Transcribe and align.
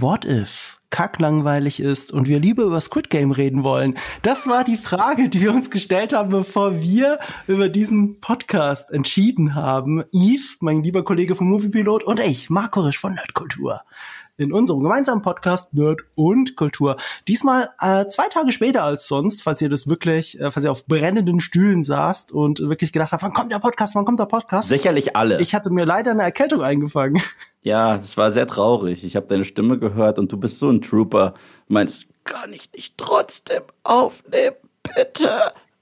What 0.00 0.24
if 0.24 0.78
kacklangweilig 0.88 1.78
ist 1.78 2.12
und 2.12 2.26
wir 2.26 2.40
lieber 2.40 2.62
über 2.62 2.80
Squid 2.80 3.10
Game 3.10 3.30
reden 3.30 3.62
wollen? 3.62 3.98
Das 4.22 4.46
war 4.46 4.64
die 4.64 4.78
Frage, 4.78 5.28
die 5.28 5.42
wir 5.42 5.52
uns 5.52 5.70
gestellt 5.70 6.14
haben, 6.14 6.30
bevor 6.30 6.80
wir 6.80 7.18
über 7.46 7.68
diesen 7.68 8.18
Podcast 8.18 8.90
entschieden 8.90 9.54
haben. 9.54 10.02
Yves, 10.10 10.56
mein 10.60 10.82
lieber 10.82 11.04
Kollege 11.04 11.34
vom 11.34 11.50
Moviepilot 11.50 12.04
und 12.04 12.20
ich, 12.20 12.48
Marco 12.48 12.80
Risch 12.80 12.98
von 12.98 13.12
Nerdkultur 13.12 13.82
in 14.38 14.50
unserem 14.50 14.80
gemeinsamen 14.80 15.20
Podcast 15.20 15.74
Nerd 15.74 16.00
und 16.14 16.56
Kultur. 16.56 16.96
Diesmal 17.28 17.68
äh, 17.78 18.06
zwei 18.06 18.28
Tage 18.28 18.50
später 18.50 18.82
als 18.82 19.06
sonst, 19.06 19.42
falls 19.42 19.60
ihr 19.60 19.68
das 19.68 19.88
wirklich, 19.88 20.40
äh, 20.40 20.50
falls 20.50 20.64
ihr 20.64 20.72
auf 20.72 20.86
brennenden 20.86 21.38
Stühlen 21.38 21.82
saßt 21.82 22.32
und 22.32 22.60
wirklich 22.60 22.94
gedacht 22.94 23.12
habt, 23.12 23.22
wann 23.22 23.34
kommt 23.34 23.52
der 23.52 23.58
Podcast, 23.58 23.94
wann 23.94 24.06
kommt 24.06 24.20
der 24.20 24.24
Podcast? 24.24 24.70
Sicherlich 24.70 25.16
alle. 25.16 25.38
Ich 25.42 25.54
hatte 25.54 25.68
mir 25.68 25.84
leider 25.84 26.12
eine 26.12 26.22
Erkältung 26.22 26.62
eingefangen. 26.62 27.22
Ja, 27.62 27.96
es 27.96 28.16
war 28.16 28.32
sehr 28.32 28.46
traurig. 28.46 29.04
Ich 29.04 29.14
habe 29.14 29.26
deine 29.28 29.44
Stimme 29.44 29.78
gehört 29.78 30.18
und 30.18 30.32
du 30.32 30.36
bist 30.36 30.58
so 30.58 30.68
ein 30.68 30.82
Trooper. 30.82 31.34
Du 31.68 31.74
meinst, 31.74 32.08
kann 32.24 32.52
ich 32.52 32.72
nicht 32.72 32.98
trotzdem 32.98 33.62
aufnehmen, 33.84 34.56
bitte? 34.82 35.30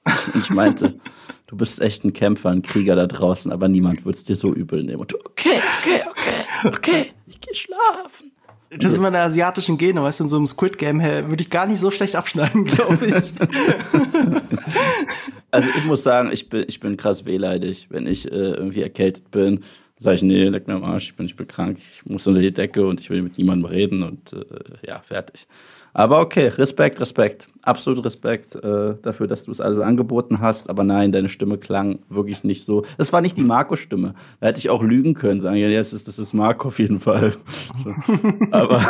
Ich 0.35 0.48
meinte, 0.51 0.98
du 1.47 1.57
bist 1.57 1.80
echt 1.80 2.05
ein 2.05 2.15
Kämpfer, 2.15 2.48
ein 2.48 2.62
Krieger 2.62 2.97
da 2.97 3.07
draußen, 3.07 3.52
aber 3.52 3.69
niemand 3.69 4.05
wird 4.05 4.16
es 4.16 4.24
dir 4.24 4.35
so 4.35 4.52
übel 4.52 4.83
nehmen. 4.83 5.01
Und 5.01 5.12
du, 5.12 5.19
okay, 5.24 5.61
okay, 5.79 6.02
okay, 6.11 6.69
okay, 6.69 7.07
ich 7.27 7.41
gehe 7.41 7.55
schlafen. 7.55 8.33
Das 8.71 8.93
sind 8.93 9.02
meine 9.02 9.19
asiatischen 9.19 9.79
Gene, 9.79 10.02
weißt 10.02 10.21
du, 10.21 10.24
in 10.24 10.30
so 10.30 10.37
einem 10.37 10.47
Squid 10.47 10.79
Game 10.79 11.02
würde 11.02 11.43
ich 11.43 11.51
gar 11.51 11.66
nicht 11.66 11.80
so 11.80 11.91
schlecht 11.91 12.16
abschneiden, 12.16 12.65
glaube 12.66 13.07
ich. 13.07 13.33
also 15.51 15.69
ich 15.77 15.85
muss 15.85 16.02
sagen, 16.02 16.30
ich 16.33 16.49
bin, 16.49 16.65
ich 16.66 16.80
bin 16.80 16.97
krass 16.97 17.24
wehleidig. 17.24 17.88
Wenn 17.91 18.07
ich 18.07 18.27
äh, 18.27 18.35
irgendwie 18.35 18.83
erkältet 18.83 19.30
bin, 19.30 19.65
sage 20.01 20.17
ich, 20.17 20.23
nee, 20.23 20.45
leck 20.45 20.67
mir 20.67 20.75
am 20.75 20.85
Arsch, 20.85 21.11
ich 21.11 21.15
bin, 21.15 21.27
ich 21.27 21.37
bin 21.37 21.47
krank, 21.47 21.79
ich 21.79 22.05
muss 22.07 22.27
unter 22.27 22.41
die 22.41 22.53
Decke 22.53 22.87
und 22.87 23.01
ich 23.01 23.11
will 23.11 23.23
mit 23.23 23.37
niemandem 23.37 23.71
reden 23.71 24.03
und 24.03 24.33
äh, 24.33 24.87
ja, 24.87 25.01
fertig. 25.01 25.47
Aber 25.93 26.21
okay, 26.21 26.49
Respekt, 26.49 27.01
Respekt. 27.01 27.49
Absolut 27.63 28.05
Respekt 28.05 28.55
äh, 28.55 28.95
dafür, 29.02 29.27
dass 29.27 29.45
du 29.45 29.51
es 29.51 29.61
alles 29.61 29.80
angeboten 29.80 30.41
hast. 30.41 30.71
Aber 30.71 30.85
nein, 30.85 31.11
deine 31.11 31.29
Stimme 31.29 31.59
klang 31.59 31.99
wirklich 32.09 32.45
nicht 32.45 32.65
so. 32.65 32.85
Das 32.97 33.13
war 33.13 33.21
nicht 33.21 33.37
die 33.37 33.43
Marco-Stimme. 33.43 34.15
Da 34.41 34.47
hätte 34.47 34.61
ich 34.61 34.71
auch 34.71 34.83
lügen 34.83 35.15
können, 35.15 35.41
sagen, 35.41 35.57
ja, 35.57 35.69
das 35.69 35.93
ist, 35.93 36.07
das 36.07 36.21
ist 36.21 36.33
Marco 36.33 36.69
auf 36.69 36.79
jeden 36.79 37.01
Fall. 37.01 37.35
So. 37.83 37.93
Aber 38.52 38.85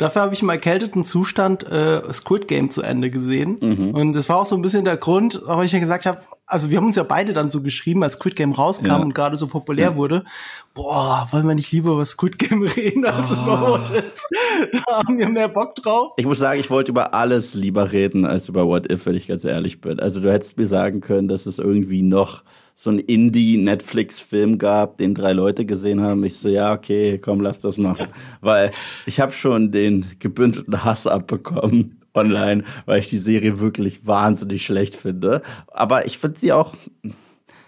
Dafür 0.00 0.22
habe 0.22 0.32
ich 0.32 0.40
im 0.40 0.48
erkälteten 0.48 1.04
Zustand 1.04 1.62
äh, 1.70 2.00
Squid 2.10 2.48
Game 2.48 2.70
zu 2.70 2.80
Ende 2.80 3.10
gesehen. 3.10 3.56
Mhm. 3.60 3.90
Und 3.94 4.12
das 4.14 4.30
war 4.30 4.38
auch 4.38 4.46
so 4.46 4.56
ein 4.56 4.62
bisschen 4.62 4.86
der 4.86 4.96
Grund, 4.96 5.42
warum 5.44 5.62
ich 5.62 5.74
mir 5.74 5.80
gesagt 5.80 6.06
habe, 6.06 6.22
also 6.50 6.70
wir 6.70 6.78
haben 6.78 6.86
uns 6.86 6.96
ja 6.96 7.02
beide 7.02 7.32
dann 7.32 7.48
so 7.48 7.62
geschrieben, 7.62 8.02
als 8.02 8.14
Squid 8.14 8.36
Game 8.36 8.52
rauskam 8.52 8.86
ja. 8.86 8.96
und 8.96 9.14
gerade 9.14 9.36
so 9.36 9.46
populär 9.46 9.90
ja. 9.90 9.96
wurde, 9.96 10.24
boah, 10.74 11.28
wollen 11.30 11.46
wir 11.46 11.54
nicht 11.54 11.72
lieber 11.72 11.92
über 11.92 12.04
Squid 12.04 12.38
Game 12.38 12.62
reden 12.76 13.04
als 13.04 13.32
oh. 13.32 13.42
über 13.42 13.60
What 13.62 13.90
If? 13.90 14.24
Da 14.86 14.98
haben 14.98 15.18
wir 15.18 15.28
mehr 15.28 15.48
Bock 15.48 15.74
drauf. 15.76 16.12
Ich 16.16 16.26
muss 16.26 16.38
sagen, 16.38 16.60
ich 16.60 16.70
wollte 16.70 16.90
über 16.90 17.14
alles 17.14 17.54
lieber 17.54 17.92
reden 17.92 18.24
als 18.24 18.48
über 18.48 18.66
What 18.66 18.90
If, 18.90 19.06
wenn 19.06 19.14
ich 19.14 19.28
ganz 19.28 19.44
ehrlich 19.44 19.80
bin. 19.80 20.00
Also 20.00 20.20
du 20.20 20.30
hättest 20.30 20.58
mir 20.58 20.66
sagen 20.66 21.00
können, 21.00 21.28
dass 21.28 21.46
es 21.46 21.58
irgendwie 21.58 22.02
noch 22.02 22.42
so 22.74 22.90
ein 22.90 22.98
Indie-Netflix-Film 22.98 24.56
gab, 24.56 24.96
den 24.96 25.14
drei 25.14 25.32
Leute 25.32 25.66
gesehen 25.66 26.00
haben. 26.00 26.24
Ich 26.24 26.38
so, 26.38 26.48
ja, 26.48 26.72
okay, 26.72 27.18
komm, 27.18 27.42
lass 27.42 27.60
das 27.60 27.76
machen. 27.76 28.06
Weil 28.40 28.70
ich 29.04 29.20
habe 29.20 29.32
schon 29.32 29.70
den 29.70 30.06
gebündelten 30.18 30.82
Hass 30.82 31.06
abbekommen 31.06 31.99
online, 32.14 32.64
weil 32.86 33.00
ich 33.00 33.08
die 33.08 33.18
Serie 33.18 33.60
wirklich 33.60 34.06
wahnsinnig 34.06 34.64
schlecht 34.64 34.94
finde. 34.94 35.42
Aber 35.68 36.06
ich 36.06 36.18
finde 36.18 36.40
sie 36.40 36.52
auch, 36.52 36.74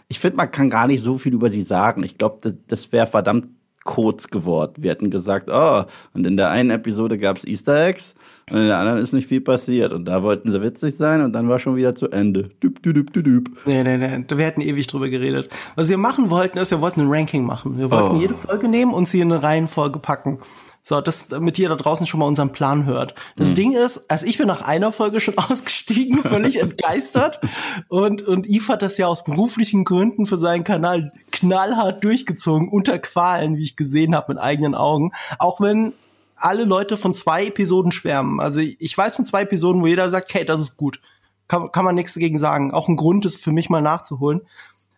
ich 0.09 0.19
finde, 0.19 0.37
man 0.37 0.51
kann 0.51 0.71
gar 0.71 0.87
nicht 0.87 1.03
so 1.03 1.19
viel 1.19 1.35
über 1.35 1.51
sie 1.51 1.63
sagen. 1.63 2.03
Ich 2.03 2.19
glaube, 2.19 2.39
das, 2.43 2.55
das 2.67 2.93
wäre 2.93 3.07
verdammt 3.07 3.49
kurz 3.85 4.29
geworden. 4.29 4.75
Wir 4.77 4.91
hätten 4.91 5.11
gesagt, 5.11 5.49
oh, 5.53 5.85
und 6.15 6.27
in 6.27 6.37
der 6.37 6.51
einen 6.51 6.71
Episode 6.71 7.19
gab 7.19 7.37
es 7.37 7.45
Easter 7.45 7.87
Eggs 7.87 8.15
und 8.51 8.59
in 8.59 8.67
der 8.67 8.79
anderen 8.79 9.01
ist 9.01 9.13
nicht 9.13 9.29
viel 9.29 9.41
passiert. 9.41 9.93
Und 9.93 10.05
da 10.05 10.23
wollten 10.23 10.51
sie 10.51 10.63
witzig 10.63 10.97
sein 10.97 11.23
und 11.23 11.33
dann 11.33 11.49
war 11.49 11.59
schon 11.59 11.77
wieder 11.77 11.95
zu 11.95 12.11
Ende. 12.11 12.51
Düb, 12.63 12.83
düb, 12.83 13.13
düb, 13.13 13.25
düb. 13.25 13.51
Nee, 13.65 13.83
nee, 13.83 13.97
nee, 13.97 14.25
wir 14.29 14.45
hätten 14.45 14.61
ewig 14.61 14.87
drüber 14.87 15.09
geredet. 15.09 15.49
Was 15.75 15.89
wir 15.89 15.99
machen 15.99 16.31
wollten, 16.31 16.59
ist, 16.59 16.71
wir 16.71 16.81
wollten 16.81 17.01
ein 17.01 17.09
Ranking 17.11 17.45
machen. 17.45 17.79
Wir 17.79 17.91
wollten 17.91 18.17
oh. 18.17 18.21
jede 18.21 18.35
Folge 18.35 18.69
nehmen 18.69 18.93
und 18.93 19.09
sie 19.09 19.21
in 19.21 19.33
eine 19.33 19.43
Reihenfolge 19.43 19.99
packen. 19.99 20.39
So, 20.85 21.01
das, 21.01 21.29
damit 21.29 21.61
ihr 21.61 21.69
da 21.69 21.77
draußen 21.77 22.09
schon 22.09 22.19
mal 22.19 22.27
unseren 22.27 22.51
Plan 22.51 22.87
hört. 22.87 23.15
Das 23.37 23.51
mhm. 23.51 23.55
Ding 23.55 23.73
ist, 23.77 24.11
also 24.11 24.27
ich 24.27 24.37
bin 24.37 24.49
nach 24.49 24.63
einer 24.63 24.91
Folge 24.91 25.21
schon 25.21 25.39
ausgestiegen, 25.39 26.23
völlig 26.23 26.61
entgeistert. 26.61 27.41
Und, 27.89 28.23
und 28.23 28.47
Yves 28.47 28.69
hat 28.69 28.83
das 28.83 28.99
ja 28.99 29.07
aus 29.07 29.23
beruflichen 29.23 29.85
Gründen 29.85 30.27
für 30.27 30.39
seinen 30.39 30.65
Kanal 30.65 31.13
knallhart 31.31 32.03
durchgezogen, 32.03 32.69
unter 32.69 32.99
Qualen, 32.99 33.57
wie 33.57 33.63
ich 33.63 33.77
gesehen 33.77 34.15
habe, 34.17 34.35
mit 34.35 34.43
eigenen 34.43 34.75
Augen. 34.75 35.13
Auch 35.39 35.61
wenn 35.61 35.93
alle 36.37 36.65
Leute 36.65 36.97
von 36.97 37.15
zwei 37.15 37.47
Episoden 37.47 37.93
schwärmen. 37.93 38.41
Also 38.41 38.61
ich 38.61 38.99
weiß 38.99 39.15
von 39.15 39.27
zwei 39.27 39.43
Episoden, 39.43 39.83
wo 39.83 39.87
jeder 39.87 40.11
sagt, 40.11 40.31
okay, 40.31 40.45
das 40.45 40.61
ist 40.61 40.77
gut. 40.77 41.01
Kann, 41.47 41.71
kann 41.71 41.85
man 41.85 41.95
nichts 41.95 42.15
dagegen 42.15 42.39
sagen. 42.39 42.73
Auch 42.73 42.89
ein 42.89 42.97
Grund 42.97 43.25
ist 43.25 43.37
für 43.37 43.53
mich 43.53 43.71
mal 43.71 43.83
nachzuholen. 43.83 44.41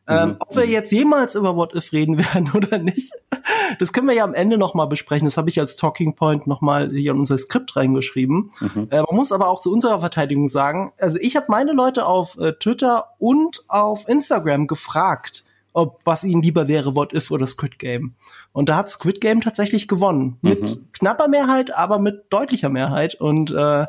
Ähm, 0.06 0.30
mhm. 0.30 0.36
ob 0.40 0.56
wir 0.56 0.66
jetzt 0.66 0.92
jemals 0.92 1.34
über 1.34 1.56
What 1.56 1.74
If 1.74 1.92
reden 1.92 2.18
werden 2.34 2.52
oder 2.54 2.78
nicht, 2.78 3.12
das 3.78 3.92
können 3.92 4.06
wir 4.06 4.14
ja 4.14 4.24
am 4.24 4.34
Ende 4.34 4.58
noch 4.58 4.74
mal 4.74 4.86
besprechen. 4.86 5.26
Das 5.26 5.36
habe 5.36 5.48
ich 5.48 5.58
als 5.58 5.76
Talking 5.76 6.14
Point 6.14 6.46
noch 6.46 6.60
mal 6.60 6.90
hier 6.90 7.12
in 7.12 7.18
unser 7.18 7.38
Skript 7.38 7.74
reingeschrieben. 7.76 8.50
Mhm. 8.60 8.88
Äh, 8.90 9.02
man 9.02 9.16
muss 9.16 9.32
aber 9.32 9.48
auch 9.48 9.60
zu 9.60 9.72
unserer 9.72 10.00
Verteidigung 10.00 10.48
sagen, 10.48 10.92
also 10.98 11.18
ich 11.20 11.36
habe 11.36 11.46
meine 11.48 11.72
Leute 11.72 12.06
auf 12.06 12.36
äh, 12.38 12.52
Twitter 12.52 13.06
und 13.18 13.64
auf 13.68 14.08
Instagram 14.08 14.66
gefragt, 14.66 15.44
ob 15.72 16.00
was 16.04 16.22
ihnen 16.22 16.40
lieber 16.40 16.68
wäre, 16.68 16.94
What 16.94 17.12
If 17.12 17.30
oder 17.30 17.46
Squid 17.46 17.78
Game. 17.78 18.14
Und 18.52 18.68
da 18.68 18.76
hat 18.76 18.90
Squid 18.90 19.20
Game 19.20 19.40
tatsächlich 19.40 19.88
gewonnen. 19.88 20.38
Mit 20.40 20.70
mhm. 20.70 20.88
knapper 20.92 21.28
Mehrheit, 21.28 21.74
aber 21.74 21.98
mit 21.98 22.26
deutlicher 22.30 22.68
Mehrheit. 22.68 23.16
Und 23.16 23.50
äh, 23.50 23.86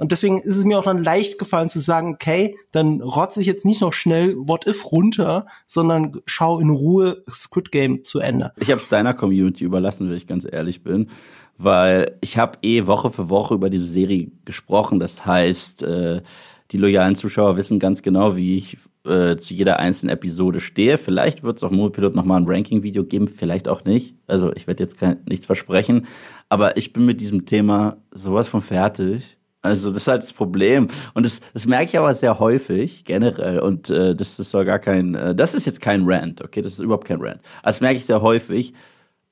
und 0.00 0.12
deswegen 0.12 0.38
ist 0.40 0.56
es 0.56 0.64
mir 0.64 0.78
auch 0.78 0.84
dann 0.84 1.04
leicht 1.04 1.38
gefallen 1.38 1.68
zu 1.68 1.78
sagen, 1.78 2.14
okay, 2.14 2.56
dann 2.72 3.02
rotze 3.02 3.42
ich 3.42 3.46
jetzt 3.46 3.66
nicht 3.66 3.82
noch 3.82 3.92
schnell 3.92 4.34
What 4.34 4.66
If 4.66 4.90
runter, 4.90 5.44
sondern 5.66 6.22
schau 6.24 6.58
in 6.58 6.70
Ruhe 6.70 7.22
Squid 7.30 7.70
Game 7.70 8.02
zu 8.02 8.18
Ende. 8.18 8.52
Ich 8.56 8.70
habe 8.70 8.80
es 8.80 8.88
deiner 8.88 9.12
Community 9.12 9.62
überlassen, 9.62 10.08
wenn 10.08 10.16
ich 10.16 10.26
ganz 10.26 10.48
ehrlich 10.50 10.82
bin, 10.82 11.10
weil 11.58 12.16
ich 12.22 12.38
habe 12.38 12.58
eh 12.62 12.86
Woche 12.86 13.10
für 13.10 13.28
Woche 13.28 13.52
über 13.52 13.68
diese 13.68 13.84
Serie 13.84 14.32
gesprochen. 14.46 15.00
Das 15.00 15.26
heißt, 15.26 15.82
äh, 15.82 16.22
die 16.70 16.78
loyalen 16.78 17.14
Zuschauer 17.14 17.58
wissen 17.58 17.78
ganz 17.78 18.00
genau, 18.00 18.38
wie 18.38 18.56
ich 18.56 18.78
äh, 19.04 19.36
zu 19.36 19.52
jeder 19.52 19.80
einzelnen 19.80 20.14
Episode 20.14 20.60
stehe. 20.60 20.96
Vielleicht 20.96 21.42
wird 21.42 21.58
es 21.58 21.62
auf 21.62 21.72
Mobilpilot 21.72 22.14
nochmal 22.14 22.40
ein 22.40 22.48
Ranking-Video 22.48 23.04
geben, 23.04 23.28
vielleicht 23.28 23.68
auch 23.68 23.84
nicht. 23.84 24.14
Also 24.26 24.50
ich 24.54 24.66
werde 24.66 24.82
jetzt 24.82 24.98
kein, 24.98 25.18
nichts 25.28 25.44
versprechen. 25.44 26.06
Aber 26.48 26.78
ich 26.78 26.94
bin 26.94 27.04
mit 27.04 27.20
diesem 27.20 27.44
Thema 27.44 27.98
sowas 28.12 28.48
von 28.48 28.62
fertig. 28.62 29.36
Also 29.62 29.90
das 29.90 30.02
ist 30.02 30.08
halt 30.08 30.22
das 30.22 30.32
Problem. 30.32 30.88
Und 31.12 31.26
das, 31.26 31.40
das 31.52 31.66
merke 31.66 31.86
ich 31.86 31.98
aber 31.98 32.14
sehr 32.14 32.38
häufig, 32.38 33.04
generell. 33.04 33.60
Und 33.60 33.90
äh, 33.90 34.14
das 34.14 34.38
ist 34.38 34.50
sogar 34.50 34.64
gar 34.64 34.78
kein, 34.78 35.14
äh, 35.14 35.34
das 35.34 35.54
ist 35.54 35.66
jetzt 35.66 35.80
kein 35.80 36.04
Rant, 36.04 36.42
okay? 36.42 36.62
Das 36.62 36.74
ist 36.74 36.80
überhaupt 36.80 37.06
kein 37.06 37.20
Rant. 37.20 37.40
Das 37.62 37.80
merke 37.80 37.98
ich 37.98 38.06
sehr 38.06 38.22
häufig. 38.22 38.72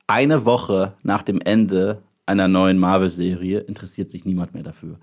Eine 0.07 0.45
Woche 0.45 0.93
nach 1.03 1.23
dem 1.23 1.41
Ende 1.41 2.03
einer 2.25 2.47
neuen 2.47 2.77
Marvel-Serie 2.77 3.61
interessiert 3.61 4.11
sich 4.11 4.23
niemand 4.23 4.53
mehr 4.53 4.63
dafür. 4.63 4.99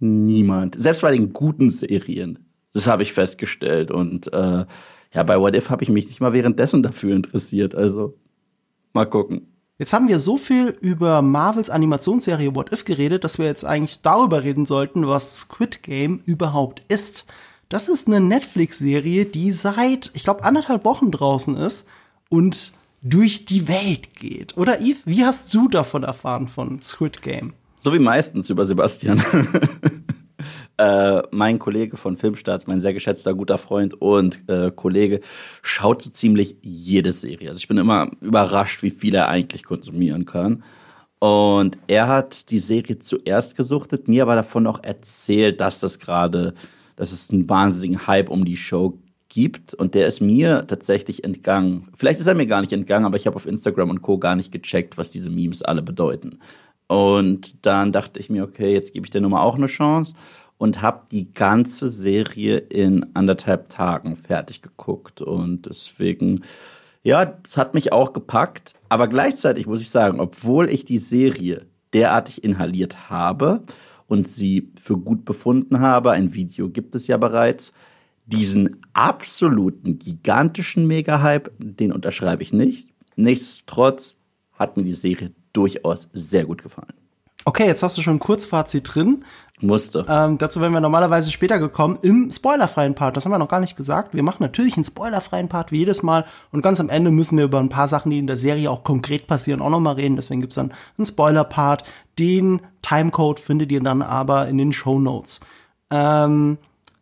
Niemand. 0.00 0.80
Selbst 0.80 1.02
bei 1.02 1.12
den 1.12 1.32
guten 1.32 1.70
Serien. 1.70 2.40
Das 2.72 2.88
habe 2.88 3.04
ich 3.04 3.12
festgestellt. 3.12 3.92
Und 3.92 4.32
äh, 4.32 4.64
ja, 5.12 5.22
bei 5.22 5.38
What 5.38 5.54
If 5.54 5.70
habe 5.70 5.84
ich 5.84 5.88
mich 5.88 6.08
nicht 6.08 6.20
mal 6.20 6.32
währenddessen 6.32 6.82
dafür 6.82 7.14
interessiert. 7.14 7.76
Also 7.76 8.18
mal 8.92 9.04
gucken. 9.04 9.53
Jetzt 9.76 9.92
haben 9.92 10.06
wir 10.06 10.20
so 10.20 10.36
viel 10.36 10.68
über 10.68 11.20
Marvels 11.20 11.68
Animationsserie 11.68 12.54
What 12.54 12.72
If 12.72 12.84
geredet, 12.84 13.24
dass 13.24 13.38
wir 13.38 13.46
jetzt 13.46 13.64
eigentlich 13.64 14.02
darüber 14.02 14.44
reden 14.44 14.66
sollten, 14.66 15.08
was 15.08 15.36
Squid 15.36 15.82
Game 15.82 16.20
überhaupt 16.26 16.82
ist. 16.86 17.26
Das 17.68 17.88
ist 17.88 18.06
eine 18.06 18.20
Netflix-Serie, 18.20 19.24
die 19.24 19.50
seit, 19.50 20.12
ich 20.14 20.22
glaube, 20.22 20.44
anderthalb 20.44 20.84
Wochen 20.84 21.10
draußen 21.10 21.56
ist 21.56 21.88
und 22.28 22.70
durch 23.02 23.46
die 23.46 23.66
Welt 23.66 24.14
geht. 24.14 24.56
Oder 24.56 24.80
Yves, 24.80 25.06
wie 25.06 25.24
hast 25.24 25.52
du 25.52 25.68
davon 25.68 26.04
erfahren 26.04 26.46
von 26.46 26.80
Squid 26.80 27.20
Game? 27.20 27.54
So 27.80 27.92
wie 27.92 27.98
meistens 27.98 28.50
über 28.50 28.66
Sebastian. 28.66 29.24
Äh, 30.76 31.22
mein 31.30 31.60
Kollege 31.60 31.96
von 31.96 32.16
Filmstarts, 32.16 32.66
mein 32.66 32.80
sehr 32.80 32.94
geschätzter 32.94 33.34
guter 33.34 33.58
Freund 33.58 33.94
und 33.94 34.42
äh, 34.48 34.72
Kollege, 34.74 35.20
schaut 35.62 36.02
so 36.02 36.10
ziemlich 36.10 36.56
jede 36.62 37.12
Serie. 37.12 37.48
Also 37.48 37.58
ich 37.58 37.68
bin 37.68 37.78
immer 37.78 38.10
überrascht, 38.20 38.82
wie 38.82 38.90
viel 38.90 39.14
er 39.14 39.28
eigentlich 39.28 39.62
konsumieren 39.64 40.24
kann. 40.24 40.64
Und 41.20 41.78
er 41.86 42.08
hat 42.08 42.50
die 42.50 42.58
Serie 42.58 42.98
zuerst 42.98 43.56
gesuchtet, 43.56 44.08
mir 44.08 44.22
aber 44.24 44.34
davon 44.34 44.66
auch 44.66 44.82
erzählt, 44.82 45.60
dass 45.60 45.78
das 45.78 46.00
gerade, 46.00 46.54
dass 46.96 47.12
es 47.12 47.30
einen 47.30 47.48
wahnsinnigen 47.48 48.06
Hype 48.06 48.28
um 48.28 48.44
die 48.44 48.56
Show 48.56 48.98
gibt 49.28 49.74
und 49.74 49.94
der 49.94 50.06
ist 50.06 50.20
mir 50.20 50.66
tatsächlich 50.66 51.24
entgangen. 51.24 51.88
Vielleicht 51.96 52.20
ist 52.20 52.26
er 52.26 52.34
mir 52.34 52.46
gar 52.46 52.60
nicht 52.60 52.72
entgangen, 52.72 53.06
aber 53.06 53.16
ich 53.16 53.26
habe 53.26 53.36
auf 53.36 53.46
Instagram 53.46 53.90
und 53.90 54.02
Co. 54.02 54.18
gar 54.18 54.36
nicht 54.36 54.52
gecheckt, 54.52 54.98
was 54.98 55.10
diese 55.10 55.30
Memes 55.30 55.62
alle 55.62 55.82
bedeuten. 55.82 56.40
Und 56.86 57.64
dann 57.64 57.92
dachte 57.92 58.20
ich 58.20 58.28
mir, 58.28 58.44
okay, 58.44 58.72
jetzt 58.72 58.92
gebe 58.92 59.06
ich 59.06 59.10
der 59.10 59.20
Nummer 59.20 59.42
auch 59.42 59.56
eine 59.56 59.66
Chance 59.66 60.14
und 60.58 60.82
habe 60.82 61.06
die 61.10 61.32
ganze 61.32 61.88
Serie 61.88 62.58
in 62.58 63.06
anderthalb 63.14 63.68
Tagen 63.68 64.16
fertig 64.16 64.62
geguckt. 64.62 65.20
Und 65.20 65.66
deswegen, 65.66 66.42
ja, 67.02 67.38
es 67.44 67.56
hat 67.56 67.74
mich 67.74 67.92
auch 67.92 68.12
gepackt. 68.12 68.74
Aber 68.88 69.08
gleichzeitig 69.08 69.66
muss 69.66 69.80
ich 69.80 69.90
sagen, 69.90 70.20
obwohl 70.20 70.70
ich 70.70 70.84
die 70.84 70.98
Serie 70.98 71.66
derartig 71.92 72.44
inhaliert 72.44 73.10
habe 73.10 73.62
und 74.06 74.28
sie 74.28 74.72
für 74.80 74.96
gut 74.96 75.24
befunden 75.24 75.80
habe, 75.80 76.12
ein 76.12 76.34
Video 76.34 76.68
gibt 76.68 76.94
es 76.94 77.06
ja 77.06 77.16
bereits, 77.16 77.72
diesen 78.26 78.80
absoluten 78.94 79.98
gigantischen 79.98 80.86
Mega-Hype, 80.86 81.52
den 81.58 81.92
unterschreibe 81.92 82.42
ich 82.42 82.52
nicht. 82.52 82.88
Nichtsdestotrotz 83.16 84.16
hat 84.52 84.76
mir 84.76 84.84
die 84.84 84.92
Serie 84.92 85.32
durchaus 85.52 86.08
sehr 86.12 86.46
gut 86.46 86.62
gefallen. 86.62 87.03
Okay, 87.46 87.66
jetzt 87.66 87.82
hast 87.82 87.98
du 87.98 88.02
schon 88.02 88.16
ein 88.16 88.20
Kurzfazit 88.20 88.94
drin. 88.94 89.24
Musste. 89.60 90.04
Ähm, 90.08 90.38
dazu 90.38 90.60
wären 90.60 90.72
wir 90.72 90.80
normalerweise 90.80 91.30
später 91.30 91.58
gekommen 91.58 91.98
im 92.02 92.30
spoilerfreien 92.30 92.94
Part. 92.94 93.16
Das 93.16 93.24
haben 93.24 93.32
wir 93.32 93.38
noch 93.38 93.48
gar 93.48 93.60
nicht 93.60 93.76
gesagt. 93.76 94.14
Wir 94.14 94.22
machen 94.22 94.42
natürlich 94.42 94.76
einen 94.76 94.84
spoilerfreien 94.84 95.48
Part 95.48 95.70
wie 95.70 95.78
jedes 95.78 96.02
Mal. 96.02 96.24
Und 96.52 96.62
ganz 96.62 96.80
am 96.80 96.88
Ende 96.88 97.10
müssen 97.10 97.36
wir 97.36 97.44
über 97.44 97.60
ein 97.60 97.68
paar 97.68 97.86
Sachen, 97.86 98.10
die 98.10 98.18
in 98.18 98.26
der 98.26 98.36
Serie 98.36 98.70
auch 98.70 98.82
konkret 98.82 99.26
passieren, 99.26 99.62
auch 99.62 99.70
noch 99.70 99.80
mal 99.80 99.92
reden. 99.92 100.16
Deswegen 100.16 100.40
gibt's 100.40 100.56
dann 100.56 100.72
einen 100.98 101.06
Spoiler-Part. 101.06 101.84
Den 102.18 102.62
Timecode 102.82 103.40
findet 103.40 103.70
ihr 103.70 103.80
dann 103.80 104.02
aber 104.02 104.48
in 104.48 104.58
den 104.58 104.72
Show 104.72 104.98
Notes. 104.98 105.40
Ähm, 105.90 106.58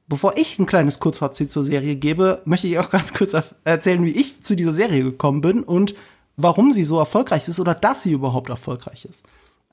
bevor 0.09 0.37
ich 0.37 0.59
ein 0.59 0.67
kleines 0.67 1.00
Kurzfazit 1.00 1.50
zur 1.50 1.62
Serie 1.62 1.97
gebe, 1.97 2.43
möchte 2.45 2.67
ich 2.67 2.79
auch 2.79 2.91
ganz 2.91 3.15
kurz 3.15 3.35
erzählen, 3.65 4.05
wie 4.05 4.11
ich 4.11 4.43
zu 4.43 4.56
dieser 4.56 4.73
Serie 4.73 5.05
gekommen 5.05 5.41
bin 5.41 5.62
und 5.62 5.95
warum 6.37 6.73
sie 6.73 6.85
so 6.85 6.99
erfolgreich 6.99 7.49
ist 7.49 7.61
oder 7.61 7.75
dass 7.75 8.03
sie 8.03 8.12
überhaupt 8.12 8.50
erfolgreich 8.50 9.05
ist. 9.05 9.25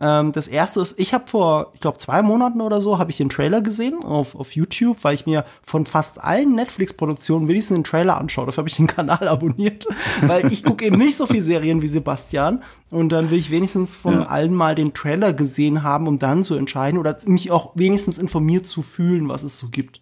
Ähm, 0.01 0.31
das 0.31 0.47
erste 0.47 0.79
ist, 0.79 0.97
ich 0.97 1.13
habe 1.13 1.27
vor, 1.27 1.71
ich 1.73 1.81
glaube, 1.81 1.97
zwei 1.97 2.21
Monaten 2.21 2.61
oder 2.61 2.79
so, 2.79 2.97
habe 2.97 3.11
ich 3.11 3.17
den 3.17 3.29
Trailer 3.29 3.61
gesehen 3.61 4.03
auf, 4.03 4.35
auf 4.35 4.55
YouTube, 4.55 5.03
weil 5.03 5.15
ich 5.15 5.25
mir 5.25 5.45
von 5.61 5.85
fast 5.85 6.23
allen 6.23 6.55
Netflix-Produktionen 6.55 7.47
wenigstens 7.47 7.75
den 7.75 7.83
Trailer 7.83 8.17
anschaue. 8.17 8.45
Dafür 8.45 8.61
habe 8.61 8.69
ich 8.69 8.77
den 8.77 8.87
Kanal 8.87 9.27
abonniert, 9.27 9.87
weil 10.21 10.51
ich 10.51 10.63
gucke 10.63 10.85
eben 10.85 10.97
nicht 10.97 11.17
so 11.17 11.27
viel 11.27 11.41
Serien 11.41 11.81
wie 11.81 11.87
Sebastian. 11.87 12.63
Und 12.91 13.09
dann 13.09 13.29
will 13.29 13.39
ich 13.39 13.51
wenigstens 13.51 13.95
von 13.95 14.21
ja. 14.21 14.27
allen 14.27 14.53
mal 14.53 14.75
den 14.75 14.93
Trailer 14.93 15.33
gesehen 15.33 15.83
haben, 15.83 16.07
um 16.07 16.17
dann 16.17 16.43
zu 16.43 16.55
entscheiden 16.55 16.99
oder 16.99 17.19
mich 17.25 17.51
auch 17.51 17.71
wenigstens 17.75 18.17
informiert 18.17 18.67
zu 18.67 18.81
fühlen, 18.81 19.27
was 19.27 19.43
es 19.43 19.57
so 19.57 19.67
gibt. 19.67 20.01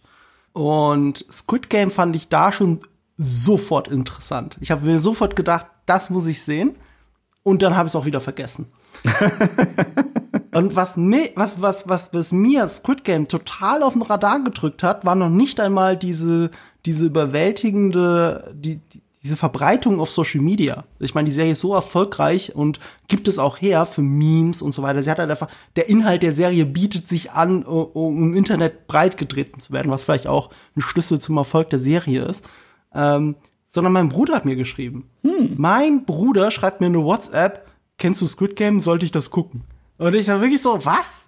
Und 0.54 1.26
Squid 1.32 1.70
Game 1.70 1.92
fand 1.92 2.16
ich 2.16 2.30
da 2.30 2.52
schon 2.52 2.80
sofort 3.18 3.88
interessant. 3.88 4.58
Ich 4.62 4.72
habe 4.72 4.86
mir 4.86 5.00
sofort 5.00 5.36
gedacht, 5.36 5.66
das 5.86 6.10
muss 6.10 6.28
ich 6.28 6.42
sehen. 6.44 6.76
Und 7.48 7.62
dann 7.62 7.78
habe 7.78 7.88
ich 7.88 7.92
es 7.92 7.96
auch 7.96 8.04
wieder 8.04 8.20
vergessen. 8.20 8.66
und 10.54 10.76
was, 10.76 10.98
mir, 10.98 11.30
was, 11.36 11.62
was, 11.62 11.88
was, 11.88 12.14
was 12.14 12.34
mir 12.34 12.68
Squid 12.68 13.06
Game 13.06 13.30
total 13.30 13.84
auf 13.84 13.94
den 13.94 14.02
Radar 14.02 14.44
gedrückt 14.44 14.84
hat, 14.84 15.06
war 15.06 15.16
noch 15.16 15.30
nicht 15.30 15.62
einmal 15.62 15.96
diese, 15.96 16.52
diese 16.86 17.06
überwältigende, 17.06 18.54
die, 18.54 18.82
diese 19.24 19.38
Verbreitung 19.38 20.02
auf 20.02 20.12
Social 20.12 20.42
Media. 20.42 20.84
Ich 21.00 21.14
meine, 21.14 21.30
die 21.30 21.32
Serie 21.34 21.54
ist 21.54 21.62
so 21.62 21.74
erfolgreich 21.74 22.54
und 22.54 22.82
gibt 23.08 23.30
es 23.30 23.40
auch 23.40 23.62
her 23.62 23.86
für 23.86 24.02
Memes 24.02 24.62
und 24.62 24.74
so 24.74 24.82
weiter. 24.82 25.02
Sie 25.02 25.10
hat 25.10 25.20
halt 25.20 25.32
einfach, 25.32 25.48
der 25.78 25.88
Inhalt 25.88 26.24
der 26.24 26.34
Serie 26.34 26.66
bietet 26.66 27.08
sich 27.08 27.32
an, 27.32 27.64
um 27.64 28.32
im 28.32 28.36
Internet 28.36 28.88
breit 28.88 29.18
getreten 29.18 29.62
zu 29.62 29.72
werden, 29.72 29.90
was 29.90 30.04
vielleicht 30.04 30.28
auch 30.28 30.50
ein 30.76 30.82
Schlüssel 30.82 31.22
zum 31.22 31.38
Erfolg 31.38 31.70
der 31.70 31.80
Serie 31.80 32.24
ist. 32.24 32.46
Ähm, 32.94 33.38
sondern 33.78 33.94
mein 33.94 34.10
Bruder 34.10 34.34
hat 34.34 34.44
mir 34.44 34.56
geschrieben. 34.56 35.08
Hm. 35.22 35.54
Mein 35.56 36.04
Bruder 36.04 36.50
schreibt 36.50 36.82
mir 36.82 36.88
eine 36.88 37.04
WhatsApp, 37.04 37.70
kennst 38.00 38.20
du 38.22 38.26
Squid 38.26 38.56
Game, 38.56 38.80
sollte 38.80 39.06
ich 39.06 39.12
das 39.12 39.30
gucken? 39.30 39.66
Und 40.00 40.16
ich 40.16 40.28
war 40.30 40.42
wirklich 40.42 40.64
so, 40.64 40.84
was? 40.84 41.28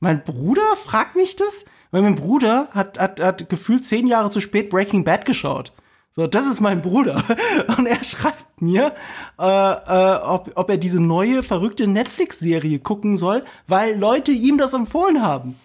Mein 0.00 0.24
Bruder 0.24 0.74
fragt 0.74 1.14
mich 1.14 1.36
das? 1.36 1.66
Weil 1.92 2.02
mein 2.02 2.16
Bruder 2.16 2.66
hat, 2.72 2.98
hat, 2.98 3.20
hat 3.20 3.48
gefühlt 3.48 3.86
zehn 3.86 4.08
Jahre 4.08 4.30
zu 4.30 4.40
spät 4.40 4.70
Breaking 4.70 5.04
Bad 5.04 5.24
geschaut. 5.24 5.72
So, 6.10 6.26
das 6.26 6.46
ist 6.46 6.60
mein 6.60 6.82
Bruder. 6.82 7.22
Und 7.78 7.86
er 7.86 8.02
schreibt 8.02 8.60
mir, 8.60 8.92
äh, 9.38 9.44
äh, 9.44 10.16
ob, 10.16 10.50
ob 10.56 10.70
er 10.70 10.78
diese 10.78 10.98
neue, 10.98 11.44
verrückte 11.44 11.86
Netflix-Serie 11.86 12.80
gucken 12.80 13.16
soll, 13.16 13.44
weil 13.68 13.96
Leute 13.96 14.32
ihm 14.32 14.58
das 14.58 14.74
empfohlen 14.74 15.22
haben. 15.22 15.60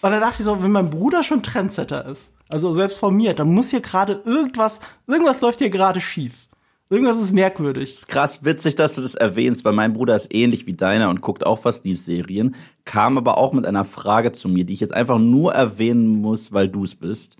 Und 0.00 0.10
da 0.10 0.20
dachte 0.20 0.36
ich 0.38 0.46
so, 0.46 0.62
wenn 0.62 0.72
mein 0.72 0.88
Bruder 0.88 1.22
schon 1.22 1.42
Trendsetter 1.42 2.06
ist, 2.06 2.32
also 2.48 2.72
selbst 2.72 2.98
von 2.98 3.14
mir, 3.16 3.34
dann 3.34 3.52
muss 3.52 3.70
hier 3.70 3.80
gerade 3.80 4.22
irgendwas, 4.24 4.80
irgendwas 5.06 5.40
läuft 5.40 5.58
hier 5.58 5.70
gerade 5.70 6.00
schief. 6.00 6.48
Irgendwas 6.88 7.18
ist 7.18 7.32
merkwürdig. 7.32 7.90
Es 7.90 7.98
ist 8.00 8.08
krass 8.08 8.44
witzig, 8.44 8.76
dass 8.76 8.94
du 8.94 9.02
das 9.02 9.16
erwähnst, 9.16 9.64
weil 9.64 9.72
mein 9.72 9.92
Bruder 9.92 10.14
ist 10.14 10.32
ähnlich 10.32 10.66
wie 10.66 10.74
deiner 10.74 11.10
und 11.10 11.20
guckt 11.20 11.44
auch 11.44 11.58
fast 11.58 11.84
die 11.84 11.94
Serien, 11.94 12.54
kam 12.84 13.18
aber 13.18 13.38
auch 13.38 13.52
mit 13.52 13.66
einer 13.66 13.84
Frage 13.84 14.30
zu 14.30 14.48
mir, 14.48 14.64
die 14.64 14.74
ich 14.74 14.80
jetzt 14.80 14.94
einfach 14.94 15.18
nur 15.18 15.52
erwähnen 15.52 16.06
muss, 16.06 16.52
weil 16.52 16.68
du 16.68 16.84
es 16.84 16.94
bist. 16.94 17.36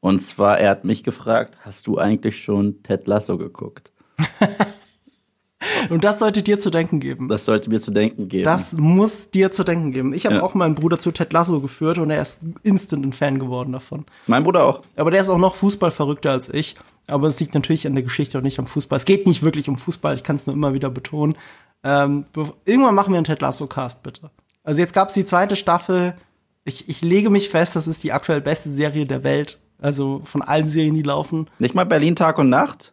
Und 0.00 0.20
zwar, 0.20 0.58
er 0.58 0.70
hat 0.70 0.84
mich 0.84 1.04
gefragt, 1.04 1.58
hast 1.62 1.86
du 1.86 1.98
eigentlich 1.98 2.42
schon 2.42 2.82
Ted 2.82 3.06
Lasso 3.06 3.36
geguckt? 3.36 3.92
Und 5.90 6.04
das 6.04 6.18
sollte 6.18 6.42
dir 6.42 6.58
zu 6.58 6.70
denken 6.70 7.00
geben. 7.00 7.28
Das 7.28 7.44
sollte 7.44 7.68
mir 7.70 7.80
zu 7.80 7.90
denken 7.90 8.28
geben. 8.28 8.44
Das 8.44 8.74
muss 8.74 9.30
dir 9.30 9.50
zu 9.50 9.64
denken 9.64 9.92
geben. 9.92 10.14
Ich 10.14 10.24
habe 10.26 10.36
ja. 10.36 10.42
auch 10.42 10.54
meinen 10.54 10.74
Bruder 10.74 10.98
zu 10.98 11.10
Ted 11.10 11.32
Lasso 11.32 11.60
geführt 11.60 11.98
und 11.98 12.10
er 12.10 12.22
ist 12.22 12.40
instant 12.62 13.04
ein 13.04 13.12
Fan 13.12 13.38
geworden 13.38 13.72
davon. 13.72 14.04
Mein 14.26 14.44
Bruder 14.44 14.64
auch. 14.64 14.82
Aber 14.96 15.10
der 15.10 15.20
ist 15.20 15.28
auch 15.28 15.38
noch 15.38 15.56
Fußballverrückter 15.56 16.30
als 16.30 16.48
ich. 16.48 16.76
Aber 17.08 17.26
es 17.26 17.40
liegt 17.40 17.54
natürlich 17.54 17.86
an 17.86 17.94
der 17.94 18.04
Geschichte 18.04 18.38
und 18.38 18.44
nicht 18.44 18.58
am 18.58 18.66
Fußball. 18.66 18.96
Es 18.96 19.04
geht 19.04 19.26
nicht 19.26 19.42
wirklich 19.42 19.68
um 19.68 19.76
Fußball, 19.76 20.14
ich 20.14 20.22
kann 20.22 20.36
es 20.36 20.46
nur 20.46 20.54
immer 20.54 20.74
wieder 20.74 20.90
betonen. 20.90 21.36
Ähm, 21.82 22.26
irgendwann 22.64 22.94
machen 22.94 23.12
wir 23.12 23.18
einen 23.18 23.24
Ted 23.24 23.40
Lasso-Cast, 23.40 24.02
bitte. 24.02 24.30
Also 24.62 24.80
jetzt 24.80 24.92
gab 24.92 25.08
es 25.08 25.14
die 25.14 25.24
zweite 25.24 25.56
Staffel. 25.56 26.14
Ich, 26.64 26.88
ich 26.88 27.00
lege 27.00 27.30
mich 27.30 27.48
fest, 27.48 27.76
das 27.76 27.86
ist 27.86 28.04
die 28.04 28.12
aktuell 28.12 28.42
beste 28.42 28.68
Serie 28.68 29.06
der 29.06 29.24
Welt. 29.24 29.58
Also 29.80 30.20
von 30.24 30.42
allen 30.42 30.68
Serien, 30.68 30.94
die 30.94 31.02
laufen. 31.02 31.48
Nicht 31.58 31.74
mal 31.74 31.86
Berlin 31.86 32.16
Tag 32.16 32.38
und 32.38 32.50
Nacht? 32.50 32.92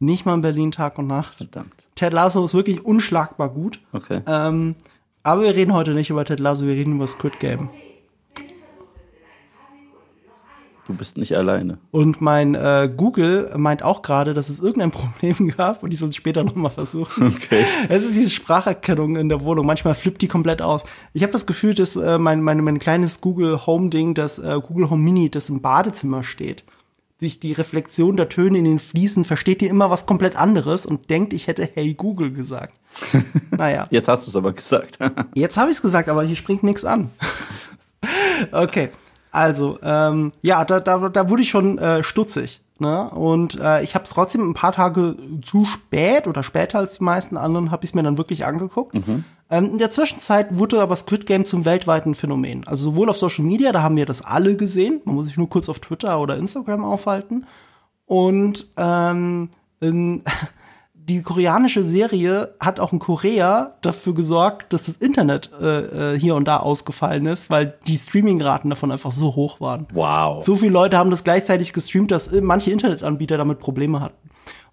Nicht 0.00 0.26
mal 0.26 0.34
in 0.34 0.40
Berlin 0.42 0.72
Tag 0.72 0.98
und 0.98 1.06
Nacht. 1.06 1.36
Verdammt. 1.36 1.83
Ted 1.94 2.12
Lasso 2.12 2.44
ist 2.44 2.54
wirklich 2.54 2.84
unschlagbar 2.84 3.50
gut. 3.50 3.80
Okay. 3.92 4.20
Ähm, 4.26 4.74
aber 5.22 5.42
wir 5.42 5.54
reden 5.54 5.72
heute 5.72 5.94
nicht 5.94 6.10
über 6.10 6.24
Ted 6.24 6.40
Lasso, 6.40 6.66
wir 6.66 6.74
reden 6.74 6.96
über 6.96 7.06
Squid 7.06 7.38
Game. 7.40 7.70
Du 10.86 10.92
bist 10.92 11.16
nicht 11.16 11.34
alleine. 11.34 11.78
Und 11.92 12.20
mein 12.20 12.54
äh, 12.54 12.92
Google 12.94 13.50
meint 13.56 13.82
auch 13.82 14.02
gerade, 14.02 14.34
dass 14.34 14.50
es 14.50 14.60
irgendein 14.60 14.90
Problem 14.90 15.48
gab 15.48 15.82
und 15.82 15.92
ich 15.92 15.98
soll 15.98 16.10
es 16.10 16.16
später 16.16 16.44
nochmal 16.44 16.70
versuchen. 16.70 17.34
Okay. 17.34 17.64
Es 17.88 18.04
ist 18.04 18.14
diese 18.14 18.30
Spracherkennung 18.30 19.16
in 19.16 19.30
der 19.30 19.40
Wohnung. 19.40 19.64
Manchmal 19.64 19.94
flippt 19.94 20.20
die 20.20 20.28
komplett 20.28 20.60
aus. 20.60 20.84
Ich 21.14 21.22
habe 21.22 21.32
das 21.32 21.46
Gefühl, 21.46 21.74
dass 21.74 21.96
äh, 21.96 22.18
mein, 22.18 22.42
mein, 22.42 22.62
mein 22.62 22.78
kleines 22.78 23.22
Google 23.22 23.66
Home 23.66 23.88
Ding, 23.88 24.14
das 24.14 24.38
äh, 24.38 24.60
Google 24.60 24.90
Home 24.90 25.02
Mini, 25.02 25.30
das 25.30 25.48
im 25.48 25.62
Badezimmer 25.62 26.22
steht, 26.22 26.64
durch 27.24 27.40
die 27.40 27.52
Reflexion 27.52 28.18
der 28.18 28.28
Töne 28.28 28.58
in 28.58 28.64
den 28.64 28.78
Fliesen 28.78 29.24
versteht 29.24 29.62
ihr 29.62 29.70
immer 29.70 29.88
was 29.88 30.04
komplett 30.04 30.36
anderes 30.36 30.84
und 30.84 31.08
denkt, 31.08 31.32
ich 31.32 31.46
hätte 31.46 31.66
Hey 31.72 31.94
Google 31.94 32.30
gesagt. 32.32 32.74
naja. 33.50 33.86
Jetzt 33.90 34.08
hast 34.08 34.26
du 34.26 34.30
es 34.30 34.36
aber 34.36 34.52
gesagt. 34.52 34.98
Jetzt 35.34 35.56
habe 35.56 35.70
ich 35.70 35.78
es 35.78 35.82
gesagt, 35.82 36.10
aber 36.10 36.22
hier 36.22 36.36
springt 36.36 36.62
nichts 36.62 36.84
an. 36.84 37.10
okay. 38.52 38.90
Also, 39.30 39.78
ähm, 39.82 40.32
ja, 40.42 40.66
da, 40.66 40.80
da, 40.80 41.08
da 41.08 41.30
wurde 41.30 41.42
ich 41.42 41.48
schon 41.48 41.78
äh, 41.78 42.02
stutzig. 42.02 42.60
Ne? 42.78 43.08
Und 43.08 43.58
äh, 43.58 43.82
ich 43.82 43.94
habe 43.94 44.04
es 44.04 44.10
trotzdem 44.10 44.50
ein 44.50 44.54
paar 44.54 44.72
Tage 44.72 45.16
zu 45.42 45.64
spät 45.64 46.26
oder 46.26 46.42
später 46.42 46.78
als 46.78 46.98
die 46.98 47.04
meisten 47.04 47.38
anderen, 47.38 47.70
habe 47.70 47.84
ich 47.84 47.90
es 47.90 47.94
mir 47.94 48.02
dann 48.02 48.18
wirklich 48.18 48.44
angeguckt. 48.44 48.94
Mhm. 48.94 49.24
Ähm, 49.50 49.72
in 49.72 49.78
der 49.78 49.90
Zwischenzeit 49.90 50.56
wurde 50.56 50.80
aber 50.80 50.96
Squid 50.96 51.26
Game 51.26 51.44
zum 51.44 51.64
weltweiten 51.64 52.14
Phänomen. 52.14 52.66
Also 52.66 52.90
sowohl 52.90 53.10
auf 53.10 53.16
Social 53.16 53.44
Media, 53.44 53.72
da 53.72 53.82
haben 53.82 53.96
wir 53.96 54.06
das 54.06 54.22
alle 54.22 54.56
gesehen. 54.56 55.00
Man 55.04 55.16
muss 55.16 55.26
sich 55.26 55.36
nur 55.36 55.48
kurz 55.48 55.68
auf 55.68 55.80
Twitter 55.80 56.20
oder 56.20 56.36
Instagram 56.36 56.84
aufhalten. 56.84 57.46
Und 58.06 58.66
ähm, 58.76 59.50
die 60.94 61.22
koreanische 61.22 61.84
Serie 61.84 62.54
hat 62.58 62.80
auch 62.80 62.92
in 62.92 62.98
Korea 62.98 63.74
dafür 63.82 64.14
gesorgt, 64.14 64.72
dass 64.72 64.84
das 64.84 64.96
Internet 64.96 65.50
äh, 65.60 66.14
äh, 66.14 66.18
hier 66.18 66.34
und 66.34 66.48
da 66.48 66.58
ausgefallen 66.58 67.26
ist, 67.26 67.50
weil 67.50 67.74
die 67.86 67.96
Streamingraten 67.96 68.70
davon 68.70 68.90
einfach 68.90 69.12
so 69.12 69.36
hoch 69.36 69.60
waren. 69.60 69.86
Wow. 69.92 70.42
So 70.42 70.56
viele 70.56 70.72
Leute 70.72 70.96
haben 70.96 71.10
das 71.10 71.24
gleichzeitig 71.24 71.74
gestreamt, 71.74 72.10
dass 72.10 72.28
äh, 72.28 72.40
manche 72.40 72.70
Internetanbieter 72.70 73.36
damit 73.36 73.58
Probleme 73.58 74.00
hatten. 74.00 74.16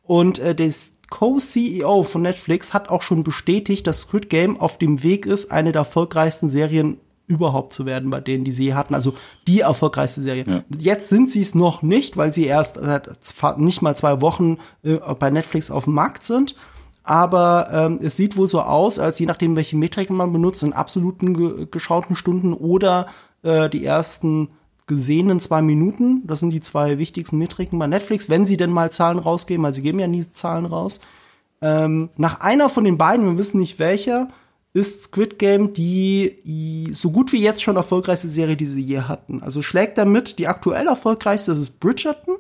Und 0.04 0.40
äh, 0.40 0.56
der 0.56 0.72
Co-CEO 1.10 2.04
von 2.04 2.22
Netflix 2.22 2.74
hat 2.74 2.90
auch 2.90 3.02
schon 3.02 3.24
bestätigt, 3.24 3.86
dass 3.86 4.02
Squid 4.02 4.30
Game 4.30 4.60
auf 4.60 4.78
dem 4.78 5.04
Weg 5.04 5.26
ist, 5.26 5.52
eine 5.52 5.72
der 5.72 5.82
erfolgreichsten 5.82 6.48
Serien 6.50 6.98
überhaupt 7.28 7.74
zu 7.74 7.86
werden, 7.86 8.10
bei 8.10 8.20
denen 8.20 8.44
die 8.44 8.52
sie 8.52 8.74
hatten. 8.74 8.94
Also 8.94 9.14
die 9.48 9.62
erfolgreichste 9.62 10.22
Serie. 10.22 10.46
Ja. 10.48 10.64
Jetzt 10.78 11.10
sind 11.10 11.30
sie 11.30 11.42
es 11.42 11.56
noch 11.56 11.82
nicht, 11.82 12.18
weil 12.18 12.32
sie 12.34 12.46
erst 12.46 12.76
seit 12.76 13.58
nicht 13.58 13.82
mal 13.82 13.96
zwei 13.96 14.22
Wochen 14.22 14.58
äh, 14.84 14.98
bei 15.18 15.30
Netflix 15.30 15.72
auf 15.72 15.86
dem 15.86 15.94
Markt 15.94 16.24
sind. 16.24 16.56
Aber 17.04 17.70
ähm, 17.72 18.00
es 18.02 18.16
sieht 18.16 18.38
wohl 18.38 18.48
so 18.48 18.62
aus, 18.62 19.00
als 19.00 19.18
je 19.18 19.26
nachdem, 19.26 19.56
welche 19.56 19.78
Metriken 19.78 20.16
man 20.16 20.32
benutzt, 20.32 20.62
in 20.62 20.74
absoluten 20.74 21.36
ge 21.36 21.68
geschauten 21.72 22.16
Stunden 22.16 22.54
oder 22.54 23.08
äh, 23.44 23.70
die 23.70 23.84
ersten 23.84 24.50
gesehenen 24.88 25.40
zwei 25.40 25.62
Minuten. 25.62 26.26
Das 26.28 26.40
sind 26.40 26.52
die 26.52 26.62
zwei 26.62 26.98
wichtigsten 26.98 27.38
Metriken 27.38 27.80
bei 27.80 27.88
Netflix, 27.88 28.30
wenn 28.30 28.46
sie 28.46 28.58
denn 28.58 28.72
mal 28.72 28.92
Zahlen 28.92 29.20
rausgeben, 29.20 29.64
weil 29.64 29.74
sie 29.74 29.82
geben 29.82 30.00
ja 30.00 30.08
nie 30.08 30.30
Zahlen 30.30 30.66
raus. 30.66 31.00
Ähm, 31.62 32.10
nach 32.18 32.42
einer 32.42 32.70
von 32.70 32.84
den 32.84 32.98
beiden, 32.98 33.26
wir 33.26 33.38
wissen 33.38 33.60
nicht 33.60 33.80
welcher, 33.80 34.30
ist 34.74 35.04
Squid 35.04 35.38
Game 35.38 35.74
die 35.74 36.90
so 36.94 37.12
gut 37.12 37.34
wie 37.34 37.42
jetzt 37.42 37.62
schon 37.62 37.76
erfolgreichste 37.76 38.30
Serie, 38.30 38.56
die 38.56 38.66
sie 38.66 38.82
je 38.82 39.02
hatten. 39.02 39.42
Also 39.42 39.62
schlägt 39.62 39.98
damit 39.98 40.40
die 40.40 40.48
aktuell 40.48 40.88
erfolgreichste, 40.88 41.52
das 41.52 41.60
ist 41.60 41.80
Bridgerton. 41.80 42.38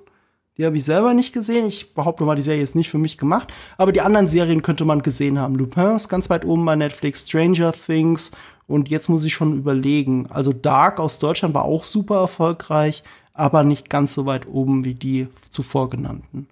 Die 0.58 0.66
habe 0.66 0.78
ich 0.78 0.84
selber 0.84 1.14
nicht 1.14 1.34
gesehen. 1.34 1.66
Ich 1.68 1.94
behaupte 1.94 2.24
mal, 2.24 2.36
die 2.36 2.42
Serie 2.42 2.62
ist 2.62 2.76
nicht 2.76 2.90
für 2.90 2.98
mich 2.98 3.18
gemacht. 3.18 3.52
Aber 3.78 3.92
die 3.92 4.02
anderen 4.02 4.28
Serien 4.28 4.62
könnte 4.62 4.86
man 4.86 5.02
gesehen 5.02 5.40
haben. 5.40 5.56
Lupin 5.56 5.96
ist 5.96 6.10
ganz 6.10 6.30
weit 6.30 6.46
oben 6.46 6.66
bei 6.66 6.76
Netflix, 6.76 7.28
Stranger 7.28 7.74
Things, 7.74 8.32
Und 8.72 8.90
jetzt 8.90 9.10
muss 9.10 9.26
ich 9.26 9.34
schon 9.34 9.58
überlegen. 9.58 10.28
Also 10.30 10.54
Dark 10.54 11.00
aus 11.00 11.20
Deutschland 11.20 11.54
war 11.54 11.66
auch 11.66 11.84
super 11.84 12.22
erfolgreich, 12.22 13.04
aber 13.34 13.64
nicht 13.64 13.90
ganz 13.90 14.14
so 14.14 14.26
weit 14.26 14.48
oben 14.48 14.86
wie 14.86 14.94
die 14.94 15.28
zuvor 15.50 15.90
genannten. 15.90 16.48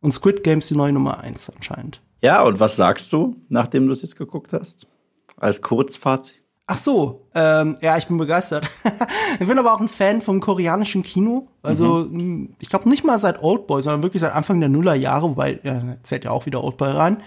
Und 0.00 0.12
Squid 0.12 0.42
Games 0.44 0.68
die 0.68 0.76
neue 0.76 0.92
Nummer 0.92 1.20
eins 1.20 1.50
anscheinend. 1.50 2.00
Ja, 2.20 2.42
und 2.42 2.60
was 2.60 2.76
sagst 2.76 3.12
du, 3.12 3.36
nachdem 3.48 3.86
du 3.86 3.92
es 3.92 4.02
jetzt 4.02 4.16
geguckt 4.16 4.52
hast? 4.52 4.86
Als 5.36 5.62
Kurzfazit? 5.62 6.42
Ach 6.70 6.76
so, 6.76 7.26
ähm, 7.34 7.76
ja, 7.80 7.96
ich 7.96 8.08
bin 8.08 8.18
begeistert. 8.18 8.68
ich 9.40 9.48
bin 9.48 9.58
aber 9.58 9.72
auch 9.72 9.80
ein 9.80 9.88
Fan 9.88 10.20
vom 10.20 10.38
koreanischen 10.38 11.02
Kino. 11.02 11.48
Also 11.62 12.06
mhm. 12.10 12.54
ich 12.58 12.68
glaube 12.68 12.90
nicht 12.90 13.04
mal 13.04 13.18
seit 13.18 13.42
Oldboy, 13.42 13.80
sondern 13.80 14.02
wirklich 14.02 14.20
seit 14.20 14.34
Anfang 14.34 14.60
der 14.60 14.68
Nullerjahre, 14.68 15.30
wobei 15.30 15.60
ja, 15.62 15.96
zählt 16.02 16.24
ja 16.24 16.30
auch 16.30 16.44
wieder 16.44 16.62
Oldboy 16.62 16.90
rein. 16.90 17.22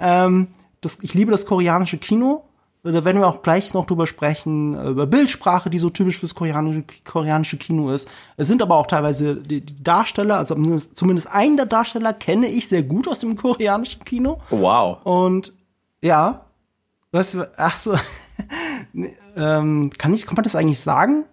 Ähm, 0.00 0.48
das, 0.80 1.00
ich 1.02 1.12
liebe 1.12 1.30
das 1.30 1.44
koreanische 1.44 1.98
Kino. 1.98 2.44
Da 2.92 3.04
werden 3.04 3.20
wir 3.20 3.28
auch 3.28 3.42
gleich 3.42 3.74
noch 3.74 3.86
drüber 3.86 4.06
sprechen, 4.06 4.74
äh, 4.74 4.88
über 4.88 5.06
Bildsprache, 5.06 5.70
die 5.70 5.78
so 5.78 5.90
typisch 5.90 6.18
fürs 6.18 6.34
koreanische, 6.34 6.84
koreanische 7.04 7.56
Kino 7.56 7.90
ist. 7.90 8.10
Es 8.36 8.48
sind 8.48 8.62
aber 8.62 8.76
auch 8.76 8.86
teilweise 8.86 9.36
die, 9.36 9.60
die 9.60 9.82
Darsteller, 9.82 10.38
also 10.38 10.54
zumindest 10.54 11.30
einen 11.30 11.56
der 11.56 11.66
Darsteller 11.66 12.12
kenne 12.12 12.46
ich 12.48 12.68
sehr 12.68 12.82
gut 12.82 13.08
aus 13.08 13.20
dem 13.20 13.36
koreanischen 13.36 14.04
Kino. 14.04 14.38
Wow. 14.50 14.98
Und 15.04 15.52
ja, 16.00 16.46
was, 17.12 17.36
ach 17.56 17.76
so, 17.76 17.96
ähm, 19.36 19.90
kann 19.96 20.14
ich, 20.14 20.26
kann 20.26 20.36
man 20.36 20.44
das 20.44 20.56
eigentlich 20.56 20.80
sagen? 20.80 21.24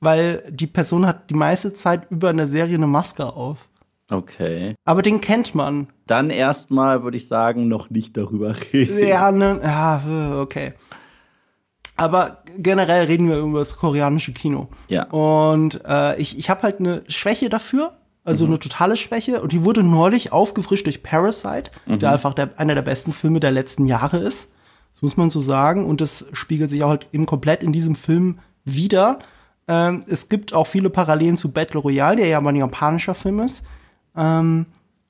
Weil 0.00 0.44
die 0.50 0.66
Person 0.66 1.06
hat 1.06 1.30
die 1.30 1.34
meiste 1.34 1.74
Zeit 1.74 2.10
über 2.10 2.30
in 2.30 2.36
der 2.36 2.48
Serie 2.48 2.76
eine 2.76 2.86
Maske 2.86 3.24
auf. 3.24 3.68
Okay. 4.14 4.74
Aber 4.84 5.02
den 5.02 5.20
kennt 5.20 5.54
man. 5.54 5.88
Dann 6.06 6.30
erstmal 6.30 7.02
würde 7.02 7.16
ich 7.16 7.28
sagen, 7.28 7.68
noch 7.68 7.90
nicht 7.90 8.16
darüber 8.16 8.54
reden. 8.72 9.06
Ja, 9.06 9.30
ne, 9.32 9.60
ja, 9.62 10.40
okay. 10.40 10.74
Aber 11.96 12.42
generell 12.58 13.06
reden 13.06 13.28
wir 13.28 13.38
über 13.38 13.60
das 13.60 13.76
koreanische 13.76 14.32
Kino. 14.32 14.68
Ja. 14.88 15.04
Und 15.10 15.80
äh, 15.86 16.16
ich, 16.20 16.38
ich 16.38 16.50
habe 16.50 16.62
halt 16.62 16.80
eine 16.80 17.02
Schwäche 17.06 17.48
dafür, 17.48 17.92
also 18.24 18.46
mhm. 18.46 18.52
eine 18.52 18.58
totale 18.58 18.96
Schwäche. 18.96 19.40
Und 19.40 19.52
die 19.52 19.64
wurde 19.64 19.82
neulich 19.82 20.32
aufgefrischt 20.32 20.86
durch 20.86 21.02
Parasite, 21.02 21.70
mhm. 21.86 22.00
der 22.00 22.12
einfach 22.12 22.34
der, 22.34 22.58
einer 22.58 22.74
der 22.74 22.82
besten 22.82 23.12
Filme 23.12 23.40
der 23.40 23.52
letzten 23.52 23.86
Jahre 23.86 24.18
ist. 24.18 24.54
Das 24.94 25.02
muss 25.02 25.16
man 25.16 25.30
so 25.30 25.40
sagen. 25.40 25.86
Und 25.86 26.00
das 26.00 26.26
spiegelt 26.32 26.70
sich 26.70 26.82
auch 26.82 26.88
halt 26.88 27.06
eben 27.12 27.26
komplett 27.26 27.62
in 27.62 27.72
diesem 27.72 27.94
Film 27.94 28.40
wieder. 28.64 29.18
Ähm, 29.68 30.02
es 30.08 30.28
gibt 30.28 30.52
auch 30.52 30.66
viele 30.66 30.90
Parallelen 30.90 31.36
zu 31.36 31.52
Battle 31.52 31.80
Royale, 31.80 32.16
der 32.16 32.26
ja 32.26 32.38
aber 32.38 32.50
ein 32.50 32.56
japanischer 32.56 33.14
Film 33.14 33.40
ist. 33.40 33.66
Ähm, 34.16 34.66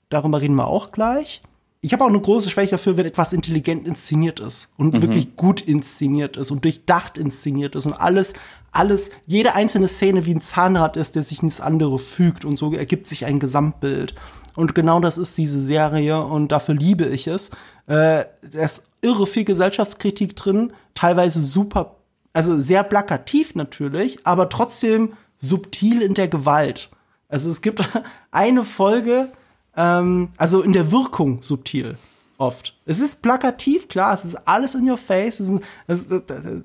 darüber 0.09 0.41
reden 0.41 0.55
wir 0.55 0.69
auch 0.69 0.93
gleich. 0.93 1.43
Ich 1.85 1.93
habe 1.93 2.03
auch 2.03 2.09
eine 2.09 2.21
große 2.21 2.49
Schwäche 2.49 2.71
dafür, 2.71 2.97
wenn 2.97 3.05
etwas 3.05 3.35
intelligent 3.35 3.87
inszeniert 3.87 4.41
ist 4.41 4.71
und 4.79 4.95
mhm. 4.95 5.03
wirklich 5.03 5.37
gut 5.37 5.61
inszeniert 5.61 6.39
ist 6.39 6.51
und 6.51 6.65
durchdacht 6.65 7.19
inszeniert 7.19 7.75
ist 7.75 7.85
und 7.85 7.93
alles, 7.93 8.33
alles, 8.73 9.11
jede 9.27 9.55
einzelne 9.55 9.87
Szene 9.87 10.25
wie 10.25 10.35
ein 10.35 10.41
Zahnrad 10.41 10.97
ist, 10.97 11.15
der 11.15 11.23
sich 11.23 11.43
ins 11.43 11.61
andere 11.61 11.99
fügt 11.99 12.47
und 12.47 12.57
so 12.57 12.73
ergibt 12.73 13.07
sich 13.07 13.27
ein 13.27 13.39
Gesamtbild. 13.39 14.15
Und 14.57 14.75
genau 14.75 14.99
das 14.99 15.19
ist 15.19 15.37
diese 15.37 15.61
Serie 15.61 16.25
und 16.25 16.53
dafür 16.53 16.75
liebe 16.75 17.05
ich 17.05 17.27
es. 17.27 17.51
Äh, 17.87 18.25
da 18.51 18.61
ist 18.63 18.87
irre 19.03 19.27
viel 19.27 19.45
Gesellschaftskritik 19.45 20.37
drin, 20.37 20.73
teilweise 20.95 21.43
super, 21.43 21.97
also 22.33 22.59
sehr 22.61 22.83
plakativ 22.83 23.55
natürlich, 23.57 24.27
aber 24.27 24.49
trotzdem 24.49 25.13
subtil 25.37 26.01
in 26.01 26.15
der 26.15 26.29
Gewalt. 26.29 26.89
Also 27.35 27.51
es 27.51 27.63
gibt 27.63 27.83
eine 28.31 28.63
Folge, 28.63 29.33
ähm, 29.77 30.29
also 30.37 30.63
in 30.63 30.73
der 30.73 30.93
Wirkung 30.93 31.43
subtil 31.43 31.99
oft. 32.39 32.77
Es 32.87 33.01
ist 33.01 33.23
plakativ, 33.23 33.89
klar, 33.89 34.15
es 34.15 34.25
ist 34.25 34.37
alles 34.47 34.77
in 34.77 34.89
your 34.89 34.99
face. 34.99 35.41
Es 35.41 35.49
ist, 35.49 35.61
das, 35.89 36.05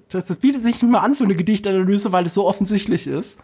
das, 0.10 0.26
das, 0.26 0.38
bietet 0.38 0.62
sich 0.62 0.84
nicht 0.84 0.92
mal 0.92 1.00
an 1.00 1.16
für 1.16 1.24
eine 1.24 1.36
Gedichtanalyse, 1.36 2.12
weil 2.12 2.28
es 2.28 2.36
so 2.36 2.46
offensichtlich 2.46 3.08
ist 3.08 3.40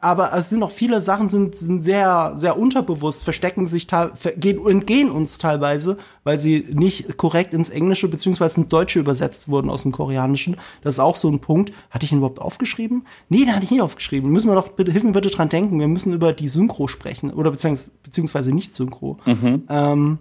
aber 0.00 0.32
es 0.32 0.48
sind 0.48 0.60
noch 0.60 0.70
viele 0.70 1.00
Sachen 1.00 1.28
sind, 1.28 1.56
sind 1.56 1.82
sehr 1.82 2.32
sehr 2.36 2.56
unterbewusst 2.56 3.24
verstecken 3.24 3.66
sich 3.66 3.88
gehen 4.36 4.64
entgehen 4.64 5.10
uns 5.10 5.38
teilweise 5.38 5.98
weil 6.22 6.38
sie 6.38 6.66
nicht 6.70 7.16
korrekt 7.16 7.52
ins 7.52 7.68
Englische 7.68 8.06
beziehungsweise 8.06 8.60
ins 8.60 8.68
Deutsche 8.68 9.00
übersetzt 9.00 9.48
wurden 9.48 9.70
aus 9.70 9.82
dem 9.82 9.92
Koreanischen. 9.92 10.56
Das 10.82 10.94
ist 10.94 11.00
auch 11.00 11.16
so 11.16 11.28
ein 11.28 11.40
Punkt. 11.40 11.72
Hatte 11.90 12.04
ich 12.04 12.12
ihn 12.12 12.18
überhaupt 12.18 12.40
aufgeschrieben? 12.40 13.06
Nee 13.28 13.38
den 13.38 13.54
hatte 13.54 13.64
ich 13.64 13.72
nicht 13.72 13.82
aufgeschrieben. 13.82 14.30
Müssen 14.30 14.48
wir 14.48 14.54
doch 14.54 14.68
bitte 14.68 14.92
hilf 14.92 15.02
mir 15.02 15.12
bitte 15.12 15.30
dran 15.30 15.48
denken. 15.48 15.80
Wir 15.80 15.88
müssen 15.88 16.12
über 16.12 16.32
die 16.32 16.48
Synchro 16.48 16.86
sprechen 16.86 17.32
oder 17.32 17.50
beziehungsweise, 17.50 17.90
beziehungsweise 18.02 18.52
nicht 18.52 18.74
Synchro. 18.74 19.18
Mhm. 19.24 19.64
ähm, 19.68 20.18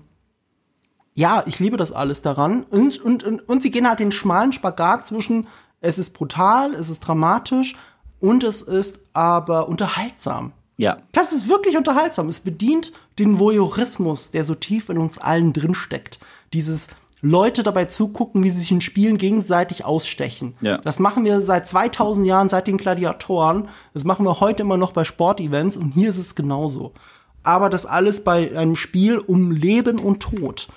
ja 1.13 1.43
ich 1.45 1.59
liebe 1.59 1.77
das 1.77 1.91
alles 1.91 2.23
daran. 2.23 2.63
Und, 2.63 2.99
und 2.99 3.23
und 3.23 3.47
und 3.47 3.61
sie 3.61 3.69
gehen 3.69 3.87
halt 3.87 3.99
den 3.99 4.11
schmalen 4.11 4.53
Spagat 4.53 5.05
zwischen 5.05 5.45
es 5.81 5.99
ist 5.99 6.11
brutal 6.11 6.73
es 6.73 6.89
ist 6.89 7.01
dramatisch 7.01 7.75
und 8.19 8.43
es 8.43 8.61
ist 8.61 8.99
aber 9.13 9.67
unterhaltsam. 9.67 10.53
Ja. 10.77 10.97
Das 11.11 11.33
ist 11.33 11.49
wirklich 11.49 11.75
unterhaltsam. 11.75 12.29
Es 12.29 12.39
bedient 12.39 12.91
den 13.19 13.39
Voyeurismus, 13.39 14.31
der 14.31 14.43
so 14.43 14.55
tief 14.55 14.89
in 14.89 14.97
uns 14.97 15.17
allen 15.17 15.53
drin 15.53 15.73
steckt. 15.73 16.19
Dieses 16.53 16.87
Leute 17.21 17.63
dabei 17.63 17.85
zugucken, 17.85 18.43
wie 18.43 18.51
sie 18.51 18.59
sich 18.59 18.71
in 18.71 18.81
Spielen 18.81 19.17
gegenseitig 19.17 19.85
ausstechen. 19.85 20.53
Ja. 20.61 20.77
Das 20.79 20.99
machen 20.99 21.25
wir 21.25 21.41
seit 21.41 21.67
2000 21.67 22.27
Jahren, 22.27 22.47
seit 22.47 22.67
den 22.67 22.77
Gladiatoren. 22.77 23.69
Das 23.93 24.03
machen 24.03 24.25
wir 24.25 24.39
heute 24.39 24.61
immer 24.61 24.77
noch 24.77 24.91
bei 24.91 25.03
Sportevents 25.03 25.77
und 25.77 25.93
hier 25.93 26.09
ist 26.09 26.19
es 26.19 26.35
genauso. 26.35 26.93
Aber 27.41 27.69
das 27.69 27.87
alles 27.87 28.23
bei 28.23 28.55
einem 28.55 28.75
Spiel 28.75 29.17
um 29.17 29.51
Leben 29.51 29.97
und 29.97 30.19
Tod. 30.19 30.67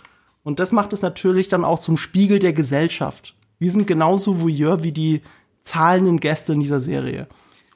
Und 0.43 0.61
das 0.61 0.73
macht 0.73 0.95
es 0.95 1.03
natürlich 1.03 1.49
dann 1.49 1.65
auch 1.65 1.79
zum 1.79 1.99
Spiegel 1.99 2.39
der 2.39 2.55
Gesellschaft. 2.55 3.35
Wir 3.59 3.71
sind 3.71 3.87
genauso 3.87 4.41
Voyeur 4.41 4.83
wie 4.83 4.93
die 4.93 5.21
zahlenden 5.63 6.21
Gäste 6.21 6.53
in 6.53 6.61
dieser 6.61 6.81
Serie. 6.81 7.29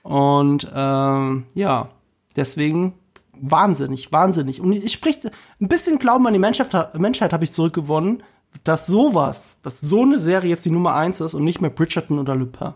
Und 0.03 0.71
ähm, 0.75 1.45
ja, 1.55 1.89
deswegen 2.37 2.95
wahnsinnig, 3.41 4.13
wahnsinnig. 4.13 4.61
Und 4.61 4.73
ich 4.73 4.93
sprich 4.93 5.19
ein 5.61 5.69
bisschen 5.69 5.99
Glauben 5.99 6.27
an 6.27 6.33
die 6.33 6.39
Menschheit, 6.39 6.99
Menschheit 6.99 7.33
habe 7.33 7.45
ich 7.45 7.53
zurückgewonnen, 7.53 8.23
dass 8.63 8.87
sowas, 8.87 9.59
dass 9.63 9.81
so 9.81 10.03
eine 10.03 10.19
Serie 10.19 10.51
jetzt 10.51 10.65
die 10.65 10.71
Nummer 10.71 10.95
eins 10.95 11.21
ist 11.21 11.35
und 11.35 11.45
nicht 11.45 11.61
mehr 11.61 11.71
Bridgerton 11.71 12.19
oder 12.19 12.37
Lupin. 12.37 12.75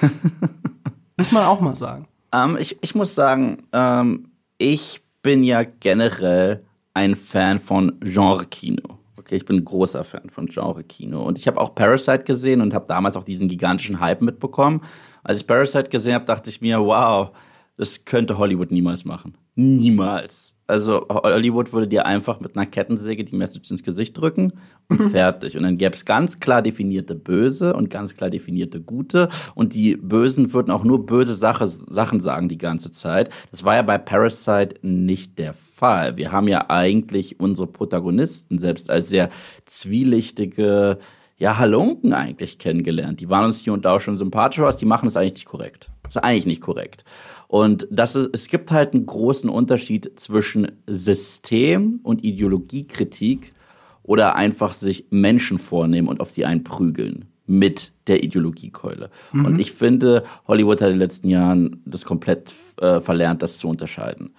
muss 1.16 1.32
man 1.32 1.44
auch 1.44 1.60
mal 1.60 1.76
sagen. 1.76 2.06
Ähm, 2.32 2.56
ich, 2.58 2.78
ich 2.82 2.94
muss 2.94 3.14
sagen, 3.14 3.64
ähm, 3.72 4.30
ich 4.58 5.02
bin 5.22 5.44
ja 5.44 5.64
generell 5.64 6.64
ein 6.94 7.14
Fan 7.16 7.60
von 7.60 7.98
Genre-Kino. 8.00 8.98
Ich 9.36 9.44
bin 9.44 9.64
großer 9.64 10.04
Fan 10.04 10.28
von 10.28 10.46
Genre-Kino. 10.46 11.22
Und 11.24 11.38
ich 11.38 11.46
habe 11.46 11.60
auch 11.60 11.74
Parasite 11.74 12.24
gesehen 12.24 12.60
und 12.60 12.74
habe 12.74 12.86
damals 12.86 13.16
auch 13.16 13.24
diesen 13.24 13.48
gigantischen 13.48 14.00
Hype 14.00 14.22
mitbekommen. 14.22 14.82
Als 15.22 15.40
ich 15.40 15.46
Parasite 15.46 15.90
gesehen 15.90 16.14
habe, 16.14 16.24
dachte 16.24 16.50
ich 16.50 16.60
mir, 16.60 16.80
wow, 16.80 17.30
das 17.76 18.04
könnte 18.04 18.38
Hollywood 18.38 18.70
niemals 18.70 19.04
machen. 19.04 19.36
Niemals. 19.54 20.54
Also 20.70 21.06
Hollywood 21.08 21.72
würde 21.72 21.88
dir 21.88 22.06
einfach 22.06 22.40
mit 22.40 22.56
einer 22.56 22.66
Kettensäge 22.66 23.24
die 23.24 23.34
Message 23.34 23.70
ins 23.70 23.82
Gesicht 23.82 24.16
drücken 24.16 24.52
und 24.88 25.00
mhm. 25.00 25.10
fertig. 25.10 25.56
Und 25.56 25.64
dann 25.64 25.78
gäbe 25.78 25.94
es 25.94 26.04
ganz 26.04 26.40
klar 26.40 26.62
definierte 26.62 27.14
Böse 27.14 27.74
und 27.74 27.90
ganz 27.90 28.14
klar 28.14 28.30
definierte 28.30 28.80
Gute. 28.80 29.28
Und 29.54 29.74
die 29.74 29.96
Bösen 29.96 30.52
würden 30.52 30.70
auch 30.70 30.84
nur 30.84 31.04
böse 31.04 31.34
Sache, 31.34 31.66
Sachen 31.66 32.20
sagen 32.20 32.48
die 32.48 32.58
ganze 32.58 32.92
Zeit. 32.92 33.30
Das 33.50 33.64
war 33.64 33.74
ja 33.74 33.82
bei 33.82 33.98
Parasite 33.98 34.76
nicht 34.82 35.38
der 35.38 35.54
Fall. 35.54 36.16
Wir 36.16 36.30
haben 36.30 36.46
ja 36.46 36.66
eigentlich 36.68 37.40
unsere 37.40 37.66
Protagonisten 37.66 38.58
selbst 38.58 38.90
als 38.90 39.08
sehr 39.08 39.30
zwielichtige, 39.66 40.98
ja, 41.36 41.58
Halunken 41.58 42.12
eigentlich 42.12 42.58
kennengelernt. 42.58 43.20
Die 43.20 43.28
waren 43.28 43.46
uns 43.46 43.58
hier 43.58 43.72
und 43.72 43.84
da 43.84 43.96
auch 43.96 44.00
schon 44.00 44.18
sympathisch, 44.18 44.60
aber 44.60 44.72
die 44.72 44.84
machen 44.84 45.06
das 45.06 45.16
eigentlich 45.16 45.34
nicht 45.34 45.46
korrekt. 45.46 45.90
Das 46.02 46.16
ist 46.16 46.22
eigentlich 46.22 46.46
nicht 46.46 46.60
korrekt. 46.60 47.04
Und 47.50 47.88
das 47.90 48.14
ist, 48.14 48.30
es 48.32 48.46
gibt 48.46 48.70
halt 48.70 48.94
einen 48.94 49.06
großen 49.06 49.50
Unterschied 49.50 50.12
zwischen 50.14 50.70
System 50.86 51.98
und 52.04 52.22
Ideologiekritik 52.22 53.54
oder 54.04 54.36
einfach 54.36 54.72
sich 54.72 55.06
Menschen 55.10 55.58
vornehmen 55.58 56.06
und 56.06 56.20
auf 56.20 56.30
sie 56.30 56.44
einprügeln 56.44 57.24
mit 57.46 57.90
der 58.06 58.22
Ideologiekeule. 58.22 59.10
Mhm. 59.32 59.44
Und 59.46 59.58
ich 59.58 59.72
finde, 59.72 60.22
Hollywood 60.46 60.80
hat 60.80 60.90
in 60.90 60.94
den 60.94 61.00
letzten 61.00 61.28
Jahren 61.28 61.82
das 61.84 62.04
komplett 62.04 62.54
äh, 62.80 63.00
verlernt, 63.00 63.42
das 63.42 63.58
zu 63.58 63.66
unterscheiden. 63.66 64.32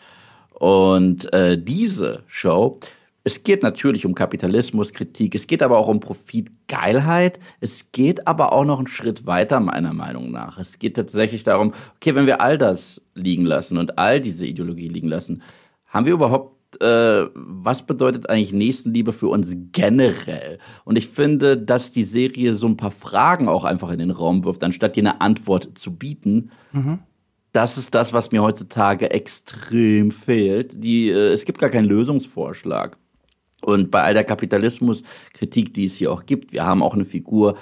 Und 0.54 1.34
äh, 1.34 1.62
diese 1.62 2.24
Show 2.28 2.80
es 3.24 3.44
geht 3.44 3.62
natürlich 3.62 4.06
um 4.06 4.16
Kapitalismuskritik, 4.16 5.36
es 5.36 5.48
geht 5.48 5.62
aber 5.62 5.78
auch 5.78 5.88
um 5.88 6.00
Profitgeilheit, 6.00 7.40
es 7.60 7.92
geht 7.92 8.28
aber 8.28 8.54
auch 8.54 8.66
noch 8.66 8.80
einen 8.80 8.88
Schritt 8.88 9.26
weiter, 9.26 9.60
meiner 9.60 9.94
Meinung 9.94 10.32
nach. 10.32 10.58
Es 10.58 10.80
geht 10.80 10.96
tatsächlich 10.96 11.44
darum, 11.44 11.74
okay, 11.96 12.16
wenn 12.16 12.26
wir 12.26 12.42
all 12.42 12.58
das 12.58 13.02
liegen 13.14 13.46
lassen 13.46 13.78
und 13.78 14.00
all 14.00 14.22
diese 14.22 14.46
Ideologie 14.48 14.88
liegen 14.88 15.08
lassen, 15.08 15.44
haben 15.86 16.06
wir 16.06 16.14
überhaupt, 16.14 16.82
äh, 16.82 17.26
was 17.36 17.86
bedeutet 17.86 18.30
eigentlich 18.30 18.54
Nächstenliebe 18.54 19.14
für 19.14 19.28
uns 19.28 19.56
generell? 19.72 20.58
Und 20.84 20.98
ich 20.98 21.08
finde, 21.08 21.58
dass 21.58 21.92
die 21.92 22.04
Serie 22.04 22.56
so 22.56 22.68
ein 22.68 22.78
paar 22.78 22.92
Fragen 22.92 23.48
auch 23.48 23.66
einfach 23.66 23.92
in 23.92 24.00
den 24.00 24.12
Raum 24.12 24.46
wirft, 24.46 24.64
anstatt 24.64 24.96
dir 24.96 25.02
eine 25.02 25.22
Antwort 25.22 25.78
zu 25.78 25.96
bieten. 25.96 26.52
Mhm 26.72 27.00
das 27.54 27.78
ist 27.78 27.94
das, 27.96 28.14
was 28.14 28.32
mir 28.32 28.42
heutzutage 28.42 29.12
extrem 29.12 30.12
fehlt. 30.12 30.84
Die, 30.84 31.10
äh, 31.10 31.34
es 31.34 31.44
gibt 31.46 31.60
gar 31.60 31.70
keinen 31.70 31.84
Lösungsvorschlag. 31.84 32.98
Und 33.62 33.92
bei 33.92 34.02
all 34.02 34.14
der 34.14 34.24
Kapitalismuskritik, 34.24 35.74
die 35.74 35.86
es 35.86 35.96
hier 35.96 36.12
auch 36.12 36.26
gibt, 36.26 36.52
wir 36.52 36.66
haben 36.66 36.82
auch 36.84 36.96
eine 36.96 37.06
Figur, 37.06 37.56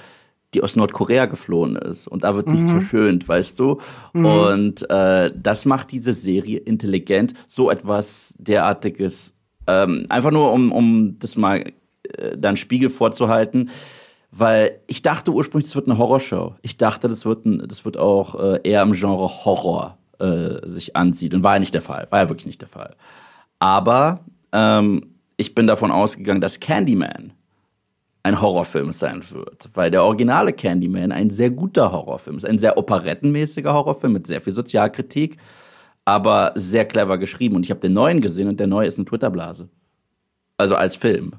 die 0.53 0.63
aus 0.63 0.75
Nordkorea 0.75 1.25
geflohen 1.27 1.75
ist 1.75 2.07
und 2.07 2.23
da 2.23 2.35
wird 2.35 2.47
mhm. 2.47 2.53
nichts 2.53 2.71
verschönt, 2.71 3.27
weißt 3.27 3.59
du? 3.59 3.79
Mhm. 4.13 4.25
Und 4.25 4.89
äh, 4.89 5.31
das 5.35 5.65
macht 5.65 5.91
diese 5.91 6.13
Serie 6.13 6.57
intelligent, 6.59 7.33
so 7.47 7.69
etwas 7.69 8.35
derartiges, 8.39 9.35
ähm, 9.67 10.05
einfach 10.09 10.31
nur 10.31 10.51
um, 10.51 10.71
um 10.71 11.19
das 11.19 11.35
mal 11.35 11.65
äh, 12.03 12.37
dann 12.37 12.57
Spiegel 12.57 12.89
vorzuhalten, 12.89 13.69
weil 14.31 14.79
ich 14.87 15.01
dachte 15.01 15.31
ursprünglich, 15.31 15.67
das 15.67 15.75
wird 15.75 15.87
eine 15.87 15.97
Horrorshow. 15.97 16.55
Ich 16.61 16.77
dachte, 16.77 17.07
das 17.07 17.25
wird, 17.25 17.45
ein, 17.45 17.67
das 17.67 17.85
wird 17.85 17.97
auch 17.97 18.39
äh, 18.39 18.59
eher 18.63 18.81
im 18.83 18.93
Genre 18.93 19.27
Horror 19.27 19.97
äh, 20.19 20.67
sich 20.67 20.95
ansiedeln. 20.95 21.43
War 21.43 21.53
ja 21.53 21.59
nicht 21.59 21.73
der 21.73 21.81
Fall, 21.81 22.07
war 22.09 22.21
ja 22.21 22.29
wirklich 22.29 22.45
nicht 22.45 22.61
der 22.61 22.67
Fall. 22.67 22.95
Aber 23.59 24.21
ähm, 24.51 25.15
ich 25.39 25.55
bin 25.55 25.67
davon 25.67 25.89
ausgegangen, 25.89 26.41
dass 26.41 26.59
Candyman 26.59 27.31
ein 28.23 28.41
Horrorfilm 28.41 28.91
sein 28.91 29.23
wird, 29.31 29.69
weil 29.73 29.89
der 29.89 30.03
originale 30.03 30.51
Candyman 30.51 31.13
ein 31.13 31.29
sehr 31.29 31.49
guter 31.49 31.93
Horrorfilm 31.93 32.35
ist, 32.35 32.45
ein 32.45 32.59
sehr 32.59 32.77
operettenmäßiger 32.77 33.73
Horrorfilm 33.73 34.13
mit 34.13 34.27
sehr 34.27 34.41
viel 34.41 34.53
Sozialkritik, 34.53 35.37
aber 36.03 36.51
sehr 36.55 36.85
clever 36.85 37.17
geschrieben. 37.17 37.55
Und 37.55 37.63
ich 37.63 37.71
habe 37.71 37.79
den 37.79 37.93
neuen 37.93 38.19
gesehen 38.19 38.49
und 38.49 38.59
der 38.59 38.67
neue 38.67 38.87
ist 38.87 38.97
eine 38.97 39.05
Twitterblase. 39.05 39.69
Also 40.57 40.75
als 40.75 40.97
Film. 40.97 41.35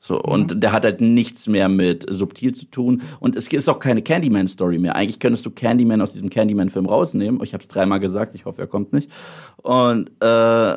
So, 0.00 0.20
und 0.20 0.54
mhm. 0.54 0.60
der 0.60 0.72
hat 0.72 0.84
halt 0.84 1.00
nichts 1.00 1.46
mehr 1.46 1.68
mit 1.68 2.06
subtil 2.08 2.54
zu 2.54 2.66
tun. 2.66 3.02
Und 3.20 3.36
es 3.36 3.48
ist 3.48 3.68
auch 3.68 3.78
keine 3.78 4.02
Candyman-Story 4.02 4.78
mehr. 4.78 4.94
Eigentlich 4.94 5.20
könntest 5.20 5.46
du 5.46 5.50
Candyman 5.50 6.00
aus 6.00 6.12
diesem 6.12 6.30
Candyman-Film 6.30 6.86
rausnehmen. 6.86 7.40
Ich 7.42 7.54
habe 7.54 7.62
es 7.62 7.68
dreimal 7.68 8.00
gesagt, 8.00 8.34
ich 8.34 8.44
hoffe, 8.44 8.62
er 8.62 8.68
kommt 8.68 8.92
nicht. 8.92 9.10
Und, 9.56 10.10
äh, 10.20 10.76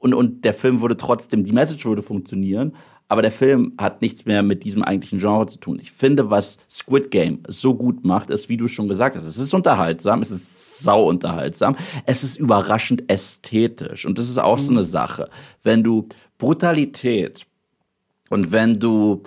und, 0.00 0.14
und 0.14 0.44
der 0.44 0.54
Film 0.54 0.80
würde 0.80 0.96
trotzdem, 0.96 1.44
die 1.44 1.52
Message 1.52 1.84
würde 1.84 2.02
funktionieren, 2.02 2.74
aber 3.06 3.22
der 3.22 3.32
Film 3.32 3.74
hat 3.76 4.02
nichts 4.02 4.24
mehr 4.24 4.42
mit 4.42 4.64
diesem 4.64 4.82
eigentlichen 4.82 5.18
Genre 5.18 5.46
zu 5.46 5.58
tun. 5.58 5.78
Ich 5.80 5.92
finde, 5.92 6.30
was 6.30 6.58
Squid 6.68 7.10
Game 7.10 7.40
so 7.48 7.74
gut 7.74 8.04
macht, 8.04 8.30
ist, 8.30 8.48
wie 8.48 8.56
du 8.56 8.66
schon 8.66 8.88
gesagt 8.88 9.14
hast, 9.14 9.24
es 9.24 9.36
ist 9.36 9.52
unterhaltsam, 9.52 10.22
es 10.22 10.30
ist 10.30 10.78
sau 10.78 11.08
unterhaltsam, 11.08 11.76
es 12.06 12.24
ist 12.24 12.38
überraschend 12.38 13.10
ästhetisch. 13.10 14.06
Und 14.06 14.18
das 14.18 14.28
ist 14.28 14.38
auch 14.38 14.58
mhm. 14.58 14.62
so 14.62 14.72
eine 14.72 14.82
Sache. 14.84 15.28
Wenn 15.62 15.82
du 15.82 16.08
Brutalität 16.38 17.46
und 18.30 18.52
wenn 18.52 18.80
du 18.80 19.22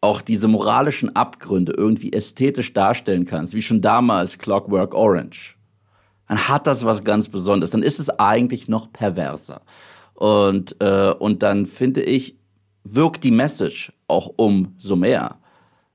auch 0.00 0.20
diese 0.20 0.48
moralischen 0.48 1.16
Abgründe 1.16 1.72
irgendwie 1.72 2.12
ästhetisch 2.12 2.74
darstellen 2.74 3.24
kannst, 3.24 3.54
wie 3.54 3.62
schon 3.62 3.80
damals 3.80 4.38
Clockwork 4.38 4.94
Orange, 4.94 5.56
dann 6.28 6.48
hat 6.48 6.66
das 6.66 6.84
was 6.84 7.04
ganz 7.04 7.28
Besonderes. 7.28 7.70
Dann 7.70 7.82
ist 7.82 7.98
es 7.98 8.10
eigentlich 8.10 8.68
noch 8.68 8.92
perverser. 8.92 9.62
Und, 10.18 10.74
äh, 10.80 11.12
und 11.12 11.44
dann 11.44 11.66
finde 11.66 12.02
ich, 12.02 12.34
wirkt 12.82 13.22
die 13.22 13.30
Message 13.30 13.92
auch 14.08 14.32
umso 14.34 14.96
mehr. 14.96 15.38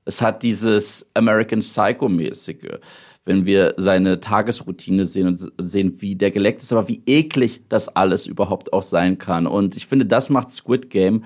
Es 0.06 0.22
hat 0.22 0.42
dieses 0.42 1.06
American 1.12 1.60
Psycho-mäßige, 1.60 2.78
wenn 3.26 3.44
wir 3.44 3.74
seine 3.76 4.20
Tagesroutine 4.20 5.04
sehen 5.04 5.26
und 5.26 5.52
sehen, 5.58 6.00
wie 6.00 6.14
der 6.16 6.30
geleckt 6.30 6.62
ist, 6.62 6.72
aber 6.72 6.88
wie 6.88 7.02
eklig 7.04 7.64
das 7.68 7.94
alles 7.94 8.26
überhaupt 8.26 8.72
auch 8.72 8.82
sein 8.82 9.18
kann. 9.18 9.46
Und 9.46 9.76
ich 9.76 9.86
finde, 9.86 10.06
das 10.06 10.30
macht 10.30 10.54
Squid 10.54 10.88
Game 10.88 11.24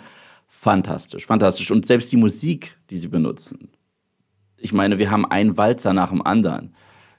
fantastisch, 0.48 1.24
fantastisch. 1.24 1.70
Und 1.70 1.86
selbst 1.86 2.10
die 2.10 2.16
Musik, 2.16 2.78
die 2.90 2.96
sie 2.96 3.08
benutzen. 3.08 3.68
Ich 4.56 4.72
meine, 4.72 4.98
wir 4.98 5.12
haben 5.12 5.24
einen 5.24 5.56
Walzer 5.56 5.92
nach 5.92 6.10
dem 6.10 6.26
anderen. 6.26 6.74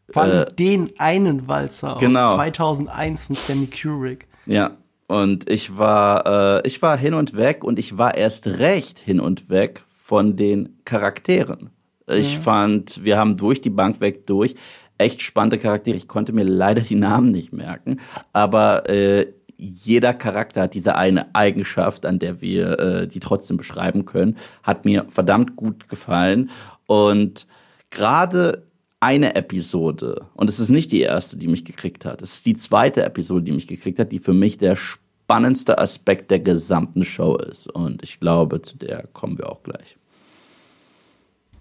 Vor 0.10 0.24
allem 0.24 0.44
äh, 0.44 0.54
den 0.56 1.00
einen 1.00 1.48
Walzer 1.48 1.96
genau. 2.02 2.26
aus 2.26 2.34
2001 2.34 3.26
von 3.26 3.36
Stanley 3.38 3.68
Kubrick. 3.68 4.28
Ja, 4.46 4.76
und 5.10 5.50
ich 5.50 5.76
war, 5.76 6.60
äh, 6.60 6.68
ich 6.68 6.84
war 6.84 6.96
hin 6.96 7.16
und 7.16 7.36
weg 7.36 7.64
und 7.64 7.80
ich 7.80 7.98
war 7.98 8.16
erst 8.16 8.46
recht 8.46 9.00
hin 9.00 9.20
und 9.20 9.50
weg 9.50 9.84
von 9.98 10.36
den 10.36 10.78
Charakteren. 10.86 11.72
Ich 12.08 12.36
ja. 12.36 12.40
fand, 12.40 13.04
wir 13.04 13.18
haben 13.18 13.36
durch 13.36 13.60
die 13.60 13.72
Bank 13.72 14.02
weg 14.02 14.28
durch 14.28 14.56
echt 15.00 15.24
spannende 15.24 15.58
Charaktere. 15.58 15.98
Ich 15.98 16.08
konnte 16.08 16.32
mir 16.32 16.44
leider 16.44 16.82
die 16.82 16.96
Namen 16.96 17.32
nicht 17.32 17.52
merken, 17.52 18.00
aber 18.34 18.88
äh, 18.88 19.26
jeder 19.58 20.14
Charakter 20.14 20.62
hat 20.64 20.76
diese 20.76 20.96
eine 20.96 21.34
Eigenschaft, 21.34 22.06
an 22.06 22.20
der 22.20 22.40
wir 22.40 22.80
äh, 22.80 23.08
die 23.08 23.20
trotzdem 23.20 23.58
beschreiben 23.58 24.06
können, 24.06 24.38
hat 24.62 24.86
mir 24.86 25.08
verdammt 25.10 25.56
gut 25.56 25.90
gefallen. 25.90 26.52
Und 26.86 27.48
gerade 27.90 28.69
eine 29.00 29.36
Episode, 29.36 30.26
und 30.36 30.50
es 30.50 30.60
ist 30.60 30.70
nicht 30.70 30.92
die 30.92 31.02
erste, 31.02 31.38
die 31.38 31.48
mich 31.48 31.64
gekriegt 31.64 32.06
hat, 32.06 32.22
es 32.22 32.36
ist 32.36 32.46
die 32.46 32.56
zweite 32.56 33.04
Episode, 33.04 33.44
die 33.44 33.52
mich 33.52 33.68
gekriegt 33.68 34.00
hat, 34.00 34.12
die 34.12 34.20
für 34.20 34.34
mich 34.34 34.58
der 34.58 34.76
spannendste 34.76 35.78
Aspekt 35.78 36.32
der 36.32 36.40
gesamten 36.40 37.06
Show 37.06 37.38
ist. 37.38 37.68
Und 37.68 38.04
ich 38.04 38.20
glaube, 38.20 38.62
zu 38.62 38.78
der 38.78 39.08
kommen 39.14 39.38
wir 39.38 39.50
auch 39.50 39.64
gleich. 39.64 39.98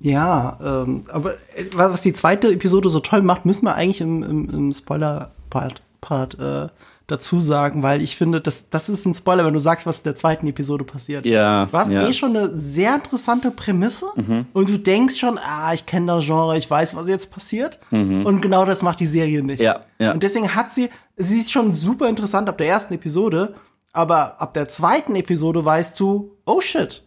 Ja, 0.00 0.58
ähm, 0.84 1.02
aber 1.08 1.34
äh, 1.54 1.64
was 1.72 2.02
die 2.02 2.12
zweite 2.12 2.52
Episode 2.52 2.88
so 2.88 3.00
toll 3.00 3.22
macht, 3.22 3.44
müssen 3.44 3.66
wir 3.66 3.74
eigentlich 3.74 4.00
im, 4.00 4.22
im, 4.22 4.50
im 4.50 4.72
Spoiler-Part 4.72 5.82
Part, 6.00 6.38
äh, 6.38 6.68
dazu 7.08 7.40
sagen, 7.40 7.82
weil 7.82 8.02
ich 8.02 8.16
finde, 8.16 8.40
das, 8.40 8.68
das 8.68 8.90
ist 8.90 9.06
ein 9.06 9.14
Spoiler, 9.14 9.44
wenn 9.46 9.54
du 9.54 9.58
sagst, 9.58 9.86
was 9.86 9.98
in 9.98 10.04
der 10.04 10.14
zweiten 10.14 10.46
Episode 10.46 10.84
passiert. 10.84 11.24
Ja. 11.24 11.66
Du 11.66 11.76
hast 11.76 11.90
ja. 11.90 12.06
eh 12.06 12.12
schon 12.12 12.36
eine 12.36 12.56
sehr 12.56 12.94
interessante 12.94 13.50
Prämisse 13.50 14.06
mhm. 14.14 14.46
und 14.52 14.68
du 14.68 14.78
denkst 14.78 15.16
schon, 15.16 15.38
ah, 15.38 15.72
ich 15.72 15.86
kenne 15.86 16.06
das 16.12 16.26
Genre, 16.26 16.56
ich 16.56 16.70
weiß, 16.70 16.94
was 16.94 17.08
jetzt 17.08 17.30
passiert. 17.30 17.80
Mhm. 17.90 18.26
Und 18.26 18.42
genau 18.42 18.66
das 18.66 18.82
macht 18.82 19.00
die 19.00 19.06
Serie 19.06 19.42
nicht. 19.42 19.60
Ja, 19.60 19.86
ja. 19.98 20.12
Und 20.12 20.22
deswegen 20.22 20.54
hat 20.54 20.72
sie, 20.72 20.90
sie 21.16 21.38
ist 21.40 21.50
schon 21.50 21.74
super 21.74 22.10
interessant 22.10 22.46
ab 22.46 22.58
der 22.58 22.68
ersten 22.68 22.92
Episode, 22.92 23.54
aber 23.94 24.40
ab 24.40 24.52
der 24.52 24.68
zweiten 24.68 25.16
Episode 25.16 25.64
weißt 25.64 25.98
du, 25.98 26.36
oh 26.44 26.60
shit, 26.60 27.02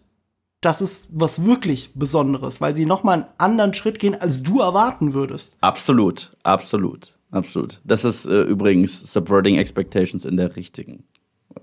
das 0.61 0.81
ist 0.81 1.09
was 1.11 1.45
wirklich 1.45 1.91
Besonderes, 1.93 2.59
weil 2.59 2.75
sie 2.75 2.87
noch 2.87 3.03
mal 3.03 3.13
einen 3.13 3.25
anderen 3.37 3.73
Schritt 3.75 3.99
gehen, 3.99 4.19
als 4.19 4.41
du 4.41 4.61
erwarten 4.61 5.13
würdest. 5.13 5.57
Absolut, 5.61 6.35
absolut 6.41 7.13
absolut. 7.31 7.81
Das 7.83 8.05
ist 8.05 8.25
äh, 8.25 8.41
übrigens 8.41 9.11
Subverting 9.11 9.57
Expectations 9.57 10.25
in 10.25 10.37
der 10.37 10.55
richtigen 10.55 11.03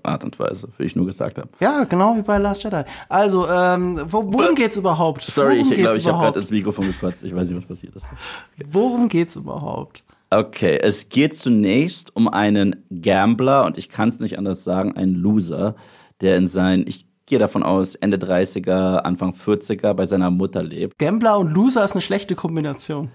Art 0.03 0.23
und 0.23 0.37
Weise, 0.39 0.69
wie 0.77 0.83
ich 0.83 0.95
nur 0.95 1.05
gesagt 1.05 1.37
habe. 1.37 1.49
Ja, 1.59 1.83
genau 1.83 2.15
wie 2.15 2.21
bei 2.21 2.37
Last 2.37 2.63
Jedi. 2.63 2.83
Also, 3.07 3.47
ähm, 3.47 3.99
wo, 4.05 4.23
worum 4.31 4.55
geht's 4.55 4.77
überhaupt? 4.77 5.23
Sorry, 5.23 5.59
worum 5.59 5.71
ich 5.71 5.79
glaube, 5.79 5.97
ich 5.97 6.07
habe 6.07 6.17
gerade 6.19 6.39
ins 6.39 6.51
Mikrofon 6.51 6.87
gepatzt. 6.87 7.23
Ich 7.23 7.35
weiß 7.35 7.49
nicht, 7.49 7.57
was 7.57 7.65
passiert 7.65 7.95
ist. 7.95 8.05
Okay. 8.05 8.69
Worum 8.71 9.09
geht's 9.09 9.35
überhaupt? 9.35 10.03
Okay, 10.31 10.77
es 10.81 11.09
geht 11.09 11.35
zunächst 11.35 12.15
um 12.15 12.27
einen 12.27 12.85
Gambler 12.91 13.65
und 13.65 13.77
ich 13.79 13.89
kann 13.89 14.09
es 14.09 14.19
nicht 14.19 14.37
anders 14.37 14.63
sagen, 14.63 14.95
einen 14.95 15.15
Loser, 15.15 15.75
der 16.21 16.37
in 16.37 16.47
sein, 16.47 16.85
ich 16.87 17.07
gehe 17.25 17.39
davon 17.39 17.63
aus, 17.63 17.95
Ende 17.95 18.17
30er, 18.17 18.97
Anfang 18.97 19.31
40er 19.31 19.93
bei 19.93 20.05
seiner 20.05 20.29
Mutter 20.29 20.61
lebt. 20.61 20.99
Gambler 20.99 21.39
und 21.39 21.51
Loser 21.51 21.83
ist 21.83 21.93
eine 21.93 22.01
schlechte 22.01 22.35
Kombination. 22.35 23.09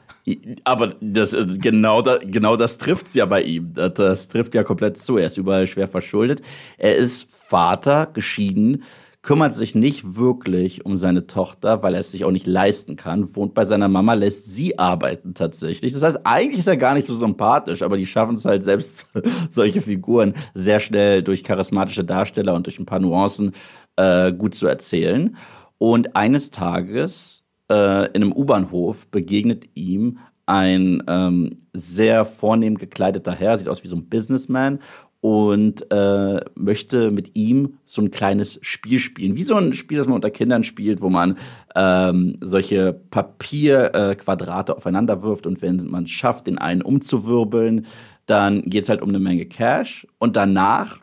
Aber 0.65 0.95
das 1.01 1.37
genau, 1.59 2.01
da, 2.01 2.19
genau 2.19 2.57
das 2.57 2.79
trifft's 2.79 3.15
ja 3.15 3.27
bei 3.27 3.43
ihm. 3.43 3.75
Das, 3.75 3.95
das 3.95 4.29
trifft 4.29 4.55
ja 4.55 4.63
komplett 4.65 4.97
zu. 4.99 5.19
Er 5.19 5.27
ist 5.27 5.37
überall 5.37 5.67
schwer 5.67 5.89
verschuldet. 5.89 6.41
Er 6.79 6.97
ist 6.97 7.31
Vater, 7.31 8.09
geschieden, 8.13 8.85
kümmert 9.25 9.55
sich 9.55 9.75
nicht 9.75 10.17
wirklich 10.17 10.85
um 10.85 10.97
seine 10.97 11.27
Tochter, 11.27 11.83
weil 11.83 11.95
er 11.95 12.01
es 12.01 12.13
sich 12.13 12.25
auch 12.25 12.31
nicht 12.31 12.47
leisten 12.47 12.95
kann, 12.97 13.35
wohnt 13.35 13.55
bei 13.55 13.65
seiner 13.65 13.89
Mama, 13.89 14.13
lässt 14.13 14.55
sie 14.55 14.79
arbeiten 14.79 15.35
tatsächlich. 15.35 15.95
Das 15.95 16.03
heißt, 16.03 16.21
eigentlich 16.25 16.61
ist 16.61 16.69
er 16.69 16.77
gar 16.77 16.95
nicht 16.95 17.07
so 17.07 17.15
sympathisch, 17.15 17.83
aber 17.83 17.97
die 17.97 18.07
schaffen 18.07 18.37
es 18.37 18.45
halt 18.45 18.65
selbst, 18.65 19.07
solche 19.51 19.81
Figuren 19.81 20.35
sehr 20.53 20.79
schnell 20.79 21.23
durch 21.23 21.43
charismatische 21.43 22.05
Darsteller 22.05 22.55
und 22.55 22.67
durch 22.67 22.79
ein 22.79 22.87
paar 22.87 23.01
Nuancen 23.01 23.53
äh, 23.97 24.33
gut 24.33 24.55
zu 24.55 24.67
erzählen. 24.67 25.37
Und 25.79 26.17
eines 26.17 26.51
Tages 26.51 27.43
äh, 27.70 28.07
in 28.09 28.22
einem 28.22 28.33
U-Bahnhof 28.33 29.07
begegnet 29.09 29.64
ihm 29.74 30.18
ein 30.46 31.03
ähm, 31.07 31.62
sehr 31.72 32.24
vornehm 32.24 32.77
gekleideter 32.77 33.33
Herr, 33.33 33.59
sieht 33.59 33.68
aus 33.68 33.83
wie 33.83 33.88
so 33.88 33.96
ein 33.96 34.09
Businessman 34.09 34.81
und 35.20 35.90
äh, 35.90 36.40
möchte 36.55 37.11
mit 37.11 37.35
ihm 37.35 37.79
so 37.87 38.03
ein 38.03 38.11
kleines 38.11 38.59
Spiel 38.61 38.98
spielen. 38.98 39.37
Wie 39.37 39.42
so 39.42 39.55
ein 39.55 39.72
Spiel, 39.72 39.96
das 39.96 40.07
man 40.07 40.16
unter 40.16 40.31
Kindern 40.31 40.64
spielt, 40.64 41.00
wo 41.00 41.09
man 41.09 41.38
ähm, 41.74 42.37
solche 42.42 42.92
Papierquadrate 42.92 44.72
äh, 44.72 44.74
aufeinander 44.77 45.22
wirft 45.22 45.46
und 45.46 45.62
wenn 45.62 45.77
man 45.88 46.05
es 46.05 46.11
schafft, 46.11 46.46
den 46.46 46.59
einen 46.59 46.83
umzuwirbeln, 46.83 47.87
dann 48.27 48.64
geht's 48.64 48.90
halt 48.90 49.00
um 49.00 49.09
eine 49.09 49.18
Menge 49.18 49.46
Cash 49.46 50.07
und 50.18 50.37
danach 50.37 51.00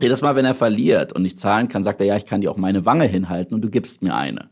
jedes 0.00 0.22
Mal, 0.22 0.36
wenn 0.36 0.44
er 0.44 0.54
verliert 0.54 1.12
und 1.12 1.22
nicht 1.22 1.38
zahlen 1.38 1.68
kann, 1.68 1.84
sagt 1.84 2.00
er, 2.00 2.06
ja, 2.06 2.16
ich 2.16 2.26
kann 2.26 2.40
dir 2.40 2.50
auch 2.50 2.56
meine 2.56 2.86
Wange 2.86 3.06
hinhalten 3.06 3.54
und 3.54 3.62
du 3.62 3.70
gibst 3.70 4.02
mir 4.02 4.14
eine. 4.14 4.50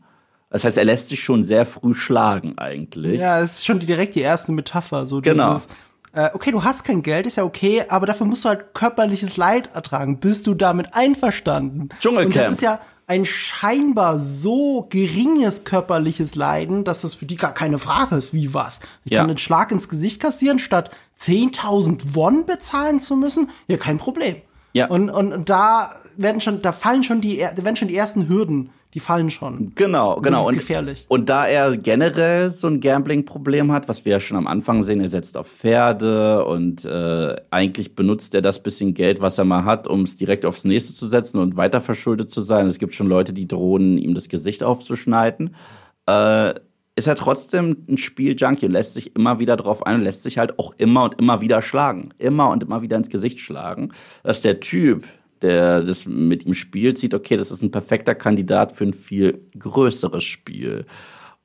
Das 0.51 0.63
heißt, 0.65 0.77
er 0.77 0.85
lässt 0.85 1.09
sich 1.09 1.23
schon 1.23 1.41
sehr 1.43 1.65
früh 1.65 1.93
schlagen 1.93 2.57
eigentlich. 2.57 3.19
Ja, 3.19 3.39
es 3.39 3.53
ist 3.59 3.65
schon 3.65 3.79
direkt 3.79 4.15
die 4.15 4.21
erste 4.21 4.51
Metapher. 4.51 5.05
So 5.05 5.21
genau. 5.21 5.53
Dieses, 5.53 5.69
äh, 6.13 6.29
okay, 6.33 6.51
du 6.51 6.63
hast 6.63 6.83
kein 6.83 7.01
Geld, 7.01 7.25
ist 7.25 7.37
ja 7.37 7.43
okay, 7.43 7.83
aber 7.87 8.05
dafür 8.05 8.27
musst 8.27 8.43
du 8.45 8.49
halt 8.49 8.73
körperliches 8.73 9.37
Leid 9.37 9.71
ertragen. 9.73 10.19
Bist 10.19 10.45
du 10.47 10.53
damit 10.53 10.93
einverstanden? 10.93 11.89
Dschungelcamp. 12.01 12.25
Und 12.27 12.35
das 12.35 12.51
ist 12.51 12.61
ja 12.61 12.81
ein 13.07 13.25
scheinbar 13.25 14.19
so 14.19 14.87
geringes 14.89 15.63
körperliches 15.63 16.35
Leiden, 16.35 16.83
dass 16.83 17.03
es 17.03 17.13
für 17.13 17.25
die 17.25 17.35
gar 17.37 17.53
keine 17.53 17.79
Frage 17.79 18.15
ist, 18.15 18.33
wie 18.33 18.53
was. 18.53 18.79
Ich 19.05 19.11
Ja. 19.13 19.19
kann 19.21 19.29
einen 19.29 19.37
Schlag 19.37 19.71
ins 19.71 19.89
Gesicht 19.89 20.21
kassieren, 20.21 20.59
statt 20.59 20.91
10.000 21.19 22.15
Won 22.15 22.45
bezahlen 22.45 22.99
zu 22.99 23.15
müssen. 23.15 23.49
Ja, 23.67 23.77
kein 23.77 23.97
Problem. 23.97 24.35
Ja. 24.73 24.87
Und, 24.87 25.09
und 25.09 25.49
da 25.49 25.91
werden 26.17 26.39
schon, 26.41 26.61
da 26.61 26.71
fallen 26.71 27.03
schon 27.03 27.21
die, 27.21 27.37
da 27.39 27.63
werden 27.63 27.75
schon 27.75 27.87
die 27.89 27.95
ersten 27.97 28.27
Hürden 28.29 28.69
Die 28.93 28.99
fallen 28.99 29.29
schon. 29.29 29.71
Genau, 29.75 30.19
genau. 30.19 30.21
Das 30.21 30.41
ist 30.41 30.47
und, 30.47 30.53
gefährlich. 30.55 31.05
Und 31.07 31.29
da 31.29 31.47
er 31.47 31.77
generell 31.77 32.51
so 32.51 32.67
ein 32.67 32.81
Gambling-Problem 32.81 33.71
hat, 33.71 33.87
was 33.87 34.03
wir 34.03 34.13
ja 34.13 34.19
schon 34.19 34.37
am 34.37 34.47
Anfang 34.47 34.83
sehen, 34.83 34.99
er 34.99 35.09
setzt 35.09 35.37
auf 35.37 35.47
Pferde 35.47 36.43
und 36.45 36.83
äh, 36.83 37.35
eigentlich 37.51 37.95
benutzt 37.95 38.35
er 38.35 38.41
das 38.41 38.61
bisschen 38.61 38.93
Geld, 38.93 39.21
was 39.21 39.37
er 39.37 39.45
mal 39.45 39.63
hat, 39.63 39.87
um 39.87 40.01
es 40.01 40.17
direkt 40.17 40.45
aufs 40.45 40.65
nächste 40.65 40.93
zu 40.93 41.07
setzen 41.07 41.37
und 41.37 41.55
weiter 41.55 41.79
verschuldet 41.79 42.29
zu 42.29 42.41
sein. 42.41 42.67
Es 42.67 42.79
gibt 42.79 42.93
schon 42.93 43.07
Leute, 43.07 43.31
die 43.31 43.47
drohen, 43.47 43.97
ihm 43.97 44.13
das 44.13 44.27
Gesicht 44.27 44.61
aufzuschneiden. 44.61 45.55
Äh, 46.05 46.55
ist 46.95 47.07
er 47.07 47.15
trotzdem 47.15 47.85
ein 47.87 47.97
Spieljunkie 47.97 48.65
und 48.65 48.73
lässt 48.73 48.93
sich 48.93 49.15
immer 49.15 49.39
wieder 49.39 49.55
drauf 49.55 49.85
ein 49.85 49.95
und 49.95 50.01
lässt 50.01 50.23
sich 50.23 50.37
halt 50.37 50.59
auch 50.59 50.73
immer 50.77 51.05
und 51.05 51.19
immer 51.19 51.39
wieder 51.39 51.61
schlagen. 51.61 52.13
Immer 52.17 52.49
und 52.49 52.63
immer 52.63 52.81
wieder 52.81 52.97
ins 52.97 53.09
Gesicht 53.09 53.39
schlagen. 53.39 53.93
Dass 54.23 54.41
der 54.41 54.59
Typ, 54.59 55.05
der 55.41 55.81
das 55.81 56.05
mit 56.05 56.45
ihm 56.45 56.53
spielt, 56.53 56.97
sieht, 56.97 57.13
okay, 57.13 57.37
das 57.37 57.51
ist 57.51 57.61
ein 57.61 57.71
perfekter 57.71 58.15
Kandidat 58.15 58.71
für 58.71 58.85
ein 58.85 58.93
viel 58.93 59.45
größeres 59.57 60.23
Spiel. 60.23 60.85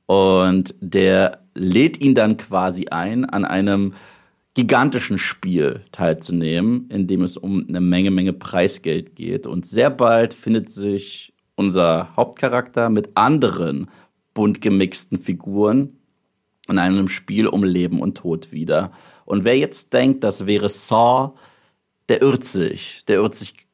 Und 0.05 0.75
der 0.79 1.43
lädt 1.53 1.99
ihn 1.99 2.15
dann 2.15 2.37
quasi 2.37 2.87
ein, 2.87 3.25
an 3.25 3.45
einem 3.45 3.93
gigantischen 4.53 5.19
Spiel 5.19 5.81
teilzunehmen, 5.91 6.89
in 6.89 7.05
dem 7.05 7.21
es 7.21 7.37
um 7.37 7.65
eine 7.67 7.81
Menge, 7.81 8.09
Menge 8.09 8.33
Preisgeld 8.33 9.15
geht. 9.15 9.45
Und 9.45 9.65
sehr 9.65 9.89
bald 9.89 10.33
findet 10.33 10.69
sich 10.69 11.33
unser 11.55 12.15
Hauptcharakter 12.15 12.89
mit 12.89 13.11
anderen 13.15 13.89
bunt 14.33 14.61
gemixten 14.61 15.19
Figuren 15.19 15.97
in 16.67 16.79
einem 16.79 17.09
Spiel 17.09 17.47
um 17.47 17.63
Leben 17.63 18.01
und 18.01 18.17
Tod 18.17 18.51
wieder. 18.51 18.91
Und 19.25 19.43
wer 19.43 19.57
jetzt 19.57 19.93
denkt, 19.93 20.23
das 20.23 20.45
wäre 20.45 20.69
Saw, 20.69 21.33
der 22.09 22.21
irrt 22.21 22.45
sich. 22.45 23.03
Der 23.07 23.17
irrt 23.17 23.35
sich 23.35 23.66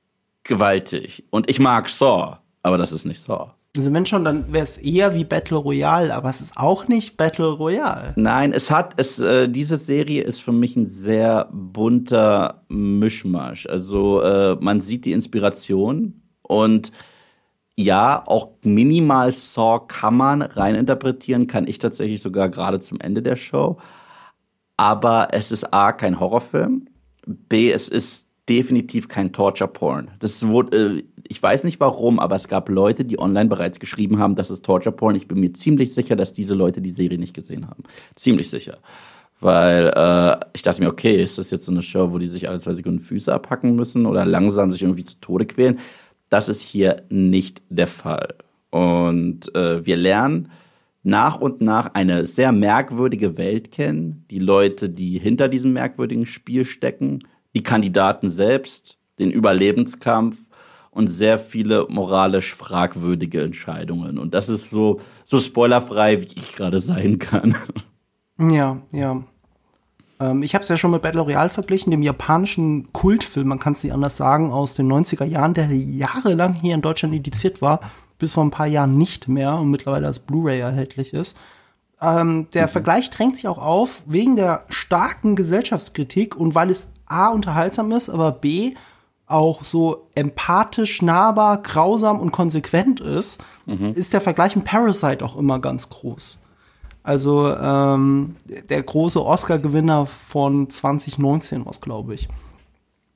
gewaltig. 0.44 1.26
Und 1.30 1.50
ich 1.50 1.60
mag 1.60 1.90
Saw, 1.90 2.38
aber 2.62 2.78
das 2.78 2.92
ist 2.92 3.06
nicht 3.06 3.22
Saw. 3.22 3.52
Also 3.76 3.92
wenn 3.92 4.06
schon, 4.06 4.24
dann 4.24 4.54
wäre 4.54 4.66
es 4.66 4.78
eher 4.78 5.16
wie 5.16 5.24
Battle 5.24 5.58
Royale, 5.58 6.14
aber 6.14 6.30
es 6.30 6.42
ist 6.42 6.58
auch 6.58 6.88
nicht 6.88 7.18
Battle 7.18 7.48
Royale. 7.48 8.14
Nein, 8.16 8.52
es 8.54 8.70
hat, 8.70 8.94
es, 8.98 9.18
äh, 9.18 9.50
diese 9.50 9.78
Serie 9.78 10.22
ist 10.22 10.42
für 10.42 10.52
mich 10.52 10.76
ein 10.76 10.86
sehr 10.86 11.50
bunter 11.52 12.64
Mischmasch. 12.68 13.66
Also 13.66 14.22
äh, 14.22 14.56
man 14.60 14.82
sieht 14.82 15.06
die 15.06 15.12
Inspiration 15.12 16.22
und 16.44 16.92
ja, 17.76 18.22
auch 18.28 18.50
minimal 18.62 19.32
Saw 19.32 19.82
kann 19.88 20.18
man 20.18 20.44
reininterpretieren, 20.44 21.48
kann 21.48 21.68
ich 21.68 21.80
tatsächlich 21.80 22.22
sogar 22.22 22.50
gerade 22.50 22.80
zum 22.80 23.00
Ende 23.00 23.24
der 23.24 23.36
Show. 23.36 23.78
Aber 24.78 25.30
es 25.32 25.52
ist 25.52 25.74
A, 25.74 25.92
kein 25.94 26.20
Horrorfilm. 26.20 26.88
B, 27.26 27.72
es 27.72 27.90
ist 27.90 28.23
definitiv 28.50 29.08
kein 29.08 29.32
Torture 29.32 29.70
Porn. 29.70 30.12
Das 30.20 30.48
wurde, 30.48 30.98
äh, 30.98 31.04
ich 31.28 31.42
weiß 31.42 31.64
nicht 31.64 31.80
warum, 31.80 32.20
aber 32.20 32.36
es 32.36 32.48
gab 32.48 32.70
Leute, 32.70 33.06
die 33.06 33.20
online 33.20 33.50
bereits 33.50 33.80
geschrieben 33.80 34.20
haben, 34.20 34.36
das 34.36 34.52
ist 34.52 34.66
Torture 34.66 34.96
Porn. 34.96 35.16
Ich 35.16 35.28
bin 35.28 35.40
mir 35.40 35.54
ziemlich 35.54 35.94
sicher, 35.94 36.16
dass 36.16 36.34
diese 36.34 36.54
Leute 36.54 36.82
die 36.82 36.92
Serie 36.92 37.18
nicht 37.18 37.34
gesehen 37.34 37.68
haben. 37.68 37.84
Ziemlich 38.16 38.50
sicher. 38.50 38.80
Weil 39.40 39.92
äh, 39.96 40.46
ich 40.54 40.62
dachte 40.62 40.82
mir, 40.82 40.90
okay, 40.90 41.22
ist 41.22 41.38
das 41.38 41.52
jetzt 41.52 41.66
so 41.66 41.72
eine 41.72 41.82
Show, 41.82 42.12
wo 42.12 42.18
die 42.18 42.28
sich 42.28 42.48
alle 42.48 42.60
zwei 42.60 42.74
Sekunden 42.74 43.00
Füße 43.00 43.34
abhacken 43.34 43.76
müssen 43.76 44.06
oder 44.06 44.26
langsam 44.26 44.72
sich 44.72 44.84
irgendwie 44.84 45.04
zu 45.04 45.20
Tode 45.20 45.46
quälen? 45.46 45.80
Das 46.30 46.50
ist 46.50 46.62
hier 46.62 47.04
nicht 47.10 47.62
der 47.70 47.88
Fall. 47.88 48.36
Und 48.70 49.54
äh, 49.56 49.86
wir 49.86 49.98
lernen 49.98 50.50
nach 51.04 51.40
und 51.40 51.62
nach 51.62 51.94
eine 51.94 52.26
sehr 52.26 52.52
merkwürdige 52.52 53.38
Welt 53.38 53.72
kennen. 53.72 54.26
Die 54.32 54.40
Leute, 54.40 54.90
die 54.90 55.20
hinter 55.20 55.50
diesem 55.50 55.74
merkwürdigen 55.74 56.26
Spiel 56.26 56.66
stecken, 56.66 57.20
die 57.56 57.64
Kandidaten 57.64 58.30
selbst, 58.30 58.98
den 59.20 59.32
Überlebenskampf 59.32 60.38
und 60.92 61.08
sehr 61.08 61.40
viele 61.40 61.88
moralisch 61.90 62.54
fragwürdige 62.54 63.42
Entscheidungen. 63.42 64.18
Und 64.18 64.34
das 64.34 64.50
ist 64.50 64.70
so, 64.70 65.02
so 65.26 65.40
spoilerfrei, 65.40 66.22
wie 66.22 66.40
ich 66.40 66.54
gerade 66.56 66.80
sein 66.80 67.20
kann. 67.20 67.56
Ja, 68.40 68.82
ja. 68.92 69.24
Ähm, 70.20 70.42
ich 70.42 70.56
habe 70.56 70.64
es 70.64 70.70
ja 70.70 70.76
schon 70.76 70.90
mit 70.90 71.04
Battle 71.04 71.22
Royale 71.22 71.50
verglichen, 71.50 71.92
dem 71.92 72.02
japanischen 72.02 72.92
Kultfilm, 72.92 73.48
man 73.48 73.60
kann 73.60 73.74
es 73.74 73.84
nicht 73.84 73.94
anders 73.94 74.18
sagen, 74.18 74.52
aus 74.52 74.74
den 74.74 74.92
90er 74.92 75.24
Jahren, 75.24 75.54
der 75.54 75.68
jahrelang 75.68 76.54
hier 76.54 76.74
in 76.74 76.82
Deutschland 76.82 77.14
indiziert 77.14 77.62
war, 77.62 77.80
bis 78.18 78.34
vor 78.34 78.44
ein 78.44 78.52
paar 78.52 78.66
Jahren 78.66 78.98
nicht 78.98 79.28
mehr 79.28 79.56
und 79.56 79.70
mittlerweile 79.70 80.08
als 80.08 80.20
Blu-ray 80.20 80.60
erhältlich 80.60 81.14
ist. 81.14 81.38
Ähm, 82.02 82.48
der 82.54 82.68
mhm. 82.68 82.72
Vergleich 82.72 83.12
drängt 83.12 83.36
sich 83.38 83.48
auch 83.48 83.60
auf 83.60 84.02
wegen 84.06 84.36
der 84.36 84.66
starken 84.70 85.36
Gesellschaftskritik 85.36 86.36
und 86.36 86.56
weil 86.56 86.70
es 86.70 86.93
A 87.14 87.30
unterhaltsam 87.30 87.92
ist, 87.92 88.10
aber 88.10 88.32
B 88.32 88.76
auch 89.26 89.64
so 89.64 90.08
empathisch, 90.16 91.02
nahbar, 91.02 91.62
grausam 91.62 92.20
und 92.20 92.32
konsequent 92.32 93.00
ist, 93.00 93.44
mhm. 93.66 93.94
ist 93.94 94.14
der 94.14 94.22
Vergleich 94.22 94.56
mit 94.56 94.66
Parasite 94.66 95.24
auch 95.24 95.38
immer 95.38 95.60
ganz 95.60 95.90
groß. 95.90 96.40
Also 97.04 97.54
ähm, 97.54 98.36
der 98.70 98.82
große 98.82 99.24
Oscar-Gewinner 99.24 100.06
von 100.06 100.70
2019 100.70 101.66
was, 101.66 101.82
glaube 101.82 102.14
ich. 102.14 102.30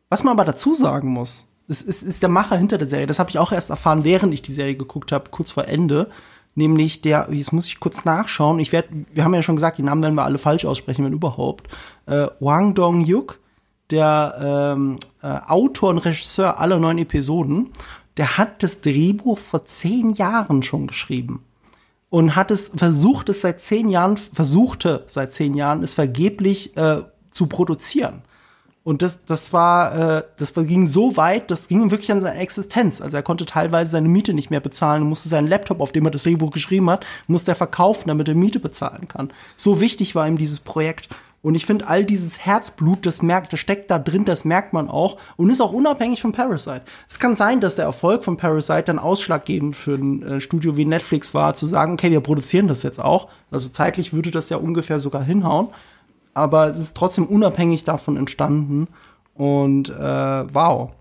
Was 0.10 0.23
man 0.23 0.33
aber 0.33 0.45
dazu 0.45 0.73
sagen 0.73 1.10
muss, 1.10 1.47
ist, 1.67 1.81
ist, 1.81 2.03
ist 2.03 2.21
der 2.21 2.29
Macher 2.29 2.57
hinter 2.57 2.77
der 2.77 2.88
Serie. 2.88 3.07
Das 3.07 3.19
habe 3.19 3.29
ich 3.29 3.39
auch 3.39 3.51
erst 3.51 3.69
erfahren, 3.69 4.03
während 4.03 4.33
ich 4.33 4.41
die 4.41 4.53
Serie 4.53 4.75
geguckt 4.75 5.12
habe, 5.12 5.29
kurz 5.29 5.51
vor 5.51 5.65
Ende. 5.65 6.10
Nämlich 6.55 7.01
der, 7.01 7.27
jetzt 7.31 7.53
muss 7.53 7.67
ich 7.67 7.79
kurz 7.79 8.03
nachschauen. 8.03 8.60
Ich 8.60 8.71
werde, 8.71 8.89
wir 9.13 9.23
haben 9.23 9.33
ja 9.33 9.43
schon 9.43 9.55
gesagt, 9.55 9.77
die 9.77 9.83
Namen 9.83 10.01
werden 10.01 10.15
wir 10.15 10.23
alle 10.23 10.38
falsch 10.38 10.65
aussprechen, 10.65 11.05
wenn 11.05 11.13
überhaupt. 11.13 11.67
Äh, 12.07 12.27
Wang 12.39 12.73
Dong-yuk, 12.73 13.39
der 13.91 14.73
ähm, 14.76 14.97
äh, 15.21 15.28
Autor 15.47 15.91
und 15.91 16.00
Regisseur 16.00 16.60
aller 16.60 16.80
neun 16.80 16.97
Episoden, 16.97 17.69
der 18.17 18.38
hat 18.38 18.63
das 18.63 18.82
Drehbuch 18.82 19.39
vor 19.39 19.65
zehn 19.65 20.12
Jahren 20.12 20.63
schon 20.63 20.88
geschrieben 20.88 21.43
und 22.10 22.36
hat 22.36 22.52
es 22.52 22.71
versucht, 22.76 23.30
es 23.30 23.41
seit 23.41 23.62
zehn 23.62 23.89
Jahren, 23.89 24.17
versuchte 24.17 25.04
seit 25.08 25.34
zehn 25.34 25.54
Jahren, 25.54 25.84
es 25.84 25.93
vergeblich 25.93 26.76
äh, 26.78 27.04
zu 27.32 27.47
produzieren. 27.47 28.23
Und 28.84 29.02
das, 29.02 29.26
das 29.26 29.52
war, 29.52 30.19
äh, 30.19 30.23
das 30.39 30.54
ging 30.54 30.86
so 30.86 31.17
weit, 31.17 31.52
das 31.52 31.67
ging 31.67 31.91
wirklich 31.91 32.10
an 32.10 32.21
seine 32.21 32.39
Existenz. 32.39 33.02
Also 33.02 33.17
er 33.17 33.23
konnte 33.23 33.45
teilweise 33.45 33.91
seine 33.91 34.08
Miete 34.08 34.34
nicht 34.34 34.50
mehr 34.50 34.62
bezahlen 34.62 35.02
und 35.04 35.10
musste 35.10 35.28
seinen 35.28 35.47
Laptop, 35.47 35.82
auf 35.82 35.91
dem 35.91 36.06
er 36.06 36.12
das 36.12 36.23
Drehbuch 36.23 36.52
geschrieben 36.52 36.89
hat, 36.89 37.06
musste 37.28 37.52
er 37.52 37.56
verkaufen, 37.56 38.08
damit 38.08 38.30
er 38.30 38.36
Miete 38.36 38.62
bezahlen 38.62 39.10
kann. 39.10 39.34
So 39.58 39.82
wichtig 39.82 40.15
war 40.15 40.26
ihm 40.26 40.38
dieses 40.38 40.62
Projekt. 40.62 41.10
Und 41.41 41.56
ich 41.56 41.65
finde, 41.65 41.88
all 41.88 42.04
dieses 42.04 42.39
Herzblut, 42.39 43.06
das 43.06 43.21
merkt, 43.21 43.54
das 43.54 43.60
steckt 43.60 43.91
da 43.91 44.00
drin, 44.00 44.26
das 44.26 44.43
merkt 44.43 44.73
man 44.73 44.89
auch 44.89 45.17
und 45.38 45.50
ist 45.50 45.62
auch 45.62 45.71
unabhängig 45.71 46.21
von 46.21 46.32
Parasite. 46.32 46.82
Es 47.08 47.19
kann 47.19 47.36
sein, 47.36 47.62
dass 47.62 47.76
der 47.76 47.86
Erfolg 47.86 48.23
von 48.23 48.38
Parasite 48.38 48.84
dann 48.84 49.00
ausschlaggebend 49.00 49.76
für 49.76 49.95
ein 49.95 50.23
äh, 50.23 50.41
Studio 50.41 50.76
wie 50.78 50.86
Netflix 50.86 51.34
war, 51.34 51.54
zu 51.54 51.67
sagen, 51.67 51.93
okay, 51.93 52.12
wir 52.12 52.21
produzieren 52.21 52.67
das 52.67 52.84
jetzt 52.84 53.00
auch. 53.00 53.30
Also 53.52 53.69
zeitlich 53.69 54.13
würde 54.13 54.32
das 54.32 54.50
ja 54.50 54.58
ungefähr 54.58 55.00
sogar 55.00 55.23
hinhauen. 55.23 55.69
Aber 56.34 56.67
es 56.67 56.80
ist 56.80 56.97
trotzdem 56.97 57.26
unabhängig 57.26 57.84
davon 57.84 58.17
entstanden. 58.17 58.88
Und 59.34 59.89
äh, 59.89 60.54
wow. 60.54 60.91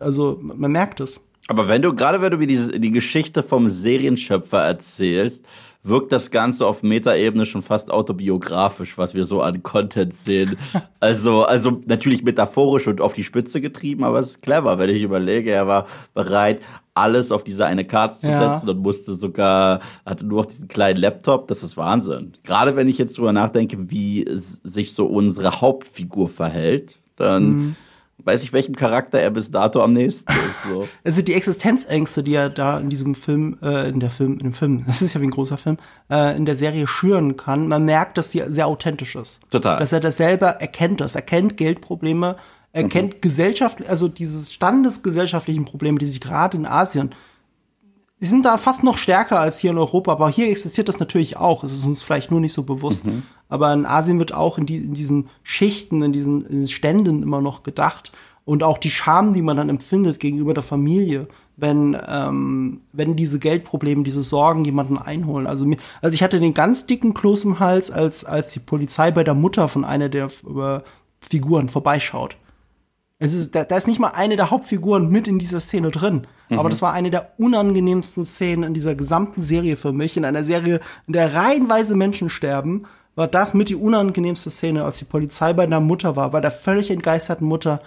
Also 0.00 0.38
man 0.42 0.72
merkt 0.72 1.00
es. 1.00 1.20
Aber 1.48 1.68
wenn 1.68 1.82
du, 1.82 1.94
gerade 1.94 2.20
wenn 2.20 2.30
du 2.30 2.38
mir 2.38 2.46
die, 2.46 2.80
die 2.80 2.92
Geschichte 2.92 3.42
vom 3.42 3.68
Serienschöpfer 3.68 4.60
erzählst, 4.60 5.44
wirkt 5.84 6.12
das 6.12 6.30
Ganze 6.30 6.66
auf 6.66 6.82
Metaebene 6.82 7.44
schon 7.44 7.62
fast 7.62 7.90
autobiografisch, 7.90 8.96
was 8.96 9.14
wir 9.14 9.24
so 9.24 9.42
an 9.42 9.62
Content 9.62 10.14
sehen. 10.14 10.56
Also, 11.00 11.42
also 11.42 11.82
natürlich 11.86 12.22
metaphorisch 12.22 12.86
und 12.86 13.00
auf 13.00 13.12
die 13.12 13.24
Spitze 13.24 13.60
getrieben, 13.60 14.04
aber 14.04 14.20
es 14.20 14.30
ist 14.30 14.42
clever, 14.42 14.78
wenn 14.78 14.88
ich 14.88 15.02
überlege, 15.02 15.50
er 15.50 15.66
war 15.66 15.88
bereit, 16.14 16.60
alles 16.94 17.32
auf 17.32 17.42
diese 17.42 17.66
eine 17.66 17.84
Karte 17.84 18.18
zu 18.18 18.28
ja. 18.28 18.54
setzen 18.54 18.68
und 18.68 18.78
musste 18.78 19.14
sogar, 19.14 19.80
hatte 20.06 20.24
nur 20.24 20.42
noch 20.42 20.46
diesen 20.46 20.68
kleinen 20.68 21.00
Laptop. 21.00 21.48
Das 21.48 21.64
ist 21.64 21.76
Wahnsinn. 21.76 22.34
Gerade 22.44 22.76
wenn 22.76 22.88
ich 22.88 22.98
jetzt 22.98 23.18
drüber 23.18 23.32
nachdenke, 23.32 23.90
wie 23.90 24.24
sich 24.30 24.94
so 24.94 25.06
unsere 25.06 25.60
Hauptfigur 25.60 26.28
verhält, 26.28 27.00
dann 27.16 27.44
mhm 27.48 27.76
weiß 28.24 28.42
ich, 28.42 28.52
welchem 28.52 28.74
Charakter 28.74 29.18
er 29.18 29.30
bis 29.30 29.50
dato 29.50 29.82
am 29.82 29.92
nächsten 29.92 30.32
ist. 30.32 30.62
So. 30.64 30.88
Also 31.04 31.22
die 31.22 31.34
Existenzängste, 31.34 32.22
die 32.22 32.34
er 32.34 32.50
da 32.50 32.78
in 32.78 32.88
diesem 32.88 33.14
Film, 33.14 33.58
äh, 33.62 33.88
in 33.88 34.00
der 34.00 34.10
Film, 34.10 34.32
in 34.34 34.38
dem 34.38 34.52
Film, 34.52 34.84
das 34.86 35.02
ist 35.02 35.14
ja 35.14 35.20
wie 35.20 35.26
ein 35.26 35.30
großer 35.30 35.56
Film, 35.56 35.78
äh, 36.10 36.36
in 36.36 36.44
der 36.44 36.56
Serie 36.56 36.86
schüren 36.86 37.36
kann, 37.36 37.68
man 37.68 37.84
merkt, 37.84 38.18
dass 38.18 38.30
sie 38.30 38.42
sehr 38.48 38.66
authentisch 38.66 39.16
ist. 39.16 39.40
Total. 39.50 39.78
Dass 39.78 39.92
er 39.92 40.00
das 40.00 40.16
selber 40.16 40.48
erkennt, 40.48 41.00
das 41.00 41.14
erkennt 41.14 41.56
Geldprobleme, 41.56 42.36
erkennt 42.72 43.14
mhm. 43.14 43.20
Gesellschaft, 43.20 43.86
also 43.86 44.08
dieses 44.08 44.52
standesgesellschaftlichen 44.52 45.64
Probleme, 45.64 45.98
die 45.98 46.06
sich 46.06 46.20
gerade 46.20 46.56
in 46.56 46.66
Asien 46.66 47.10
die 48.22 48.28
sind 48.28 48.44
da 48.44 48.56
fast 48.56 48.84
noch 48.84 48.98
stärker 48.98 49.40
als 49.40 49.58
hier 49.58 49.72
in 49.72 49.78
Europa, 49.78 50.12
aber 50.12 50.30
hier 50.30 50.48
existiert 50.48 50.88
das 50.88 51.00
natürlich 51.00 51.36
auch. 51.36 51.64
Es 51.64 51.72
ist 51.72 51.84
uns 51.84 52.04
vielleicht 52.04 52.30
nur 52.30 52.38
nicht 52.38 52.52
so 52.52 52.62
bewusst. 52.62 53.06
Mhm. 53.06 53.24
Aber 53.48 53.72
in 53.72 53.84
Asien 53.84 54.20
wird 54.20 54.32
auch 54.32 54.58
in, 54.58 54.64
die, 54.64 54.76
in 54.76 54.94
diesen 54.94 55.28
Schichten, 55.42 56.02
in 56.02 56.12
diesen, 56.12 56.46
in 56.46 56.58
diesen 56.58 56.70
Ständen 56.70 57.24
immer 57.24 57.40
noch 57.40 57.64
gedacht. 57.64 58.12
Und 58.44 58.62
auch 58.62 58.78
die 58.78 58.90
Scham, 58.90 59.32
die 59.32 59.42
man 59.42 59.56
dann 59.56 59.68
empfindet 59.68 60.20
gegenüber 60.20 60.54
der 60.54 60.62
Familie, 60.62 61.26
wenn, 61.56 61.96
ähm, 62.06 62.82
wenn 62.92 63.16
diese 63.16 63.40
Geldprobleme, 63.40 64.04
diese 64.04 64.22
Sorgen 64.22 64.64
jemanden 64.64 64.98
einholen. 64.98 65.48
Also, 65.48 65.66
mir, 65.66 65.78
also 66.00 66.14
ich 66.14 66.22
hatte 66.22 66.38
den 66.38 66.54
ganz 66.54 66.86
dicken 66.86 67.14
Kloß 67.14 67.42
im 67.42 67.58
Hals, 67.58 67.90
als, 67.90 68.24
als 68.24 68.52
die 68.52 68.60
Polizei 68.60 69.10
bei 69.10 69.24
der 69.24 69.34
Mutter 69.34 69.66
von 69.66 69.84
einer 69.84 70.08
der 70.08 70.26
äh, 70.26 70.80
Figuren 71.20 71.68
vorbeischaut 71.68 72.36
Es 73.24 73.34
ist, 73.34 73.54
da, 73.54 73.62
da 73.62 73.76
ist 73.76 73.86
nicht 73.86 74.00
mal 74.00 74.08
eine 74.08 74.34
der 74.34 74.50
Hauptfiguren 74.50 75.08
mit 75.08 75.28
in 75.28 75.38
dieser 75.38 75.60
Szene 75.60 75.92
drin. 75.92 76.26
Mhm. 76.48 76.58
Aber 76.58 76.68
das 76.68 76.82
war 76.82 76.92
eine 76.92 77.10
der 77.10 77.34
unangenehmsten 77.38 78.24
Szenen 78.24 78.64
in 78.64 78.74
dieser 78.74 78.96
gesamten 78.96 79.42
Serie 79.42 79.76
für 79.76 79.92
mich. 79.92 80.16
In 80.16 80.24
einer 80.24 80.42
Serie, 80.42 80.80
in 81.06 81.12
der 81.12 81.32
reihenweise 81.32 81.94
Menschen 81.94 82.30
sterben, 82.30 82.84
war 83.14 83.28
das 83.28 83.54
mit 83.54 83.68
die 83.68 83.76
unangenehmste 83.76 84.50
Szene, 84.50 84.84
als 84.84 84.98
die 84.98 85.04
Polizei 85.04 85.52
bei 85.52 85.66
deiner 85.66 85.80
Mutter 85.80 86.16
war, 86.16 86.30
bei 86.32 86.40
der 86.40 86.50
völlig 86.50 86.90
entgeisterten 86.90 87.46
Mutter, 87.46 87.80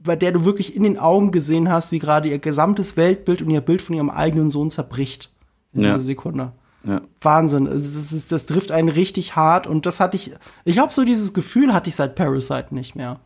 bei 0.00 0.16
der 0.16 0.32
du 0.32 0.44
wirklich 0.44 0.74
in 0.74 0.82
den 0.82 0.98
Augen 0.98 1.30
gesehen 1.30 1.70
hast, 1.70 1.92
wie 1.92 2.00
gerade 2.00 2.28
ihr 2.28 2.38
gesamtes 2.40 2.96
Weltbild 2.96 3.42
und 3.42 3.50
ihr 3.50 3.60
Bild 3.60 3.80
von 3.80 3.94
ihrem 3.94 4.10
eigenen 4.10 4.50
Sohn 4.50 4.70
zerbricht. 4.70 5.30
In 5.72 5.82
ja. 5.82 5.90
dieser 5.90 6.00
Sekunde. 6.00 6.52
Ja. 6.82 7.00
Wahnsinn. 7.20 7.66
Das, 7.66 8.12
ist, 8.12 8.32
das 8.32 8.46
trifft 8.46 8.72
einen 8.72 8.88
richtig 8.88 9.36
hart 9.36 9.66
und 9.66 9.86
das 9.86 10.00
hatte 10.00 10.16
ich, 10.16 10.32
ich 10.64 10.78
habe 10.78 10.92
so 10.92 11.04
dieses 11.04 11.32
Gefühl 11.32 11.72
hatte 11.72 11.88
ich 11.88 11.94
seit 11.94 12.16
Parasite 12.16 12.74
nicht 12.74 12.96
mehr. 12.96 13.20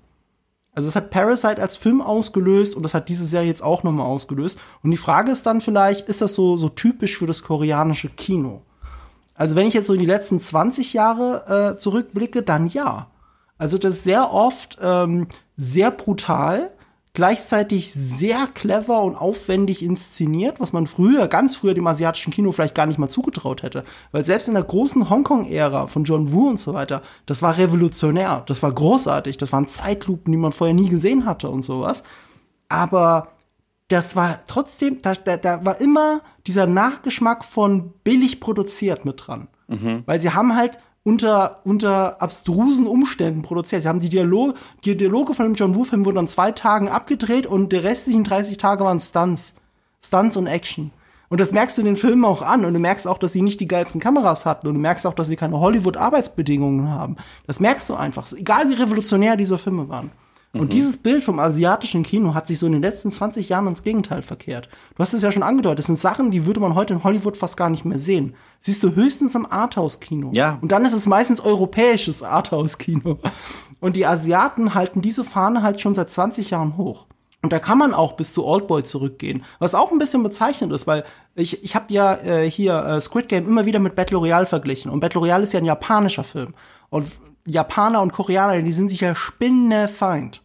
Also 0.78 0.90
es 0.90 0.94
hat 0.94 1.10
Parasite 1.10 1.60
als 1.60 1.76
Film 1.76 2.00
ausgelöst 2.00 2.76
und 2.76 2.84
das 2.84 2.94
hat 2.94 3.08
diese 3.08 3.24
Serie 3.24 3.48
jetzt 3.48 3.64
auch 3.64 3.82
nochmal 3.82 4.06
ausgelöst. 4.06 4.60
Und 4.84 4.92
die 4.92 4.96
Frage 4.96 5.32
ist 5.32 5.44
dann 5.44 5.60
vielleicht, 5.60 6.08
ist 6.08 6.22
das 6.22 6.34
so, 6.34 6.56
so 6.56 6.68
typisch 6.68 7.18
für 7.18 7.26
das 7.26 7.42
koreanische 7.42 8.08
Kino? 8.10 8.62
Also 9.34 9.56
wenn 9.56 9.66
ich 9.66 9.74
jetzt 9.74 9.88
so 9.88 9.94
in 9.94 9.98
die 9.98 10.06
letzten 10.06 10.38
20 10.38 10.92
Jahre 10.92 11.72
äh, 11.72 11.80
zurückblicke, 11.80 12.44
dann 12.44 12.68
ja. 12.68 13.08
Also 13.58 13.76
das 13.76 13.96
ist 13.96 14.04
sehr 14.04 14.32
oft 14.32 14.78
ähm, 14.80 15.26
sehr 15.56 15.90
brutal, 15.90 16.70
gleichzeitig 17.14 17.92
sehr 17.92 18.46
clever 18.54 19.02
und 19.02 19.16
aufwendig 19.16 19.82
inszeniert, 19.82 20.60
was 20.60 20.72
man 20.72 20.86
früher, 20.86 21.28
ganz 21.28 21.56
früher 21.56 21.74
dem 21.74 21.86
asiatischen 21.86 22.32
Kino 22.32 22.52
vielleicht 22.52 22.74
gar 22.74 22.86
nicht 22.86 22.98
mal 22.98 23.08
zugetraut 23.08 23.62
hätte. 23.62 23.84
Weil 24.12 24.24
selbst 24.24 24.48
in 24.48 24.54
der 24.54 24.62
großen 24.62 25.10
Hongkong-Ära 25.10 25.86
von 25.86 26.04
John 26.04 26.32
Woo 26.32 26.48
und 26.48 26.60
so 26.60 26.74
weiter, 26.74 27.02
das 27.26 27.42
war 27.42 27.58
revolutionär, 27.58 28.44
das 28.46 28.62
war 28.62 28.72
großartig, 28.72 29.36
das 29.36 29.52
waren 29.52 29.68
Zeitlupen, 29.68 30.32
die 30.32 30.38
man 30.38 30.52
vorher 30.52 30.74
nie 30.74 30.88
gesehen 30.88 31.24
hatte 31.24 31.50
und 31.50 31.62
sowas. 31.62 32.04
Aber 32.68 33.28
das 33.88 34.16
war 34.16 34.40
trotzdem, 34.46 35.00
da, 35.02 35.14
da, 35.14 35.36
da 35.36 35.64
war 35.64 35.80
immer 35.80 36.20
dieser 36.46 36.66
Nachgeschmack 36.66 37.44
von 37.44 37.92
billig 38.04 38.40
produziert 38.40 39.04
mit 39.04 39.26
dran. 39.26 39.48
Mhm. 39.66 40.02
Weil 40.06 40.20
sie 40.20 40.30
haben 40.30 40.56
halt 40.56 40.78
unter, 41.04 41.61
unter 41.64 42.20
abstrusen 42.20 42.87
Umständen 42.87 43.42
produziert. 43.42 43.82
Sie 43.82 43.88
haben 43.88 43.98
die 43.98 44.08
Dialoge, 44.08 44.54
die 44.84 44.96
Dialoge 44.96 45.34
von 45.34 45.46
dem 45.46 45.54
John 45.54 45.74
Woo-Film 45.74 46.04
wurden 46.04 46.18
an 46.18 46.28
zwei 46.28 46.52
Tagen 46.52 46.88
abgedreht 46.88 47.46
und 47.46 47.72
die 47.72 47.76
restlichen 47.76 48.24
30 48.24 48.58
Tage 48.58 48.84
waren 48.84 49.00
Stunts. 49.00 49.54
Stunts 50.00 50.37
und 50.37 50.46
Action. 50.46 50.90
Und 51.28 51.40
das 51.40 51.52
merkst 51.52 51.76
du 51.76 51.82
den 51.82 51.96
Filmen 51.96 52.24
auch 52.24 52.42
an. 52.42 52.64
Und 52.64 52.72
du 52.74 52.80
merkst 52.80 53.06
auch, 53.06 53.18
dass 53.18 53.32
sie 53.32 53.42
nicht 53.42 53.61
die 53.61 53.68
geilsten 53.68 54.00
Kameras 54.00 54.46
hatten. 54.46 54.66
Und 54.66 54.74
du 54.74 54.80
merkst 54.80 55.06
auch, 55.06 55.14
dass 55.14 55.28
sie 55.28 55.37
keine 55.37 55.61
Hollywood-Arbeitsbedingungen 55.61 56.90
haben. 56.90 57.16
Das 57.46 57.61
merkst 57.61 57.88
du 57.90 57.94
einfach. 57.94 58.30
Egal 58.32 58.68
wie 58.70 58.74
revolutionär 58.74 59.37
diese 59.37 59.58
Filme 59.58 59.88
waren. 59.88 60.11
Und 60.52 60.62
mhm. 60.62 60.68
dieses 60.70 60.96
Bild 60.96 61.24
vom 61.24 61.38
asiatischen 61.38 62.02
Kino 62.02 62.34
hat 62.34 62.46
sich 62.46 62.58
so 62.58 62.66
in 62.66 62.72
den 62.72 62.82
letzten 62.82 63.11
20 63.11 63.48
Jahren 63.48 63.66
ins 63.66 63.82
Gegenteil 63.82 64.22
verkehrt. 64.22 64.68
Du 64.96 65.02
hast 65.02 65.12
es 65.12 65.22
ja 65.22 65.30
schon 65.30 65.42
angedeutet, 65.42 65.80
das 65.80 65.87
sind 65.87 65.98
Sachen, 65.98 66.30
die 66.30 66.46
würde 66.46 66.61
man 66.61 66.74
heute 66.74 66.94
in 66.94 67.04
Hollywood 67.04 67.37
fast 67.37 67.56
gar 67.56 67.68
nicht 67.68 67.84
mehr 67.84 67.98
sehen. 67.98 68.34
Siehst 68.61 68.82
du 68.82 68.94
höchstens 68.94 69.34
im 69.34 69.50
Arthouse-Kino. 69.50 70.30
Ja. 70.32 70.58
Und 70.62 70.72
dann 70.72 70.84
ist 70.84 70.94
es 70.94 71.06
meistens 71.06 71.40
europäisches 71.40 72.22
Arthouse-Kino. 72.22 73.18
Und 73.80 73.94
die 73.94 74.06
Asiaten 74.06 74.74
halten 74.74 75.02
diese 75.02 75.22
Fahne 75.22 75.62
halt 75.62 75.80
schon 75.80 75.94
seit 75.94 76.11
20 76.11 76.50
Jahren 76.50 76.76
hoch. 76.76 77.06
Und 77.40 77.52
da 77.52 77.61
kann 77.61 77.78
man 77.78 77.94
auch 77.94 78.14
bis 78.14 78.32
zu 78.32 78.44
Oldboy 78.44 78.82
zurückgehen, 78.82 79.44
was 79.61 79.76
auch 79.76 79.92
ein 79.92 79.98
bisschen 79.98 80.24
bezeichnend 80.24 80.72
ist, 80.72 80.88
weil 80.88 81.04
ich, 81.37 81.62
ich 81.62 81.76
habe 81.76 81.92
ja 81.92 82.16
äh, 82.16 82.50
hier 82.50 82.84
äh, 82.84 83.00
Squid 83.00 83.28
Game 83.28 83.46
immer 83.46 83.64
wieder 83.64 83.78
mit 83.78 83.94
Battle 83.94 84.18
Royale 84.18 84.46
verglichen 84.46 84.90
und 84.90 84.98
Battle 84.98 85.20
Royale 85.20 85.44
ist 85.44 85.52
ja 85.52 85.61
ein 85.61 85.64
japanischer 85.64 86.24
Film 86.24 86.54
und 86.90 87.06
Japaner 87.48 88.02
und 88.02 88.12
Koreaner, 88.12 88.61
die 88.62 88.72
sind 88.72 88.90
sich 88.90 89.00
ja 89.00 89.14
spinnefeind. 89.14 90.42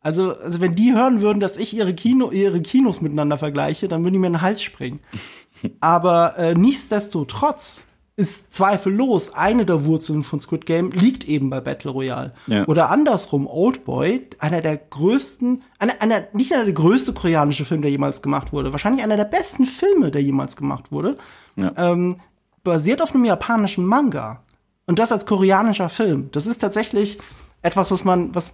Also, 0.00 0.34
also 0.36 0.60
wenn 0.60 0.74
die 0.74 0.92
hören 0.92 1.22
würden, 1.22 1.40
dass 1.40 1.56
ich 1.56 1.74
ihre, 1.74 1.94
Kino, 1.94 2.30
ihre 2.30 2.60
Kinos 2.60 3.00
miteinander 3.00 3.38
vergleiche, 3.38 3.88
dann 3.88 4.04
würden 4.04 4.12
die 4.12 4.18
mir 4.18 4.26
in 4.26 4.34
den 4.34 4.42
Hals 4.42 4.62
springen. 4.62 5.00
Aber 5.80 6.36
äh, 6.36 6.54
nichtsdestotrotz 6.54 7.86
ist 8.16 8.54
zweifellos 8.54 9.34
eine 9.34 9.66
der 9.66 9.84
Wurzeln 9.84 10.22
von 10.22 10.40
Squid 10.40 10.66
Game 10.66 10.90
liegt 10.92 11.26
eben 11.26 11.50
bei 11.50 11.60
Battle 11.60 11.90
Royale. 11.90 12.32
Ja. 12.46 12.64
Oder 12.66 12.90
andersrum, 12.90 13.48
Old 13.48 13.84
Boy, 13.84 14.28
einer 14.38 14.60
der 14.60 14.76
größten, 14.76 15.62
einer, 15.80 15.94
einer, 16.00 16.24
nicht 16.32 16.52
einer 16.52 16.64
der 16.64 16.74
größte 16.74 17.12
koreanische 17.12 17.64
Film, 17.64 17.82
der 17.82 17.90
jemals 17.90 18.22
gemacht 18.22 18.52
wurde, 18.52 18.70
wahrscheinlich 18.70 19.02
einer 19.02 19.16
der 19.16 19.24
besten 19.24 19.66
Filme, 19.66 20.12
der 20.12 20.22
jemals 20.22 20.56
gemacht 20.56 20.92
wurde, 20.92 21.16
ja. 21.56 21.72
ähm, 21.76 22.20
basiert 22.62 23.02
auf 23.02 23.14
einem 23.14 23.24
japanischen 23.24 23.84
Manga. 23.84 24.43
Und 24.86 24.98
das 24.98 25.12
als 25.12 25.26
koreanischer 25.26 25.88
Film. 25.88 26.28
Das 26.32 26.46
ist 26.46 26.58
tatsächlich 26.58 27.18
etwas, 27.62 27.90
was 27.90 28.04
man, 28.04 28.34
was, 28.34 28.52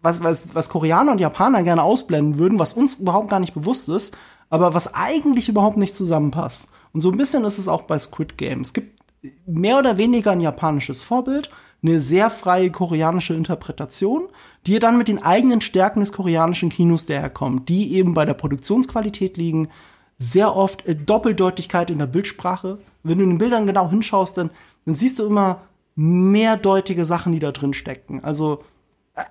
was, 0.00 0.22
was, 0.22 0.54
was 0.54 0.68
Koreaner 0.68 1.12
und 1.12 1.20
Japaner 1.20 1.62
gerne 1.62 1.82
ausblenden 1.82 2.38
würden, 2.38 2.58
was 2.58 2.74
uns 2.74 2.96
überhaupt 2.96 3.28
gar 3.28 3.40
nicht 3.40 3.54
bewusst 3.54 3.88
ist, 3.88 4.16
aber 4.50 4.74
was 4.74 4.94
eigentlich 4.94 5.48
überhaupt 5.48 5.76
nicht 5.76 5.94
zusammenpasst. 5.94 6.68
Und 6.92 7.00
so 7.00 7.10
ein 7.10 7.16
bisschen 7.16 7.44
ist 7.44 7.58
es 7.58 7.68
auch 7.68 7.82
bei 7.82 7.98
Squid 7.98 8.36
Game. 8.36 8.60
Es 8.60 8.72
gibt 8.72 9.00
mehr 9.46 9.78
oder 9.78 9.98
weniger 9.98 10.32
ein 10.32 10.40
japanisches 10.40 11.02
Vorbild, 11.02 11.50
eine 11.82 12.00
sehr 12.00 12.30
freie 12.30 12.70
koreanische 12.70 13.34
Interpretation, 13.34 14.28
die 14.66 14.78
dann 14.78 14.98
mit 14.98 15.08
den 15.08 15.22
eigenen 15.22 15.60
Stärken 15.60 16.00
des 16.00 16.12
koreanischen 16.12 16.68
Kinos 16.68 17.06
daherkommt, 17.06 17.68
die 17.68 17.94
eben 17.94 18.14
bei 18.14 18.24
der 18.24 18.34
Produktionsqualität 18.34 19.36
liegen, 19.36 19.68
sehr 20.18 20.54
oft 20.54 20.84
Doppeldeutigkeit 20.86 21.90
in 21.90 21.98
der 21.98 22.06
Bildsprache. 22.06 22.78
Wenn 23.02 23.18
du 23.18 23.24
in 23.24 23.30
den 23.30 23.38
Bildern 23.38 23.66
genau 23.66 23.90
hinschaust, 23.90 24.36
dann, 24.36 24.50
dann 24.84 24.94
siehst 24.94 25.18
du 25.18 25.26
immer 25.26 25.62
mehrdeutige 25.94 27.04
Sachen, 27.04 27.32
die 27.32 27.38
da 27.38 27.52
drin 27.52 27.74
stecken. 27.74 28.22
Also 28.24 28.64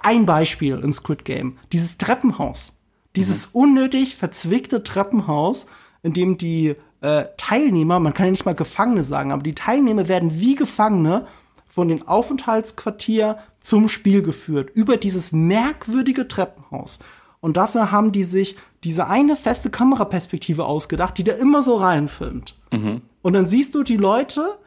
ein 0.04 0.26
Beispiel 0.26 0.80
in 0.80 0.93
Squid 0.93 1.26
Game. 1.26 1.58
Dieses 1.71 1.97
Treppenhaus. 1.97 2.78
Dieses 3.15 3.54
mhm. 3.54 3.62
unnötig 3.62 4.15
verzwickte 4.15 4.84
Treppenhaus, 4.84 5.67
in 6.04 6.13
dem 6.13 6.38
die 6.38 6.76
äh, 7.02 7.26
Teilnehmer, 7.38 8.00
man 8.00 8.13
kann 8.13 8.28
ja 8.28 8.32
nicht 8.32 8.45
mal 8.45 8.56
Gefangene 8.56 9.04
sagen, 9.04 9.32
aber 9.32 9.43
die 9.43 9.56
Teilnehmer 9.56 10.08
werden 10.08 10.39
wie 10.39 10.56
Gefangene 10.56 11.28
von 11.67 11.88
dem 11.88 12.08
Aufenthaltsquartier 12.08 13.38
zum 13.60 13.89
Spiel 13.89 14.21
geführt, 14.21 14.69
über 14.74 14.97
dieses 14.97 15.32
merkwürdige 15.32 16.28
Treppenhaus. 16.28 17.00
Und 17.39 17.58
dafür 17.58 17.91
haben 17.91 18.12
die 18.12 18.24
sich 18.24 18.56
diese 18.84 19.08
eine 19.08 19.36
feste 19.36 19.69
Kameraperspektive 19.69 20.65
ausgedacht, 20.65 21.17
die 21.17 21.24
da 21.24 21.34
immer 21.34 21.63
so 21.63 21.76
reinfilmt. 21.76 22.58
Mhm. 22.71 23.02
Und 23.21 23.34
dann 23.34 23.47
siehst 23.47 23.74
du 23.74 23.84
die 23.84 23.97
Leute, 23.97 24.58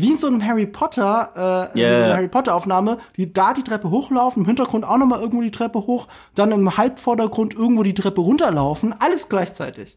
wie 0.00 0.12
in 0.12 0.16
so 0.16 0.26
einem 0.26 0.44
Harry 0.44 0.66
Potter, 0.66 1.70
äh, 1.74 1.78
yeah. 1.78 1.90
in 1.90 1.96
so 1.96 2.02
einer 2.02 2.14
Harry 2.14 2.28
Potter 2.28 2.54
Aufnahme, 2.54 2.98
die 3.16 3.32
da 3.32 3.52
die 3.52 3.62
Treppe 3.62 3.90
hochlaufen, 3.90 4.42
im 4.42 4.46
Hintergrund 4.46 4.84
auch 4.84 4.98
noch 4.98 5.06
mal 5.06 5.20
irgendwo 5.20 5.42
die 5.42 5.50
Treppe 5.50 5.86
hoch, 5.86 6.08
dann 6.34 6.52
im 6.52 6.76
Halbvordergrund 6.76 7.54
irgendwo 7.54 7.82
die 7.82 7.94
Treppe 7.94 8.20
runterlaufen, 8.20 8.94
alles 8.98 9.28
gleichzeitig. 9.28 9.96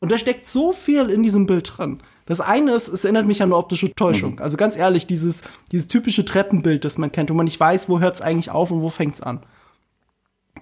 Und 0.00 0.10
da 0.10 0.18
steckt 0.18 0.48
so 0.48 0.72
viel 0.72 1.10
in 1.10 1.22
diesem 1.22 1.46
Bild 1.46 1.70
dran. 1.76 2.00
Das 2.26 2.40
eine 2.40 2.72
ist, 2.72 2.88
es 2.88 3.04
erinnert 3.04 3.26
mich 3.26 3.42
an 3.42 3.48
eine 3.48 3.56
optische 3.56 3.94
Täuschung. 3.94 4.34
Mhm. 4.34 4.42
Also 4.42 4.56
ganz 4.56 4.76
ehrlich, 4.76 5.06
dieses, 5.06 5.42
dieses 5.72 5.88
typische 5.88 6.24
Treppenbild, 6.24 6.84
das 6.84 6.96
man 6.96 7.12
kennt, 7.12 7.28
wo 7.28 7.34
man 7.34 7.44
nicht 7.44 7.60
weiß, 7.60 7.88
wo 7.88 8.00
hört 8.00 8.14
es 8.14 8.22
eigentlich 8.22 8.50
auf 8.50 8.70
und 8.70 8.82
wo 8.82 8.88
fängt 8.88 9.14
es 9.14 9.20
an. 9.20 9.40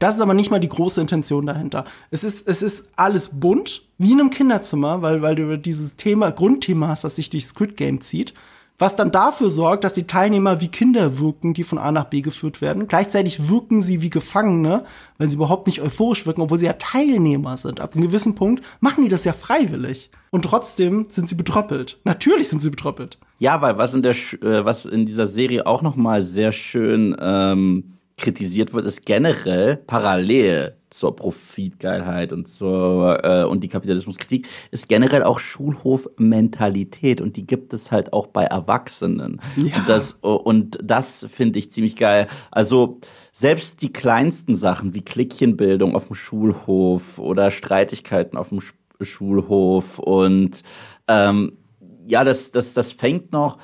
Das 0.01 0.14
ist 0.14 0.20
aber 0.20 0.35
nicht 0.35 0.51
mal 0.51 0.61
die 0.61 0.68
große 0.68 1.01
Intention 1.01 1.46
dahinter. 1.46 1.85
Es 2.11 2.24
ist, 2.24 2.48
es 2.48 2.62
ist 2.62 2.90
alles 2.96 3.40
bunt, 3.40 3.83
wie 3.98 4.12
in 4.12 4.20
einem 4.20 4.31
Kinderzimmer, 4.31 5.03
weil, 5.03 5.22
weil 5.22 5.35
du 5.35 5.59
dieses 5.59 5.96
Thema, 5.96 6.31
Grundthema 6.31 6.88
hast, 6.88 7.05
das 7.05 7.16
sich 7.16 7.31
durch 7.31 7.46
Squid 7.46 7.77
Game 7.77 8.01
zieht 8.01 8.35
was 8.79 8.95
dann 8.95 9.11
dafür 9.11 9.51
sorgt, 9.51 9.85
dass 9.85 9.95
die 9.95 10.07
Teilnehmer 10.07 10.61
wie 10.61 10.69
Kinder 10.69 11.19
wirken, 11.19 11.53
die 11.53 11.64
von 11.64 11.79
A 11.79 11.91
nach 11.91 12.05
B 12.05 12.21
geführt 12.21 12.61
werden. 12.61 12.87
Gleichzeitig 12.87 13.49
wirken 13.49 13.83
sie 13.83 14.03
wie 14.03 14.11
Gefangene, 14.11 14.85
wenn 15.19 15.31
sie 15.31 15.37
überhaupt 15.37 15.67
nicht 15.67 15.83
euphorisch 15.83 16.27
wirken, 16.27 16.43
obwohl 16.43 16.59
sie 16.59 16.67
ja 16.67 16.75
Teilnehmer 16.75 17.57
sind. 17.57 17.81
Ab 17.81 17.95
einem 17.95 18.05
gewissen 18.05 18.37
Punkt 18.37 18.62
machen 18.81 19.03
die 19.03 19.11
das 19.11 19.25
ja 19.25 19.33
freiwillig. 19.33 20.11
Und 20.31 20.45
trotzdem 20.45 21.07
sind 21.09 21.29
sie 21.29 21.35
betröppelt. 21.35 22.01
Natürlich 22.05 22.49
sind 22.49 22.62
sie 22.62 22.71
betröppelt. 22.71 23.19
Ja, 23.38 23.61
weil 23.61 23.79
was 23.79 23.95
in 23.95 24.03
der 24.03 24.12
äh, 24.12 24.64
was 24.64 24.85
in 24.85 25.07
dieser 25.07 25.27
Serie 25.27 25.67
auch 25.67 25.83
noch 25.83 25.97
mal 25.97 26.23
sehr 26.23 26.53
schön 26.53 27.17
ähm, 27.21 27.98
kritisiert 28.19 28.75
wird, 28.75 28.87
ist 28.87 29.07
generell 29.07 29.77
parallel 29.77 30.75
zur 30.91 31.15
Profitgeilheit 31.15 32.33
und 32.33 32.49
zur 32.49 33.23
äh, 33.25 33.45
und 33.45 33.63
die 33.63 33.69
Kapitalismuskritik 33.69 34.49
ist 34.71 34.89
generell 34.89 35.23
auch 35.23 35.39
Schulhofmentalität 35.39 37.21
und 37.21 37.37
die 37.37 37.47
gibt 37.47 37.75
es 37.75 37.91
halt 37.91 38.13
auch 38.13 38.27
bei 38.27 38.45
Erwachsenen. 38.45 39.41
Ja. 39.57 39.77
Und 39.77 39.89
das 39.89 40.13
und 40.15 40.79
das 40.83 41.27
finde 41.31 41.59
ich 41.59 41.71
ziemlich 41.71 41.97
geil. 41.97 42.27
Also 42.51 43.01
selbst 43.33 43.83
die 43.83 43.93
kleinsten 43.93 44.55
Sachen 44.55 44.95
wie 44.95 45.03
Klickchenbildung 45.03 45.95
auf 45.95 46.07
dem 46.07 46.15
Schulhof 46.15 47.19
oder 47.19 47.51
Streitigkeiten 47.51 48.39
auf 48.39 48.49
dem 48.49 48.61
Schulhof 49.01 49.99
und 49.99 50.63
ähm, 51.07 51.59
ja, 52.07 52.25
das 52.25 52.51
das 52.51 52.73
das 52.73 52.93
fängt 52.93 53.33
noch 53.33 53.59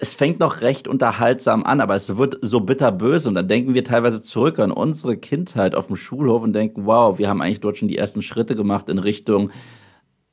es 0.00 0.14
fängt 0.14 0.40
noch 0.40 0.62
recht 0.62 0.88
unterhaltsam 0.88 1.62
an, 1.62 1.80
aber 1.80 1.94
es 1.94 2.16
wird 2.16 2.38
so 2.40 2.60
bitterböse 2.60 3.28
und 3.28 3.34
dann 3.34 3.48
denken 3.48 3.74
wir 3.74 3.84
teilweise 3.84 4.22
zurück 4.22 4.58
an 4.58 4.72
unsere 4.72 5.16
Kindheit 5.16 5.74
auf 5.74 5.88
dem 5.88 5.96
Schulhof 5.96 6.42
und 6.42 6.54
denken, 6.54 6.86
wow, 6.86 7.18
wir 7.18 7.28
haben 7.28 7.42
eigentlich 7.42 7.60
dort 7.60 7.78
schon 7.78 7.88
die 7.88 7.98
ersten 7.98 8.22
Schritte 8.22 8.56
gemacht 8.56 8.88
in 8.88 8.98
Richtung 8.98 9.50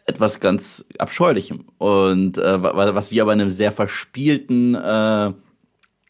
etwas 0.06 0.40
ganz 0.40 0.86
Abscheulichem 0.98 1.66
und 1.78 2.38
äh, 2.38 2.64
was 2.64 3.12
wir 3.12 3.22
aber 3.22 3.34
in 3.34 3.42
einem 3.42 3.50
sehr 3.50 3.74
verspielten 3.74 4.74
äh, 4.74 5.34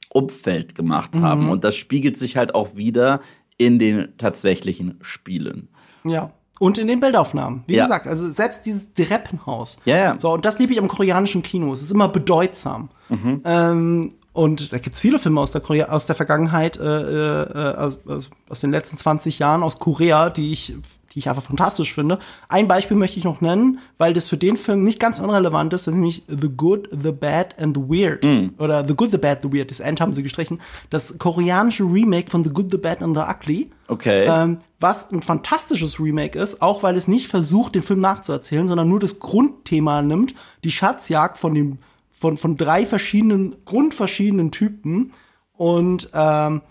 Umfeld 0.10 0.76
gemacht 0.76 1.16
haben 1.16 1.46
mhm. 1.46 1.50
und 1.50 1.64
das 1.64 1.76
spiegelt 1.76 2.16
sich 2.16 2.38
halt 2.38 2.54
auch 2.54 2.76
wieder 2.76 3.22
in 3.58 3.80
den 3.80 4.16
tatsächlichen 4.18 5.00
Spielen. 5.02 5.70
Ja. 6.04 6.32
Und 6.60 6.78
in 6.78 6.88
den 6.88 7.00
Bildaufnahmen. 7.00 7.64
Wie 7.68 7.76
Ja. 7.76 7.84
gesagt, 7.84 8.08
also 8.08 8.30
selbst 8.30 8.66
dieses 8.66 8.94
Treppenhaus. 8.94 9.78
Ja, 9.86 9.98
ja. 9.98 10.16
So, 10.20 10.34
und 10.34 10.44
das 10.46 10.58
liebe 10.60 10.74
ich 10.74 10.80
am 10.80 10.88
koreanischen 10.88 11.44
Kino. 11.44 11.72
Es 11.72 11.82
ist 11.82 11.92
immer 11.92 12.08
bedeutsam. 12.08 12.90
Mhm. 13.10 13.42
Ähm, 13.46 14.14
und 14.34 14.72
da 14.72 14.78
gibt's 14.78 15.02
viele 15.02 15.18
Filme 15.20 15.42
aus 15.42 15.52
der, 15.52 15.62
Korea 15.62 15.90
aus 15.90 16.06
der 16.06 16.16
Vergangenheit, 16.16 16.78
äh, 16.78 16.84
äh, 16.84 17.76
aus, 17.76 18.00
aus, 18.08 18.30
aus 18.50 18.60
den 18.62 18.72
letzten 18.72 18.98
20 18.98 19.40
Jahren 19.40 19.64
aus 19.64 19.80
Korea, 19.80 20.30
die 20.30 20.52
ich, 20.54 20.76
die 21.18 21.22
ich 21.22 21.30
einfach 21.30 21.42
fantastisch 21.42 21.96
finde. 21.96 22.20
Ein 22.48 22.68
Beispiel 22.68 22.96
möchte 22.96 23.18
ich 23.18 23.26
noch 23.26 23.42
nennen, 23.42 23.80
weil 23.98 24.14
das 24.14 24.28
für 24.28 24.38
den 24.38 24.56
Film 24.56 24.84
nicht 24.84 25.00
ganz 25.00 25.18
unrelevant 25.18 25.74
ist, 25.74 25.88
das 25.88 25.96
ist 25.96 25.98
nämlich 25.98 26.22
The 26.28 26.50
Good, 26.56 26.90
The 26.92 27.12
Bad 27.12 27.58
and 27.58 27.76
The 27.76 27.82
Weird. 27.82 28.24
Mhm. 28.24 28.54
Oder 28.60 28.88
The 28.88 28.94
Good, 28.94 29.10
The 29.14 29.18
Bad, 29.18 29.40
The 29.42 29.52
Weird. 29.52 29.72
Das 29.72 29.80
End 29.80 30.00
haben 30.00 30.14
sie 30.14 30.22
gestrichen. 30.22 30.62
Das 30.92 31.18
koreanische 31.18 31.86
Remake 31.86 32.30
von 32.30 32.44
The 32.44 32.52
Good, 32.52 32.70
The 32.70 32.78
Bad 32.78 33.02
and 33.02 33.18
The 33.18 33.24
Ugly. 33.24 33.72
Okay. 33.88 34.28
Ähm, 34.28 34.60
was 34.80 35.12
ein 35.12 35.24
fantastisches 35.24 36.00
Remake 36.00 36.38
ist, 36.38 36.62
auch 36.62 36.84
weil 36.84 36.96
es 36.96 37.08
nicht 37.08 37.30
versucht, 37.30 37.74
den 37.74 37.82
Film 37.82 38.00
nachzuerzählen, 38.00 38.68
sondern 38.68 38.88
nur 38.88 39.00
das 39.00 39.18
Grundthema 39.18 40.04
nimmt, 40.04 40.36
die 40.64 40.72
Schatzjagd 40.72 41.40
von 41.40 41.56
dem, 41.56 41.80
von, 42.12 42.38
von 42.38 42.58
drei 42.58 42.86
verschiedenen, 42.86 43.56
grundverschiedenen 43.66 44.52
Typen. 44.52 45.14
Und 45.54 46.12
ähm, 46.14 46.62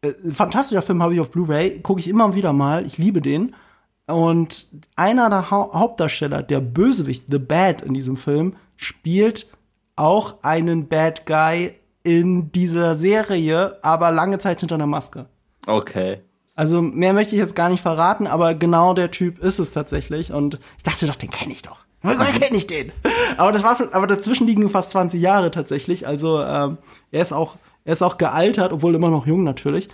äh, 0.00 0.12
ein 0.24 0.32
fantastischer 0.32 0.82
Film 0.82 1.00
habe 1.00 1.14
ich 1.14 1.20
auf 1.20 1.30
Blu-ray, 1.30 1.78
gucke 1.78 2.00
ich 2.00 2.08
immer 2.08 2.34
wieder 2.34 2.52
mal, 2.52 2.84
ich 2.84 2.98
liebe 2.98 3.20
den. 3.20 3.54
Und 4.06 4.66
einer 4.96 5.30
der 5.30 5.50
Hau 5.50 5.72
Hauptdarsteller, 5.72 6.42
der 6.42 6.60
Bösewicht, 6.60 7.26
The 7.30 7.38
Bad 7.38 7.82
in 7.82 7.94
diesem 7.94 8.16
Film, 8.16 8.56
spielt 8.76 9.46
auch 9.96 10.42
einen 10.42 10.88
Bad 10.88 11.26
Guy 11.26 11.74
in 12.02 12.52
dieser 12.52 12.94
Serie, 12.94 13.78
aber 13.82 14.10
lange 14.10 14.38
Zeit 14.38 14.60
hinter 14.60 14.74
einer 14.74 14.86
Maske. 14.86 15.26
okay. 15.66 16.20
Also 16.56 16.80
mehr 16.80 17.12
möchte 17.12 17.34
ich 17.34 17.40
jetzt 17.40 17.56
gar 17.56 17.68
nicht 17.68 17.80
verraten, 17.80 18.28
aber 18.28 18.54
genau 18.54 18.94
der 18.94 19.10
Typ 19.10 19.40
ist 19.40 19.58
es 19.58 19.72
tatsächlich. 19.72 20.32
Und 20.32 20.60
ich 20.76 20.84
dachte 20.84 21.06
doch, 21.06 21.16
den 21.16 21.30
kenne 21.30 21.52
ich 21.52 21.62
doch. 21.62 21.78
Woher 22.02 22.32
kenne 22.32 22.56
ich 22.56 22.68
den? 22.68 22.92
Aber 23.36 23.50
das 23.50 23.64
war, 23.64 23.76
aber 23.92 24.06
dazwischen 24.06 24.46
liegen 24.46 24.70
fast 24.70 24.90
20 24.90 25.20
Jahre 25.20 25.50
tatsächlich. 25.50 26.06
Also 26.06 26.40
ähm, 26.42 26.78
er 27.10 27.22
ist 27.22 27.32
auch, 27.32 27.56
er 27.84 27.94
ist 27.94 28.02
auch 28.02 28.18
gealtert, 28.18 28.72
obwohl 28.72 28.94
immer 28.94 29.10
noch 29.10 29.26
jung 29.26 29.42
natürlich. 29.42 29.88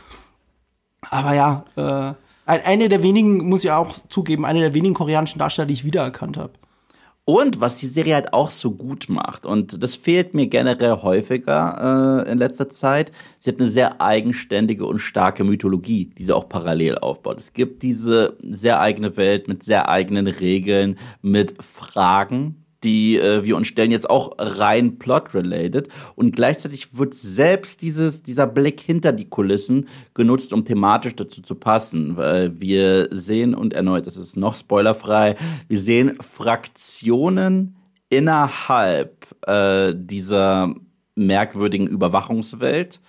Aber 1.08 1.32
ja, 1.32 1.64
äh, 1.76 2.14
eine 2.50 2.88
der 2.88 3.02
wenigen 3.02 3.48
muss 3.48 3.64
ich 3.64 3.70
auch 3.70 3.92
zugeben, 3.92 4.44
eine 4.44 4.60
der 4.60 4.74
wenigen 4.74 4.94
koreanischen 4.94 5.38
Darsteller, 5.38 5.66
die 5.66 5.74
ich 5.74 5.84
wiedererkannt 5.84 6.36
habe. 6.36 6.52
Und 7.24 7.60
was 7.60 7.76
die 7.76 7.86
Serie 7.86 8.14
halt 8.14 8.32
auch 8.32 8.50
so 8.50 8.72
gut 8.72 9.06
macht, 9.08 9.46
und 9.46 9.82
das 9.84 9.94
fehlt 9.94 10.34
mir 10.34 10.48
generell 10.48 11.02
häufiger 11.02 12.24
äh, 12.26 12.30
in 12.32 12.38
letzter 12.38 12.70
Zeit, 12.70 13.12
sie 13.38 13.50
hat 13.50 13.60
eine 13.60 13.68
sehr 13.68 14.00
eigenständige 14.00 14.84
und 14.84 14.98
starke 14.98 15.44
Mythologie, 15.44 16.06
die 16.06 16.24
sie 16.24 16.34
auch 16.34 16.48
parallel 16.48 16.98
aufbaut. 16.98 17.38
Es 17.38 17.52
gibt 17.52 17.82
diese 17.82 18.36
sehr 18.42 18.80
eigene 18.80 19.16
Welt 19.16 19.46
mit 19.46 19.62
sehr 19.62 19.88
eigenen 19.88 20.26
Regeln, 20.26 20.98
mit 21.22 21.62
Fragen, 21.62 22.59
die 22.84 23.18
äh, 23.18 23.44
wir 23.44 23.56
uns 23.56 23.66
stellen, 23.66 23.90
jetzt 23.90 24.08
auch 24.08 24.34
rein 24.38 24.98
plot-related. 24.98 25.88
Und 26.14 26.34
gleichzeitig 26.34 26.96
wird 26.96 27.14
selbst 27.14 27.82
dieses, 27.82 28.22
dieser 28.22 28.46
Blick 28.46 28.80
hinter 28.80 29.12
die 29.12 29.28
Kulissen 29.28 29.88
genutzt, 30.14 30.52
um 30.52 30.64
thematisch 30.64 31.16
dazu 31.16 31.42
zu 31.42 31.54
passen. 31.54 32.16
Weil 32.16 32.60
wir 32.60 33.08
sehen, 33.10 33.54
und 33.54 33.74
erneut, 33.74 34.06
das 34.06 34.16
ist 34.16 34.36
noch 34.36 34.56
spoilerfrei, 34.56 35.36
wir 35.68 35.78
sehen 35.78 36.16
Fraktionen 36.20 37.76
innerhalb 38.08 39.26
äh, 39.46 39.94
dieser 39.94 40.74
merkwürdigen 41.14 41.86
Überwachungswelt, 41.86 43.00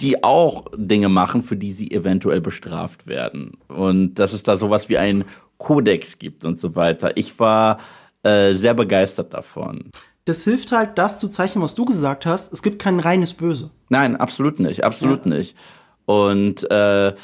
die 0.00 0.22
auch 0.22 0.66
Dinge 0.76 1.08
machen, 1.08 1.42
für 1.42 1.56
die 1.56 1.72
sie 1.72 1.90
eventuell 1.90 2.40
bestraft 2.40 3.06
werden. 3.06 3.58
Und 3.68 4.14
dass 4.14 4.32
es 4.32 4.42
da 4.42 4.56
sowas 4.56 4.88
wie 4.88 4.98
einen 4.98 5.24
Kodex 5.58 6.18
gibt 6.18 6.44
und 6.44 6.58
so 6.58 6.76
weiter. 6.76 7.16
Ich 7.16 7.38
war 7.38 7.78
äh, 8.26 8.54
sehr 8.54 8.74
begeistert 8.74 9.32
davon. 9.32 9.90
Das 10.24 10.42
hilft 10.42 10.72
halt, 10.72 10.98
das 10.98 11.20
zu 11.20 11.28
zeichnen, 11.28 11.62
was 11.62 11.76
du 11.76 11.84
gesagt 11.84 12.26
hast. 12.26 12.52
Es 12.52 12.62
gibt 12.62 12.80
kein 12.80 12.98
reines 12.98 13.34
Böse. 13.34 13.70
Nein, 13.88 14.16
absolut 14.16 14.58
nicht, 14.58 14.82
absolut 14.82 15.26
nicht. 15.26 15.56
Und 16.04 16.68
äh, 16.70 17.14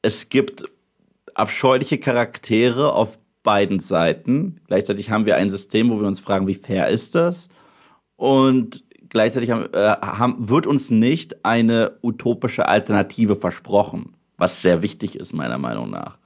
es 0.00 0.30
gibt 0.30 0.64
abscheuliche 1.34 1.98
Charaktere 1.98 2.94
auf 2.94 3.18
beiden 3.42 3.80
Seiten. 3.80 4.60
Gleichzeitig 4.66 5.10
haben 5.10 5.26
wir 5.26 5.36
ein 5.36 5.50
System, 5.50 5.90
wo 5.90 6.00
wir 6.00 6.06
uns 6.06 6.20
fragen, 6.20 6.46
wie 6.46 6.54
fair 6.54 6.88
ist 6.88 7.14
das? 7.14 7.50
Und 8.16 8.82
gleichzeitig 9.10 9.50
haben, 9.50 9.68
äh, 9.74 9.96
haben, 10.00 10.48
wird 10.48 10.66
uns 10.66 10.90
nicht 10.90 11.44
eine 11.44 11.98
utopische 12.02 12.66
Alternative 12.66 13.36
versprochen, 13.36 14.14
was 14.38 14.62
sehr 14.62 14.80
wichtig 14.80 15.16
ist, 15.16 15.34
meiner 15.34 15.58
Meinung 15.58 15.90
nach. 15.90 16.18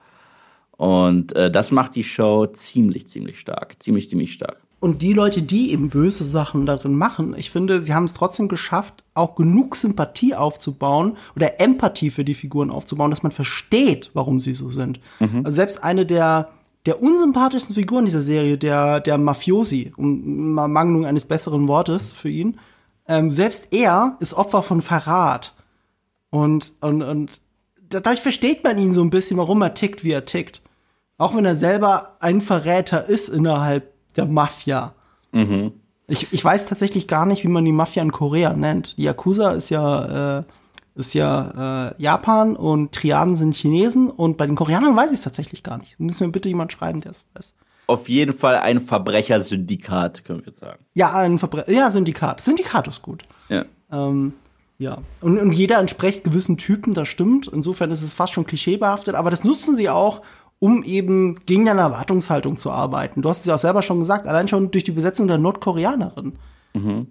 Und 0.81 1.37
äh, 1.37 1.51
das 1.51 1.73
macht 1.73 1.95
die 1.95 2.05
Show 2.05 2.47
ziemlich, 2.47 3.07
ziemlich 3.07 3.39
stark. 3.39 3.77
Ziemlich, 3.83 4.09
ziemlich 4.09 4.33
stark. 4.33 4.63
Und 4.81 5.03
die 5.03 5.13
Leute, 5.13 5.43
die 5.43 5.73
eben 5.73 5.91
böse 5.91 6.25
Sachen 6.25 6.65
darin 6.65 6.97
machen, 6.97 7.35
ich 7.37 7.51
finde, 7.51 7.83
sie 7.83 7.93
haben 7.93 8.05
es 8.05 8.15
trotzdem 8.15 8.49
geschafft, 8.49 9.05
auch 9.13 9.35
genug 9.35 9.77
Sympathie 9.77 10.35
aufzubauen 10.35 11.19
oder 11.37 11.61
Empathie 11.61 12.09
für 12.09 12.25
die 12.25 12.33
Figuren 12.33 12.71
aufzubauen, 12.71 13.11
dass 13.11 13.23
man 13.23 13.31
versteht, 13.31 14.11
warum 14.15 14.41
sie 14.41 14.55
so 14.55 14.71
sind. 14.71 15.01
Also 15.45 15.57
selbst 15.57 15.85
eine 15.85 16.07
der, 16.07 16.49
der 16.87 17.03
unsympathischsten 17.03 17.75
Figuren 17.75 18.07
dieser 18.07 18.23
Serie, 18.23 18.57
der, 18.57 19.01
der 19.01 19.19
Mafiosi, 19.19 19.93
um 19.99 20.55
Mangelung 20.55 21.05
eines 21.05 21.27
besseren 21.27 21.69
Wortes 21.69 22.11
für 22.11 22.31
ihn, 22.31 22.59
ähm, 23.07 23.31
selbst 23.31 23.69
er 23.75 24.17
ist 24.21 24.33
Opfer 24.33 24.63
von 24.63 24.81
Verrat. 24.81 25.53
Und, 26.31 26.73
und, 26.81 27.03
und 27.03 27.43
dadurch 27.91 28.21
versteht 28.21 28.65
man 28.65 28.79
ihn 28.79 28.95
so 28.95 29.03
ein 29.03 29.11
bisschen, 29.11 29.37
warum 29.37 29.61
er 29.61 29.75
tickt, 29.75 30.05
wie 30.05 30.13
er 30.13 30.25
tickt. 30.25 30.63
Auch 31.21 31.37
wenn 31.37 31.45
er 31.45 31.55
selber 31.55 32.17
ein 32.21 32.41
Verräter 32.41 33.05
ist 33.07 33.29
innerhalb 33.29 33.93
der 34.17 34.25
Mafia. 34.25 34.95
Ich, 36.07 36.33
ich 36.33 36.43
weiß 36.43 36.65
tatsächlich 36.65 37.09
gar 37.09 37.27
nicht, 37.27 37.45
wie 37.45 37.49
man 37.49 37.63
die 37.63 37.73
Mafia 37.73 38.03
in 38.03 38.11
Korea 38.11 38.55
nennt. 38.55 38.97
Die 38.97 39.03
Yakuza 39.03 39.51
ist 39.51 39.69
ja, 39.69 40.39
äh, 40.39 40.45
ist 40.95 41.13
ja 41.13 41.91
äh, 41.91 42.03
Japan 42.03 42.57
und 42.57 42.93
Triaden 42.93 43.37
sind 43.37 43.55
Chinesen 43.55 44.09
und 44.09 44.39
bei 44.39 44.47
den 44.47 44.57
Koreanern 44.57 44.97
weiß 44.97 45.11
ich 45.11 45.19
es 45.19 45.23
tatsächlich 45.23 45.63
gar 45.63 45.77
nicht. 45.77 46.01
Müssen 46.01 46.25
mir 46.25 46.33
bitte 46.33 46.49
jemand 46.49 46.73
schreiben, 46.73 47.03
der 47.03 47.11
es 47.11 47.27
weiß. 47.35 47.55
Auf 47.87 48.09
jeden 48.09 48.33
Fall 48.33 48.57
ein 48.57 48.81
Verbrechersyndikat, 48.81 50.25
können 50.25 50.47
wir 50.47 50.55
sagen. 50.55 50.83
Ja, 50.95 51.13
ein 51.13 51.39
Verbre 51.39 51.71
ja, 51.71 51.91
Syndikat. 51.91 52.41
Syndikat 52.41 52.89
ist 52.89 53.03
gut. 53.03 53.25
Ja. 53.51 53.67
Ähm, 53.93 54.33
ja. 54.79 55.03
Und, 55.21 55.39
und 55.39 55.53
jeder 55.53 55.81
entspricht 55.81 56.25
gewissen 56.25 56.57
Typen, 56.57 56.95
das 56.95 57.09
stimmt. 57.09 57.47
Insofern 57.47 57.91
ist 57.91 58.01
es 58.01 58.15
fast 58.15 58.33
schon 58.33 58.47
klischeebehaftet, 58.47 59.15
aber 59.15 59.29
das 59.29 59.45
nutzen 59.45 59.77
sie 59.77 59.91
auch, 59.91 60.23
um 60.61 60.85
eben 60.85 61.41
gegen 61.47 61.69
eine 61.69 61.81
Erwartungshaltung 61.81 62.57
zu 62.57 62.71
arbeiten. 62.71 63.23
Du 63.23 63.29
hast 63.29 63.41
es 63.41 63.47
ja 63.47 63.57
auch 63.57 63.59
selber 63.59 63.83
schon 63.83 63.99
gesagt, 63.99 64.29
allein 64.29 64.47
schon 64.47 64.71
durch 64.71 64.85
die 64.85 64.93
Besetzung 64.93 65.27
der 65.27 65.39
Nordkoreanerin. 65.39 66.35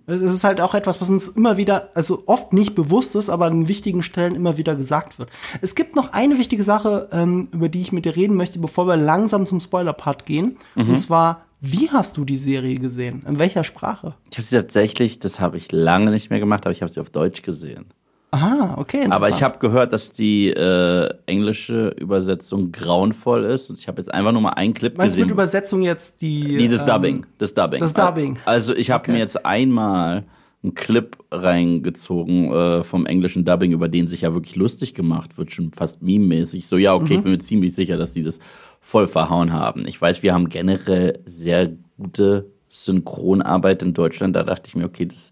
Es 0.07 0.21
ist 0.21 0.45
halt 0.45 0.61
auch 0.61 0.73
etwas, 0.73 1.01
was 1.01 1.09
uns 1.09 1.27
immer 1.27 1.57
wieder, 1.57 1.89
also 1.93 2.23
oft 2.27 2.53
nicht 2.53 2.75
bewusst 2.75 3.15
ist, 3.15 3.29
aber 3.29 3.47
an 3.47 3.67
wichtigen 3.67 4.03
Stellen 4.03 4.35
immer 4.35 4.57
wieder 4.57 4.75
gesagt 4.75 5.19
wird. 5.19 5.29
Es 5.61 5.75
gibt 5.75 5.97
noch 5.97 6.13
eine 6.13 6.37
wichtige 6.37 6.63
Sache, 6.63 7.09
ähm, 7.11 7.49
über 7.51 7.67
die 7.67 7.81
ich 7.81 7.91
mit 7.91 8.05
dir 8.05 8.15
reden 8.15 8.37
möchte, 8.37 8.59
bevor 8.59 8.87
wir 8.87 8.95
langsam 8.95 9.45
zum 9.45 9.59
Spoiler-Part 9.59 10.25
gehen. 10.25 10.57
Und 10.75 10.97
zwar, 10.97 11.41
wie 11.59 11.89
hast 11.89 12.15
du 12.15 12.23
die 12.23 12.37
Serie 12.37 12.75
gesehen? 12.75 13.23
In 13.27 13.37
welcher 13.37 13.65
Sprache? 13.65 14.13
Ich 14.31 14.37
habe 14.37 14.45
sie 14.45 14.55
tatsächlich, 14.55 15.19
das 15.19 15.41
habe 15.41 15.57
ich 15.57 15.73
lange 15.73 16.11
nicht 16.11 16.29
mehr 16.29 16.39
gemacht, 16.39 16.65
aber 16.65 16.71
ich 16.71 16.81
habe 16.81 16.91
sie 16.91 17.01
auf 17.01 17.09
Deutsch 17.09 17.41
gesehen. 17.41 17.87
Aha, 18.31 18.75
okay. 18.77 19.07
Aber 19.09 19.29
ich 19.29 19.41
habe 19.41 19.57
gehört, 19.57 19.91
dass 19.91 20.11
die 20.11 20.49
äh, 20.49 21.09
englische 21.25 21.89
Übersetzung 21.97 22.71
grauenvoll 22.71 23.43
ist. 23.43 23.69
Und 23.71 23.79
ich 23.79 23.87
habe 23.87 23.99
jetzt 23.99 24.13
einfach 24.13 24.31
nur 24.31 24.41
mal 24.41 24.51
einen 24.51 24.73
Clip 24.75 24.95
Meinst 24.97 25.15
du 25.15 25.17
gesehen. 25.17 25.25
mit 25.27 25.31
Übersetzung 25.31 25.81
jetzt 25.81 26.21
die. 26.21 26.43
nee, 26.57 26.67
das 26.67 26.81
ähm, 26.81 26.87
Dubbing. 26.87 27.25
Das 27.39 27.53
Dubbing. 27.55 27.79
das 27.79 27.93
Dubbing. 27.93 28.37
Also 28.45 28.75
ich 28.75 28.91
habe 28.91 29.01
Okay. 29.03 29.13
mir 29.13 29.17
jetzt 29.17 29.45
einmal 29.45 30.25
einen 30.61 30.75
Clip 30.75 31.17
reingezogen 31.31 32.51
äh, 32.51 32.83
vom 32.83 33.05
englischen 33.05 33.45
Dubbing, 33.45 33.71
über 33.71 33.87
den 33.87 34.07
sich 34.07 34.21
ja 34.21 34.33
wirklich 34.33 34.55
lustig 34.55 34.93
gemacht 34.93 35.37
wird, 35.37 35.51
schon 35.51 35.71
fast 35.71 36.01
meme-mäßig. 36.03 36.67
So, 36.67 36.77
ja, 36.77 36.95
Mhm. 36.95 37.03
okay, 37.03 37.15
ich 37.15 37.21
bin 37.23 37.31
mir 37.31 37.39
ziemlich 37.39 37.73
sicher, 37.73 37.97
dass 37.97 38.11
die 38.13 38.23
das 38.23 38.39
voll 38.81 39.07
verhauen 39.07 39.53
haben. 39.53 39.87
Ich 39.87 39.99
weiß, 39.99 40.21
wir 40.21 40.33
haben 40.33 40.49
generell 40.49 41.19
sehr 41.25 41.71
gute 41.97 42.45
Synchronarbeit 42.67 43.83
in 43.83 43.93
Deutschland. 43.93 44.35
Da 44.35 44.43
dachte 44.43 44.67
ich 44.67 44.75
mir, 44.75 44.85
okay, 44.85 45.05
das 45.05 45.31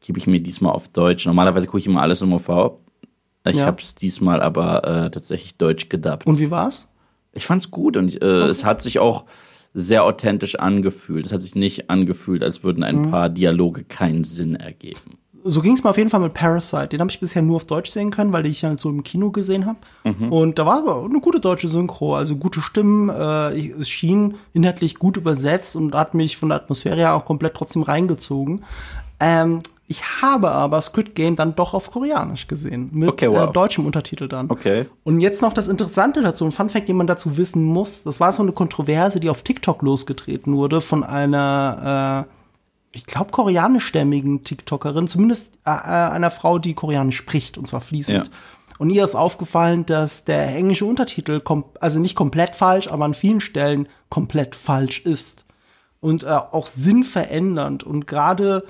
gebe 0.00 0.18
ich 0.18 0.26
mir 0.26 0.40
diesmal 0.40 0.72
auf 0.72 0.88
Deutsch. 0.88 1.26
Normalerweise 1.26 1.66
gucke 1.66 1.78
ich 1.78 1.86
immer 1.86 2.02
alles 2.02 2.22
im 2.22 2.32
OV. 2.32 2.72
Ich 3.46 3.56
Ja. 3.56 3.66
habe 3.66 3.80
es 3.80 3.94
diesmal 3.94 4.42
aber 4.42 4.84
äh, 4.84 5.10
tatsächlich 5.10 5.56
deutsch 5.56 5.88
gedubbt. 5.88 6.26
Und 6.26 6.38
wie 6.38 6.50
war's? 6.50 6.88
Ich 7.32 7.46
fand's 7.46 7.70
gut 7.70 7.96
und 7.96 8.20
äh, 8.20 8.26
es 8.46 8.64
hat 8.64 8.82
sich 8.82 8.98
auch 8.98 9.24
sehr 9.72 10.04
authentisch 10.04 10.58
angefühlt. 10.58 11.26
Es 11.26 11.32
hat 11.32 11.42
sich 11.42 11.54
nicht 11.54 11.90
angefühlt, 11.90 12.42
als 12.42 12.64
würden 12.64 12.82
ein 12.82 13.02
Mhm. 13.02 13.10
paar 13.10 13.28
Dialoge 13.28 13.84
keinen 13.84 14.24
Sinn 14.24 14.56
ergeben. 14.56 15.18
so 15.42 15.62
ging 15.62 15.72
es 15.72 15.82
mir 15.82 15.88
auf 15.88 15.96
jeden 15.96 16.10
Fall 16.10 16.20
mit 16.20 16.34
Parasite. 16.34 16.88
Den 16.88 17.00
habe 17.00 17.10
ich 17.10 17.18
bisher 17.18 17.40
nur 17.40 17.56
auf 17.56 17.64
Deutsch 17.66 17.90
sehen 17.90 18.10
können, 18.10 18.30
weil 18.30 18.44
ich 18.44 18.62
halt 18.62 18.78
so 18.78 18.90
im 18.90 19.02
Kino 19.04 19.30
gesehen 19.30 19.64
habe. 19.64 19.78
Mhm. 20.04 20.30
Und 20.30 20.58
da 20.58 20.66
war 20.66 20.80
aber 20.80 21.02
eine 21.02 21.18
gute 21.20 21.40
deutsche 21.40 21.66
Synchro, 21.66 22.14
also 22.14 22.36
gute 22.36 22.60
Stimmen. 22.60 23.08
Äh, 23.08 23.70
es 23.80 23.88
schien 23.88 24.34
inhaltlich 24.52 24.96
gut 24.98 25.16
übersetzt 25.16 25.76
und 25.76 25.94
hat 25.94 26.12
mich 26.12 26.36
von 26.36 26.50
der 26.50 26.58
Atmosphäre 26.58 26.96
her 26.96 27.14
auch 27.14 27.24
komplett 27.24 27.54
trotzdem 27.54 27.80
reingezogen. 27.80 28.64
Ähm, 29.18 29.60
Ich 29.90 30.22
habe 30.22 30.52
aber 30.52 30.80
Squid 30.80 31.16
Game 31.16 31.34
dann 31.34 31.56
doch 31.56 31.74
auf 31.74 31.90
Koreanisch 31.90 32.46
gesehen. 32.46 32.90
Mit 32.92 33.08
Okay, 33.08 33.28
wow. 33.28 33.48
äh, 33.50 33.52
deutschem 33.52 33.86
Untertitel 33.86 34.28
dann. 34.28 34.48
Okay. 34.48 34.86
Und 35.02 35.18
jetzt 35.18 35.42
noch 35.42 35.52
das 35.52 35.66
Interessante 35.66 36.22
dazu, 36.22 36.44
ein 36.44 36.52
Funfact, 36.52 36.88
den 36.88 36.94
man 36.94 37.08
dazu 37.08 37.36
wissen 37.36 37.64
muss. 37.64 38.04
Das 38.04 38.20
war 38.20 38.30
so 38.30 38.40
eine 38.40 38.52
Kontroverse, 38.52 39.18
die 39.18 39.28
auf 39.28 39.42
TikTok 39.42 39.82
losgetreten 39.82 40.54
wurde 40.54 40.80
von 40.80 41.02
einer, 41.02 42.26
äh, 42.30 42.96
ich 42.96 43.04
glaube, 43.04 43.32
koreanischstämmigen 43.32 44.44
TikTokerin, 44.44 45.08
zumindest 45.08 45.54
äh, 45.66 45.70
äh, 45.70 45.72
einer 45.72 46.30
Frau, 46.30 46.60
die 46.60 46.74
Koreanisch 46.74 47.16
spricht, 47.16 47.58
und 47.58 47.66
zwar 47.66 47.80
fließend. 47.80 48.28
Ja. 48.28 48.32
Und 48.78 48.90
ihr 48.90 49.04
ist 49.04 49.16
aufgefallen, 49.16 49.86
dass 49.86 50.24
der 50.24 50.54
englische 50.54 50.84
Untertitel, 50.86 51.42
also 51.80 51.98
nicht 51.98 52.14
komplett 52.14 52.54
falsch, 52.54 52.86
aber 52.86 53.06
an 53.06 53.14
vielen 53.14 53.40
Stellen 53.40 53.88
komplett 54.08 54.54
falsch 54.54 55.00
ist. 55.00 55.46
Und 55.98 56.22
äh, 56.22 56.28
auch 56.28 56.68
sinnverändernd. 56.68 57.82
Und 57.82 58.06
gerade 58.06 58.62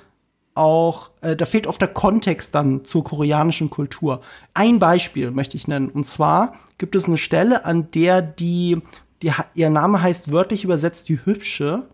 auch, 0.61 1.11
äh, 1.22 1.34
da 1.34 1.46
fehlt 1.46 1.66
oft 1.66 1.80
der 1.80 1.88
Kontext 1.88 2.54
dann 2.54 2.84
zur 2.84 3.02
koreanischen 3.02 3.70
Kultur. 3.70 4.20
Ein 4.54 4.78
Beispiel 4.78 5.30
möchte 5.30 5.56
ich 5.56 5.66
nennen. 5.66 5.88
Und 5.88 6.06
zwar 6.06 6.54
gibt 6.78 6.94
es 6.94 7.06
eine 7.06 7.16
Stelle, 7.18 7.64
an 7.64 7.90
der 7.92 8.20
die, 8.22 8.80
die 9.22 9.32
ihr 9.54 9.70
Name 9.70 10.02
heißt 10.02 10.30
wörtlich 10.30 10.62
übersetzt 10.64 11.08
die 11.08 11.24
Hübsche. 11.24 11.84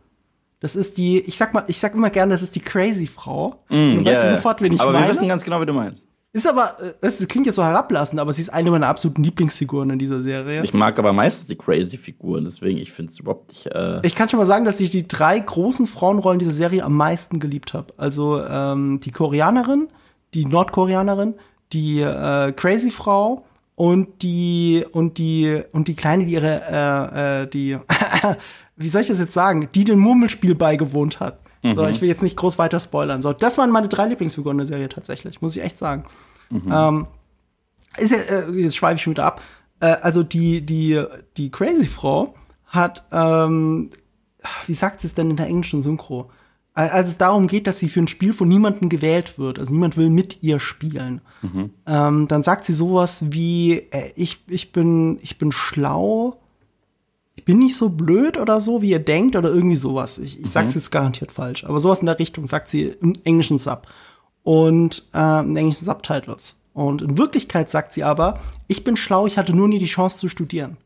Das 0.61 0.75
ist 0.75 0.97
die, 0.99 1.21
ich 1.21 1.37
sag 1.37 1.55
mal, 1.55 1.65
ich 1.69 1.79
sag 1.79 1.95
immer 1.95 2.11
gerne, 2.11 2.33
das 2.33 2.43
ist 2.43 2.55
die 2.57 2.61
Crazy 2.61 3.07
Frau. 3.07 3.63
Und 3.69 3.97
du 3.97 4.05
weißt 4.05 4.23
Ja, 4.25 4.31
ja. 4.31 4.37
sofort, 4.37 4.61
wen 4.63 4.73
ich 4.73 4.81
Aber 4.81 4.93
meine. 4.93 5.07
wir 5.07 5.11
wissen 5.13 5.29
ganz 5.29 5.45
genau, 5.45 5.61
wie 5.61 5.67
du 5.67 5.73
meinst. 5.73 6.03
Ist 6.37 6.47
aber, 6.47 6.77
äh, 6.83 6.93
es 7.01 7.27
klingt 7.29 7.47
jetzt 7.47 7.57
so 7.57 7.65
herablassend, 7.65 8.21
aber 8.21 8.31
sie 8.31 8.43
ist 8.43 8.51
eine 8.51 8.71
meiner 8.71 8.89
absoluten 8.89 9.23
Lieblingsfiguren 9.23 9.89
in 9.89 9.99
dieser 9.99 10.21
Serie. 10.21 10.63
Ich 10.65 10.75
mag 10.75 10.99
aber 10.99 11.15
meistens 11.15 11.47
die 11.47 11.57
crazy 11.57 11.97
Figuren, 11.97 12.45
deswegen 12.45 12.77
ich 12.77 12.93
finde 12.93 13.11
es 13.11 13.19
überhaupt 13.19 13.49
nicht. 13.53 13.65
Äh, 13.69 14.01
Ich 14.03 14.15
kann 14.15 14.29
schon 14.29 14.39
mal 14.39 14.45
sagen, 14.45 14.67
dass 14.67 14.79
ich 14.81 14.91
die 14.91 15.09
drei 15.09 15.39
großen 15.39 15.87
Frauenrollen 15.87 16.39
dieser 16.39 16.53
Serie 16.53 16.85
am 16.85 16.95
meisten 16.95 17.41
geliebt 17.41 17.73
habe. 17.73 17.95
Also 17.97 18.45
ähm, 18.45 19.01
die 19.03 19.13
Koreanerin, 19.13 19.89
die 20.35 20.45
Nordkoreanerin, 20.45 21.37
die 21.73 22.03
äh, 22.03 22.53
Crazy 22.53 22.91
Frau 22.91 23.47
und 23.75 24.23
die 24.23 24.85
und 24.93 25.17
die 25.17 25.63
und 25.73 25.89
die 25.89 25.97
kleine, 25.97 26.27
die 26.27 26.35
ihre 26.35 26.61
äh, 26.71 27.45
äh, 27.45 27.47
die 27.47 27.79
wie 28.77 28.89
soll 28.91 29.01
ich 29.01 29.09
das 29.09 29.21
jetzt 29.21 29.33
sagen, 29.33 29.71
die 29.75 29.85
dem 29.85 30.01
Murmelspiel 30.01 30.55
beigewohnt 30.55 31.19
hat. 31.19 31.39
So, 31.75 31.87
ich 31.87 32.01
will 32.01 32.09
jetzt 32.09 32.23
nicht 32.23 32.37
groß 32.37 32.59
weiter 32.59 32.79
spoilern. 32.79 33.23
So, 33.23 33.33
das 33.33 33.59
waren 33.59 33.71
meine 33.71 33.89
drei 33.89 34.07
Lieblingsfiguren 34.07 34.59
der 34.59 34.67
Serie 34.67 34.89
tatsächlich, 34.89 35.41
muss 35.43 35.57
ich 35.57 35.63
echt 35.63 35.79
sagen. 35.79 36.05
Ähm, 36.51 37.07
ist 37.97 38.13
ja, 38.13 38.19
äh, 38.19 38.51
jetzt 38.61 38.77
schweife 38.77 38.97
ich 38.97 39.03
schon 39.03 39.13
wieder 39.13 39.25
ab. 39.25 39.41
Äh, 39.81 39.87
also 40.03 40.23
die, 40.23 40.61
die, 40.65 41.03
die 41.37 41.51
Crazy 41.51 41.87
Frau 41.87 42.35
hat, 42.67 43.05
ähm, 43.11 43.91
wie 44.67 44.75
sagt 44.75 45.01
sie 45.01 45.07
es 45.09 45.15
denn 45.15 45.31
in 45.31 45.37
der 45.37 45.47
englischen 45.47 45.83
Synchro? 45.83 46.31
Al- 46.75 46.91
Als 46.91 47.09
es 47.09 47.17
darum 47.19 47.47
geht, 47.47 47.67
dass 47.67 47.79
sie 47.79 47.89
für 47.89 48.01
ein 48.01 48.09
Spiel 48.09 48.33
von 48.35 48.49
niemandem 48.49 48.89
gewählt 48.91 49.39
wird, 49.39 49.59
also 49.59 49.73
niemand 49.73 49.97
will 49.97 50.11
mit 50.11 50.43
ihr 50.43 50.61
spielen, 50.61 51.21
ähm, 51.87 52.29
dann 52.29 52.43
sagt 52.43 52.65
sie 52.67 52.75
sowas 52.75 53.25
wie, 53.31 53.79
äh, 53.91 54.13
ich, 54.15 54.45
ich 54.47 54.73
bin, 54.73 55.19
ich 55.23 55.39
bin 55.39 55.53
schlau, 55.53 56.39
ich 57.37 57.45
bin 57.45 57.59
nicht 57.59 57.77
so 57.77 57.91
blöd 57.91 58.39
oder 58.39 58.61
so, 58.61 58.83
wie 58.83 58.91
ihr 58.91 58.99
denkt, 58.99 59.37
oder 59.37 59.51
irgendwie 59.51 59.77
sowas. 59.77 60.19
Ich, 60.19 60.41
ich 60.41 60.51
sag's 60.51 60.75
jetzt 60.75 60.91
garantiert 60.91 61.31
falsch, 61.31 61.65
aber 61.65 61.79
sowas 61.79 62.01
in 62.01 62.07
der 62.07 62.19
Richtung 62.19 62.47
sagt 62.47 62.69
sie 62.69 62.95
im 63.01 63.13
englischen 63.25 63.59
Sub 63.59 63.87
und 64.43 65.05
äh, 65.15 65.41
in 65.41 65.57
englischen 65.57 65.85
Subtitles. 65.85 66.61
Und 66.73 67.03
in 67.03 67.17
Wirklichkeit 67.17 67.71
sagt 67.71 67.93
sie 67.93 68.05
aber, 68.05 68.41
ich 68.67 68.85
bin 68.85 68.97
schlau, 68.97 69.27
ich 69.27 69.39
hatte 69.39 69.55
nur 69.55 69.69
nie 69.69 69.79
die 69.79 69.87
Chance 69.87 70.19
zu 70.19 70.29
studieren. 70.29 70.77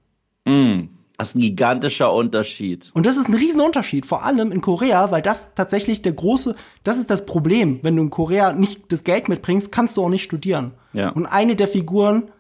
das 1.21 1.31
ist 1.31 1.35
ein 1.35 1.41
gigantischer 1.41 2.15
Unterschied. 2.15 2.91
Und 2.95 3.05
das 3.05 3.19
ist 3.19 3.29
ein 3.29 3.35
Riesenunterschied, 3.35 4.07
vor 4.07 4.25
allem 4.25 4.53
in 4.53 4.63
Korea, 4.63 5.11
weil 5.11 5.21
das 5.21 5.55
tatsächlich 5.55 6.01
der 6.01 6.13
große, 6.13 6.57
das 6.83 6.97
ist 6.97 7.11
das 7.11 7.27
Problem. 7.27 7.81
Wenn 7.83 7.97
du 7.97 8.03
in 8.03 8.09
Korea 8.11 8.55
nicht 8.55 8.91
das 8.91 9.05
Geld 9.05 9.29
mitbringst, 9.29 9.71
kannst 9.71 9.99
du 9.99 10.03
auch 10.03 10.09
nicht 10.09 10.23
studieren. 10.23 10.73
Ja. 10.95 11.11
Und 11.11 11.27
eine 11.27 11.57
der 11.57 11.69
Figuren, 11.69 12.31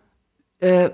äh, 0.60 0.90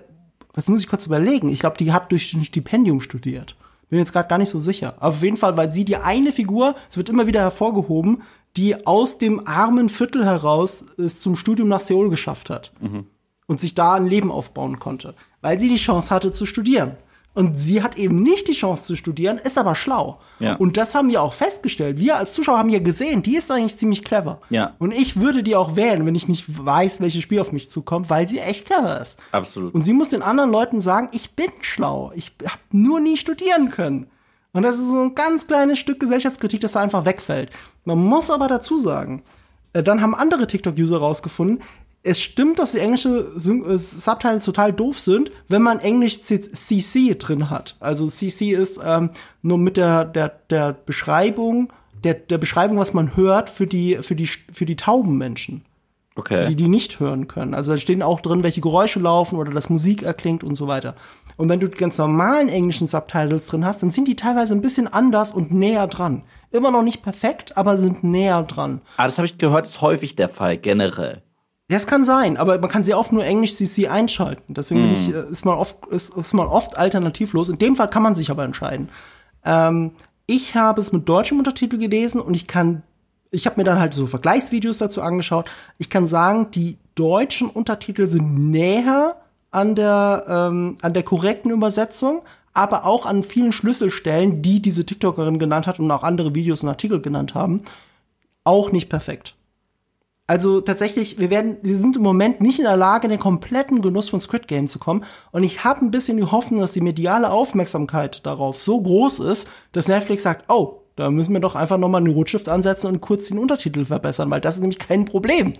das 0.57 0.67
muss 0.69 0.81
ich 0.81 0.89
kurz 0.89 1.07
überlegen, 1.07 1.51
ich 1.51 1.61
glaube, 1.61 1.77
die 1.77 1.93
hat 1.93 2.11
durch 2.11 2.33
ein 2.35 2.45
Stipendium 2.45 3.01
studiert. 3.01 3.55
Bin 3.89 4.01
jetzt 4.01 4.13
gerade 4.13 4.29
gar 4.29 4.39
nicht 4.39 4.49
so 4.49 4.59
sicher. 4.59 4.95
Aber 4.99 5.15
auf 5.15 5.23
jeden 5.23 5.37
Fall, 5.37 5.57
weil 5.57 5.71
sie 5.71 5.85
die 5.85 5.97
eine 5.97 6.33
Figur, 6.33 6.75
es 6.91 6.97
wird 6.97 7.09
immer 7.09 7.29
wieder 7.29 7.41
hervorgehoben, 7.41 8.23
die 8.57 8.87
aus 8.87 9.19
dem 9.19 9.47
armen 9.47 9.89
Viertel 9.89 10.25
heraus 10.25 10.87
es 10.97 11.21
zum 11.21 11.37
Studium 11.37 11.69
nach 11.69 11.81
Seoul 11.81 12.11
geschafft 12.11 12.51
hat 12.51 12.73
und 13.47 13.61
sich 13.61 13.75
da 13.75 13.95
ein 13.95 14.07
Leben 14.07 14.33
aufbauen 14.33 14.79
konnte, 14.81 15.15
weil 15.41 15.61
sie 15.61 15.69
die 15.69 15.77
Chance 15.77 16.13
hatte 16.13 16.33
zu 16.33 16.47
studieren. 16.47 16.97
Und 17.37 17.61
sie 17.61 17.83
hat 17.83 17.99
eben 17.99 18.17
nicht 18.17 18.49
die 18.49 18.55
Chance 18.55 18.85
zu 18.85 18.97
studieren, 18.97 19.37
ist 19.37 19.59
aber 19.59 19.75
schlau. 19.75 20.21
Ja. 20.39 20.57
Und 20.57 20.79
das 20.79 20.95
haben 20.95 21.11
wir 21.11 21.21
auch 21.21 21.35
festgestellt. 21.35 21.99
Wir 21.99 22.17
als 22.17 22.33
Zuschauer 22.33 22.57
haben 22.57 22.71
ja 22.71 22.79
gesehen, 22.79 23.23
die 23.23 23.37
ist 23.37 23.51
eigentlich 23.51 23.77
ziemlich 23.77 24.05
clever. 24.05 24.41
Ja. 24.49 24.73
Und 24.79 24.93
ich 24.93 25.21
würde 25.21 25.43
die 25.43 25.55
auch 25.55 25.77
wählen, 25.77 26.07
wenn 26.07 26.15
ich 26.15 26.29
nicht 26.29 26.47
weiß, 26.49 27.03
welches 27.03 27.23
Spiel 27.23 27.41
auf 27.41 27.53
mich 27.53 27.71
zukommt, 27.71 28.09
weil 28.09 28.27
sie 28.27 28.39
echt 28.39 28.65
clever 28.65 28.99
ist. 29.03 29.21
Absolut. 29.33 29.75
Und 29.75 29.83
sie 29.83 29.93
muss 29.93 30.09
den 30.09 30.23
anderen 30.23 30.51
Leuten 30.51 30.81
sagen, 30.81 31.11
ich 31.13 31.37
bin 31.37 31.51
schlau. 31.61 32.11
Ich 32.15 32.33
habe 32.43 32.63
nur 32.73 33.01
nie 33.01 33.19
studieren 33.19 33.71
können. 33.71 34.07
Und 34.55 34.63
das 34.63 34.77
ist 34.77 34.89
so 34.89 35.03
ein 35.03 35.15
ganz 35.15 35.47
kleines 35.47 35.79
Stück 35.79 36.01
Gesellschaftskritik, 36.01 36.63
das 36.63 36.73
da 36.73 36.81
einfach 36.81 37.05
wegfällt. 37.05 37.51
Man 37.85 37.99
muss 37.99 38.31
aber 38.31 38.49
dazu 38.49 38.79
sagen, 38.79 39.25
äh, 39.75 39.83
dann 39.83 40.01
haben 40.01 40.15
andere 40.15 40.47
TikTok-User 40.47 40.97
rausgefunden, 40.97 41.63
es 42.07 42.21
stimmt, 42.21 42.59
dass 42.59 42.73
die 42.73 42.79
englische 42.79 43.33
äh, 43.37 43.79
Subtitles 43.79 44.45
total 44.45 44.73
doof 44.73 44.99
sind, 44.99 45.31
wenn 45.49 45.63
man 45.63 45.81
Englisch 45.81 46.23
CC 46.23 47.17
drin 47.19 47.51
hat. 47.51 47.77
Also 47.81 48.07
CC 48.07 48.53
ist 48.53 48.81
ähm, 48.85 49.11
nur 49.43 49.59
mit 49.59 49.77
der, 49.77 50.05
der, 50.05 50.29
der 50.51 50.73
Beschreibung, 50.73 51.73
der, 52.05 52.15
der 52.15 52.39
Beschreibung, 52.39 52.79
was 52.79 52.95
man 52.95 53.17
hört 53.17 53.51
für 53.51 53.67
die, 53.67 53.97
für 53.97 54.15
die, 54.15 54.27
für 54.27 54.67
die 54.67 54.77
tauben 54.77 55.19
Menschen 55.19 55.65
Okay. 56.19 56.47
die 56.49 56.57
die 56.57 56.69
nicht 56.69 56.99
hören 56.99 57.29
können. 57.29 57.53
Also 57.53 57.73
da 57.73 57.79
stehen 57.79 58.01
auch 58.01 58.23
drin, 58.23 58.43
welche 58.43 58.63
Geräusche 58.63 58.99
laufen 59.01 59.37
oder 59.37 59.53
dass 59.53 59.69
Musik 59.69 60.03
erklingt 60.03 60.43
und 60.43 60.55
so 60.55 60.67
weiter. 60.67 60.95
Und 61.37 61.51
wenn 61.51 61.61
du 61.61 61.69
die 61.69 61.77
ganz 61.77 61.99
normalen 61.99 62.49
englischen 62.49 62.89
Subtitles 62.89 63.49
drin 63.49 63.67
hast, 63.67 63.83
dann 63.83 63.91
sind 63.91 64.09
die 64.09 64.17
teilweise 64.17 64.55
ein 64.55 64.63
bisschen 64.63 64.91
anders 64.91 65.31
und 65.33 65.53
näher 65.53 65.87
dran. 65.89 66.23
Immer 66.51 66.71
noch 66.71 66.83
nicht 66.83 67.03
perfekt, 67.03 67.59
aber 67.59 67.77
sind 67.77 68.03
näher 68.03 68.43
dran. 68.45 68.81
Ah, 68.97 69.05
das 69.05 69.19
habe 69.19 69.27
ich 69.27 69.37
gehört, 69.37 69.67
ist 69.67 69.83
häufig 69.83 70.17
der 70.17 70.31
Fall, 70.31 70.57
generell. 70.57 71.21
Das 71.69 71.89
kann 71.89 72.05
sein, 72.05 72.37
aber 72.37 72.59
man 72.59 72.71
kann 72.71 72.85
sehr 72.85 72.99
oft 72.99 73.13
nur 73.13 73.25
Englisch 73.25 73.57
CC 73.57 73.89
einschalten. 73.89 74.55
Deswegen 74.55 74.83
bin 74.83 74.93
ich, 74.93 75.13
äh, 75.13 75.29
ist 75.31 75.45
man 75.45 75.59
oft 75.59 75.85
ist, 75.87 76.15
ist 76.15 76.33
man 76.33 76.47
oft 76.47 76.79
alternativlos. 76.79 77.49
In 77.49 77.59
dem 77.59 77.75
Fall 77.75 77.91
kann 77.91 78.05
man 78.05 78.15
sich 78.15 78.31
aber 78.31 78.45
entscheiden. 78.45 78.89
Ähm, 79.45 79.93
ich 80.27 80.55
habe 80.55 80.81
es 80.81 80.93
mit 80.93 81.09
deutschem 81.09 81.39
Untertitel 81.39 81.79
gelesen 81.79 82.21
und 82.21 82.35
ich 82.35 82.47
kann, 82.47 82.83
ich 83.33 83.47
habe 83.47 83.61
mir 83.61 83.65
dann 83.65 83.81
halt 83.81 83.95
so 83.95 84.07
Vergleichsvideos 84.07 84.79
dazu 84.79 85.03
angeschaut. 85.03 85.51
Ich 85.79 85.91
kann 85.91 86.07
sagen, 86.07 86.53
die 86.53 86.79
deutschen 86.95 87.49
Untertitel 87.49 88.07
sind 88.07 88.51
näher 88.51 89.17
an 89.51 89.75
der 89.75 90.25
ähm, 90.29 90.77
an 90.83 90.95
der 90.95 91.03
korrekten 91.03 91.51
Übersetzung, 91.51 92.23
aber 92.55 92.87
auch 92.87 93.07
an 93.07 93.25
vielen 93.25 93.51
Schlüsselstellen, 93.51 94.41
die 94.41 94.63
diese 94.63 94.87
TikTokerin 94.87 95.41
genannt 95.41 95.67
hat 95.67 95.81
und 95.81 95.91
auch 95.91 96.05
andere 96.05 96.33
Videos 96.33 96.63
und 96.63 96.69
Artikel 96.69 97.01
genannt 97.01 97.35
haben, 97.35 97.63
auch 98.45 98.71
nicht 98.71 98.89
perfekt. 98.89 99.35
Also 100.29 100.61
tatsächlich, 100.61 101.21
wir 101.21 101.31
werden, 101.31 101.59
wir 101.63 101.77
sind 101.77 101.97
im 101.97 102.03
Moment 102.03 102.41
nicht 102.41 102.59
in 102.59 102.65
der 102.65 102.77
Lage, 102.77 103.07
in 103.07 103.11
den 103.11 103.21
kompletten 103.21 103.81
Genuss 103.81 104.09
von 104.09 104.21
Squid 104.21 104.49
Game 104.49 104.67
zu 104.67 104.81
kommen. 104.81 105.05
Und 105.31 105.45
ich 105.45 105.63
habe 105.63 105.85
ein 105.85 105.93
bisschen 105.93 106.17
die 106.17 106.25
Hoffnung, 106.25 106.61
dass 106.61 106.73
die 106.73 106.81
mediale 106.81 107.31
Aufmerksamkeit 107.31 108.27
darauf 108.27 108.61
so 108.61 108.81
groß 108.81 109.21
ist, 109.21 109.49
dass 109.71 109.87
Netflix 109.87 110.25
sagt, 110.25 110.47
oh, 110.49 110.83
da 110.97 111.11
müssen 111.11 111.33
wir 111.33 111.41
doch 111.41 111.55
einfach 111.55 111.79
nochmal 111.79 112.01
eine 112.01 112.11
Rotschrift 112.11 112.49
ansetzen 112.49 112.89
und 112.89 113.01
kurz 113.01 113.29
den 113.29 113.39
Untertitel 113.39 113.85
verbessern, 113.85 114.31
weil 114.31 114.41
das 114.41 114.57
ist 114.57 114.63
nämlich 114.63 114.81
kein 114.81 115.05
Problem. 115.05 115.53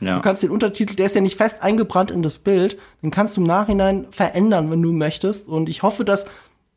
Ja. 0.00 0.16
Du 0.16 0.22
kannst 0.22 0.42
den 0.42 0.50
Untertitel, 0.50 0.94
der 0.94 1.06
ist 1.06 1.14
ja 1.14 1.20
nicht 1.20 1.36
fest 1.36 1.56
eingebrannt 1.62 2.10
in 2.10 2.22
das 2.22 2.38
Bild, 2.38 2.78
den 3.02 3.10
kannst 3.10 3.36
du 3.36 3.40
im 3.40 3.46
Nachhinein 3.46 4.06
verändern, 4.10 4.70
wenn 4.70 4.82
du 4.82 4.92
möchtest. 4.92 5.48
Und 5.48 5.68
ich 5.68 5.82
hoffe, 5.82 6.04
dass 6.04 6.26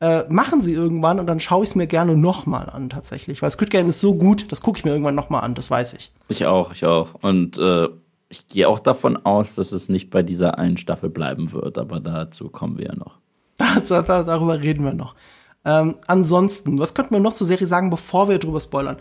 äh, 0.01 0.23
machen 0.29 0.61
sie 0.61 0.73
irgendwann 0.73 1.19
und 1.19 1.27
dann 1.27 1.39
schaue 1.39 1.63
ich 1.63 1.69
es 1.69 1.75
mir 1.75 1.85
gerne 1.85 2.17
nochmal 2.17 2.69
an 2.69 2.89
tatsächlich. 2.89 3.41
Weil 3.41 3.51
Squid 3.51 3.69
Game 3.69 3.87
ist 3.87 4.01
so 4.01 4.15
gut, 4.15 4.51
das 4.51 4.61
gucke 4.61 4.79
ich 4.79 4.83
mir 4.83 4.91
irgendwann 4.91 5.15
nochmal 5.15 5.43
an, 5.43 5.53
das 5.53 5.69
weiß 5.69 5.93
ich. 5.93 6.11
Ich 6.27 6.45
auch, 6.45 6.73
ich 6.73 6.85
auch. 6.85 7.13
Und 7.21 7.59
äh, 7.59 7.87
ich 8.27 8.47
gehe 8.47 8.67
auch 8.67 8.79
davon 8.79 9.15
aus, 9.17 9.55
dass 9.55 9.71
es 9.71 9.89
nicht 9.89 10.09
bei 10.09 10.23
dieser 10.23 10.57
einen 10.57 10.77
Staffel 10.77 11.09
bleiben 11.09 11.51
wird, 11.51 11.77
aber 11.77 11.99
dazu 11.99 12.49
kommen 12.49 12.77
wir 12.77 12.87
ja 12.87 12.95
noch. 12.95 13.19
Da, 13.57 13.79
da, 13.79 14.01
da, 14.01 14.23
darüber 14.23 14.59
reden 14.59 14.83
wir 14.83 14.93
noch. 14.93 15.13
Ähm, 15.63 15.97
ansonsten, 16.07 16.79
was 16.79 16.95
könnten 16.95 17.13
wir 17.13 17.19
noch 17.19 17.33
zur 17.33 17.45
Serie 17.45 17.67
sagen, 17.67 17.91
bevor 17.91 18.27
wir 18.27 18.39
drüber 18.39 18.59
spoilern? 18.59 18.97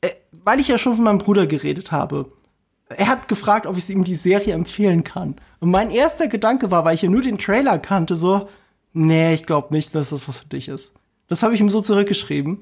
Äh, 0.00 0.08
weil 0.32 0.58
ich 0.58 0.68
ja 0.68 0.78
schon 0.78 0.94
von 0.94 1.04
meinem 1.04 1.18
Bruder 1.18 1.46
geredet 1.46 1.92
habe. 1.92 2.32
Er 2.88 3.08
hat 3.08 3.28
gefragt, 3.28 3.66
ob 3.66 3.76
ich 3.76 3.90
ihm 3.90 4.04
die 4.04 4.14
Serie 4.14 4.54
empfehlen 4.54 5.04
kann. 5.04 5.36
Und 5.58 5.70
mein 5.70 5.90
erster 5.90 6.28
Gedanke 6.28 6.70
war, 6.70 6.86
weil 6.86 6.94
ich 6.94 7.02
ja 7.02 7.10
nur 7.10 7.20
den 7.20 7.36
Trailer 7.36 7.78
kannte, 7.78 8.16
so, 8.16 8.48
nee, 8.92 9.34
ich 9.34 9.46
glaube 9.46 9.74
nicht, 9.74 9.94
dass 9.94 10.10
das 10.10 10.28
was 10.28 10.38
für 10.38 10.48
dich 10.48 10.68
ist. 10.68 10.92
Das 11.28 11.42
habe 11.42 11.54
ich 11.54 11.60
ihm 11.60 11.70
so 11.70 11.80
zurückgeschrieben. 11.80 12.58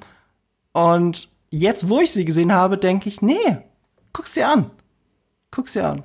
Und 0.73 1.29
jetzt, 1.51 1.89
wo 1.89 2.01
ich 2.01 2.11
sie 2.11 2.25
gesehen 2.25 2.53
habe, 2.53 2.79
denke 2.79 3.09
ich, 3.09 3.23
nee, 3.23 3.59
guck's 4.13 4.35
dir 4.35 4.49
an. 4.49 4.71
Guck's 5.51 5.73
dir 5.73 5.87
an. 5.87 6.05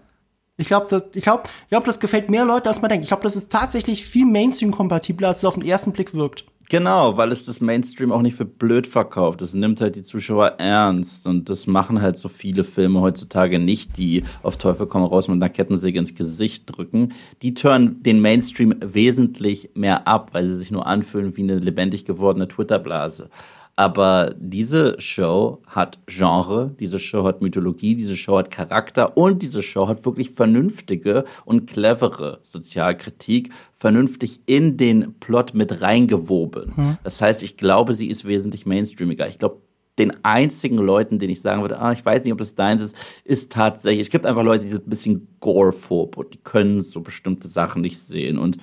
Ich 0.55 0.67
glaube, 0.67 0.87
das, 0.89 1.03
ich 1.13 1.23
glaub, 1.23 1.49
ich 1.63 1.69
glaub, 1.69 1.83
das 1.85 1.99
gefällt 1.99 2.29
mehr 2.29 2.45
Leuten, 2.45 2.67
als 2.67 2.81
man 2.81 2.89
denkt. 2.89 3.03
Ich 3.03 3.09
glaube, 3.09 3.23
das 3.23 3.35
ist 3.35 3.51
tatsächlich 3.51 4.05
viel 4.05 4.25
Mainstream-kompatibler, 4.25 5.29
als 5.29 5.39
es 5.39 5.45
auf 5.45 5.55
den 5.55 5.65
ersten 5.65 5.91
Blick 5.91 6.13
wirkt. 6.13 6.45
Genau, 6.69 7.17
weil 7.17 7.31
es 7.31 7.45
das 7.45 7.61
Mainstream 7.61 8.11
auch 8.11 8.21
nicht 8.21 8.35
für 8.35 8.45
blöd 8.45 8.87
verkauft. 8.87 9.41
Es 9.41 9.53
nimmt 9.53 9.81
halt 9.81 9.95
die 9.95 10.03
Zuschauer 10.03 10.55
ernst. 10.59 11.27
Und 11.27 11.49
das 11.49 11.67
machen 11.67 12.01
halt 12.01 12.17
so 12.17 12.29
viele 12.29 12.63
Filme 12.63 13.01
heutzutage 13.01 13.59
nicht, 13.59 13.97
die 13.97 14.23
auf 14.41 14.57
Teufel 14.57 14.87
komm 14.87 15.03
raus 15.03 15.27
mit 15.27 15.35
einer 15.35 15.49
Kettensäge 15.49 15.99
ins 15.99 16.15
Gesicht 16.15 16.63
drücken. 16.65 17.13
Die 17.41 17.53
turnen 17.53 18.01
den 18.01 18.21
Mainstream 18.21 18.75
wesentlich 18.79 19.71
mehr 19.73 20.07
ab, 20.07 20.29
weil 20.33 20.47
sie 20.47 20.55
sich 20.55 20.71
nur 20.71 20.87
anfühlen 20.87 21.35
wie 21.37 21.43
eine 21.43 21.59
lebendig 21.59 22.05
gewordene 22.05 22.47
Twitterblase. 22.47 23.29
Aber 23.75 24.35
diese 24.37 25.01
Show 25.01 25.63
hat 25.65 25.97
Genre, 26.05 26.75
diese 26.79 26.99
Show 26.99 27.23
hat 27.23 27.41
Mythologie, 27.41 27.95
diese 27.95 28.15
Show 28.15 28.37
hat 28.37 28.51
Charakter 28.51 29.17
und 29.17 29.41
diese 29.41 29.63
Show 29.63 29.87
hat 29.87 30.05
wirklich 30.05 30.29
vernünftige 30.29 31.23
und 31.43 31.65
clevere 31.65 32.39
Sozialkritik, 32.43 33.51
vernünftig 33.73 34.41
in 34.45 34.77
den 34.77 35.15
Plot 35.19 35.55
mit 35.55 35.81
reingewoben. 35.81 36.75
Hm. 36.75 36.97
Das 37.03 37.19
heißt, 37.19 37.41
ich 37.41 37.57
glaube, 37.57 37.95
sie 37.95 38.09
ist 38.09 38.25
wesentlich 38.25 38.67
mainstreamiger. 38.67 39.27
Ich 39.27 39.39
glaube, 39.39 39.57
den 39.97 40.23
einzigen 40.23 40.77
Leuten, 40.77 41.19
den 41.19 41.29
ich 41.29 41.41
sagen 41.41 41.61
würde, 41.61 41.79
ah, 41.79 41.91
ich 41.91 42.03
weiß 42.03 42.23
nicht, 42.23 42.33
ob 42.33 42.39
das 42.39 42.55
deins 42.55 42.81
ist, 42.81 42.95
ist 43.23 43.51
tatsächlich, 43.51 44.01
es 44.01 44.09
gibt 44.09 44.25
einfach 44.25 44.43
Leute, 44.43 44.63
die 44.63 44.69
sind 44.69 44.87
ein 44.87 44.89
bisschen 44.89 45.27
gore-phob 45.39 46.17
und 46.17 46.33
die 46.33 46.39
können 46.39 46.81
so 46.81 47.01
bestimmte 47.01 47.47
Sachen 47.47 47.81
nicht 47.81 47.99
sehen 47.99 48.37
und 48.37 48.57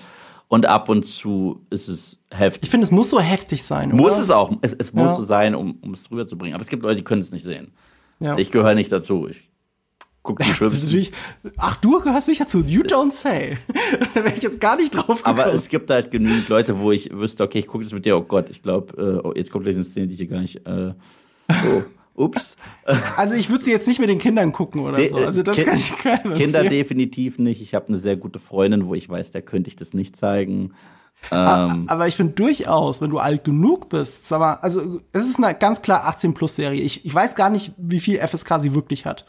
und 0.50 0.66
ab 0.66 0.88
und 0.88 1.04
zu 1.04 1.64
ist 1.70 1.86
es 1.86 2.18
heftig. 2.28 2.64
Ich 2.64 2.70
finde, 2.70 2.84
es 2.84 2.90
muss 2.90 3.08
so 3.08 3.20
heftig 3.20 3.62
sein. 3.62 3.94
Muss 3.94 4.14
oder? 4.14 4.22
es 4.22 4.30
auch. 4.30 4.52
Es, 4.62 4.74
es 4.74 4.92
muss 4.92 5.12
ja. 5.12 5.16
so 5.16 5.22
sein, 5.22 5.54
um, 5.54 5.78
um 5.80 5.94
es 5.94 6.10
rüberzubringen. 6.10 6.54
Aber 6.54 6.62
es 6.62 6.68
gibt 6.68 6.82
Leute, 6.82 6.96
die 6.96 7.04
können 7.04 7.22
es 7.22 7.30
nicht 7.30 7.44
sehen. 7.44 7.72
Ja. 8.18 8.36
Ich 8.36 8.50
gehöre 8.50 8.74
nicht 8.74 8.90
dazu. 8.90 9.28
Ich 9.28 9.48
guck 10.24 10.40
die 10.40 10.52
schlimmsten. 10.52 11.06
Ach, 11.56 11.76
du 11.76 12.00
gehörst 12.00 12.26
nicht 12.26 12.40
dazu. 12.40 12.64
You 12.64 12.82
don't 12.82 13.12
say. 13.12 13.58
da 14.14 14.24
wäre 14.24 14.34
ich 14.34 14.42
jetzt 14.42 14.60
gar 14.60 14.74
nicht 14.74 14.90
drauf 14.90 15.18
gekommen. 15.18 15.38
Aber 15.38 15.54
es 15.54 15.68
gibt 15.68 15.88
halt 15.88 16.10
genügend 16.10 16.48
Leute, 16.48 16.80
wo 16.80 16.90
ich 16.90 17.12
wüsste, 17.12 17.44
okay, 17.44 17.60
ich 17.60 17.68
gucke 17.68 17.84
jetzt 17.84 17.94
mit 17.94 18.04
dir. 18.04 18.16
Oh 18.16 18.22
Gott, 18.22 18.50
ich 18.50 18.60
glaube, 18.60 19.20
äh, 19.22 19.24
oh, 19.24 19.32
jetzt 19.36 19.52
kommt 19.52 19.62
gleich 19.62 19.76
eine 19.76 19.84
Szene, 19.84 20.08
die 20.08 20.14
ich 20.14 20.18
hier 20.18 20.28
gar 20.28 20.40
nicht. 20.40 20.66
Äh, 20.66 20.94
oh. 21.48 21.82
Ups. 22.20 22.56
Also 23.16 23.34
ich 23.34 23.50
würde 23.50 23.64
sie 23.64 23.70
jetzt 23.70 23.88
nicht 23.88 23.98
mit 23.98 24.08
den 24.08 24.18
Kindern 24.18 24.52
gucken 24.52 24.82
oder 24.82 25.06
so. 25.08 25.16
Also 25.16 25.42
das 25.42 25.56
kind, 25.56 25.68
kann 25.68 25.76
ich 25.76 25.98
keinem 25.98 26.34
Kinder 26.34 26.64
definitiv 26.64 27.38
nicht. 27.38 27.60
Ich 27.62 27.74
habe 27.74 27.88
eine 27.88 27.98
sehr 27.98 28.16
gute 28.16 28.38
Freundin, 28.38 28.86
wo 28.86 28.94
ich 28.94 29.08
weiß, 29.08 29.30
der 29.30 29.42
könnte 29.42 29.68
ich 29.68 29.76
das 29.76 29.94
nicht 29.94 30.16
zeigen. 30.16 30.74
Ähm, 31.30 31.84
aber 31.88 32.06
ich 32.08 32.16
finde 32.16 32.32
durchaus, 32.32 33.00
wenn 33.02 33.10
du 33.10 33.18
alt 33.18 33.44
genug 33.44 33.88
bist, 33.88 34.26
sag 34.26 34.40
mal, 34.40 34.54
also 34.54 35.00
es 35.12 35.28
ist 35.28 35.42
eine 35.42 35.54
ganz 35.54 35.82
klar 35.82 36.06
18 36.06 36.34
plus 36.34 36.56
Serie. 36.56 36.82
Ich, 36.82 37.04
ich 37.04 37.14
weiß 37.14 37.34
gar 37.34 37.50
nicht, 37.50 37.72
wie 37.76 38.00
viel 38.00 38.18
FSK 38.18 38.60
sie 38.60 38.74
wirklich 38.74 39.04
hat. 39.04 39.26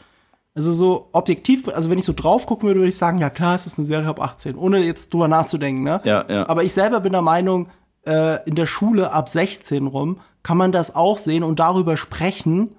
Also 0.54 0.72
so 0.72 1.08
objektiv, 1.12 1.68
also 1.68 1.90
wenn 1.90 1.98
ich 1.98 2.04
so 2.04 2.12
drauf 2.12 2.46
gucken 2.46 2.66
würde, 2.68 2.80
würde 2.80 2.90
ich 2.90 2.96
sagen, 2.96 3.18
ja 3.18 3.30
klar, 3.30 3.54
es 3.54 3.66
ist 3.66 3.78
eine 3.78 3.86
Serie 3.86 4.08
ab 4.08 4.20
18, 4.20 4.56
ohne 4.56 4.80
jetzt 4.80 5.12
drüber 5.12 5.28
nachzudenken, 5.28 5.82
ne? 5.82 6.00
Ja, 6.04 6.24
ja. 6.28 6.48
Aber 6.48 6.62
ich 6.62 6.72
selber 6.72 7.00
bin 7.00 7.12
der 7.12 7.22
Meinung, 7.22 7.68
äh, 8.06 8.46
in 8.46 8.54
der 8.54 8.66
Schule 8.66 9.12
ab 9.12 9.28
16 9.28 9.86
rum 9.86 10.20
kann 10.42 10.56
man 10.56 10.72
das 10.72 10.94
auch 10.94 11.18
sehen 11.18 11.44
und 11.44 11.60
darüber 11.60 11.96
sprechen 11.96 12.74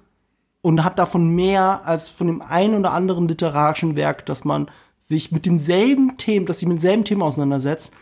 und 0.64 0.84
hat 0.84 0.98
davon 0.98 1.28
mehr 1.28 1.82
als 1.86 2.10
von 2.10 2.26
dem 2.26 2.42
einen 2.42 2.80
oder 2.80 2.94
anderen 2.94 3.28
literarischen 3.28 3.98
Werk, 3.98 4.26
dass 4.26 4.46
man 4.46 4.72
sich 4.98 5.32
mit 5.32 5.46
demselben 5.46 6.18
Thema, 6.18 6.46
dass 6.46 6.60
sich 6.60 6.68
mit 6.68 6.78
demselben 6.78 7.04
Thema 7.04 7.26
auseinandersetzt, 7.26 7.94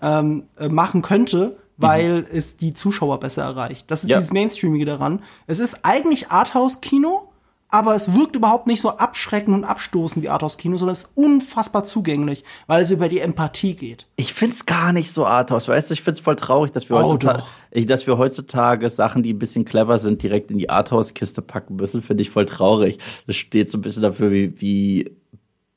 ähm, 0.00 0.44
äh, 0.58 0.70
machen 0.70 1.02
könnte, 1.02 1.58
weil 1.76 2.22
mhm. 2.22 2.26
es 2.32 2.56
die 2.56 2.72
Zuschauer 2.72 3.20
besser 3.20 3.42
erreicht. 3.42 3.90
Das 3.90 4.04
ist 4.04 4.08
ja. 4.08 4.16
dieses 4.16 4.32
Mainstreamige 4.32 4.86
daran. 4.86 5.22
Es 5.46 5.60
ist 5.60 5.84
eigentlich 5.84 6.30
Arthouse-Kino, 6.30 7.27
aber 7.70 7.94
es 7.94 8.14
wirkt 8.14 8.34
überhaupt 8.34 8.66
nicht 8.66 8.80
so 8.80 8.90
abschreckend 8.90 9.54
und 9.54 9.64
abstoßend 9.64 10.24
wie 10.24 10.28
Arthouse-Kino, 10.28 10.76
sondern 10.76 10.94
es 10.94 11.04
ist 11.04 11.12
unfassbar 11.14 11.84
zugänglich, 11.84 12.44
weil 12.66 12.82
es 12.82 12.90
über 12.90 13.08
die 13.08 13.20
Empathie 13.20 13.74
geht. 13.74 14.06
Ich 14.16 14.32
find's 14.32 14.64
gar 14.64 14.92
nicht 14.92 15.12
so 15.12 15.26
Arthouse, 15.26 15.68
weißt 15.68 15.90
du, 15.90 15.94
ich 15.94 16.02
find's 16.02 16.20
voll 16.20 16.36
traurig, 16.36 16.72
dass 16.72 16.88
wir, 16.88 16.96
oh, 16.96 17.02
heutzutage, 17.02 17.42
ich, 17.70 17.86
dass 17.86 18.06
wir 18.06 18.16
heutzutage 18.16 18.88
Sachen, 18.88 19.22
die 19.22 19.34
ein 19.34 19.38
bisschen 19.38 19.64
clever 19.64 19.98
sind, 19.98 20.22
direkt 20.22 20.50
in 20.50 20.56
die 20.56 20.70
Arthouse-Kiste 20.70 21.42
packen 21.42 21.76
müssen, 21.76 22.02
finde 22.02 22.22
ich 22.22 22.30
voll 22.30 22.46
traurig. 22.46 22.98
Das 23.26 23.36
steht 23.36 23.70
so 23.70 23.78
ein 23.78 23.82
bisschen 23.82 24.02
dafür, 24.02 24.30
wie, 24.32 24.60
wie 24.60 25.17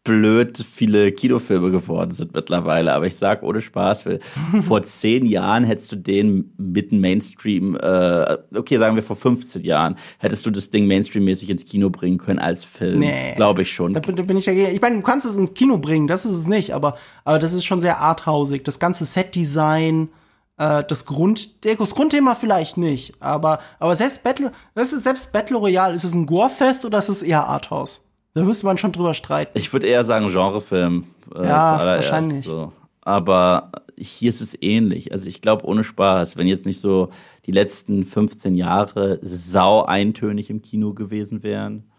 blöd 0.04 0.58
viele 0.58 1.12
Kinofilme 1.12 1.70
geworden 1.70 2.12
sind 2.12 2.34
mittlerweile. 2.34 2.94
Aber 2.94 3.06
ich 3.06 3.16
sag 3.16 3.44
ohne 3.44 3.62
Spaß, 3.62 4.06
vor 4.64 4.84
zehn 4.84 5.26
Jahren 5.26 5.64
hättest 5.64 5.92
du 5.92 5.96
den 5.96 6.54
mitten 6.58 7.00
Mainstream, 7.00 7.76
äh, 7.76 8.38
okay, 8.56 8.78
sagen 8.78 8.96
wir 8.96 9.04
vor 9.04 9.16
15 9.16 9.64
Jahren, 9.64 9.98
hättest 10.18 10.46
du 10.46 10.52
das 10.52 10.70
Ding 10.72 10.88
Mainstream-mäßig 10.88 11.50
ins 11.50 11.66
Kino 11.66 11.90
bringen 11.90 12.18
können 12.18 12.40
als 12.40 12.66
Film. 12.66 13.00
Nee. 13.00 13.36
Glaube 13.36 13.62
ich 13.62 13.72
schon. 13.72 13.94
Da 13.94 14.00
bin, 14.00 14.16
da 14.16 14.24
bin 14.24 14.38
ich 14.38 14.48
ja, 14.48 14.54
ich 14.54 14.82
meine, 14.82 14.96
du 14.96 15.02
kannst 15.02 15.26
es 15.26 15.36
ins 15.36 15.54
Kino 15.54 15.78
bringen, 15.78 16.08
das 16.08 16.26
ist 16.26 16.36
es 16.36 16.48
nicht, 16.48 16.74
aber, 16.74 16.98
aber 17.24 17.38
das 17.38 17.54
ist 17.54 17.66
schon 17.66 17.82
sehr 17.82 18.00
arthausig. 18.00 18.64
Das 18.64 18.80
ganze 18.80 19.06
Set-Design, 19.06 20.10
äh, 20.58 20.84
das 20.84 21.06
Grund, 21.06 21.64
das 21.64 21.92
Grundthema 21.92 22.34
vielleicht 22.34 22.78
nicht, 22.78 23.14
aber, 23.20 23.60
aber 23.78 23.96
selbst 23.96 24.24
Battle, 24.24 24.52
das 24.74 24.94
ist 24.94 25.04
selbst 25.04 25.32
Battle 25.32 25.58
Royale, 25.58 25.94
ist 25.94 26.06
es 26.06 26.16
ein 26.16 26.26
Gore-Fest 26.26 26.86
oder 26.86 26.98
ist 26.98 27.10
es 27.10 27.22
eher 27.22 27.48
Arthouse? 27.48 28.08
Da 28.34 28.44
müsste 28.44 28.66
man 28.66 28.78
schon 28.78 28.92
drüber 28.92 29.14
streiten. 29.14 29.58
Ich 29.58 29.74
würde 29.74 29.88
eher 29.88 30.04
sagen 30.04 30.28
Genrefilm. 30.28 31.06
Äh, 31.36 31.46
ja, 31.46 31.78
wahrscheinlich. 31.78 32.46
So. 32.46 32.72
Aber 33.02 33.72
hier 33.98 34.30
ist 34.30 34.42
es 34.42 34.58
ähnlich. 34.62 35.12
Also 35.12 35.28
ich 35.28 35.42
glaube, 35.42 35.66
ohne 35.66 35.84
Spaß, 35.84 36.38
wenn 36.38 36.48
jetzt 36.48 36.66
nicht 36.66 36.80
so 36.80 37.10
die 37.46 37.52
letzten 37.52 38.06
15 38.06 38.56
Jahre 38.56 39.20
sau 39.22 39.84
eintönig 39.84 40.50
im 40.50 40.62
Kino 40.62 40.94
gewesen 40.94 41.44
wären, 41.44 41.92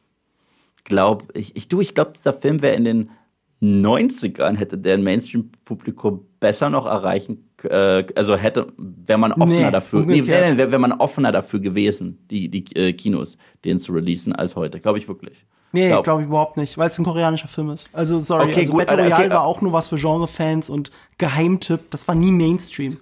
glaube 0.85 1.27
ich, 1.35 1.55
ich 1.57 1.69
du, 1.69 1.81
ich 1.81 1.95
glaube, 1.95 2.13
dieser 2.17 2.33
Film 2.33 2.63
wäre 2.63 2.77
in 2.77 2.85
den 2.85 3.11
90ern 3.63 4.57
hätte 4.57 4.77
der 4.77 4.99
Mainstream-Publikum 4.99 6.27
besser 6.41 6.69
noch 6.69 6.85
erreichen, 6.85 7.49
äh, 7.63 8.05
also 8.17 8.35
hätte, 8.35 8.73
wäre 8.77 9.21
man 9.21 9.33
offener 9.33 9.67
nee, 9.67 9.71
dafür, 9.71 10.01
nee, 10.01 10.21
nee, 10.21 10.27
wäre 10.27 10.73
wär 10.73 10.79
man 10.81 10.93
offener 10.93 11.31
dafür 11.31 11.61
gewesen, 11.61 12.27
die, 12.29 12.49
die 12.49 12.65
äh, 12.75 12.93
Kinos, 12.93 13.39
den 13.65 13.79
zu 13.79 13.93
releasen, 13.93 14.33
als 14.33 14.57
heute, 14.57 14.81
glaube 14.81 14.99
ich 14.99 15.07
wirklich. 15.07 15.47
Nee, 15.73 15.89
glaube 15.89 16.03
glaub 16.03 16.21
ich 16.21 16.27
überhaupt 16.27 16.57
nicht, 16.57 16.77
weil 16.79 16.91
es 16.91 16.99
ein 16.99 17.05
koreanischer 17.05 17.49
Film 17.49 17.71
ist. 17.71 17.89
Also 17.95 18.21
sorry, 18.21 18.51
okay, 18.51 18.61
also 18.61 18.73
gut, 18.73 18.87
Battle 18.87 19.05
Royale 19.05 19.25
okay, 19.25 19.35
war 19.35 19.45
auch 19.45 19.61
nur 19.63 19.73
was 19.73 19.89
für 19.89 19.97
Genre-Fans 19.97 20.71
und 20.71 20.93
Geheimtipp, 21.19 21.91
das 21.91 22.07
war 22.09 22.15
nie 22.15 22.31
Mainstream. 22.31 22.99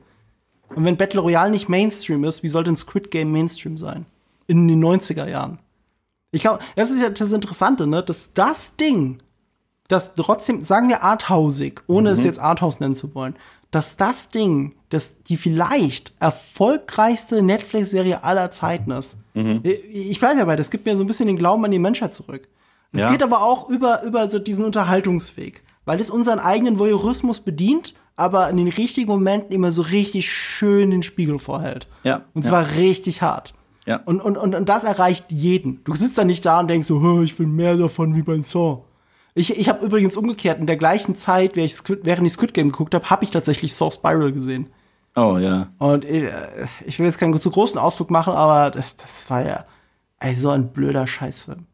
Und 0.75 0.85
wenn 0.85 0.97
Battle 0.97 1.21
Royale 1.21 1.51
nicht 1.51 1.69
Mainstream 1.69 2.23
ist, 2.25 2.43
wie 2.43 2.49
soll 2.49 2.65
denn 2.65 2.77
Squid 2.77 3.11
Game 3.11 3.33
Mainstream 3.33 3.77
sein? 3.77 4.07
In 4.47 4.69
den 4.69 4.83
90er 4.83 5.29
Jahren. 5.29 5.59
Ich 6.33 6.43
glaube, 6.43 6.61
das 6.77 6.91
ist 6.91 7.03
ja 7.03 7.11
das 7.11 7.33
Interessante, 7.33 7.87
ne, 7.87 8.03
dass 8.03 8.33
das 8.35 8.77
Ding, 8.77 9.21
das 9.89 10.15
trotzdem, 10.15 10.63
sagen 10.63 10.89
wir 10.89 11.03
arthausig, 11.03 11.83
ohne 11.89 12.11
mhm. 12.11 12.15
es 12.15 12.25
jetzt 12.25 12.39
Arthouse 12.39 12.79
nennen 12.79 12.95
zu 12.95 13.15
wollen, 13.15 13.35
dass 13.73 13.97
das 13.97 14.31
Ding, 14.31 14.75
das 14.91 15.23
die 15.23 15.37
vielleicht 15.37 16.13
erfolgreichste 16.21 17.43
Netflix-Serie 17.43 18.23
aller 18.23 18.51
Zeiten 18.51 18.91
ist. 18.93 19.17
Mhm. 19.35 19.61
Ich 19.63 20.19
bleibe 20.19 20.39
dabei, 20.39 20.57
das 20.57 20.71
gibt 20.71 20.87
mir 20.87 20.97
so 20.97 21.03
ein 21.03 21.07
bisschen 21.07 21.29
den 21.29 21.37
Glauben 21.37 21.65
an 21.65 21.71
die 21.71 21.79
Menschheit 21.79 22.15
zurück. 22.15 22.49
Es 22.93 23.01
ja. 23.01 23.11
geht 23.11 23.23
aber 23.23 23.43
auch 23.43 23.69
über, 23.69 24.03
über 24.03 24.29
so 24.29 24.39
diesen 24.39 24.65
Unterhaltungsweg, 24.65 25.63
weil 25.85 26.01
es 26.01 26.11
unseren 26.11 26.39
eigenen 26.39 26.79
Voyeurismus 26.79 27.41
bedient, 27.41 27.95
aber 28.17 28.51
in 28.51 28.57
den 28.57 28.69
richtigen 28.69 29.09
Momenten 29.09 29.55
immer 29.55 29.73
so 29.73 29.83
richtig 29.83 30.31
schön 30.31 30.91
den 30.91 31.03
Spiegel 31.03 31.39
vorhält. 31.39 31.89
Ja. 32.03 32.23
Und 32.35 32.45
zwar 32.45 32.63
ja. 32.63 32.69
richtig 32.77 33.23
hart. 33.23 33.55
Ja. 33.87 34.01
Und, 34.05 34.21
und, 34.21 34.37
und, 34.37 34.55
und 34.55 34.69
das 34.69 34.85
erreicht 34.85 35.33
jeden. 35.33 35.83
Du 35.85 35.95
sitzt 35.95 36.19
da 36.19 36.25
nicht 36.25 36.45
da 36.45 36.61
und 36.61 36.69
denkst 36.69 36.89
so, 36.89 37.23
ich 37.23 37.39
will 37.39 37.47
mehr 37.47 37.77
davon 37.77 38.15
wie 38.15 38.23
bei 38.23 38.41
Saw. 38.43 38.83
Ich, 39.35 39.57
ich 39.57 39.69
habe 39.69 39.87
übrigens 39.87 40.17
umgekehrt, 40.17 40.61
in 40.61 40.67
der 40.67 40.77
gleichen 40.77 41.17
Zeit, 41.17 41.57
während 41.57 41.71
ich 41.71 41.77
Squid, 41.77 42.01
während 42.03 42.27
ich 42.27 42.33
Squid 42.33 42.53
Game 42.53 42.73
geguckt 42.73 42.95
habe, 42.95 43.09
habe 43.09 43.25
ich 43.25 43.31
tatsächlich 43.31 43.75
Saw 43.75 43.91
Spiral 43.91 44.33
gesehen. 44.33 44.69
Oh 45.17 45.39
ja. 45.39 45.69
Und 45.79 46.05
ich, 46.05 46.25
äh, 46.25 46.67
ich 46.87 46.99
will 46.99 47.07
jetzt 47.07 47.19
keinen 47.19 47.39
zu 47.39 47.51
großen 47.51 47.81
Ausflug 47.81 48.11
machen, 48.11 48.35
aber 48.35 48.71
das, 48.71 48.97
das 48.97 49.29
war 49.31 49.47
ja 49.47 49.65
ey, 50.21 50.35
so 50.35 50.51
ein 50.51 50.73
blöder 50.73 51.07
Scheißfilm. 51.07 51.67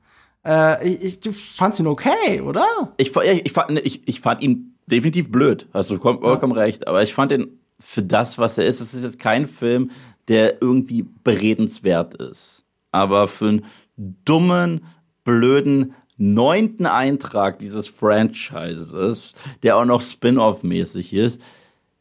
Äh, 0.46 0.88
ich, 0.88 1.20
du 1.20 1.32
fandst 1.32 1.80
ihn 1.80 1.86
okay, 1.86 2.40
oder? 2.40 2.94
Ich, 2.96 3.14
ich, 3.16 3.52
fand, 3.52 3.78
ich, 3.80 4.06
ich 4.06 4.20
fand 4.20 4.42
ihn 4.42 4.78
definitiv 4.86 5.30
blöd. 5.30 5.66
Hast 5.74 5.90
du 5.90 5.98
vollkommen 5.98 6.54
ja. 6.54 6.62
recht. 6.62 6.86
Aber 6.86 7.02
ich 7.02 7.14
fand 7.14 7.32
ihn 7.32 7.58
für 7.80 8.02
das, 8.02 8.38
was 8.38 8.56
er 8.56 8.66
ist, 8.66 8.80
es 8.80 8.94
ist 8.94 9.04
jetzt 9.04 9.18
kein 9.18 9.48
Film, 9.48 9.90
der 10.28 10.62
irgendwie 10.62 11.04
beredenswert 11.24 12.14
ist. 12.14 12.64
Aber 12.92 13.26
für 13.28 13.48
einen 13.48 13.64
dummen, 13.96 14.84
blöden 15.24 15.94
neunten 16.16 16.86
Eintrag 16.86 17.58
dieses 17.58 17.88
Franchises, 17.88 19.34
der 19.62 19.76
auch 19.76 19.84
noch 19.84 20.00
Spin-off-mäßig 20.00 21.12
ist, 21.12 21.42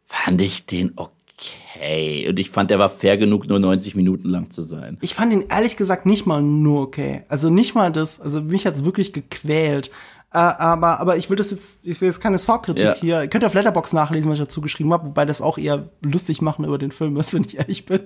fand 0.05 0.41
ich 0.41 0.65
den 0.65 0.93
okay 0.95 1.14
okay. 1.37 2.27
Und 2.29 2.39
ich 2.39 2.49
fand, 2.49 2.69
der 2.69 2.79
war 2.79 2.89
fair 2.89 3.17
genug, 3.17 3.47
nur 3.47 3.59
90 3.59 3.95
Minuten 3.95 4.29
lang 4.29 4.49
zu 4.49 4.61
sein. 4.61 4.97
Ich 5.01 5.15
fand 5.15 5.33
ihn 5.33 5.45
ehrlich 5.49 5.77
gesagt 5.77 6.05
nicht 6.05 6.25
mal 6.25 6.41
nur 6.41 6.81
okay. 6.81 7.23
Also 7.29 7.49
nicht 7.49 7.75
mal 7.75 7.91
das. 7.91 8.19
Also 8.19 8.41
mich 8.41 8.65
hat's 8.65 8.85
wirklich 8.85 9.13
gequält. 9.13 9.91
Äh, 10.33 10.37
aber, 10.37 10.99
aber 10.99 11.15
ich 11.15 11.29
will 11.29 11.37
das 11.37 11.51
jetzt, 11.51 11.87
ich 11.87 12.01
will 12.01 12.09
jetzt 12.09 12.19
keine 12.19 12.37
Saw-Kritik 12.37 12.85
ja. 12.85 12.93
hier. 12.93 13.21
Ihr 13.21 13.27
könnt 13.29 13.45
auf 13.45 13.53
Letterbox 13.53 13.93
nachlesen, 13.93 14.29
was 14.29 14.37
ich 14.37 14.45
dazu 14.45 14.59
geschrieben 14.59 14.91
habe, 14.91 15.05
wobei 15.07 15.25
das 15.25 15.41
auch 15.41 15.57
eher 15.57 15.89
lustig 16.01 16.41
machen 16.41 16.65
über 16.65 16.77
den 16.77 16.91
Film 16.91 17.15
ist, 17.17 17.33
wenn 17.33 17.45
ich 17.45 17.57
ehrlich 17.57 17.85
bin. 17.85 18.01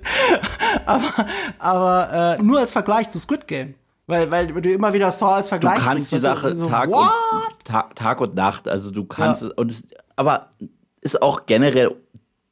aber 0.85 1.25
aber 1.57 2.37
äh, 2.39 2.43
nur 2.43 2.59
als 2.59 2.71
Vergleich 2.71 3.09
zu 3.09 3.19
Squid 3.19 3.47
Game. 3.47 3.75
Weil, 4.05 4.31
weil 4.31 4.47
du 4.47 4.71
immer 4.71 4.91
wieder 4.93 5.11
Saw 5.11 5.35
als 5.35 5.49
Vergleich 5.49 5.77
Du 5.77 5.83
kannst 5.83 6.11
die 6.11 6.17
Sache 6.17 6.55
so, 6.55 6.67
Tag, 6.67 6.89
und, 6.89 7.09
Tag, 7.63 7.95
Tag 7.95 8.21
und 8.21 8.33
Nacht, 8.33 8.67
also 8.67 8.89
du 8.89 9.05
kannst 9.05 9.43
ja. 9.43 9.49
und 9.55 9.71
es, 9.71 9.85
aber 10.15 10.49
ist 11.01 11.21
auch 11.21 11.45
generell 11.45 11.95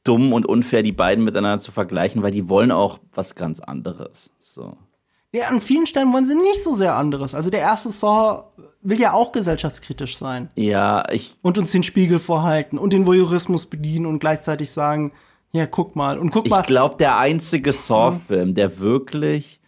dumm 0.08 0.32
und 0.32 0.46
unfair, 0.46 0.82
die 0.82 0.92
beiden 0.92 1.24
miteinander 1.24 1.62
zu 1.62 1.70
vergleichen, 1.70 2.22
weil 2.22 2.32
die 2.32 2.48
wollen 2.48 2.72
auch 2.72 2.98
was 3.12 3.34
ganz 3.34 3.60
anderes. 3.60 4.30
So. 4.40 4.76
Ja, 5.32 5.48
an 5.48 5.60
vielen 5.60 5.86
Stellen 5.86 6.12
wollen 6.12 6.24
sie 6.24 6.34
nicht 6.34 6.62
so 6.62 6.72
sehr 6.72 6.94
anderes. 6.96 7.34
Also 7.34 7.50
der 7.50 7.60
erste 7.60 7.92
Saw 7.92 8.44
will 8.80 8.98
ja 8.98 9.12
auch 9.12 9.32
gesellschaftskritisch 9.32 10.16
sein. 10.16 10.48
Ja, 10.54 11.04
ich. 11.10 11.36
Und 11.42 11.58
uns 11.58 11.72
den 11.72 11.82
Spiegel 11.82 12.18
vorhalten 12.18 12.78
und 12.78 12.94
den 12.94 13.06
Voyeurismus 13.06 13.66
bedienen 13.66 14.06
und 14.06 14.20
gleichzeitig 14.20 14.70
sagen, 14.70 15.12
ja, 15.52 15.66
guck 15.66 15.96
mal. 15.96 16.18
Und 16.18 16.30
guck 16.30 16.46
ich 16.46 16.50
mal. 16.50 16.60
Ich 16.60 16.66
glaube, 16.66 16.96
der 16.96 17.18
einzige 17.18 17.72
Saw-Film, 17.72 18.54
der 18.54 18.80
wirklich 18.80 19.60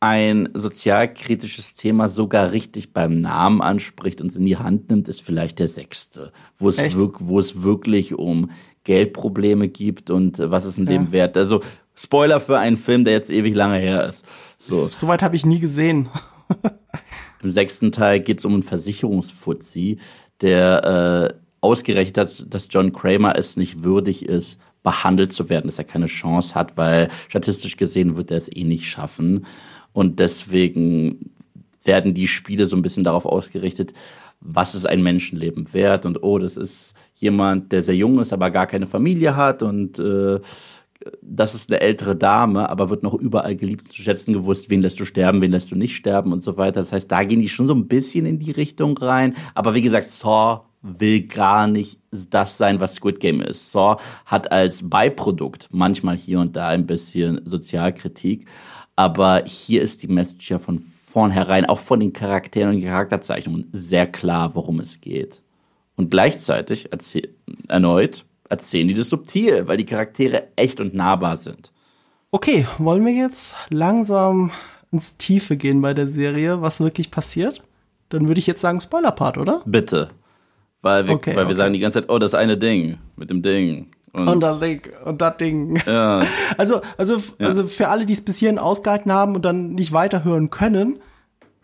ein 0.00 0.50
sozialkritisches 0.52 1.74
Thema 1.74 2.08
sogar 2.08 2.52
richtig 2.52 2.92
beim 2.92 3.22
Namen 3.22 3.62
anspricht 3.62 4.20
und 4.20 4.26
es 4.26 4.36
in 4.36 4.44
die 4.44 4.58
Hand 4.58 4.90
nimmt, 4.90 5.08
ist 5.08 5.22
vielleicht 5.22 5.58
der 5.58 5.68
sechste, 5.68 6.30
wo 6.58 6.68
es, 6.68 6.94
wirk 6.94 7.16
wo 7.20 7.38
es 7.38 7.62
wirklich 7.62 8.14
um 8.14 8.50
Geldprobleme 8.84 9.68
gibt 9.68 10.10
und 10.10 10.38
was 10.38 10.64
ist 10.64 10.78
in 10.78 10.86
dem 10.86 11.06
ja. 11.06 11.12
Wert. 11.12 11.36
Also 11.36 11.60
Spoiler 11.94 12.40
für 12.40 12.58
einen 12.58 12.76
Film, 12.76 13.04
der 13.04 13.14
jetzt 13.14 13.30
ewig 13.30 13.54
lange 13.54 13.78
her 13.78 14.08
ist. 14.08 14.24
So. 14.58 14.88
Soweit 14.88 15.22
habe 15.22 15.36
ich 15.36 15.46
nie 15.46 15.60
gesehen. 15.60 16.08
Im 17.42 17.48
sechsten 17.48 17.92
Teil 17.92 18.20
geht 18.20 18.38
es 18.38 18.44
um 18.44 18.54
einen 18.54 18.62
Versicherungsfuzzi, 18.62 19.98
der 20.40 21.30
äh, 21.32 21.34
ausgerechnet 21.60 22.18
hat, 22.18 22.46
dass 22.52 22.68
John 22.70 22.92
Kramer 22.92 23.36
es 23.36 23.56
nicht 23.56 23.84
würdig 23.84 24.26
ist, 24.26 24.60
behandelt 24.82 25.32
zu 25.32 25.48
werden, 25.48 25.66
dass 25.66 25.78
er 25.78 25.84
keine 25.84 26.06
Chance 26.06 26.54
hat, 26.54 26.76
weil 26.76 27.10
statistisch 27.28 27.76
gesehen 27.76 28.16
wird 28.16 28.30
er 28.30 28.38
es 28.38 28.54
eh 28.54 28.64
nicht 28.64 28.86
schaffen. 28.86 29.46
Und 29.92 30.18
deswegen 30.18 31.30
werden 31.84 32.12
die 32.12 32.28
Spiele 32.28 32.66
so 32.66 32.76
ein 32.76 32.82
bisschen 32.82 33.04
darauf 33.04 33.24
ausgerichtet, 33.24 33.92
was 34.40 34.74
ist 34.74 34.86
ein 34.86 35.02
Menschenleben 35.02 35.72
wert 35.72 36.04
und 36.04 36.22
oh, 36.22 36.38
das 36.38 36.56
ist 36.56 36.94
jemand, 37.14 37.72
der 37.72 37.82
sehr 37.82 37.96
jung 37.96 38.18
ist, 38.20 38.32
aber 38.32 38.50
gar 38.50 38.66
keine 38.66 38.86
Familie 38.86 39.36
hat 39.36 39.62
und 39.62 39.98
äh, 39.98 40.40
das 41.22 41.54
ist 41.54 41.70
eine 41.70 41.80
ältere 41.80 42.16
Dame, 42.16 42.68
aber 42.68 42.90
wird 42.90 43.02
noch 43.02 43.14
überall 43.14 43.56
geliebt 43.56 43.92
zu 43.92 44.02
schätzen 44.02 44.32
gewusst, 44.32 44.70
wen 44.70 44.82
lässt 44.82 45.00
du 45.00 45.04
sterben, 45.04 45.40
wen 45.40 45.50
lässt 45.50 45.70
du 45.70 45.76
nicht 45.76 45.96
sterben 45.96 46.32
und 46.32 46.40
so 46.40 46.56
weiter. 46.56 46.80
Das 46.80 46.92
heißt, 46.92 47.10
da 47.10 47.24
gehen 47.24 47.40
die 47.40 47.48
schon 47.48 47.66
so 47.66 47.74
ein 47.74 47.88
bisschen 47.88 48.26
in 48.26 48.38
die 48.38 48.52
Richtung 48.52 48.96
rein. 48.96 49.34
Aber 49.54 49.74
wie 49.74 49.82
gesagt, 49.82 50.06
Saw 50.06 50.62
will 50.82 51.22
gar 51.22 51.66
nicht 51.66 51.98
das 52.10 52.58
sein, 52.58 52.80
was 52.80 52.94
Squid 52.94 53.20
Game 53.20 53.40
ist. 53.40 53.72
Saw 53.72 53.96
hat 54.26 54.52
als 54.52 54.88
Beiprodukt 54.88 55.68
manchmal 55.70 56.16
hier 56.16 56.40
und 56.40 56.56
da 56.56 56.68
ein 56.68 56.86
bisschen 56.86 57.40
Sozialkritik. 57.44 58.46
Aber 58.96 59.42
hier 59.46 59.82
ist 59.82 60.02
die 60.02 60.08
Message 60.08 60.50
ja 60.50 60.58
von 60.58 60.78
vornherein, 60.78 61.66
auch 61.66 61.78
von 61.78 62.00
den 62.00 62.12
Charakteren 62.12 62.76
und 62.76 62.82
Charakterzeichnungen, 62.82 63.68
sehr 63.72 64.06
klar, 64.06 64.54
worum 64.54 64.80
es 64.80 65.00
geht. 65.00 65.42
Und 65.96 66.10
gleichzeitig 66.10 66.90
erneut 67.68 68.24
erzählen 68.48 68.88
die 68.88 68.94
das 68.94 69.08
subtil, 69.08 69.66
weil 69.66 69.76
die 69.76 69.86
Charaktere 69.86 70.48
echt 70.56 70.80
und 70.80 70.94
nahbar 70.94 71.36
sind. 71.36 71.72
Okay, 72.30 72.66
wollen 72.78 73.04
wir 73.04 73.12
jetzt 73.12 73.54
langsam 73.70 74.50
ins 74.90 75.16
Tiefe 75.16 75.56
gehen 75.56 75.82
bei 75.82 75.94
der 75.94 76.06
Serie, 76.06 76.62
was 76.62 76.80
wirklich 76.80 77.10
passiert? 77.10 77.62
Dann 78.08 78.28
würde 78.28 78.38
ich 78.38 78.46
jetzt 78.46 78.60
sagen 78.60 78.80
Spoiler-Part, 78.80 79.38
oder? 79.38 79.62
Bitte. 79.64 80.10
Weil 80.82 81.06
wir, 81.06 81.14
okay, 81.14 81.34
weil 81.34 81.48
wir 81.48 81.54
sagen 81.54 81.72
die 81.72 81.80
ganze 81.80 82.00
Zeit, 82.00 82.10
oh, 82.10 82.18
das 82.18 82.34
eine 82.34 82.58
Ding 82.58 82.98
mit 83.16 83.30
dem 83.30 83.42
Ding. 83.42 83.92
Und, 84.12 84.28
und 84.28 84.40
das 84.40 84.60
Ding 84.60 84.82
und 85.04 85.20
das 85.22 85.36
Ding. 85.38 85.80
Ja. 85.86 86.26
Also, 86.58 86.82
also, 86.96 87.16
ja. 87.38 87.48
also 87.48 87.66
für 87.66 87.88
alle, 87.88 88.06
die 88.06 88.12
es 88.12 88.24
bis 88.24 88.38
hierhin 88.38 88.58
ausgehalten 88.58 89.10
haben 89.10 89.34
und 89.34 89.44
dann 89.44 89.74
nicht 89.74 89.92
weiterhören 89.92 90.50
können, 90.50 91.00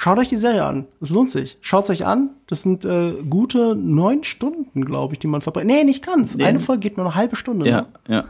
Schaut 0.01 0.17
euch 0.17 0.29
die 0.29 0.37
Serie 0.37 0.65
an. 0.65 0.87
Es 1.03 1.11
lohnt 1.11 1.31
sich. 1.31 1.59
Schaut 1.61 1.85
es 1.85 1.91
euch 1.91 2.07
an. 2.07 2.31
Das 2.47 2.63
sind 2.63 2.87
äh, 2.87 3.13
gute 3.29 3.77
neun 3.77 4.25
Stunden, 4.25 4.87
glaube 4.87 5.13
ich, 5.13 5.19
die 5.19 5.27
man 5.27 5.43
verbringt. 5.43 5.67
Nee, 5.67 5.85
nicht 5.85 6.03
ganz. 6.03 6.39
Nee. 6.39 6.45
Eine 6.45 6.59
Folge 6.59 6.81
geht 6.81 6.97
nur 6.97 7.05
eine 7.05 7.15
halbe 7.15 7.37
Stunde. 7.37 7.69
Ja, 7.69 7.83
ne? 7.83 7.89
ja. 8.09 8.25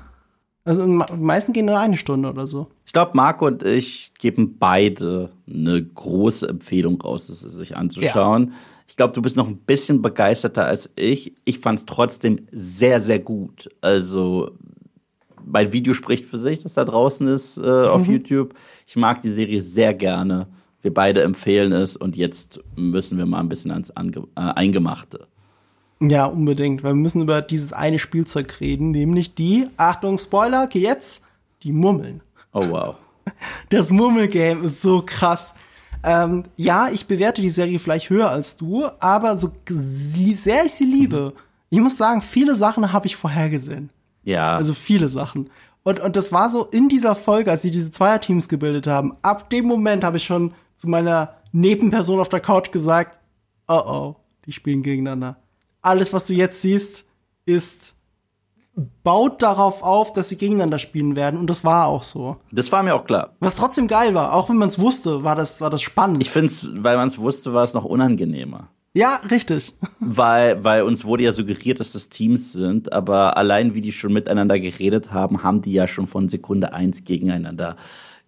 Also 0.65 0.85
die 0.85 1.17
meisten 1.17 1.53
gehen 1.53 1.67
nur 1.67 1.79
eine 1.79 1.97
Stunde 1.97 2.29
oder 2.29 2.49
so. 2.49 2.67
Ich 2.87 2.93
glaube, 2.93 3.13
Marco 3.15 3.47
und 3.47 3.63
ich 3.63 4.11
geben 4.19 4.57
beide 4.59 5.31
eine 5.49 5.81
große 5.81 6.49
Empfehlung 6.49 7.01
raus, 7.01 7.29
das 7.29 7.39
sich 7.39 7.77
anzuschauen. 7.77 8.49
Ja. 8.49 8.53
Ich 8.89 8.97
glaube, 8.97 9.15
du 9.15 9.23
bist 9.23 9.37
noch 9.37 9.47
ein 9.47 9.59
bisschen 9.59 10.03
begeisterter 10.03 10.67
als 10.67 10.91
ich. 10.97 11.37
Ich 11.45 11.61
fand 11.61 11.79
es 11.79 11.87
trotzdem 11.87 12.49
sehr, 12.51 12.99
sehr 12.99 13.21
gut. 13.21 13.71
Also 13.81 14.51
mein 15.45 15.73
Video 15.73 15.95
spricht 15.95 16.27
für 16.27 16.39
sich, 16.39 16.65
das 16.65 16.75
da 16.75 16.85
draußen 16.85 17.29
ist 17.29 17.59
äh, 17.59 17.63
auf 17.63 18.09
mhm. 18.09 18.15
YouTube. 18.15 18.55
Ich 18.89 18.97
mag 18.97 19.23
die 19.23 19.31
Serie 19.31 19.63
sehr 19.63 19.95
gerne. 19.95 20.49
Wir 20.83 20.95
beide 20.95 21.23
empfehlen 21.23 21.73
es 21.73 21.97
und 21.97 22.17
jetzt 22.17 22.61
müssen 22.77 23.19
wir 23.19 23.27
mal 23.27 23.41
ein 23.41 23.49
bisschen 23.49 23.71
ans 23.71 23.91
Ange 23.91 24.27
äh, 24.37 24.41
Eingemachte. 24.41 25.27
Ja, 26.01 26.25
unbedingt, 26.25 26.83
weil 26.83 26.93
wir 26.93 27.03
müssen 27.03 27.21
über 27.21 27.43
dieses 27.43 27.75
eine 27.75 27.99
Spielzeug 27.99 28.61
reden, 28.61 28.91
nämlich 28.91 29.35
die, 29.35 29.69
Achtung, 29.77 30.17
Spoiler, 30.17 30.65
okay, 30.65 30.81
jetzt, 30.81 31.25
die 31.63 31.73
Mummeln. 31.73 32.23
Oh 32.53 32.65
wow. 32.69 32.97
Das 33.69 33.91
Mummelgame 33.91 34.63
ist 34.65 34.83
so 34.83 35.03
krass. 35.05 35.55
Ähm, 36.03 36.45
ja, 36.57 36.89
ich 36.91 37.07
bewerte 37.07 37.43
die 37.43 37.51
Serie 37.51 37.79
vielleicht 37.79 38.09
höher 38.09 38.31
als 38.31 38.57
du, 38.57 38.87
aber 38.99 39.37
so 39.37 39.53
sehr 39.69 40.65
ich 40.65 40.73
sie 40.73 40.85
liebe, 40.85 41.35
mhm. 41.35 41.41
ich 41.69 41.79
muss 41.81 41.97
sagen, 41.97 42.23
viele 42.23 42.55
Sachen 42.55 42.93
habe 42.93 43.07
ich 43.07 43.17
vorhergesehen. 43.17 43.91
Ja. 44.25 44.57
Also 44.57 44.75
viele 44.75 45.09
Sachen. 45.09 45.51
Und, 45.83 46.01
und 46.01 46.17
das 46.17 46.33
war 46.33 46.51
so 46.51 46.65
in 46.65 46.89
dieser 46.89 47.15
Folge, 47.15 47.51
als 47.51 47.63
sie 47.63 47.71
diese 47.71 47.91
Zweierteams 47.91 48.49
gebildet 48.49 48.87
haben. 48.87 49.17
Ab 49.23 49.51
dem 49.51 49.67
Moment 49.67 50.03
habe 50.03 50.17
ich 50.17 50.25
schon 50.25 50.53
zu 50.81 50.89
meiner 50.89 51.35
Nebenperson 51.53 52.21
auf 52.21 52.31
der 52.31 52.41
Couch 52.41 52.73
gesagt, 52.73 53.19
oh 53.69 53.83
oh, 53.85 54.17
die 54.47 54.53
spielen 54.53 54.83
gegeneinander. 54.83 55.37
Alles, 55.83 56.13
was 56.15 56.27
du 56.27 56.33
jetzt 56.33 56.63
siehst, 56.63 57.05
ist 57.45 57.95
baut 59.03 59.43
darauf 59.43 59.83
auf, 59.83 60.15
dass 60.15 60.31
sie 60.31 60.39
gegeneinander 60.39 60.79
spielen 60.79 61.17
werden 61.17 61.39
und 61.39 61.51
das 61.51 61.65
war 61.65 61.87
auch 61.87 62.03
so. 62.03 62.39
Das 62.51 62.73
war 62.73 62.83
mir 62.83 62.95
auch 62.95 63.05
klar. 63.05 63.37
Was 63.41 63.57
trotzdem 63.57 63.89
geil 63.89 64.15
war, 64.15 64.33
auch 64.33 64.49
wenn 64.49 64.57
man 64.57 64.71
es 64.71 64.79
wusste, 64.79 65.23
war 65.23 65.37
das 65.37 65.61
war 65.61 65.69
das 65.69 65.83
spannend. 65.83 66.23
Ich 66.23 66.31
finde 66.31 66.47
es, 66.47 66.67
weil 66.73 66.97
man 66.97 67.09
es 67.09 67.19
wusste, 67.19 67.53
war 67.53 67.65
es 67.65 67.75
noch 67.75 67.85
unangenehmer. 67.85 68.69
Ja, 68.95 69.21
richtig. 69.31 69.75
Weil, 70.01 70.65
weil 70.65 70.83
uns 70.83 71.05
wurde 71.05 71.23
ja 71.23 71.33
suggeriert, 71.33 71.79
dass 71.79 71.93
das 71.93 72.09
Teams 72.09 72.53
sind, 72.53 72.93
aber 72.93 73.37
allein 73.37 73.75
wie 73.75 73.83
die 73.83 73.93
schon 73.93 74.13
miteinander 74.13 74.59
geredet 74.59 75.13
haben, 75.13 75.45
haben 75.45 75.63
die 75.63 75.75
ja 75.75 75.87
schon 75.87 76.09
von 76.09 76.29
Sekunde 76.29 76.73
eins 76.73 77.05
gegeneinander 77.05 77.77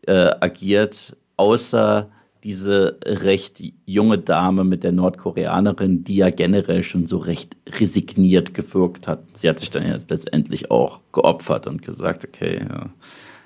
äh, 0.06 0.30
agiert. 0.40 1.16
Außer 1.36 2.10
diese 2.44 2.98
recht 3.04 3.62
junge 3.86 4.18
Dame 4.18 4.64
mit 4.64 4.82
der 4.82 4.92
Nordkoreanerin, 4.92 6.02
die 6.02 6.16
ja 6.16 6.30
generell 6.30 6.82
schon 6.82 7.06
so 7.06 7.18
recht 7.18 7.56
resigniert 7.78 8.52
gewirkt 8.52 9.06
hat. 9.06 9.22
Sie 9.34 9.48
hat 9.48 9.60
sich 9.60 9.70
dann 9.70 9.86
jetzt 9.86 10.10
letztendlich 10.10 10.70
auch 10.70 11.00
geopfert 11.12 11.68
und 11.68 11.82
gesagt, 11.82 12.24
okay, 12.24 12.66
ja, 12.68 12.90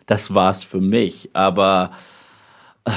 das 0.06 0.32
war's 0.32 0.64
für 0.64 0.80
mich. 0.80 1.30
Aber 1.34 1.90
äh, 2.86 2.92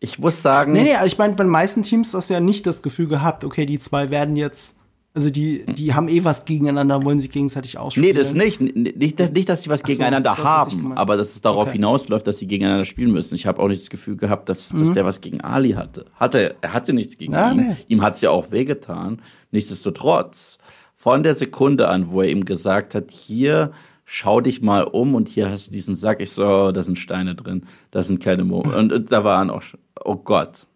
ich 0.00 0.18
muss 0.18 0.42
sagen. 0.42 0.72
Nee, 0.72 0.82
nee, 0.82 1.06
ich 1.06 1.18
meine, 1.18 1.34
bei 1.34 1.44
den 1.44 1.50
meisten 1.50 1.84
Teams 1.84 2.12
hast 2.12 2.30
du 2.30 2.34
ja 2.34 2.40
nicht 2.40 2.66
das 2.66 2.82
Gefühl 2.82 3.06
gehabt, 3.06 3.44
okay, 3.44 3.66
die 3.66 3.78
zwei 3.78 4.10
werden 4.10 4.34
jetzt 4.34 4.79
also 5.12 5.28
die, 5.28 5.64
die 5.66 5.92
haben 5.94 6.08
eh 6.08 6.22
was 6.22 6.44
gegeneinander, 6.44 7.04
wollen 7.04 7.18
sich 7.18 7.30
gegenseitig 7.30 7.78
ausspielen. 7.78 8.10
Nee, 8.10 8.12
das 8.12 8.34
nicht. 8.34 8.60
Nicht, 8.60 9.18
dass, 9.18 9.32
nicht, 9.32 9.48
dass 9.48 9.64
sie 9.64 9.70
was 9.70 9.80
so, 9.80 9.86
gegeneinander 9.86 10.38
haben, 10.38 10.92
aber 10.96 11.16
dass 11.16 11.30
es 11.30 11.40
darauf 11.40 11.68
okay. 11.68 11.78
hinausläuft, 11.78 12.26
dass 12.26 12.38
sie 12.38 12.46
gegeneinander 12.46 12.84
spielen 12.84 13.10
müssen. 13.10 13.34
Ich 13.34 13.46
habe 13.46 13.60
auch 13.60 13.66
nicht 13.66 13.82
das 13.82 13.90
Gefühl 13.90 14.16
gehabt, 14.16 14.48
dass, 14.48 14.72
mhm. 14.72 14.78
dass 14.78 14.92
der 14.92 15.04
was 15.04 15.20
gegen 15.20 15.40
Ali 15.40 15.72
hatte. 15.72 16.06
hatte 16.14 16.54
er 16.60 16.72
hatte 16.72 16.92
nichts 16.92 17.18
gegen 17.18 17.32
ja, 17.32 17.50
ihn. 17.50 17.56
Nee. 17.56 17.76
Ihm 17.88 18.02
hat's 18.02 18.20
ja 18.20 18.30
auch 18.30 18.52
wehgetan. 18.52 19.20
Nichtsdestotrotz, 19.50 20.58
von 20.94 21.22
der 21.22 21.34
Sekunde 21.34 21.88
an, 21.88 22.10
wo 22.10 22.22
er 22.22 22.28
ihm 22.28 22.44
gesagt 22.44 22.94
hat, 22.94 23.10
hier 23.10 23.72
schau 24.04 24.40
dich 24.40 24.60
mal 24.60 24.84
um 24.84 25.14
und 25.14 25.28
hier 25.28 25.50
hast 25.50 25.68
du 25.68 25.72
diesen 25.72 25.94
Sack. 25.94 26.20
Ich 26.20 26.30
so, 26.30 26.46
oh, 26.46 26.72
da 26.72 26.82
sind 26.82 26.98
Steine 26.98 27.34
drin, 27.34 27.64
da 27.90 28.02
sind 28.02 28.22
keine 28.22 28.44
Mo. 28.44 28.60
Und, 28.60 28.92
und 28.92 29.10
da 29.10 29.24
waren 29.24 29.50
auch, 29.50 29.62
oh 30.04 30.16
Gott. 30.16 30.66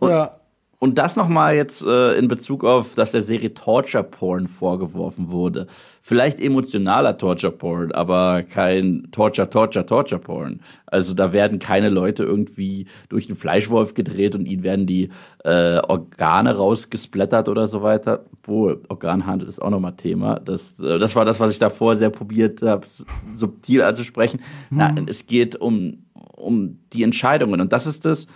Und, 0.00 0.08
ja. 0.08 0.37
Und 0.80 0.96
das 0.96 1.16
nochmal 1.16 1.56
jetzt 1.56 1.84
äh, 1.84 2.16
in 2.16 2.28
Bezug 2.28 2.62
auf, 2.64 2.94
dass 2.94 3.10
der 3.10 3.22
Serie 3.22 3.52
Torture 3.52 4.04
Porn 4.04 4.46
vorgeworfen 4.46 5.28
wurde. 5.28 5.66
Vielleicht 6.00 6.38
emotionaler 6.38 7.18
Torture 7.18 7.52
Porn, 7.52 7.90
aber 7.90 8.44
kein 8.44 9.08
Torture, 9.10 9.50
Torture, 9.50 9.84
Torture 9.84 10.20
Porn. 10.20 10.60
Also 10.86 11.14
da 11.14 11.32
werden 11.32 11.58
keine 11.58 11.88
Leute 11.88 12.22
irgendwie 12.22 12.86
durch 13.08 13.26
den 13.26 13.34
Fleischwolf 13.34 13.94
gedreht 13.94 14.36
und 14.36 14.46
ihnen 14.46 14.62
werden 14.62 14.86
die 14.86 15.08
äh, 15.44 15.78
Organe 15.80 16.56
rausgesplattert 16.56 17.48
oder 17.48 17.66
so 17.66 17.82
weiter. 17.82 18.24
Obwohl, 18.34 18.80
Organhandel 18.88 19.48
ist 19.48 19.60
auch 19.60 19.70
nochmal 19.70 19.96
Thema. 19.96 20.38
Das, 20.38 20.78
äh, 20.78 21.00
das 21.00 21.16
war 21.16 21.24
das, 21.24 21.40
was 21.40 21.50
ich 21.50 21.58
davor 21.58 21.96
sehr 21.96 22.10
probiert 22.10 22.62
habe, 22.62 22.86
subtil 23.34 23.82
anzusprechen. 23.82 24.40
Hm. 24.68 24.78
Nein, 24.78 25.06
es 25.08 25.26
geht 25.26 25.56
um, 25.56 26.04
um 26.36 26.78
die 26.92 27.02
Entscheidungen. 27.02 27.60
Und 27.60 27.72
das 27.72 27.88
ist 27.88 28.04
das, 28.04 28.28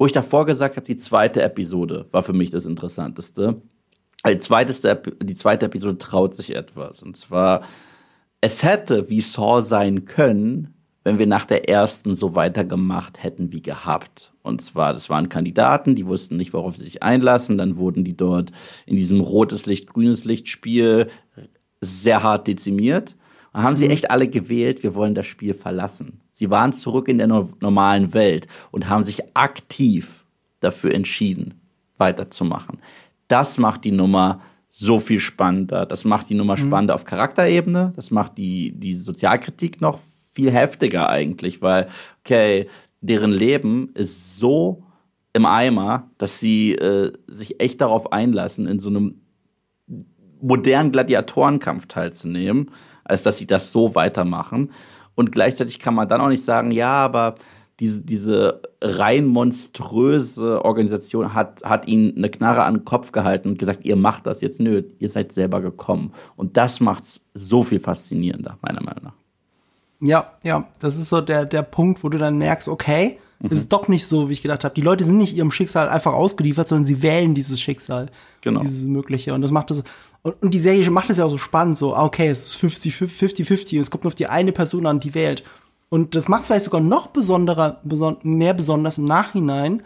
wo 0.00 0.06
ich 0.06 0.12
davor 0.12 0.46
gesagt 0.46 0.76
habe, 0.76 0.86
die 0.86 0.96
zweite 0.96 1.42
Episode 1.42 2.06
war 2.10 2.22
für 2.22 2.32
mich 2.32 2.50
das 2.50 2.64
Interessanteste. 2.64 3.60
Die 4.26 4.38
zweite, 4.38 5.02
die 5.22 5.34
zweite 5.34 5.66
Episode 5.66 5.98
traut 5.98 6.34
sich 6.34 6.56
etwas. 6.56 7.02
Und 7.02 7.18
zwar, 7.18 7.64
es 8.40 8.62
hätte 8.62 9.10
wie 9.10 9.20
Saw 9.20 9.60
sein 9.60 10.06
können, 10.06 10.72
wenn 11.04 11.18
wir 11.18 11.26
nach 11.26 11.44
der 11.44 11.68
ersten 11.68 12.14
so 12.14 12.34
weitergemacht 12.34 13.22
hätten 13.22 13.52
wie 13.52 13.60
gehabt. 13.60 14.32
Und 14.40 14.62
zwar, 14.62 14.94
das 14.94 15.10
waren 15.10 15.28
Kandidaten, 15.28 15.94
die 15.94 16.06
wussten 16.06 16.38
nicht, 16.38 16.54
worauf 16.54 16.76
sie 16.76 16.84
sich 16.84 17.02
einlassen. 17.02 17.58
Dann 17.58 17.76
wurden 17.76 18.02
die 18.02 18.16
dort 18.16 18.52
in 18.86 18.96
diesem 18.96 19.20
rotes 19.20 19.66
Licht, 19.66 19.86
grünes 19.86 20.24
Licht 20.24 20.48
Spiel 20.48 21.08
sehr 21.82 22.22
hart 22.22 22.46
dezimiert. 22.46 23.16
Und 23.52 23.64
haben 23.64 23.74
sie 23.74 23.90
echt 23.90 24.10
alle 24.10 24.28
gewählt, 24.28 24.82
wir 24.82 24.94
wollen 24.94 25.14
das 25.14 25.26
Spiel 25.26 25.52
verlassen. 25.52 26.22
Sie 26.40 26.48
waren 26.48 26.72
zurück 26.72 27.08
in 27.08 27.18
der 27.18 27.26
no 27.26 27.50
normalen 27.60 28.14
Welt 28.14 28.46
und 28.70 28.88
haben 28.88 29.02
sich 29.02 29.36
aktiv 29.36 30.24
dafür 30.60 30.94
entschieden, 30.94 31.60
weiterzumachen. 31.98 32.78
Das 33.28 33.58
macht 33.58 33.84
die 33.84 33.92
Nummer 33.92 34.40
so 34.70 34.98
viel 34.98 35.20
spannender. 35.20 35.84
Das 35.84 36.06
macht 36.06 36.30
die 36.30 36.34
Nummer 36.34 36.54
mhm. 36.54 36.62
spannender 36.62 36.94
auf 36.94 37.04
Charakterebene. 37.04 37.92
Das 37.94 38.10
macht 38.10 38.38
die, 38.38 38.72
die 38.72 38.94
Sozialkritik 38.94 39.82
noch 39.82 39.98
viel 40.32 40.50
heftiger 40.50 41.10
eigentlich, 41.10 41.60
weil, 41.60 41.88
okay, 42.24 42.68
deren 43.02 43.32
Leben 43.32 43.90
ist 43.92 44.38
so 44.38 44.84
im 45.34 45.44
Eimer, 45.44 46.08
dass 46.16 46.40
sie 46.40 46.72
äh, 46.72 47.12
sich 47.26 47.60
echt 47.60 47.82
darauf 47.82 48.14
einlassen, 48.14 48.66
in 48.66 48.80
so 48.80 48.88
einem 48.88 49.20
modernen 50.40 50.90
Gladiatorenkampf 50.90 51.84
teilzunehmen, 51.84 52.70
als 53.04 53.22
dass 53.22 53.36
sie 53.36 53.46
das 53.46 53.72
so 53.72 53.94
weitermachen. 53.94 54.70
Und 55.20 55.32
gleichzeitig 55.32 55.78
kann 55.78 55.94
man 55.94 56.08
dann 56.08 56.22
auch 56.22 56.28
nicht 56.28 56.46
sagen, 56.46 56.70
ja, 56.70 56.94
aber 56.94 57.34
diese, 57.78 58.00
diese 58.00 58.62
rein 58.80 59.26
monströse 59.26 60.64
Organisation 60.64 61.34
hat, 61.34 61.62
hat 61.62 61.86
ihnen 61.86 62.16
eine 62.16 62.30
Knarre 62.30 62.62
an 62.62 62.76
den 62.76 62.84
Kopf 62.86 63.12
gehalten 63.12 63.48
und 63.48 63.58
gesagt, 63.58 63.84
ihr 63.84 63.96
macht 63.96 64.26
das 64.26 64.40
jetzt. 64.40 64.60
Nö, 64.60 64.82
ihr 64.98 65.08
seid 65.10 65.32
selber 65.32 65.60
gekommen. 65.60 66.14
Und 66.36 66.56
das 66.56 66.80
macht's 66.80 67.26
so 67.34 67.64
viel 67.64 67.80
faszinierender, 67.80 68.56
meiner 68.62 68.82
Meinung 68.82 69.04
nach. 69.04 69.12
Ja, 70.00 70.32
ja, 70.42 70.66
das 70.78 70.96
ist 70.96 71.10
so 71.10 71.20
der, 71.20 71.44
der 71.44 71.60
Punkt, 71.60 72.02
wo 72.02 72.08
du 72.08 72.16
dann 72.16 72.38
merkst, 72.38 72.68
okay, 72.68 73.18
mhm. 73.40 73.50
ist 73.50 73.70
doch 73.70 73.88
nicht 73.88 74.06
so, 74.06 74.30
wie 74.30 74.32
ich 74.32 74.40
gedacht 74.40 74.64
habe. 74.64 74.74
Die 74.74 74.80
Leute 74.80 75.04
sind 75.04 75.18
nicht 75.18 75.36
ihrem 75.36 75.50
Schicksal 75.50 75.90
einfach 75.90 76.14
ausgeliefert, 76.14 76.66
sondern 76.66 76.86
sie 76.86 77.02
wählen 77.02 77.34
dieses 77.34 77.60
Schicksal. 77.60 78.08
Genau. 78.40 78.62
Dieses 78.62 78.86
Mögliche. 78.86 79.34
Und 79.34 79.42
das 79.42 79.50
macht 79.50 79.70
das, 79.70 79.84
und, 80.22 80.42
und 80.42 80.54
die 80.54 80.58
Serie 80.58 80.88
macht 80.90 81.10
es 81.10 81.18
ja 81.18 81.24
auch 81.24 81.30
so 81.30 81.38
spannend, 81.38 81.78
so, 81.78 81.94
ah, 81.94 82.04
okay, 82.04 82.28
es 82.28 82.54
ist 82.54 82.62
50-50 82.62 83.76
und 83.76 83.82
es 83.82 83.90
kommt 83.90 84.04
nur 84.04 84.10
auf 84.10 84.14
die 84.14 84.26
eine 84.26 84.52
Person 84.52 84.86
an, 84.86 85.00
die 85.00 85.14
wählt. 85.14 85.44
Und 85.88 86.14
das 86.14 86.28
macht 86.28 86.42
es 86.42 86.46
vielleicht 86.48 86.64
sogar 86.66 86.80
noch 86.80 87.08
besonderer, 87.08 87.80
beson 87.82 88.18
mehr 88.22 88.54
besonders 88.54 88.98
im 88.98 89.06
Nachhinein, 89.06 89.82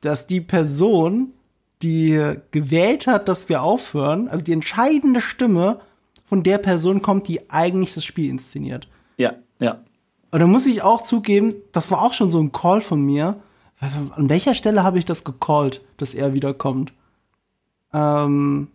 dass 0.00 0.26
die 0.26 0.40
Person, 0.40 1.32
die 1.82 2.34
gewählt 2.50 3.06
hat, 3.06 3.28
dass 3.28 3.48
wir 3.48 3.62
aufhören, 3.62 4.28
also 4.28 4.44
die 4.44 4.52
entscheidende 4.52 5.20
Stimme 5.20 5.80
von 6.28 6.42
der 6.42 6.58
Person 6.58 7.00
kommt, 7.00 7.28
die 7.28 7.50
eigentlich 7.50 7.94
das 7.94 8.04
Spiel 8.04 8.28
inszeniert. 8.28 8.88
Ja, 9.16 9.34
ja. 9.58 9.80
Und 10.30 10.40
da 10.40 10.46
muss 10.46 10.66
ich 10.66 10.82
auch 10.82 11.02
zugeben, 11.02 11.54
das 11.72 11.90
war 11.90 12.02
auch 12.02 12.12
schon 12.12 12.30
so 12.30 12.40
ein 12.40 12.52
Call 12.52 12.82
von 12.82 13.00
mir. 13.00 13.40
An 13.80 14.28
welcher 14.28 14.54
Stelle 14.54 14.82
habe 14.82 14.98
ich 14.98 15.06
das 15.06 15.24
gecallt, 15.24 15.82
dass 15.96 16.12
er 16.12 16.34
wiederkommt? 16.34 16.92
Ähm, 17.94 18.68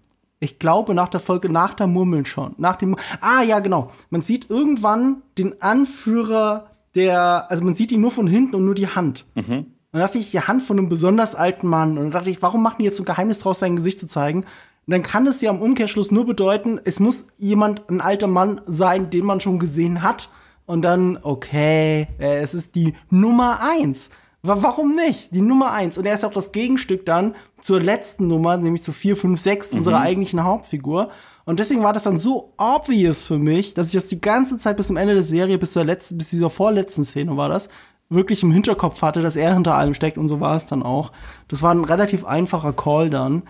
ich 0.43 0.59
glaube, 0.59 0.93
nach 0.93 1.07
der 1.07 1.21
Folge, 1.21 1.49
nach 1.49 1.73
der 1.73 1.87
Murmeln 1.87 2.25
schon. 2.25 2.53
Nach 2.57 2.75
dem, 2.75 2.97
ah, 3.21 3.41
ja, 3.41 3.59
genau. 3.59 3.91
Man 4.09 4.21
sieht 4.21 4.49
irgendwann 4.49 5.21
den 5.37 5.61
Anführer 5.61 6.67
der, 6.95 7.49
also 7.49 7.63
man 7.63 7.75
sieht 7.75 7.91
ihn 7.91 8.01
nur 8.01 8.11
von 8.11 8.27
hinten 8.27 8.55
und 8.55 8.65
nur 8.65 8.75
die 8.75 8.89
Hand. 8.89 9.25
Mhm. 9.35 9.51
Und 9.53 9.99
dann 9.99 10.01
dachte 10.01 10.17
ich, 10.17 10.31
die 10.31 10.41
Hand 10.41 10.61
von 10.61 10.77
einem 10.77 10.89
besonders 10.89 11.33
alten 11.33 11.67
Mann. 11.67 11.91
Und 11.91 12.03
dann 12.03 12.11
dachte 12.11 12.29
ich, 12.29 12.41
warum 12.41 12.61
machen 12.61 12.77
die 12.79 12.85
jetzt 12.85 12.97
so 12.97 13.03
ein 13.03 13.05
Geheimnis 13.05 13.39
draus, 13.39 13.59
sein 13.59 13.75
Gesicht 13.75 13.99
zu 13.99 14.07
zeigen? 14.07 14.41
Und 14.41 14.91
dann 14.91 15.01
kann 15.01 15.25
es 15.27 15.39
ja 15.39 15.49
im 15.49 15.61
Umkehrschluss 15.61 16.11
nur 16.11 16.25
bedeuten, 16.25 16.79
es 16.83 16.99
muss 16.99 17.27
jemand, 17.37 17.89
ein 17.89 18.01
alter 18.01 18.27
Mann 18.27 18.59
sein, 18.65 19.09
den 19.09 19.25
man 19.25 19.39
schon 19.39 19.59
gesehen 19.59 20.03
hat. 20.03 20.29
Und 20.65 20.81
dann, 20.81 21.17
okay, 21.21 22.07
äh, 22.19 22.41
es 22.41 22.53
ist 22.53 22.75
die 22.75 22.95
Nummer 23.09 23.59
eins. 23.61 24.09
Warum 24.45 24.91
nicht? 24.91 25.33
Die 25.33 25.41
Nummer 25.41 25.71
eins. 25.71 25.97
Und 25.97 26.05
er 26.05 26.13
ist 26.13 26.25
auch 26.25 26.33
das 26.33 26.51
Gegenstück 26.51 27.05
dann 27.05 27.35
zur 27.61 27.79
letzten 27.79 28.27
Nummer, 28.27 28.57
nämlich 28.57 28.83
zu 28.83 28.91
4, 28.91 29.15
5, 29.15 29.39
6 29.39 29.71
mhm. 29.71 29.77
unserer 29.77 30.01
eigentlichen 30.01 30.43
Hauptfigur. 30.43 31.09
Und 31.45 31.59
deswegen 31.59 31.81
war 31.81 31.93
das 31.93 32.03
dann 32.03 32.19
so 32.19 32.53
obvious 32.57 33.23
für 33.23 33.37
mich, 33.37 33.73
dass 33.73 33.87
ich 33.87 33.93
das 33.93 34.09
die 34.09 34.19
ganze 34.19 34.57
Zeit 34.57 34.75
bis 34.75 34.87
zum 34.87 34.97
Ende 34.97 35.13
der 35.13 35.23
Serie, 35.23 35.57
bis 35.57 35.71
zur 35.71 35.85
letzten, 35.85 36.17
bis 36.17 36.29
dieser 36.29 36.49
vorletzten 36.49 37.05
Szene 37.05 37.37
war 37.37 37.47
das, 37.47 37.69
wirklich 38.09 38.43
im 38.43 38.51
Hinterkopf 38.51 39.01
hatte, 39.01 39.21
dass 39.21 39.37
er 39.37 39.53
hinter 39.53 39.75
allem 39.75 39.93
steckt 39.93 40.17
und 40.17 40.27
so 40.27 40.41
war 40.41 40.55
es 40.55 40.65
dann 40.65 40.83
auch. 40.83 41.13
Das 41.47 41.61
war 41.61 41.73
ein 41.73 41.85
relativ 41.85 42.25
einfacher 42.25 42.73
Call 42.73 43.09
dann. 43.09 43.43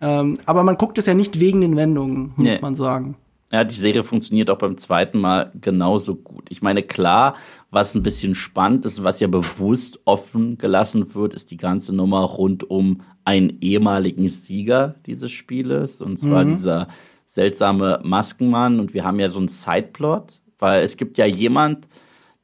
Ähm, 0.00 0.38
aber 0.46 0.62
man 0.62 0.76
guckt 0.76 0.98
es 0.98 1.06
ja 1.06 1.14
nicht 1.14 1.40
wegen 1.40 1.60
den 1.60 1.76
Wendungen, 1.76 2.32
muss 2.36 2.54
nee. 2.54 2.58
man 2.60 2.74
sagen. 2.74 3.16
Ja, 3.52 3.62
die 3.62 3.74
Serie 3.74 4.02
funktioniert 4.02 4.50
auch 4.50 4.58
beim 4.58 4.76
zweiten 4.76 5.20
Mal 5.20 5.52
genauso 5.60 6.16
gut. 6.16 6.50
Ich 6.50 6.62
meine, 6.62 6.82
klar, 6.82 7.36
was 7.70 7.94
ein 7.94 8.02
bisschen 8.02 8.34
spannend 8.34 8.84
ist, 8.86 9.04
was 9.04 9.20
ja 9.20 9.28
bewusst 9.28 10.00
offen 10.04 10.58
gelassen 10.58 11.14
wird, 11.14 11.32
ist 11.32 11.52
die 11.52 11.56
ganze 11.56 11.94
Nummer 11.94 12.22
rund 12.22 12.68
um 12.68 13.02
einen 13.24 13.58
ehemaligen 13.60 14.28
Sieger 14.28 14.96
dieses 15.06 15.30
Spieles, 15.30 16.00
und 16.00 16.18
zwar 16.18 16.44
mhm. 16.44 16.56
dieser 16.56 16.88
seltsame 17.28 18.00
Maskenmann. 18.02 18.80
Und 18.80 18.94
wir 18.94 19.04
haben 19.04 19.20
ja 19.20 19.30
so 19.30 19.38
einen 19.38 19.48
Sideplot, 19.48 20.40
weil 20.58 20.82
es 20.82 20.96
gibt 20.96 21.16
ja 21.16 21.26
jemand, 21.26 21.86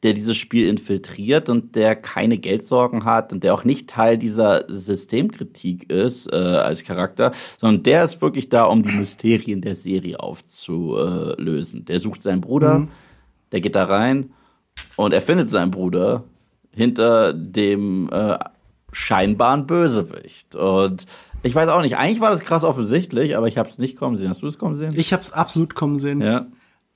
der 0.02 0.14
dieses 0.14 0.36
Spiel 0.36 0.66
infiltriert 0.66 1.48
und 1.48 1.76
der 1.76 1.94
keine 1.94 2.38
Geldsorgen 2.38 3.04
hat 3.04 3.32
und 3.32 3.44
der 3.44 3.54
auch 3.54 3.64
nicht 3.64 3.88
Teil 3.88 4.18
dieser 4.18 4.64
Systemkritik 4.68 5.90
ist 5.90 6.32
äh, 6.32 6.36
als 6.36 6.84
Charakter, 6.84 7.32
sondern 7.58 7.84
der 7.84 8.04
ist 8.04 8.20
wirklich 8.20 8.48
da, 8.48 8.64
um 8.64 8.82
die 8.82 8.92
Mysterien 8.92 9.60
der 9.60 9.74
Serie 9.74 10.18
aufzulösen. 10.18 11.84
Der 11.84 12.00
sucht 12.00 12.22
seinen 12.22 12.40
Bruder, 12.40 12.80
mhm. 12.80 12.88
der 13.52 13.60
geht 13.60 13.76
da 13.76 13.84
rein 13.84 14.32
und 14.96 15.12
er 15.12 15.22
findet 15.22 15.50
seinen 15.50 15.70
Bruder 15.70 16.24
hinter 16.72 17.32
dem 17.32 18.10
äh, 18.10 18.38
scheinbaren 18.90 19.66
Bösewicht. 19.66 20.56
Und 20.56 21.06
ich 21.44 21.54
weiß 21.54 21.68
auch 21.68 21.82
nicht, 21.82 21.96
eigentlich 21.96 22.20
war 22.20 22.30
das 22.30 22.40
krass 22.40 22.64
offensichtlich, 22.64 23.36
aber 23.36 23.46
ich 23.46 23.56
habe 23.56 23.68
es 23.68 23.78
nicht 23.78 23.96
kommen 23.96 24.16
sehen. 24.16 24.30
Hast 24.30 24.42
du 24.42 24.48
es 24.48 24.58
kommen 24.58 24.74
sehen? 24.74 24.94
Ich 24.96 25.12
habe 25.12 25.22
es 25.22 25.32
absolut 25.32 25.76
kommen 25.76 26.00
sehen. 26.00 26.20
Ja 26.20 26.46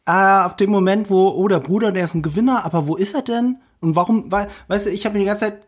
äh, 0.07 0.11
ab 0.11 0.57
dem 0.59 0.71
Moment, 0.71 1.11
wo, 1.11 1.29
oh, 1.29 1.49
der 1.49 1.61
Bruder, 1.61 1.93
der 1.93 2.05
ist 2.05 2.15
ein 2.15 2.23
Gewinner, 2.23 2.65
aber 2.65 2.87
wo 2.87 2.97
ist 2.97 3.15
er 3.15 3.23
denn? 3.23 3.59
Und 3.81 3.97
warum, 3.97 4.31
weil, 4.31 4.49
weißt 4.69 4.87
du, 4.87 4.91
ich 4.91 5.05
habe 5.05 5.15
mir 5.15 5.21
die 5.21 5.27
ganze 5.27 5.47
Zeit, 5.47 5.63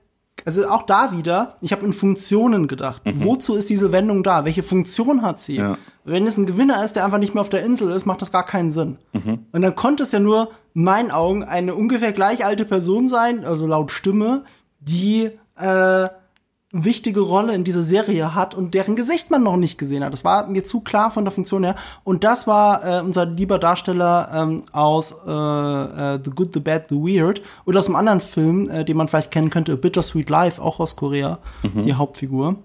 also 0.44 0.68
auch 0.68 0.84
da 0.84 1.12
wieder, 1.12 1.56
ich 1.60 1.72
habe 1.72 1.84
in 1.84 1.92
Funktionen 1.92 2.68
gedacht. 2.68 3.04
Mhm. 3.04 3.24
Wozu 3.24 3.56
ist 3.56 3.68
diese 3.68 3.90
Wendung 3.90 4.22
da? 4.22 4.44
Welche 4.44 4.62
Funktion 4.62 5.22
hat 5.22 5.40
sie? 5.40 5.56
Ja. 5.56 5.76
Wenn 6.04 6.26
es 6.26 6.38
ein 6.38 6.46
Gewinner 6.46 6.84
ist, 6.84 6.94
der 6.94 7.04
einfach 7.04 7.18
nicht 7.18 7.34
mehr 7.34 7.40
auf 7.40 7.48
der 7.48 7.64
Insel 7.64 7.90
ist, 7.90 8.06
macht 8.06 8.22
das 8.22 8.32
gar 8.32 8.46
keinen 8.46 8.70
Sinn. 8.70 8.98
Mhm. 9.12 9.46
Und 9.50 9.62
dann 9.62 9.74
konnte 9.74 10.04
es 10.04 10.12
ja 10.12 10.20
nur, 10.20 10.50
in 10.74 10.84
meinen 10.84 11.10
Augen, 11.10 11.42
eine 11.42 11.74
ungefähr 11.74 12.12
gleich 12.12 12.44
alte 12.44 12.64
Person 12.64 13.08
sein, 13.08 13.44
also 13.44 13.66
laut 13.66 13.90
Stimme, 13.90 14.44
die 14.78 15.30
äh, 15.56 16.08
wichtige 16.84 17.20
Rolle 17.20 17.54
in 17.54 17.64
dieser 17.64 17.82
Serie 17.82 18.34
hat 18.34 18.54
und 18.54 18.74
deren 18.74 18.96
Gesicht 18.96 19.30
man 19.30 19.42
noch 19.42 19.56
nicht 19.56 19.78
gesehen 19.78 20.04
hat. 20.04 20.12
Das 20.12 20.24
war 20.24 20.46
mir 20.46 20.64
zu 20.64 20.80
klar 20.80 21.10
von 21.10 21.24
der 21.24 21.32
Funktion 21.32 21.64
her. 21.64 21.76
Und 22.04 22.24
das 22.24 22.46
war 22.46 22.84
äh, 22.84 23.00
unser 23.00 23.26
lieber 23.26 23.58
Darsteller 23.58 24.30
ähm, 24.34 24.62
aus 24.72 25.12
äh, 25.26 25.30
äh, 25.30 26.20
The 26.22 26.30
Good, 26.30 26.54
The 26.54 26.60
Bad, 26.60 26.86
The 26.88 26.96
Weird 26.96 27.42
oder 27.64 27.78
aus 27.78 27.86
einem 27.86 27.96
anderen 27.96 28.20
Film, 28.20 28.68
äh, 28.70 28.84
den 28.84 28.96
man 28.96 29.08
vielleicht 29.08 29.30
kennen 29.30 29.50
könnte, 29.50 29.72
A 29.72 29.76
Bittersweet 29.76 30.30
Life, 30.30 30.60
auch 30.60 30.80
aus 30.80 30.96
Korea, 30.96 31.38
mhm. 31.62 31.82
die 31.82 31.94
Hauptfigur. 31.94 32.56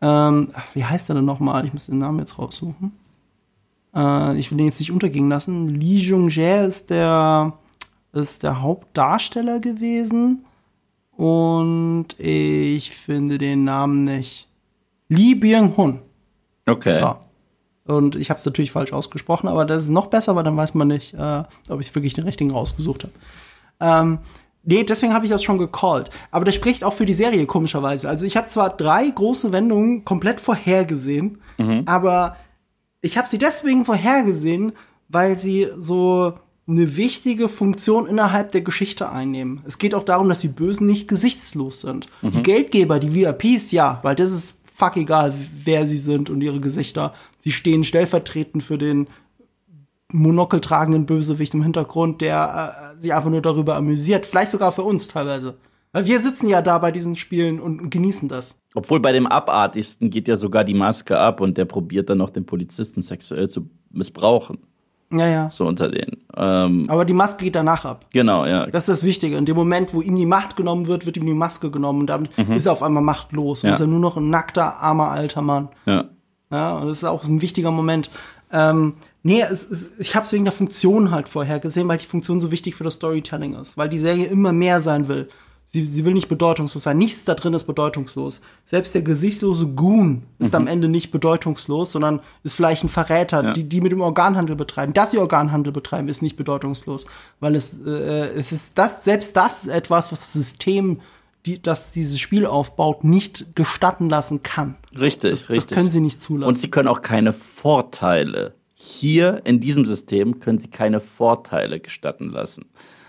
Ähm, 0.00 0.48
wie 0.74 0.84
heißt 0.84 1.10
er 1.10 1.16
denn 1.16 1.24
nochmal? 1.24 1.64
Ich 1.64 1.72
muss 1.72 1.86
den 1.86 1.98
Namen 1.98 2.20
jetzt 2.20 2.38
raussuchen. 2.38 2.92
Äh, 3.94 4.38
ich 4.38 4.50
will 4.50 4.58
den 4.58 4.66
jetzt 4.66 4.80
nicht 4.80 4.92
untergehen 4.92 5.28
lassen. 5.28 5.68
Lee 5.68 5.96
Jung-jae 5.96 6.66
ist 6.66 6.90
der, 6.90 7.52
ist 8.12 8.42
der 8.42 8.62
Hauptdarsteller 8.62 9.60
gewesen. 9.60 10.44
Und 11.18 12.14
ich 12.18 12.92
finde 12.92 13.38
den 13.38 13.64
Namen 13.64 14.04
nicht. 14.04 14.46
Lee 15.08 15.34
Byung-hun. 15.34 15.98
Okay. 16.64 16.92
So. 16.92 17.16
Und 17.92 18.14
ich 18.14 18.30
habe 18.30 18.38
es 18.38 18.46
natürlich 18.46 18.70
falsch 18.70 18.92
ausgesprochen, 18.92 19.48
aber 19.48 19.64
das 19.64 19.82
ist 19.82 19.88
noch 19.88 20.06
besser, 20.06 20.36
weil 20.36 20.44
dann 20.44 20.56
weiß 20.56 20.74
man 20.74 20.86
nicht, 20.86 21.14
äh, 21.14 21.42
ob 21.68 21.80
ich 21.80 21.92
wirklich 21.92 22.14
den 22.14 22.22
richtigen 22.22 22.52
rausgesucht 22.52 23.02
habe. 23.02 23.12
Ähm, 23.80 24.18
nee, 24.62 24.84
deswegen 24.84 25.12
habe 25.12 25.24
ich 25.24 25.30
das 25.32 25.42
schon 25.42 25.58
gecallt. 25.58 26.10
Aber 26.30 26.44
das 26.44 26.54
spricht 26.54 26.84
auch 26.84 26.92
für 26.92 27.06
die 27.06 27.14
Serie, 27.14 27.46
komischerweise. 27.46 28.08
Also 28.08 28.24
ich 28.24 28.36
habe 28.36 28.46
zwar 28.46 28.70
drei 28.76 29.10
große 29.10 29.50
Wendungen 29.50 30.04
komplett 30.04 30.38
vorhergesehen, 30.38 31.40
mhm. 31.56 31.82
aber 31.86 32.36
ich 33.00 33.18
habe 33.18 33.26
sie 33.26 33.38
deswegen 33.38 33.84
vorhergesehen, 33.84 34.72
weil 35.08 35.36
sie 35.36 35.66
so 35.78 36.34
eine 36.68 36.96
wichtige 36.96 37.48
Funktion 37.48 38.06
innerhalb 38.06 38.52
der 38.52 38.60
Geschichte 38.60 39.10
einnehmen. 39.10 39.62
Es 39.64 39.78
geht 39.78 39.94
auch 39.94 40.04
darum, 40.04 40.28
dass 40.28 40.40
die 40.40 40.48
Bösen 40.48 40.86
nicht 40.86 41.08
gesichtslos 41.08 41.80
sind. 41.80 42.06
Mhm. 42.20 42.32
Die 42.32 42.42
Geldgeber, 42.42 42.98
die 42.98 43.14
VIPs, 43.14 43.72
ja, 43.72 44.00
weil 44.02 44.14
das 44.14 44.30
ist 44.30 44.58
fuck 44.76 44.96
egal, 44.96 45.34
wer 45.64 45.86
sie 45.86 45.98
sind 45.98 46.30
und 46.30 46.40
ihre 46.40 46.60
Gesichter. 46.60 47.12
Sie 47.40 47.52
stehen 47.52 47.84
stellvertretend 47.84 48.62
für 48.62 48.78
den 48.78 49.08
monokeltragenden 50.12 51.04
Bösewicht 51.06 51.54
im 51.54 51.62
Hintergrund, 51.62 52.20
der 52.20 52.94
äh, 52.96 53.00
sich 53.00 53.12
einfach 53.12 53.30
nur 53.30 53.42
darüber 53.42 53.74
amüsiert. 53.74 54.24
Vielleicht 54.24 54.52
sogar 54.52 54.72
für 54.72 54.82
uns 54.82 55.08
teilweise. 55.08 55.56
Weil 55.92 56.06
wir 56.06 56.20
sitzen 56.20 56.48
ja 56.48 56.62
da 56.62 56.78
bei 56.78 56.92
diesen 56.92 57.16
Spielen 57.16 57.60
und 57.60 57.90
genießen 57.90 58.28
das. 58.28 58.58
Obwohl 58.74 59.00
bei 59.00 59.12
dem 59.12 59.26
Abartigsten 59.26 60.10
geht 60.10 60.28
ja 60.28 60.36
sogar 60.36 60.64
die 60.64 60.74
Maske 60.74 61.18
ab 61.18 61.40
und 61.40 61.56
der 61.56 61.64
probiert 61.64 62.10
dann 62.10 62.18
noch 62.18 62.30
den 62.30 62.46
Polizisten 62.46 63.02
sexuell 63.02 63.48
zu 63.48 63.70
missbrauchen. 63.90 64.58
Ja, 65.10 65.26
ja. 65.26 65.50
So 65.50 65.66
unter 65.66 65.88
denen. 65.88 66.18
Ähm, 66.36 66.84
Aber 66.88 67.04
die 67.04 67.14
Maske 67.14 67.44
geht 67.44 67.54
danach 67.54 67.84
ab. 67.84 68.04
Genau, 68.12 68.44
ja. 68.44 68.66
Das 68.66 68.84
ist 68.84 68.88
das 68.88 69.04
Wichtige. 69.04 69.36
In 69.36 69.46
dem 69.46 69.56
Moment, 69.56 69.94
wo 69.94 70.02
ihm 70.02 70.16
die 70.16 70.26
Macht 70.26 70.56
genommen 70.56 70.86
wird, 70.86 71.06
wird 71.06 71.16
ihm 71.16 71.26
die 71.26 71.34
Maske 71.34 71.70
genommen 71.70 72.00
und 72.00 72.06
damit 72.06 72.36
mhm. 72.36 72.52
ist 72.52 72.66
er 72.66 72.72
auf 72.72 72.82
einmal 72.82 73.02
machtlos. 73.02 73.64
Und 73.64 73.68
ja. 73.68 73.74
ist 73.74 73.80
er 73.80 73.86
nur 73.86 74.00
noch 74.00 74.16
ein 74.18 74.28
nackter, 74.28 74.80
armer, 74.80 75.10
alter 75.10 75.42
Mann. 75.42 75.68
Ja. 75.86 76.04
Ja, 76.50 76.80
das 76.84 76.98
ist 76.98 77.04
auch 77.04 77.24
ein 77.24 77.42
wichtiger 77.42 77.70
Moment. 77.70 78.10
Ähm, 78.52 78.94
nee, 79.22 79.42
es, 79.42 79.70
es, 79.70 79.98
ich 79.98 80.14
habe 80.14 80.24
es 80.24 80.32
wegen 80.32 80.44
der 80.44 80.52
Funktion 80.52 81.10
halt 81.10 81.28
vorher 81.28 81.58
gesehen, 81.58 81.88
weil 81.88 81.98
die 81.98 82.06
Funktion 82.06 82.40
so 82.40 82.50
wichtig 82.50 82.74
für 82.74 82.84
das 82.84 82.94
Storytelling 82.94 83.54
ist, 83.54 83.76
weil 83.76 83.88
die 83.88 83.98
Serie 83.98 84.26
immer 84.26 84.52
mehr 84.52 84.80
sein 84.80 85.08
will. 85.08 85.28
Sie, 85.70 85.84
sie 85.86 86.06
will 86.06 86.14
nicht 86.14 86.28
bedeutungslos 86.28 86.82
sein. 86.82 86.96
Nichts 86.96 87.26
da 87.26 87.34
drin 87.34 87.52
ist 87.52 87.64
bedeutungslos. 87.64 88.40
Selbst 88.64 88.94
der 88.94 89.02
gesichtslose 89.02 89.66
Goon 89.74 90.22
ist 90.38 90.52
mhm. 90.54 90.60
am 90.60 90.66
Ende 90.66 90.88
nicht 90.88 91.10
bedeutungslos, 91.10 91.92
sondern 91.92 92.20
ist 92.42 92.54
vielleicht 92.54 92.84
ein 92.84 92.88
Verräter, 92.88 93.44
ja. 93.44 93.52
die, 93.52 93.64
die 93.64 93.82
mit 93.82 93.92
dem 93.92 94.00
Organhandel 94.00 94.56
betreiben. 94.56 94.94
Dass 94.94 95.10
sie 95.10 95.18
Organhandel 95.18 95.74
betreiben, 95.74 96.08
ist 96.08 96.22
nicht 96.22 96.36
bedeutungslos, 96.36 97.04
weil 97.40 97.54
es, 97.54 97.84
äh, 97.84 98.30
es 98.34 98.50
ist 98.50 98.78
das, 98.78 99.04
selbst 99.04 99.36
das 99.36 99.64
ist 99.64 99.68
etwas, 99.68 100.10
was 100.10 100.20
das 100.20 100.32
System 100.32 101.02
die, 101.44 101.60
das 101.60 101.92
dieses 101.92 102.18
Spiel 102.18 102.46
aufbaut, 102.46 103.04
nicht 103.04 103.54
gestatten 103.54 104.08
lassen 104.08 104.42
kann. 104.42 104.76
Richtig, 104.98 105.32
das, 105.32 105.50
richtig. 105.50 105.68
Das 105.68 105.76
können 105.76 105.90
sie 105.90 106.00
nicht 106.00 106.22
zulassen. 106.22 106.48
Und 106.48 106.54
sie 106.54 106.70
können 106.70 106.88
auch 106.88 107.02
keine 107.02 107.34
Vorteile. 107.34 108.54
Hier 108.72 109.42
in 109.44 109.60
diesem 109.60 109.84
System 109.84 110.40
können 110.40 110.58
sie 110.58 110.68
keine 110.68 111.00
Vorteile 111.00 111.78
gestatten 111.78 112.30
lassen. 112.30 112.64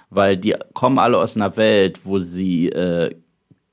Weil 0.10 0.38
die 0.38 0.56
kommen 0.74 1.00
alle 1.00 1.18
aus 1.18 1.36
einer 1.36 1.56
Welt, 1.58 2.02
wo 2.04 2.18
sie 2.18 2.70
äh, 2.70 3.16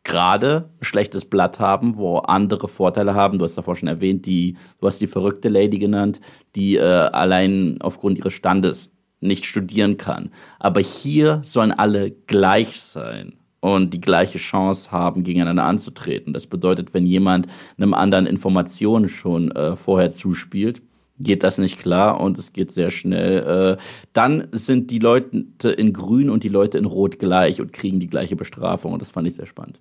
gerade 0.06 0.70
ein 0.80 0.84
schlechtes 0.84 1.24
Blatt 1.24 1.58
haben, 1.58 1.96
wo 1.96 2.18
andere 2.18 2.68
Vorteile 2.68 3.14
haben. 3.14 3.38
Du 3.38 3.44
hast 3.44 3.58
davor 3.58 3.74
schon 3.74 3.88
erwähnt, 3.88 4.24
die, 4.24 4.56
du 4.80 4.86
hast 4.86 5.00
die 5.00 5.08
verrückte 5.08 5.48
Lady 5.48 5.78
genannt, 5.78 6.20
die 6.54 6.76
äh, 6.76 6.82
allein 6.82 7.78
aufgrund 7.80 8.18
ihres 8.18 8.32
Standes 8.32 8.92
nicht 9.20 9.46
studieren 9.46 9.96
kann. 9.96 10.30
Aber 10.58 10.80
hier 10.80 11.40
sollen 11.42 11.72
alle 11.72 12.12
gleich 12.12 12.80
sein 12.80 13.34
und 13.60 13.92
die 13.94 14.00
gleiche 14.00 14.38
Chance 14.38 14.92
haben, 14.92 15.24
gegeneinander 15.24 15.64
anzutreten. 15.64 16.32
Das 16.32 16.46
bedeutet, 16.46 16.94
wenn 16.94 17.04
jemand 17.04 17.48
einem 17.76 17.94
anderen 17.94 18.26
Informationen 18.26 19.08
schon 19.08 19.50
äh, 19.50 19.74
vorher 19.74 20.10
zuspielt, 20.10 20.82
geht 21.18 21.42
das 21.42 21.58
nicht 21.58 21.78
klar 21.78 22.20
und 22.20 22.38
es 22.38 22.52
geht 22.52 22.72
sehr 22.72 22.90
schnell. 22.90 23.76
Äh, 23.78 23.82
dann 24.12 24.48
sind 24.52 24.90
die 24.90 24.98
Leute 24.98 25.70
in 25.70 25.92
Grün 25.92 26.30
und 26.30 26.44
die 26.44 26.48
Leute 26.48 26.78
in 26.78 26.84
Rot 26.84 27.18
gleich 27.18 27.60
und 27.60 27.72
kriegen 27.72 28.00
die 28.00 28.08
gleiche 28.08 28.36
Bestrafung 28.36 28.92
und 28.92 29.02
das 29.02 29.10
fand 29.10 29.26
ich 29.28 29.34
sehr 29.34 29.46
spannend. 29.46 29.80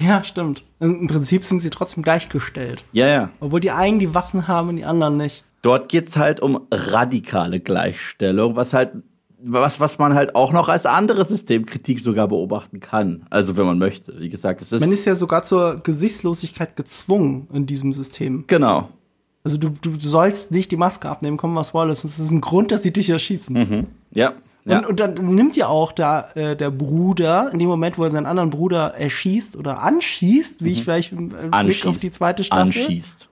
Ja, 0.00 0.24
stimmt. 0.24 0.64
Im 0.80 1.06
Prinzip 1.06 1.44
sind 1.44 1.60
sie 1.60 1.70
trotzdem 1.70 2.02
gleichgestellt. 2.02 2.84
Ja, 2.92 3.06
ja. 3.06 3.30
Obwohl 3.40 3.60
die 3.60 3.70
einen 3.70 4.00
die 4.00 4.14
Waffen 4.14 4.48
haben 4.48 4.70
und 4.70 4.76
die 4.76 4.84
anderen 4.84 5.16
nicht. 5.16 5.44
Dort 5.62 5.88
geht's 5.88 6.16
halt 6.16 6.40
um 6.40 6.66
radikale 6.70 7.60
Gleichstellung, 7.60 8.56
was 8.56 8.74
halt 8.74 8.92
was, 9.46 9.78
was 9.78 9.98
man 9.98 10.14
halt 10.14 10.34
auch 10.34 10.52
noch 10.52 10.68
als 10.68 10.86
andere 10.86 11.24
Systemkritik 11.24 12.00
sogar 12.00 12.28
beobachten 12.28 12.80
kann. 12.80 13.26
Also 13.30 13.56
wenn 13.56 13.66
man 13.66 13.78
möchte. 13.78 14.18
Wie 14.18 14.30
gesagt, 14.30 14.62
es 14.62 14.72
ist. 14.72 14.80
Man 14.80 14.92
ist 14.92 15.04
ja 15.04 15.14
sogar 15.14 15.44
zur 15.44 15.80
Gesichtslosigkeit 15.82 16.76
gezwungen 16.76 17.48
in 17.52 17.66
diesem 17.66 17.92
System. 17.92 18.44
Genau. 18.46 18.88
Also 19.44 19.58
du, 19.58 19.68
du 19.68 20.00
sollst 20.00 20.50
nicht 20.50 20.70
die 20.70 20.76
Maske 20.78 21.08
abnehmen, 21.08 21.36
kommen 21.36 21.54
was 21.54 21.74
wolle. 21.74 21.90
Das 21.90 22.02
ist 22.02 22.30
ein 22.30 22.40
Grund, 22.40 22.72
dass 22.72 22.82
sie 22.82 22.92
dich 22.92 23.10
erschießen. 23.10 23.54
Mhm. 23.54 23.86
Ja. 24.10 24.32
Ja. 24.64 24.78
Und, 24.78 24.86
und 24.86 25.00
dann 25.00 25.34
nimmt 25.34 25.54
ja 25.56 25.68
auch 25.68 25.92
da 25.92 26.30
äh, 26.34 26.56
der 26.56 26.70
Bruder, 26.70 27.50
in 27.52 27.58
dem 27.58 27.68
Moment, 27.68 27.98
wo 27.98 28.04
er 28.04 28.10
seinen 28.10 28.24
anderen 28.24 28.48
Bruder 28.48 28.94
erschießt 28.94 29.56
oder 29.56 29.82
anschießt, 29.82 30.64
wie 30.64 30.68
mhm. 30.68 30.72
ich 30.72 30.84
vielleicht 30.84 31.12
im 31.12 31.28
Blick 31.28 31.84
auf 31.84 31.98
die 31.98 32.10
zweite 32.10 32.44
Staffel 32.44 32.62
anschießt, 32.62 33.28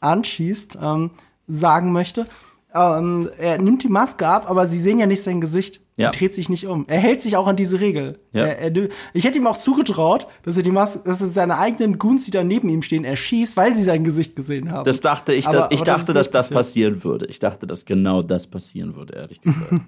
anschießt 0.00 0.78
ähm, 0.80 1.10
sagen 1.46 1.92
möchte, 1.92 2.26
ähm, 2.74 3.28
er 3.36 3.58
nimmt 3.58 3.82
die 3.82 3.88
Maske 3.88 4.26
ab, 4.26 4.48
aber 4.48 4.66
sie 4.66 4.80
sehen 4.80 4.98
ja 4.98 5.04
nicht 5.04 5.22
sein 5.22 5.42
Gesicht. 5.42 5.81
Ja. 5.96 6.06
Er 6.06 6.10
dreht 6.12 6.34
sich 6.34 6.48
nicht 6.48 6.66
um. 6.66 6.86
Er 6.88 6.98
hält 6.98 7.20
sich 7.20 7.36
auch 7.36 7.46
an 7.46 7.56
diese 7.56 7.80
Regel. 7.80 8.18
Ja. 8.32 8.46
Er, 8.46 8.74
er, 8.74 8.88
ich 9.12 9.24
hätte 9.24 9.36
ihm 9.36 9.46
auch 9.46 9.58
zugetraut, 9.58 10.26
dass 10.42 10.56
er 10.56 10.62
die 10.62 10.70
Maske, 10.70 11.02
dass 11.04 11.20
er 11.20 11.26
seine 11.26 11.58
eigenen 11.58 11.98
Goons, 11.98 12.24
die 12.24 12.30
da 12.30 12.42
neben 12.42 12.70
ihm 12.70 12.82
stehen, 12.82 13.04
erschießt, 13.04 13.56
weil 13.58 13.76
sie 13.76 13.82
sein 13.82 14.02
Gesicht 14.02 14.34
gesehen 14.34 14.72
haben. 14.72 14.84
Das 14.84 15.00
dachte 15.00 15.34
ich, 15.34 15.46
aber, 15.46 15.70
ich 15.70 15.80
aber 15.80 15.92
dachte, 15.92 16.14
das 16.14 16.30
dass 16.30 16.48
das 16.48 16.50
passieren 16.50 17.04
würde. 17.04 17.26
Ich 17.26 17.40
dachte, 17.40 17.66
dass 17.66 17.84
genau 17.84 18.22
das 18.22 18.46
passieren 18.46 18.96
würde, 18.96 19.16
ehrlich 19.16 19.42
gesagt. 19.42 19.70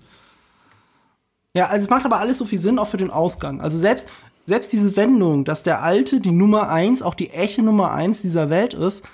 ja, 1.57 1.66
also 1.66 1.84
es 1.84 1.90
macht 1.90 2.05
aber 2.05 2.18
alles 2.18 2.36
so 2.36 2.44
viel 2.44 2.59
Sinn, 2.59 2.78
auch 2.78 2.88
für 2.88 2.98
den 2.98 3.11
Ausgang. 3.11 3.62
Also 3.62 3.78
selbst, 3.78 4.11
selbst 4.44 4.74
diese 4.74 4.94
Wendung, 4.98 5.46
dass 5.46 5.62
der 5.62 5.82
Alte 5.82 6.20
die 6.20 6.32
Nummer 6.32 6.68
eins, 6.68 7.02
auch 7.02 7.14
die 7.14 7.30
echte 7.30 7.62
Nummer 7.62 7.92
eins 7.92 8.20
dieser 8.20 8.50
Welt 8.50 8.74
ist, 8.74 9.09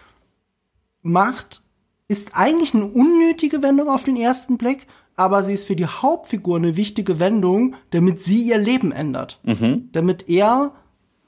macht 1.03 1.63
ist 2.09 2.35
eigentlich 2.35 2.75
eine 2.75 2.87
unnötige 2.87 3.63
Wendung 3.63 3.89
auf 3.89 4.03
den 4.03 4.17
ersten 4.17 4.59
Blick, 4.59 4.89
aber 5.21 5.45
sie 5.45 5.53
ist 5.53 5.67
für 5.67 5.77
die 5.77 5.87
Hauptfigur 5.87 6.57
eine 6.57 6.79
wichtige 6.79 7.21
Wendung, 7.21 7.75
damit 7.91 8.23
sie 8.23 8.41
ihr 8.41 8.57
Leben 8.57 8.91
ändert. 8.91 9.39
Mhm. 9.43 9.91
Damit 9.93 10.31
er 10.31 10.73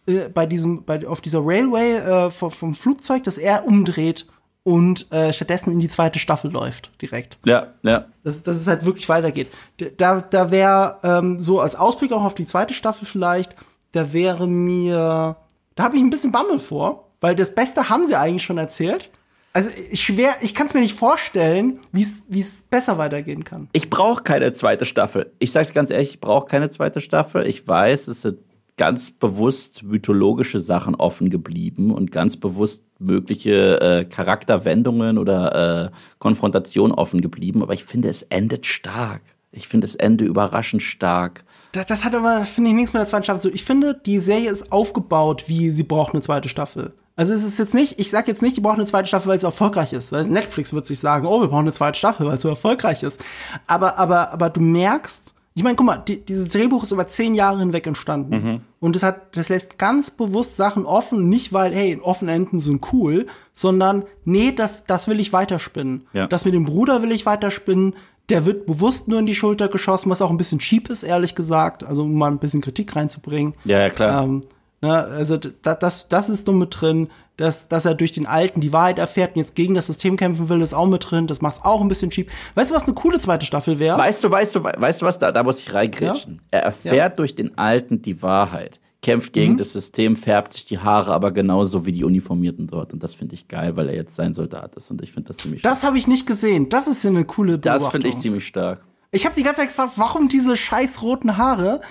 äh, 0.06 0.30
bei 0.30 0.46
diesem, 0.46 0.84
bei, 0.84 1.06
auf 1.06 1.20
dieser 1.20 1.40
Railway 1.44 1.96
äh, 1.96 2.30
vom, 2.30 2.50
vom, 2.50 2.74
Flugzeug, 2.74 3.22
dass 3.24 3.36
er 3.36 3.66
umdreht 3.66 4.26
und 4.62 5.12
äh, 5.12 5.34
stattdessen 5.34 5.74
in 5.74 5.80
die 5.80 5.90
zweite 5.90 6.18
Staffel 6.18 6.50
läuft, 6.50 6.90
direkt. 7.02 7.36
Ja, 7.44 7.74
ja. 7.82 8.06
Dass, 8.24 8.42
dass 8.42 8.56
es 8.56 8.66
halt 8.66 8.86
wirklich 8.86 9.10
weitergeht. 9.10 9.50
Da, 9.98 10.22
da 10.22 10.50
wäre 10.50 10.96
ähm, 11.02 11.38
so 11.38 11.60
als 11.60 11.76
Ausblick 11.76 12.12
auch 12.12 12.24
auf 12.24 12.34
die 12.34 12.46
zweite 12.46 12.72
Staffel 12.72 13.04
vielleicht, 13.04 13.54
da 13.92 14.14
wäre 14.14 14.48
mir, 14.48 15.36
da 15.74 15.84
habe 15.84 15.96
ich 15.96 16.02
ein 16.02 16.08
bisschen 16.08 16.32
Bammel 16.32 16.60
vor, 16.60 17.10
weil 17.20 17.36
das 17.36 17.54
Beste 17.54 17.90
haben 17.90 18.06
sie 18.06 18.16
eigentlich 18.16 18.42
schon 18.42 18.56
erzählt. 18.56 19.10
Also 19.52 19.70
schwer, 19.94 20.34
ich 20.40 20.54
kann 20.54 20.66
es 20.66 20.74
mir 20.74 20.80
nicht 20.80 20.96
vorstellen, 20.96 21.78
wie 21.92 22.40
es 22.40 22.62
besser 22.62 22.96
weitergehen 22.96 23.44
kann. 23.44 23.68
Ich 23.72 23.90
brauche 23.90 24.22
keine 24.22 24.52
zweite 24.54 24.86
Staffel. 24.86 25.32
Ich 25.38 25.52
sage 25.52 25.66
es 25.66 25.74
ganz 25.74 25.90
ehrlich, 25.90 26.10
ich 26.10 26.20
brauche 26.20 26.46
keine 26.46 26.70
zweite 26.70 27.00
Staffel. 27.02 27.46
Ich 27.46 27.68
weiß, 27.68 28.08
es 28.08 28.22
sind 28.22 28.38
ganz 28.78 29.10
bewusst 29.10 29.82
mythologische 29.82 30.58
Sachen 30.58 30.94
offen 30.94 31.28
geblieben 31.28 31.92
und 31.92 32.10
ganz 32.10 32.38
bewusst 32.38 32.84
mögliche 32.98 33.80
äh, 33.80 34.04
Charakterwendungen 34.06 35.18
oder 35.18 35.90
äh, 35.92 35.96
Konfrontationen 36.18 36.94
offen 36.94 37.20
geblieben. 37.20 37.62
Aber 37.62 37.74
ich 37.74 37.84
finde, 37.84 38.08
es 38.08 38.22
endet 38.22 38.66
stark. 38.66 39.22
Ich 39.50 39.68
finde 39.68 39.86
das 39.86 39.96
Ende 39.96 40.24
überraschend 40.24 40.82
stark. 40.82 41.44
Das, 41.72 41.84
das 41.86 42.04
hat 42.04 42.14
aber, 42.14 42.46
finde 42.46 42.70
ich, 42.70 42.76
nichts 42.76 42.94
mit 42.94 43.00
der 43.00 43.06
zweiten 43.06 43.24
Staffel. 43.24 43.42
So, 43.42 43.50
ich 43.50 43.64
finde, 43.64 44.00
die 44.06 44.18
Serie 44.18 44.50
ist 44.50 44.72
aufgebaut, 44.72 45.44
wie 45.46 45.70
sie 45.70 45.82
braucht 45.82 46.14
eine 46.14 46.22
zweite 46.22 46.48
Staffel. 46.48 46.94
Also 47.14 47.34
es 47.34 47.44
ist 47.44 47.58
jetzt 47.58 47.74
nicht, 47.74 48.00
ich 48.00 48.10
sag 48.10 48.26
jetzt 48.26 48.42
nicht, 48.42 48.56
die 48.56 48.60
brauchen 48.60 48.76
eine 48.76 48.86
zweite 48.86 49.06
Staffel, 49.06 49.28
weil 49.28 49.36
es 49.36 49.42
erfolgreich 49.42 49.92
ist, 49.92 50.12
weil 50.12 50.24
Netflix 50.24 50.72
wird 50.72 50.86
sich 50.86 50.98
sagen, 50.98 51.26
oh, 51.26 51.40
wir 51.40 51.48
brauchen 51.48 51.60
eine 51.60 51.72
zweite 51.72 51.98
Staffel, 51.98 52.26
weil 52.26 52.36
es 52.36 52.42
so 52.42 52.48
erfolgreich 52.48 53.02
ist. 53.02 53.22
Aber, 53.66 53.98
aber, 53.98 54.32
aber 54.32 54.48
du 54.48 54.60
merkst, 54.60 55.34
ich 55.54 55.62
meine, 55.62 55.76
guck 55.76 55.86
mal, 55.86 55.98
die, 55.98 56.24
dieses 56.24 56.48
Drehbuch 56.48 56.82
ist 56.82 56.92
über 56.92 57.06
zehn 57.06 57.34
Jahre 57.34 57.58
hinweg 57.58 57.86
entstanden. 57.86 58.34
Mhm. 58.34 58.60
Und 58.80 58.96
das 58.96 59.02
hat, 59.02 59.36
das 59.36 59.50
lässt 59.50 59.78
ganz 59.78 60.10
bewusst 60.10 60.56
Sachen 60.56 60.86
offen, 60.86 61.28
nicht 61.28 61.52
weil, 61.52 61.74
hey, 61.74 61.98
offene 62.02 62.32
Enden 62.32 62.60
sind 62.60 62.92
cool, 62.92 63.26
sondern 63.52 64.04
nee, 64.24 64.52
das, 64.52 64.86
das 64.86 65.08
will 65.08 65.20
ich 65.20 65.32
weiterspinnen. 65.32 66.06
Ja. 66.14 66.26
Das 66.26 66.46
mit 66.46 66.54
dem 66.54 66.64
Bruder 66.64 67.02
will 67.02 67.12
ich 67.12 67.26
weiterspinnen. 67.26 67.94
Der 68.30 68.46
wird 68.46 68.64
bewusst 68.64 69.08
nur 69.08 69.18
in 69.18 69.26
die 69.26 69.34
Schulter 69.34 69.68
geschossen, 69.68 70.08
was 70.08 70.22
auch 70.22 70.30
ein 70.30 70.38
bisschen 70.38 70.60
cheap 70.60 70.88
ist, 70.88 71.02
ehrlich 71.02 71.34
gesagt. 71.34 71.84
Also 71.84 72.04
um 72.04 72.14
mal 72.14 72.30
ein 72.30 72.38
bisschen 72.38 72.62
Kritik 72.62 72.96
reinzubringen. 72.96 73.54
Ja, 73.64 73.80
ja 73.80 73.90
klar. 73.90 74.24
Ähm, 74.24 74.40
Ne, 74.82 74.92
also 74.92 75.36
da, 75.36 75.74
das, 75.74 76.08
das 76.08 76.28
ist 76.28 76.46
nur 76.48 76.56
mit 76.56 76.80
drin, 76.80 77.08
dass, 77.36 77.68
dass 77.68 77.84
er 77.84 77.94
durch 77.94 78.10
den 78.10 78.26
Alten 78.26 78.60
die 78.60 78.72
Wahrheit 78.72 78.98
erfährt 78.98 79.36
und 79.36 79.40
jetzt 79.40 79.54
gegen 79.54 79.74
das 79.74 79.86
System 79.86 80.16
kämpfen 80.16 80.48
will, 80.48 80.60
ist 80.60 80.74
auch 80.74 80.86
mit 80.86 81.08
drin. 81.08 81.28
Das 81.28 81.40
macht's 81.40 81.64
auch 81.64 81.80
ein 81.80 81.88
bisschen 81.88 82.10
cheap. 82.10 82.28
Weißt 82.56 82.70
du, 82.70 82.74
was 82.74 82.84
eine 82.84 82.94
coole 82.94 83.20
zweite 83.20 83.46
Staffel 83.46 83.78
wäre? 83.78 83.96
Weißt 83.96 84.22
du, 84.24 84.30
weißt 84.30 84.56
du, 84.56 84.64
weißt 84.64 85.02
du 85.02 85.06
was, 85.06 85.18
da, 85.20 85.30
da 85.30 85.44
muss 85.44 85.60
ich 85.60 85.72
reingrätschen. 85.72 86.34
Ja? 86.34 86.58
Er 86.58 86.62
erfährt 86.64 86.96
ja. 86.96 87.08
durch 87.08 87.36
den 87.36 87.56
Alten 87.56 88.02
die 88.02 88.22
Wahrheit, 88.22 88.80
kämpft 89.02 89.32
gegen 89.32 89.52
mhm. 89.52 89.58
das 89.58 89.72
System, 89.72 90.16
färbt 90.16 90.52
sich 90.52 90.64
die 90.64 90.80
Haare, 90.80 91.12
aber 91.12 91.30
genauso 91.30 91.86
wie 91.86 91.92
die 91.92 92.02
Uniformierten 92.02 92.66
dort. 92.66 92.92
Und 92.92 93.04
das 93.04 93.14
finde 93.14 93.34
ich 93.34 93.46
geil, 93.46 93.76
weil 93.76 93.88
er 93.88 93.94
jetzt 93.94 94.16
sein 94.16 94.34
Soldat 94.34 94.74
ist. 94.74 94.90
Und 94.90 95.00
ich 95.00 95.12
finde 95.12 95.28
das 95.28 95.36
ziemlich 95.36 95.62
Das 95.62 95.84
habe 95.84 95.96
ich 95.96 96.08
nicht 96.08 96.26
gesehen. 96.26 96.68
Das 96.68 96.88
ist 96.88 97.06
eine 97.06 97.24
coole 97.24 97.56
Beobachtung. 97.56 97.84
Das 97.84 97.92
finde 97.92 98.08
ich 98.08 98.18
ziemlich 98.18 98.46
stark. 98.46 98.84
Ich 99.12 99.26
habe 99.26 99.34
die 99.36 99.42
ganze 99.42 99.60
Zeit 99.60 99.68
gefragt, 99.68 99.92
warum 99.96 100.28
diese 100.28 100.56
scheiß 100.56 101.02
roten 101.02 101.36
Haare? 101.36 101.82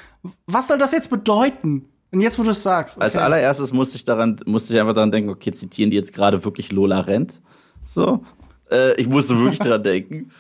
Was 0.45 0.67
soll 0.67 0.77
das 0.77 0.91
jetzt 0.91 1.09
bedeuten? 1.09 1.90
Und 2.11 2.21
jetzt, 2.21 2.37
wo 2.37 2.43
du 2.43 2.49
es 2.49 2.61
sagst. 2.61 2.97
Okay. 2.97 3.05
Als 3.05 3.15
allererstes 3.15 3.71
musste 3.71 3.95
ich 3.95 4.03
daran, 4.03 4.37
musste 4.45 4.73
ich 4.73 4.79
einfach 4.79 4.93
daran 4.93 5.11
denken, 5.11 5.29
okay, 5.29 5.51
zitieren 5.51 5.91
die 5.91 5.97
jetzt 5.97 6.13
gerade 6.13 6.43
wirklich 6.43 6.71
Lola 6.71 6.99
Rent? 6.99 7.41
So. 7.85 8.23
Äh, 8.69 8.99
ich 8.99 9.07
musste 9.07 9.37
wirklich 9.39 9.59
daran 9.59 9.83
denken. 9.83 10.31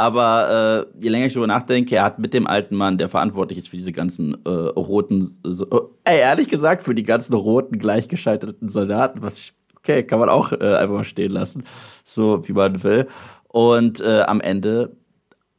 Aber 0.00 0.86
äh, 0.98 1.02
je 1.02 1.10
länger 1.10 1.26
ich 1.26 1.34
darüber 1.34 1.46
nachdenke, 1.46 1.96
er 1.96 2.04
hat 2.04 2.18
mit 2.18 2.32
dem 2.32 2.46
alten 2.46 2.74
Mann, 2.74 2.96
der 2.96 3.08
verantwortlich 3.08 3.58
ist 3.58 3.68
für 3.68 3.76
diese 3.76 3.92
ganzen 3.92 4.34
äh, 4.46 4.48
roten, 4.48 5.28
so, 5.44 5.94
äh, 6.04 6.20
ehrlich 6.20 6.48
gesagt, 6.48 6.84
für 6.84 6.94
die 6.94 7.02
ganzen 7.02 7.34
roten 7.34 7.78
gleichgeschalteten 7.78 8.70
Soldaten, 8.70 9.20
was 9.20 9.38
ich, 9.38 9.52
okay, 9.76 10.02
kann 10.02 10.18
man 10.18 10.30
auch 10.30 10.52
äh, 10.52 10.56
einfach 10.56 10.94
mal 10.94 11.04
stehen 11.04 11.32
lassen, 11.32 11.64
so 12.04 12.48
wie 12.48 12.54
man 12.54 12.82
will. 12.82 13.08
Und 13.48 14.00
äh, 14.00 14.22
am 14.22 14.40
Ende 14.40 14.96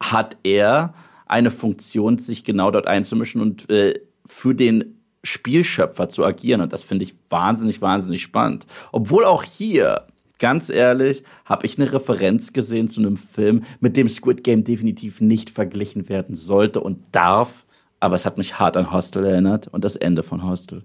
hat 0.01 0.37
er 0.43 0.95
eine 1.27 1.51
Funktion, 1.51 2.17
sich 2.17 2.43
genau 2.43 2.71
dort 2.71 2.87
einzumischen 2.87 3.41
und 3.41 3.69
äh, 3.69 3.99
für 4.25 4.55
den 4.55 5.00
Spielschöpfer 5.23 6.09
zu 6.09 6.25
agieren. 6.25 6.61
Und 6.61 6.73
das 6.73 6.83
finde 6.83 7.05
ich 7.05 7.15
wahnsinnig, 7.29 7.81
wahnsinnig 7.81 8.21
spannend. 8.21 8.65
Obwohl 8.91 9.25
auch 9.25 9.43
hier, 9.43 10.07
ganz 10.39 10.69
ehrlich, 10.69 11.23
habe 11.45 11.65
ich 11.65 11.77
eine 11.77 11.91
Referenz 11.91 12.53
gesehen 12.53 12.87
zu 12.87 13.01
einem 13.01 13.17
Film, 13.17 13.63
mit 13.79 13.97
dem 13.97 14.07
Squid 14.07 14.43
Game 14.43 14.63
definitiv 14.63 15.21
nicht 15.21 15.49
verglichen 15.49 16.09
werden 16.09 16.35
sollte 16.35 16.81
und 16.81 16.99
darf. 17.11 17.65
Aber 17.99 18.15
es 18.15 18.25
hat 18.25 18.37
mich 18.37 18.57
hart 18.59 18.77
an 18.77 18.91
Hostel 18.91 19.23
erinnert 19.25 19.67
und 19.67 19.83
das 19.83 19.95
Ende 19.95 20.23
von 20.23 20.43
Hostel. 20.43 20.83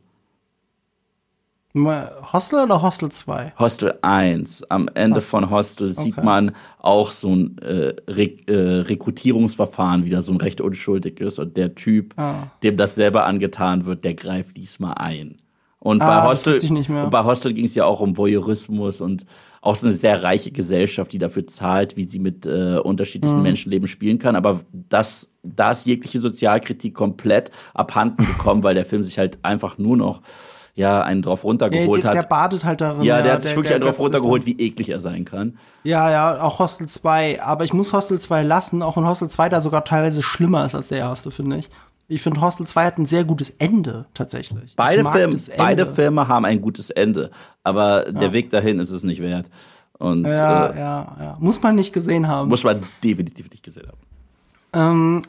Hostel 1.85 2.65
oder 2.65 2.81
Hostel 2.83 3.11
2? 3.11 3.53
Hostel 3.59 3.95
1. 4.03 4.65
Am 4.71 4.89
Ende 4.95 5.17
Hostel. 5.17 5.29
von 5.31 5.51
Hostel 5.51 5.91
sieht 5.91 6.17
Okay. 6.17 6.25
man 6.25 6.53
auch 6.79 7.11
so 7.13 7.29
ein 7.35 7.59
äh, 7.59 7.95
Re 8.09 8.31
äh, 8.47 8.81
Rekrutierungsverfahren, 8.83 10.05
wie 10.05 10.11
da 10.11 10.23
so 10.23 10.33
ein 10.33 10.39
recht 10.41 10.61
unschuldig 10.61 11.21
ist. 11.21 11.39
Und 11.39 11.57
der 11.57 11.75
Typ, 11.75 12.15
Ah. 12.17 12.49
dem 12.63 12.77
das 12.77 12.95
selber 12.95 13.27
angetan 13.27 13.85
wird, 13.87 14.05
der 14.05 14.15
greift 14.15 14.57
diesmal 14.57 14.95
ein. 14.95 15.37
Und 15.79 16.03
Ah, 16.03 16.23
bei 16.23 16.29
Hostel, 16.31 16.59
und 16.69 17.11
bei 17.11 17.25
Hostel 17.25 17.53
ging 17.53 17.67
es 17.67 17.75
ja 17.77 17.85
auch 17.85 18.01
um 18.01 18.17
Voyeurismus 18.17 19.01
und 19.01 19.25
auch 19.61 19.77
so 19.77 19.87
eine 19.87 19.95
sehr 19.95 20.23
reiche 20.23 20.51
Gesellschaft, 20.51 21.13
die 21.13 21.19
dafür 21.19 21.47
zahlt, 21.47 21.97
wie 21.97 22.05
sie 22.05 22.19
mit 22.19 22.45
äh, 22.47 22.75
Mhm. 22.77 22.81
unterschiedlichen 22.81 23.43
Menschenleben 23.43 23.87
spielen 23.87 24.19
kann. 24.19 24.35
Aber 24.35 24.61
das, 24.73 25.31
da 25.45 25.73
ist 25.73 25.87
jegliche 25.87 26.19
Sozialkritik 26.21 26.95
komplett 26.95 27.51
abhanden 27.75 28.27
gekommen, 28.27 28.63
weil 28.65 28.75
der 28.75 28.85
Film 28.85 29.03
sich 29.03 29.19
halt 29.19 29.39
einfach 29.45 29.79
nur 29.79 29.97
noch 29.97 30.23
ja 30.77 31.03
einen 31.03 31.23
drauf 31.23 31.41
Ja, 31.41 31.49
runtergeholt 31.49 32.05
der, 32.05 32.13
der 32.13 32.23
hat. 32.23 32.29
badet 32.29 32.65
halt 32.65 32.81
darin. 32.81 33.03
Ja, 33.03 33.21
der 33.23 33.33
hat 33.33 33.43
sich 33.43 33.51
wirklich 33.57 33.69
der 33.69 33.77
einen 33.77 33.85
drauf 33.85 33.99
runtergeholt, 33.99 34.47
wie 34.47 34.53
eklig 34.61 34.89
er 34.91 35.01
sein 35.01 35.25
kann. 35.25 35.59
Ja, 35.83 36.11
ja, 36.11 36.41
auch 36.41 36.59
Hostel 36.61 36.87
2. 36.87 37.43
Aber 37.43 37.65
ich 37.65 37.73
muss 37.73 37.93
Hostel 37.93 38.21
2 38.21 38.43
lassen, 38.45 38.83
auch 38.83 38.97
wenn 38.97 39.07
Hostel 39.07 39.29
2 39.29 39.49
da 39.49 39.61
sogar 39.61 39.85
teilweise 39.85 40.23
schlimmer 40.23 40.65
ist 40.67 40.75
als 40.77 40.89
der 40.89 40.99
erste, 40.99 41.31
finde 41.33 41.57
ich. 41.57 41.69
Ich 42.09 42.23
finde, 42.23 42.41
Hostel 42.41 42.67
2 42.69 42.85
hat 42.85 42.99
ein 42.99 43.07
sehr 43.07 43.25
gutes 43.25 43.51
Ende, 43.51 44.07
tatsächlich. 44.15 44.75
Beide, 44.77 45.05
Film, 45.11 45.31
Ende. 45.33 45.41
beide 45.57 45.87
Filme 45.87 46.29
haben 46.29 46.45
ein 46.45 46.61
gutes 46.61 46.91
Ende, 46.91 47.33
aber 47.65 48.05
der 48.13 48.33
Weg 48.33 48.51
dahin 48.51 48.79
ist 48.79 48.91
es 48.91 49.03
nicht 49.03 49.21
wert. 49.21 49.47
Und 49.99 50.25
Ja, 50.25 50.67
äh, 50.69 50.79
ja, 50.79 51.17
ja. 51.19 51.37
Muss 51.41 51.61
man 51.63 51.75
nicht 51.75 51.93
gesehen 51.93 52.29
haben. 52.29 52.49
muss 52.49 52.63
man 52.63 52.81
definitiv 53.03 53.51
nicht 53.51 53.65
gesehen 53.65 53.87
haben. 53.89 53.99
Ähm, 54.73 55.23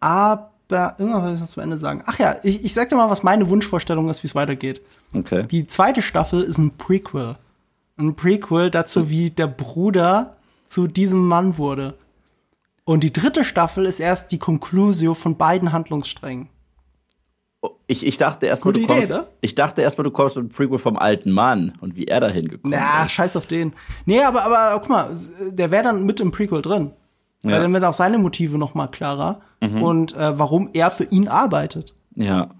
aber, 0.00 0.51
irgendwas 0.98 1.24
will 1.24 1.34
ich 1.34 1.40
noch 1.40 1.48
zu 1.48 1.60
Ende 1.60 1.78
sagen. 1.78 2.02
Ach 2.06 2.18
ja, 2.18 2.36
ich, 2.42 2.64
ich 2.64 2.74
sag 2.74 2.88
dir 2.88 2.96
mal, 2.96 3.10
was 3.10 3.22
meine 3.22 3.48
Wunschvorstellung 3.48 4.08
ist, 4.08 4.22
wie 4.22 4.26
es 4.28 4.34
weitergeht. 4.34 4.80
Okay. 5.14 5.46
Die 5.50 5.66
zweite 5.66 6.02
Staffel 6.02 6.42
ist 6.42 6.58
ein 6.58 6.76
Prequel. 6.76 7.36
Ein 7.98 8.14
Prequel 8.14 8.70
dazu, 8.70 9.10
wie 9.10 9.30
der 9.30 9.46
Bruder 9.46 10.36
zu 10.66 10.86
diesem 10.86 11.26
Mann 11.26 11.58
wurde. 11.58 11.94
Und 12.84 13.04
die 13.04 13.12
dritte 13.12 13.44
Staffel 13.44 13.86
ist 13.86 14.00
erst 14.00 14.32
die 14.32 14.38
Conclusio 14.38 15.14
von 15.14 15.36
beiden 15.36 15.72
Handlungssträngen. 15.72 16.48
Ich, 17.86 18.04
ich 18.04 18.16
dachte 18.16 18.46
erstmal, 18.46 18.72
du 18.72 18.80
Idee, 18.80 19.06
ne? 19.06 19.28
Ich 19.40 19.54
dachte 19.54 19.82
erstmal, 19.82 20.04
du 20.04 20.10
kommst 20.10 20.36
mit 20.36 20.46
dem 20.46 20.48
Prequel 20.52 20.78
vom 20.78 20.96
alten 20.96 21.30
Mann 21.30 21.74
und 21.80 21.94
wie 21.94 22.06
er 22.06 22.20
dahin 22.20 22.48
gekommen 22.48 22.74
Na, 22.76 23.04
ist. 23.04 23.12
scheiß 23.12 23.36
auf 23.36 23.46
den. 23.46 23.72
Nee, 24.04 24.22
aber, 24.22 24.42
aber 24.44 24.80
guck 24.80 24.88
mal, 24.88 25.10
der 25.50 25.70
wäre 25.70 25.84
dann 25.84 26.04
mit 26.04 26.18
im 26.20 26.32
Prequel 26.32 26.62
drin. 26.62 26.92
Weil 27.42 27.52
Ja. 27.52 27.58
Mhm. 27.58 27.62
dann 27.62 27.72
werden 27.74 27.84
auch 27.84 27.94
seine 27.94 28.18
Motive 28.18 28.58
noch 28.58 28.74
mal 28.74 28.86
klarer 28.88 29.40
und 29.60 30.16
äh, 30.16 30.38
warum 30.38 30.70
er 30.72 30.90
für 30.90 31.04
ihn 31.04 31.28
arbeitet. 31.28 31.94
Ja, 32.16 32.50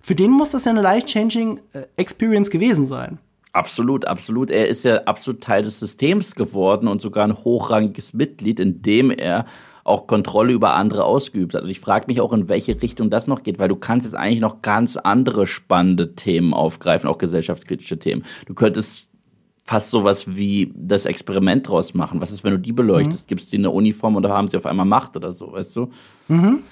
Für 0.00 0.14
den 0.14 0.30
muss 0.30 0.50
das 0.52 0.64
ja 0.64 0.70
eine 0.70 0.82
life-changing 0.82 1.60
äh, 1.72 1.82
Experience 1.96 2.50
gewesen 2.50 2.86
sein. 2.86 3.18
absolut, 3.52 4.04
absolut. 4.06 4.50
Er 4.52 4.68
ist 4.68 4.84
ja 4.84 5.02
absolut 5.04 5.40
Teil 5.42 5.62
des 5.62 5.80
Systems 5.80 6.36
geworden 6.36 6.86
und 6.86 7.02
sogar 7.02 7.24
ein 7.24 7.36
hochrangiges 7.44 8.14
Mitglied, 8.14 8.60
indem 8.60 9.10
er 9.10 9.46
auch 9.82 10.06
Kontrolle 10.06 10.52
über 10.52 10.74
andere 10.74 11.04
ausgeübt 11.04 11.54
hat. 11.54 11.64
Und 11.64 11.68
ich 11.70 11.80
frage 11.80 12.06
mich 12.06 12.20
auch, 12.20 12.32
in 12.32 12.48
welche 12.48 12.80
Richtung 12.80 13.10
das 13.10 13.26
noch 13.26 13.42
geht, 13.42 13.58
weil 13.58 13.68
du 13.68 13.74
kannst 13.76 14.06
jetzt 14.06 14.14
eigentlich 14.14 14.38
noch 14.40 14.62
ganz 14.62 14.96
andere 14.96 15.48
spannende 15.48 16.14
Themen 16.14 16.54
aufgreifen, 16.54 17.08
auch 17.08 17.18
gesellschaftskritische 17.18 17.98
Themen. 17.98 18.24
Du 18.46 18.54
könntest 18.54 19.09
fast 19.70 19.90
sowas 19.90 20.26
wie 20.26 20.72
das 20.74 21.06
Experiment 21.06 21.68
draus 21.68 21.94
machen. 21.94 22.20
Was 22.20 22.32
ist, 22.32 22.42
wenn 22.42 22.50
du 22.50 22.58
die 22.58 22.72
beleuchtest? 22.72 23.28
Gibst 23.28 23.52
du 23.52 23.56
ihnen 23.56 23.66
eine 23.66 23.72
Uniform 23.72 24.20
da 24.20 24.30
haben 24.30 24.48
sie 24.48 24.56
auf 24.56 24.66
einmal 24.66 24.84
Macht 24.84 25.16
oder 25.16 25.30
so, 25.30 25.52
weißt 25.52 25.76
du? 25.76 25.90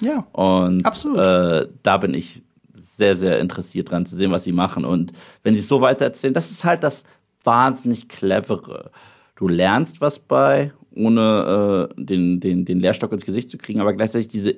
Ja. 0.01 0.27
Und 0.33 0.85
Absolut. 0.85 1.17
Äh, 1.17 1.67
da 1.81 1.95
bin 1.95 2.13
ich 2.13 2.43
sehr, 2.73 3.15
sehr 3.15 3.39
interessiert 3.39 3.89
dran 3.89 4.05
zu 4.05 4.17
sehen, 4.17 4.31
was 4.31 4.43
sie 4.43 4.51
machen. 4.51 4.83
Und 4.83 5.13
wenn 5.43 5.55
sie 5.55 5.61
es 5.61 5.69
so 5.69 5.79
weitererzählen, 5.79 6.33
das 6.33 6.51
ist 6.51 6.65
halt 6.65 6.83
das 6.83 7.05
wahnsinnig 7.45 8.09
clevere. 8.09 8.91
Du 9.37 9.47
lernst 9.47 10.01
was 10.01 10.19
bei, 10.19 10.73
ohne 10.93 11.89
äh, 11.97 12.03
den, 12.03 12.41
den, 12.41 12.65
den 12.65 12.81
Lehrstock 12.81 13.13
ins 13.13 13.25
Gesicht 13.25 13.49
zu 13.49 13.57
kriegen, 13.57 13.79
aber 13.79 13.93
gleichzeitig 13.93 14.27
diese 14.27 14.55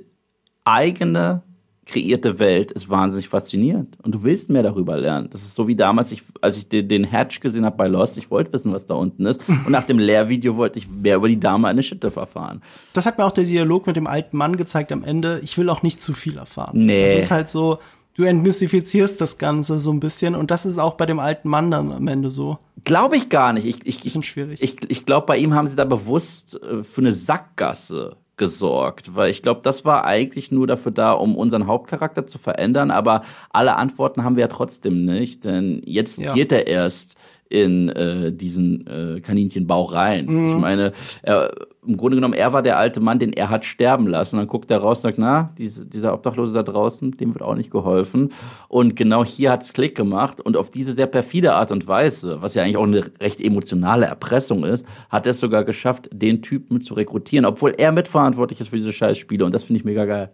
eigene 0.63 1.43
kreierte 1.91 2.39
Welt 2.39 2.71
ist 2.71 2.89
wahnsinnig 2.89 3.27
faszinierend. 3.27 3.97
Und 4.01 4.15
du 4.15 4.23
willst 4.23 4.49
mehr 4.49 4.63
darüber 4.63 4.97
lernen. 4.97 5.29
Das 5.31 5.43
ist 5.43 5.55
so 5.55 5.67
wie 5.67 5.75
damals, 5.75 6.11
ich, 6.11 6.23
als 6.41 6.57
ich 6.57 6.69
den, 6.69 6.87
den 6.87 7.03
Hatch 7.03 7.39
gesehen 7.41 7.65
habe 7.65 7.75
bei 7.75 7.87
Lost. 7.87 8.17
Ich 8.17 8.31
wollte 8.31 8.53
wissen, 8.53 8.73
was 8.73 8.85
da 8.85 8.93
unten 8.93 9.25
ist. 9.25 9.41
Und 9.47 9.69
nach 9.69 9.83
dem 9.83 9.99
Lehrvideo 9.99 10.55
wollte 10.55 10.79
ich 10.79 10.89
mehr 10.89 11.17
über 11.17 11.27
die 11.27 11.39
Dame 11.39 11.69
Initiative 11.69 12.19
erfahren. 12.19 12.61
Das 12.93 13.05
hat 13.05 13.17
mir 13.17 13.25
auch 13.25 13.33
der 13.33 13.43
Dialog 13.43 13.87
mit 13.87 13.95
dem 13.95 14.07
alten 14.07 14.37
Mann 14.37 14.55
gezeigt 14.55 14.91
am 14.91 15.03
Ende. 15.03 15.41
Ich 15.43 15.57
will 15.57 15.69
auch 15.69 15.83
nicht 15.83 16.01
zu 16.01 16.13
viel 16.13 16.37
erfahren. 16.37 16.85
Nee. 16.85 17.15
Das 17.15 17.25
ist 17.25 17.31
halt 17.31 17.49
so, 17.49 17.79
du 18.15 18.23
entmystifizierst 18.23 19.19
das 19.19 19.37
Ganze 19.37 19.79
so 19.79 19.91
ein 19.91 19.99
bisschen 19.99 20.35
und 20.35 20.51
das 20.51 20.65
ist 20.65 20.77
auch 20.77 20.93
bei 20.93 21.05
dem 21.05 21.19
alten 21.19 21.49
Mann 21.49 21.71
dann 21.71 21.91
am 21.91 22.07
Ende 22.07 22.29
so. 22.29 22.57
Glaube 22.83 23.17
ich 23.17 23.29
gar 23.29 23.53
nicht. 23.53 23.65
Ich, 23.65 23.85
ich, 23.85 24.05
ich, 24.05 24.25
schwierig. 24.25 24.61
Ich, 24.61 24.77
ich 24.87 25.05
glaube, 25.05 25.25
bei 25.27 25.37
ihm 25.37 25.53
haben 25.53 25.67
sie 25.67 25.75
da 25.75 25.85
bewusst 25.85 26.59
äh, 26.61 26.83
für 26.83 27.01
eine 27.01 27.11
Sackgasse 27.11 28.17
gesorgt, 28.41 29.15
weil 29.15 29.29
ich 29.29 29.43
glaube, 29.43 29.61
das 29.63 29.85
war 29.85 30.03
eigentlich 30.03 30.51
nur 30.51 30.65
dafür 30.65 30.91
da, 30.91 31.11
um 31.11 31.37
unseren 31.37 31.67
Hauptcharakter 31.67 32.25
zu 32.25 32.39
verändern, 32.39 32.89
aber 32.89 33.21
alle 33.51 33.75
Antworten 33.75 34.23
haben 34.23 34.35
wir 34.35 34.41
ja 34.41 34.47
trotzdem 34.47 35.05
nicht, 35.05 35.45
denn 35.45 35.83
jetzt 35.85 36.17
Ja. 36.17 36.33
geht 36.33 36.51
er 36.51 36.65
erst 36.65 37.15
in 37.51 37.89
äh, 37.89 38.31
diesen 38.31 38.87
äh, 38.87 39.19
Kaninchenbau 39.19 39.83
rein. 39.83 40.25
Mhm. 40.25 40.49
Ich 40.49 40.55
meine, 40.55 40.93
er, 41.21 41.51
im 41.85 41.97
Grunde 41.97 42.15
genommen, 42.15 42.33
er 42.33 42.53
war 42.53 42.61
der 42.61 42.77
alte 42.77 43.01
Mann, 43.01 43.19
den 43.19 43.33
er 43.33 43.49
hat 43.49 43.65
sterben 43.65 44.07
lassen. 44.07 44.37
Dann 44.37 44.47
guckt 44.47 44.71
er 44.71 44.79
raus 44.79 44.99
und 44.99 45.03
sagt, 45.03 45.17
na, 45.17 45.53
diese, 45.57 45.85
dieser 45.85 46.13
Obdachlose 46.13 46.53
da 46.53 46.63
draußen, 46.63 47.11
dem 47.11 47.33
wird 47.33 47.43
auch 47.43 47.55
nicht 47.55 47.71
geholfen. 47.71 48.29
Und 48.67 48.95
genau 48.95 49.25
hier 49.25 49.51
hat's 49.51 49.73
Klick 49.73 49.95
gemacht. 49.95 50.39
Und 50.39 50.55
auf 50.55 50.71
diese 50.71 50.93
sehr 50.93 51.07
perfide 51.07 51.53
Art 51.53 51.71
und 51.71 51.87
Weise, 51.87 52.41
was 52.41 52.55
ja 52.55 52.63
eigentlich 52.63 52.77
auch 52.77 52.83
eine 52.83 53.11
recht 53.19 53.41
emotionale 53.41 54.05
Erpressung 54.05 54.63
ist, 54.63 54.85
hat 55.09 55.25
er 55.25 55.31
es 55.31 55.39
sogar 55.39 55.63
geschafft, 55.63 56.09
den 56.13 56.41
Typen 56.41 56.81
zu 56.81 56.93
rekrutieren, 56.93 57.45
obwohl 57.45 57.73
er 57.77 57.91
mitverantwortlich 57.91 58.61
ist 58.61 58.69
für 58.69 58.77
diese 58.77 58.93
Scheißspiele. 58.93 59.43
Und 59.43 59.53
das 59.53 59.63
finde 59.63 59.79
ich 59.79 59.85
mega 59.85 60.05
geil. 60.05 60.31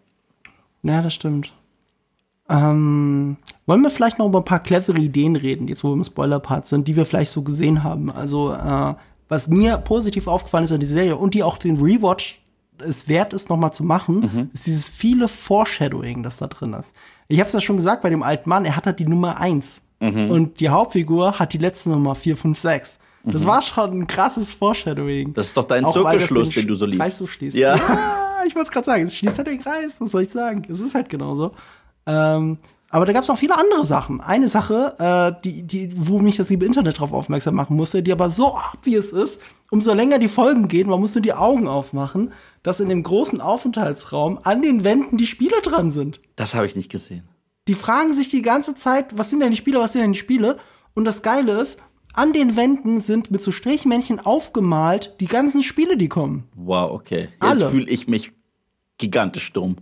Ja, 0.83 1.01
das 1.01 1.13
stimmt. 1.13 1.51
Ähm, 2.49 3.37
wollen 3.65 3.81
wir 3.81 3.89
vielleicht 3.89 4.19
noch 4.19 4.27
über 4.27 4.39
ein 4.39 4.45
paar 4.45 4.61
clevere 4.61 4.99
Ideen 4.99 5.35
reden, 5.35 5.67
jetzt 5.67 5.83
wo 5.83 5.89
wir 5.89 5.95
im 5.95 6.03
Spoiler-Part 6.03 6.67
sind, 6.67 6.87
die 6.87 6.95
wir 6.95 7.05
vielleicht 7.05 7.31
so 7.31 7.41
gesehen 7.43 7.83
haben? 7.83 8.11
Also, 8.11 8.53
äh, 8.53 8.93
was 9.29 9.47
mir 9.47 9.77
positiv 9.77 10.27
aufgefallen 10.27 10.63
ist 10.63 10.71
an 10.71 10.79
dieser 10.79 10.93
Serie 10.93 11.17
und 11.17 11.33
die 11.33 11.43
auch 11.43 11.57
den 11.57 11.77
Rewatch 11.81 12.41
es 12.79 13.09
wert 13.09 13.33
ist, 13.33 13.49
noch 13.49 13.57
mal 13.57 13.71
zu 13.71 13.83
machen, 13.83 14.51
ist 14.53 14.67
dieses 14.67 14.87
viele 14.87 15.27
Foreshadowing, 15.27 16.21
das 16.21 16.37
da 16.37 16.45
drin 16.45 16.73
ist. 16.73 16.93
Ich 17.27 17.39
habe 17.39 17.47
es 17.47 17.53
ja 17.53 17.59
schon 17.59 17.77
gesagt 17.77 18.03
bei 18.03 18.09
dem 18.11 18.21
alten 18.21 18.47
Mann, 18.47 18.65
er 18.65 18.75
hat 18.75 18.85
halt 18.85 18.99
die 18.99 19.07
Nummer 19.07 19.39
eins 19.39 19.81
und 19.99 20.59
die 20.59 20.69
Hauptfigur 20.69 21.39
hat 21.39 21.53
die 21.53 21.57
letzte 21.57 21.89
Nummer 21.89 22.13
vier, 22.13 22.37
fünf, 22.37 22.59
sechs. 22.59 22.99
Das 23.23 23.45
war 23.45 23.61
schon 23.61 24.01
ein 24.01 24.07
krasses 24.07 24.53
Foreshadowing. 24.53 25.33
Das 25.33 25.47
ist 25.47 25.57
doch 25.57 25.65
dein 25.65 25.85
Zirkelschluss, 25.85 26.51
den 26.51 26.67
du 26.67 26.75
so 26.75 26.85
liebst. 26.85 27.01
Kreis 27.01 27.17
so 27.17 27.27
schließt. 27.27 27.57
Ja. 27.57 27.75
ja 27.75 28.43
ich 28.45 28.55
wollte 28.55 28.67
es 28.67 28.71
gerade 28.71 28.85
sagen. 28.85 29.03
Es 29.03 29.17
schließt 29.17 29.37
halt 29.37 29.47
den 29.47 29.59
Kreis. 29.59 29.99
Was 29.99 30.11
soll 30.11 30.21
ich 30.21 30.29
sagen? 30.29 30.61
Es 30.69 30.79
ist 30.79 30.95
halt 30.95 31.09
genauso. 31.09 31.51
Ähm, 32.07 32.57
aber 32.89 33.05
da 33.05 33.11
gab 33.11 33.23
es 33.23 33.27
noch 33.27 33.37
viele 33.37 33.57
andere 33.57 33.83
Sachen. 33.83 34.21
Eine 34.21 34.47
Sache, 34.47 34.95
äh, 34.97 35.41
die, 35.43 35.63
die, 35.63 35.91
wo 35.95 36.19
mich 36.19 36.37
das 36.37 36.49
liebe 36.49 36.65
Internet 36.65 36.99
drauf 36.99 37.11
aufmerksam 37.11 37.53
machen 37.55 37.75
musste, 37.75 38.01
die 38.01 38.11
aber 38.11 38.31
so 38.31 38.55
obvious 38.73 39.11
ist, 39.11 39.41
umso 39.69 39.93
länger 39.93 40.19
die 40.19 40.29
Folgen 40.29 40.67
gehen, 40.69 40.89
man 40.89 40.99
muss 40.99 41.13
nur 41.13 41.21
die 41.21 41.33
Augen 41.33 41.67
aufmachen, 41.67 42.31
dass 42.63 42.79
in 42.79 42.89
dem 42.89 43.03
großen 43.03 43.41
Aufenthaltsraum 43.41 44.39
an 44.43 44.61
den 44.61 44.83
Wänden 44.83 45.17
die 45.17 45.27
Spiele 45.27 45.61
dran 45.61 45.91
sind. 45.91 46.21
Das 46.37 46.55
habe 46.55 46.65
ich 46.65 46.75
nicht 46.75 46.89
gesehen. 46.89 47.27
Die 47.67 47.73
fragen 47.73 48.13
sich 48.13 48.29
die 48.29 48.41
ganze 48.41 48.75
Zeit, 48.75 49.17
was 49.17 49.29
sind 49.29 49.41
denn 49.41 49.51
die 49.51 49.57
Spiele, 49.57 49.79
was 49.79 49.91
sind 49.91 50.01
denn 50.01 50.13
die 50.13 50.19
Spiele? 50.19 50.57
Und 50.93 51.03
das 51.03 51.21
Geile 51.21 51.59
ist, 51.59 51.81
an 52.13 52.31
den 52.31 52.55
Wänden 52.55 53.01
sind 53.01 53.29
mit 53.29 53.43
so 53.43 53.51
Strichmännchen 53.51 54.19
aufgemalt 54.19 55.15
die 55.19 55.27
ganzen 55.27 55.61
Spiele, 55.61 55.97
die 55.97 56.07
kommen. 56.07 56.45
Wow, 56.55 56.91
okay. 56.91 57.27
Jetzt 57.43 57.63
fühle 57.63 57.89
ich 57.89 58.07
mich 58.07 58.31
gigantisch 58.97 59.51
dumm. 59.53 59.77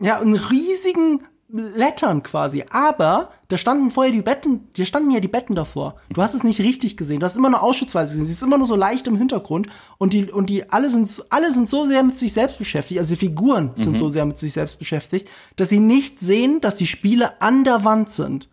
Ja, 0.00 0.18
in 0.18 0.34
riesigen 0.34 1.22
Lettern 1.52 2.22
quasi. 2.22 2.64
Aber 2.70 3.30
da 3.48 3.58
standen 3.58 3.90
vorher 3.90 4.12
die 4.12 4.22
Betten, 4.22 4.68
da 4.76 4.84
standen 4.84 5.10
ja 5.10 5.20
die 5.20 5.28
Betten 5.28 5.54
davor. 5.54 5.96
Du 6.10 6.22
hast 6.22 6.34
es 6.34 6.44
nicht 6.44 6.60
richtig 6.60 6.96
gesehen. 6.96 7.20
Du 7.20 7.26
hast 7.26 7.36
immer 7.36 7.50
nur 7.50 7.62
ausschnittsweise 7.62 8.12
gesehen. 8.14 8.26
Sie 8.26 8.32
ist 8.32 8.42
immer 8.42 8.58
nur 8.58 8.66
so 8.66 8.74
leicht 8.74 9.06
im 9.06 9.16
Hintergrund. 9.16 9.66
Und 9.98 10.14
die, 10.14 10.30
und 10.30 10.48
die, 10.48 10.70
alle 10.70 10.88
sind, 10.88 11.10
alle 11.28 11.52
sind 11.52 11.68
so 11.68 11.84
sehr 11.84 12.02
mit 12.02 12.18
sich 12.18 12.32
selbst 12.32 12.58
beschäftigt. 12.58 12.98
Also 12.98 13.14
die 13.14 13.20
Figuren 13.20 13.72
sind 13.74 13.98
so 13.98 14.08
sehr 14.08 14.24
mit 14.24 14.38
sich 14.38 14.52
selbst 14.52 14.78
beschäftigt, 14.78 15.28
dass 15.56 15.68
sie 15.68 15.80
nicht 15.80 16.20
sehen, 16.20 16.60
dass 16.62 16.76
die 16.76 16.86
Spiele 16.86 17.40
an 17.42 17.64
der 17.64 17.84
Wand 17.84 18.10
sind. 18.12 18.48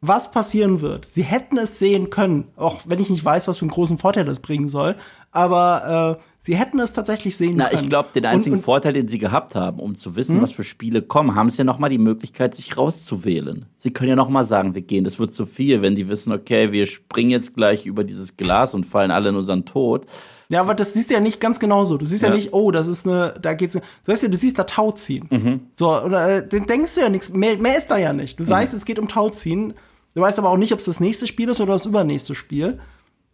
Was 0.00 0.30
passieren 0.30 0.80
wird. 0.80 1.08
Sie 1.10 1.22
hätten 1.22 1.58
es 1.58 1.78
sehen 1.78 2.08
können. 2.10 2.44
Auch 2.56 2.82
wenn 2.86 3.00
ich 3.00 3.10
nicht 3.10 3.24
weiß, 3.24 3.48
was 3.48 3.58
für 3.58 3.62
einen 3.64 3.70
großen 3.72 3.98
Vorteil 3.98 4.24
das 4.24 4.38
bringen 4.40 4.68
soll. 4.68 4.94
Aber, 5.32 6.18
äh, 6.18 6.22
Sie 6.40 6.56
hätten 6.56 6.78
es 6.78 6.92
tatsächlich 6.92 7.36
sehen 7.36 7.54
Na, 7.56 7.68
können. 7.68 7.82
ich 7.82 7.88
glaube, 7.90 8.10
den 8.14 8.24
einzigen 8.24 8.54
und, 8.54 8.60
und, 8.60 8.64
Vorteil, 8.64 8.92
den 8.94 9.08
sie 9.08 9.18
gehabt 9.18 9.54
haben, 9.56 9.80
um 9.80 9.94
zu 9.96 10.14
wissen, 10.16 10.40
was 10.40 10.52
für 10.52 10.62
Spiele 10.64 11.02
kommen, 11.02 11.34
haben 11.34 11.50
sie 11.50 11.58
ja 11.58 11.64
noch 11.64 11.78
mal 11.80 11.88
die 11.90 11.98
Möglichkeit, 11.98 12.54
sich 12.54 12.76
rauszuwählen. 12.76 13.66
Sie 13.76 13.90
können 13.90 14.08
ja 14.10 14.16
noch 14.16 14.28
mal 14.30 14.44
sagen, 14.44 14.74
wir 14.74 14.80
gehen, 14.82 15.04
das 15.04 15.18
wird 15.18 15.32
zu 15.32 15.44
viel, 15.44 15.82
wenn 15.82 15.96
die 15.96 16.08
wissen, 16.08 16.32
okay, 16.32 16.70
wir 16.72 16.86
springen 16.86 17.30
jetzt 17.30 17.54
gleich 17.54 17.84
über 17.86 18.04
dieses 18.04 18.36
Glas 18.36 18.72
und 18.72 18.86
fallen 18.86 19.10
alle 19.10 19.30
in 19.30 19.34
unseren 19.36 19.66
Tod. 19.66 20.06
Ja, 20.48 20.60
aber 20.60 20.74
das 20.74 20.94
siehst 20.94 21.10
du 21.10 21.14
ja 21.14 21.20
nicht 21.20 21.40
ganz 21.40 21.58
genauso. 21.58 21.98
Du 21.98 22.06
siehst 22.06 22.22
ja, 22.22 22.28
Ja. 22.28 22.34
nicht, 22.36 22.54
oh, 22.54 22.70
das 22.70 22.86
ist 22.86 23.06
eine, 23.06 23.34
da 23.42 23.52
geht's, 23.52 23.74
du 23.74 23.80
weißt 24.06 24.22
ja, 24.22 24.28
du 24.30 24.36
siehst 24.36 24.58
da 24.58 24.64
Tauziehen. 24.64 25.68
So, 25.76 26.00
oder 26.02 26.36
äh, 26.36 26.48
dann 26.48 26.66
denkst 26.66 26.94
du 26.94 27.00
ja 27.02 27.10
nichts, 27.10 27.30
mehr, 27.30 27.58
mehr 27.58 27.76
ist 27.76 27.88
da 27.88 27.98
ja 27.98 28.12
nicht. 28.14 28.38
Du 28.40 28.48
weißt, 28.48 28.72
es 28.72 28.86
geht 28.86 28.98
um 29.00 29.08
Tauziehen. 29.08 29.74
Du 30.18 30.24
weißt 30.24 30.40
aber 30.40 30.50
auch 30.50 30.56
nicht, 30.56 30.72
ob 30.72 30.80
es 30.80 30.86
das 30.86 30.98
nächste 30.98 31.28
Spiel 31.28 31.48
ist 31.48 31.60
oder 31.60 31.74
das 31.74 31.86
übernächste 31.86 32.34
Spiel. 32.34 32.80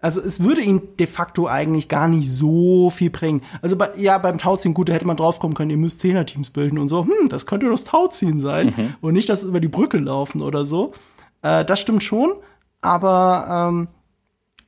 Also 0.03 0.21
es 0.21 0.41
würde 0.41 0.61
ihn 0.61 0.83
de 0.99 1.07
facto 1.07 1.49
eigentlich 1.49 1.89
gar 1.89 2.09
nicht 2.09 2.31
so 2.31 2.91
viel 2.91 3.09
bringen. 3.09 3.41
Also 3.63 3.77
bei, 3.77 3.89
ja, 3.97 4.19
beim 4.19 4.37
Tauziehen, 4.37 4.75
gut, 4.75 4.91
da 4.91 4.93
hätte 4.93 5.07
man 5.07 5.17
draufkommen 5.17 5.57
können, 5.57 5.71
ihr 5.71 5.79
müsst 5.79 6.01
Zehner-Teams 6.01 6.51
bilden 6.51 6.77
und 6.77 6.89
so. 6.89 7.07
Hm, 7.07 7.31
das 7.31 7.47
könnte 7.47 7.71
das 7.71 7.85
Tauziehen 7.85 8.39
sein. 8.39 8.75
Mhm. 8.77 8.95
Und 9.01 9.15
nicht 9.15 9.31
das 9.31 9.45
über 9.45 9.61
die 9.61 9.69
Brücke 9.69 9.97
laufen 9.97 10.43
oder 10.43 10.67
so. 10.67 10.93
Äh, 11.41 11.65
das 11.65 11.81
stimmt 11.81 12.03
schon. 12.03 12.35
Aber 12.83 13.71
ähm, 13.71 13.89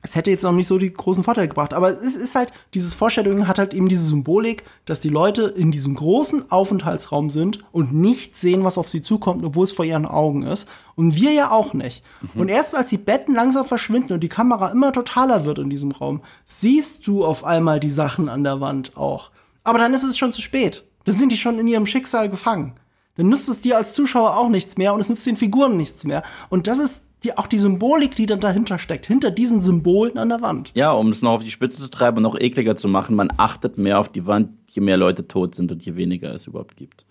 es 0.07 0.15
hätte 0.15 0.31
jetzt 0.31 0.43
noch 0.43 0.53
nicht 0.53 0.67
so 0.67 0.77
die 0.77 0.93
großen 0.93 1.25
Vorteile 1.25 1.49
gebracht. 1.49 1.73
Aber 1.73 1.89
es 1.89 2.15
ist 2.15 2.33
halt, 2.33 2.53
dieses 2.73 2.93
Foreshadowing 2.93 3.45
hat 3.45 3.59
halt 3.59 3.73
eben 3.73 3.89
diese 3.89 4.05
Symbolik, 4.05 4.63
dass 4.85 5.01
die 5.01 5.09
Leute 5.09 5.43
in 5.43 5.69
diesem 5.69 5.95
großen 5.95 6.49
Aufenthaltsraum 6.49 7.29
sind 7.29 7.65
und 7.73 7.91
nicht 7.91 8.37
sehen, 8.37 8.63
was 8.63 8.77
auf 8.77 8.87
sie 8.87 9.01
zukommt, 9.01 9.43
obwohl 9.43 9.65
es 9.65 9.73
vor 9.73 9.83
ihren 9.83 10.05
Augen 10.05 10.43
ist. 10.43 10.69
Und 10.95 11.15
wir 11.15 11.31
ja 11.31 11.51
auch 11.51 11.73
nicht. 11.73 12.05
Mhm. 12.21 12.41
Und 12.41 12.47
erst 12.47 12.73
als 12.73 12.87
die 12.87 12.97
Betten 12.97 13.35
langsam 13.35 13.65
verschwinden 13.65 14.13
und 14.13 14.21
die 14.21 14.29
Kamera 14.29 14.69
immer 14.69 14.93
totaler 14.93 15.43
wird 15.43 15.59
in 15.59 15.69
diesem 15.69 15.91
Raum, 15.91 16.21
siehst 16.45 17.05
du 17.05 17.25
auf 17.25 17.43
einmal 17.43 17.81
die 17.81 17.89
Sachen 17.89 18.29
an 18.29 18.45
der 18.45 18.61
Wand 18.61 18.95
auch. 18.95 19.31
Aber 19.65 19.77
dann 19.77 19.93
ist 19.93 20.03
es 20.03 20.17
schon 20.17 20.31
zu 20.31 20.41
spät. 20.41 20.85
Dann 21.03 21.15
sind 21.15 21.33
die 21.33 21.37
schon 21.37 21.59
in 21.59 21.67
ihrem 21.67 21.85
Schicksal 21.85 22.29
gefangen. 22.29 22.75
Dann 23.17 23.27
nützt 23.27 23.49
es 23.49 23.59
dir 23.59 23.75
als 23.75 23.93
Zuschauer 23.93 24.37
auch 24.37 24.47
nichts 24.47 24.77
mehr 24.77 24.93
und 24.93 25.01
es 25.01 25.09
nützt 25.09 25.25
den 25.25 25.35
Figuren 25.35 25.75
nichts 25.75 26.05
mehr. 26.05 26.23
Und 26.47 26.67
das 26.67 26.79
ist 26.79 27.01
die, 27.23 27.37
auch 27.37 27.47
die 27.47 27.57
Symbolik, 27.57 28.15
die 28.15 28.25
dann 28.25 28.39
dahinter 28.39 28.77
steckt, 28.79 29.07
hinter 29.07 29.31
diesen 29.31 29.59
Symbolen 29.59 30.17
an 30.17 30.29
der 30.29 30.41
Wand. 30.41 30.71
Ja, 30.75 30.91
um 30.91 31.09
es 31.09 31.21
noch 31.21 31.31
auf 31.31 31.43
die 31.43 31.51
Spitze 31.51 31.81
zu 31.81 31.89
treiben 31.89 32.17
und 32.17 32.23
noch 32.23 32.39
ekliger 32.39 32.75
zu 32.75 32.87
machen, 32.87 33.15
man 33.15 33.29
achtet 33.37 33.77
mehr 33.77 33.99
auf 33.99 34.09
die 34.09 34.27
Wand, 34.27 34.49
je 34.69 34.81
mehr 34.81 34.97
Leute 34.97 35.27
tot 35.27 35.55
sind 35.55 35.71
und 35.71 35.83
je 35.83 35.95
weniger 35.95 36.33
es 36.33 36.47
überhaupt 36.47 36.77
gibt. 36.77 37.05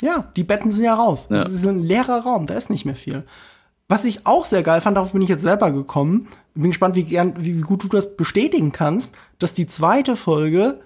Ja, 0.00 0.30
die 0.36 0.44
Betten 0.44 0.70
sind 0.70 0.84
ja 0.84 0.94
raus. 0.94 1.28
Ja. 1.30 1.44
Das 1.44 1.52
ist 1.52 1.66
ein 1.66 1.82
leerer 1.82 2.20
Raum, 2.20 2.46
da 2.46 2.54
ist 2.54 2.70
nicht 2.70 2.84
mehr 2.84 2.96
viel. 2.96 3.24
Was 3.88 4.04
ich 4.04 4.26
auch 4.26 4.46
sehr 4.46 4.64
geil 4.64 4.80
fand, 4.80 4.96
darauf 4.96 5.12
bin 5.12 5.22
ich 5.22 5.28
jetzt 5.28 5.42
selber 5.42 5.70
gekommen. 5.70 6.26
Bin 6.54 6.70
gespannt, 6.70 6.96
wie, 6.96 7.04
gern, 7.04 7.34
wie 7.38 7.60
gut 7.60 7.84
du 7.84 7.88
das 7.88 8.16
bestätigen 8.16 8.72
kannst, 8.72 9.14
dass 9.38 9.52
die 9.52 9.68
zweite 9.68 10.16
Folge 10.16 10.80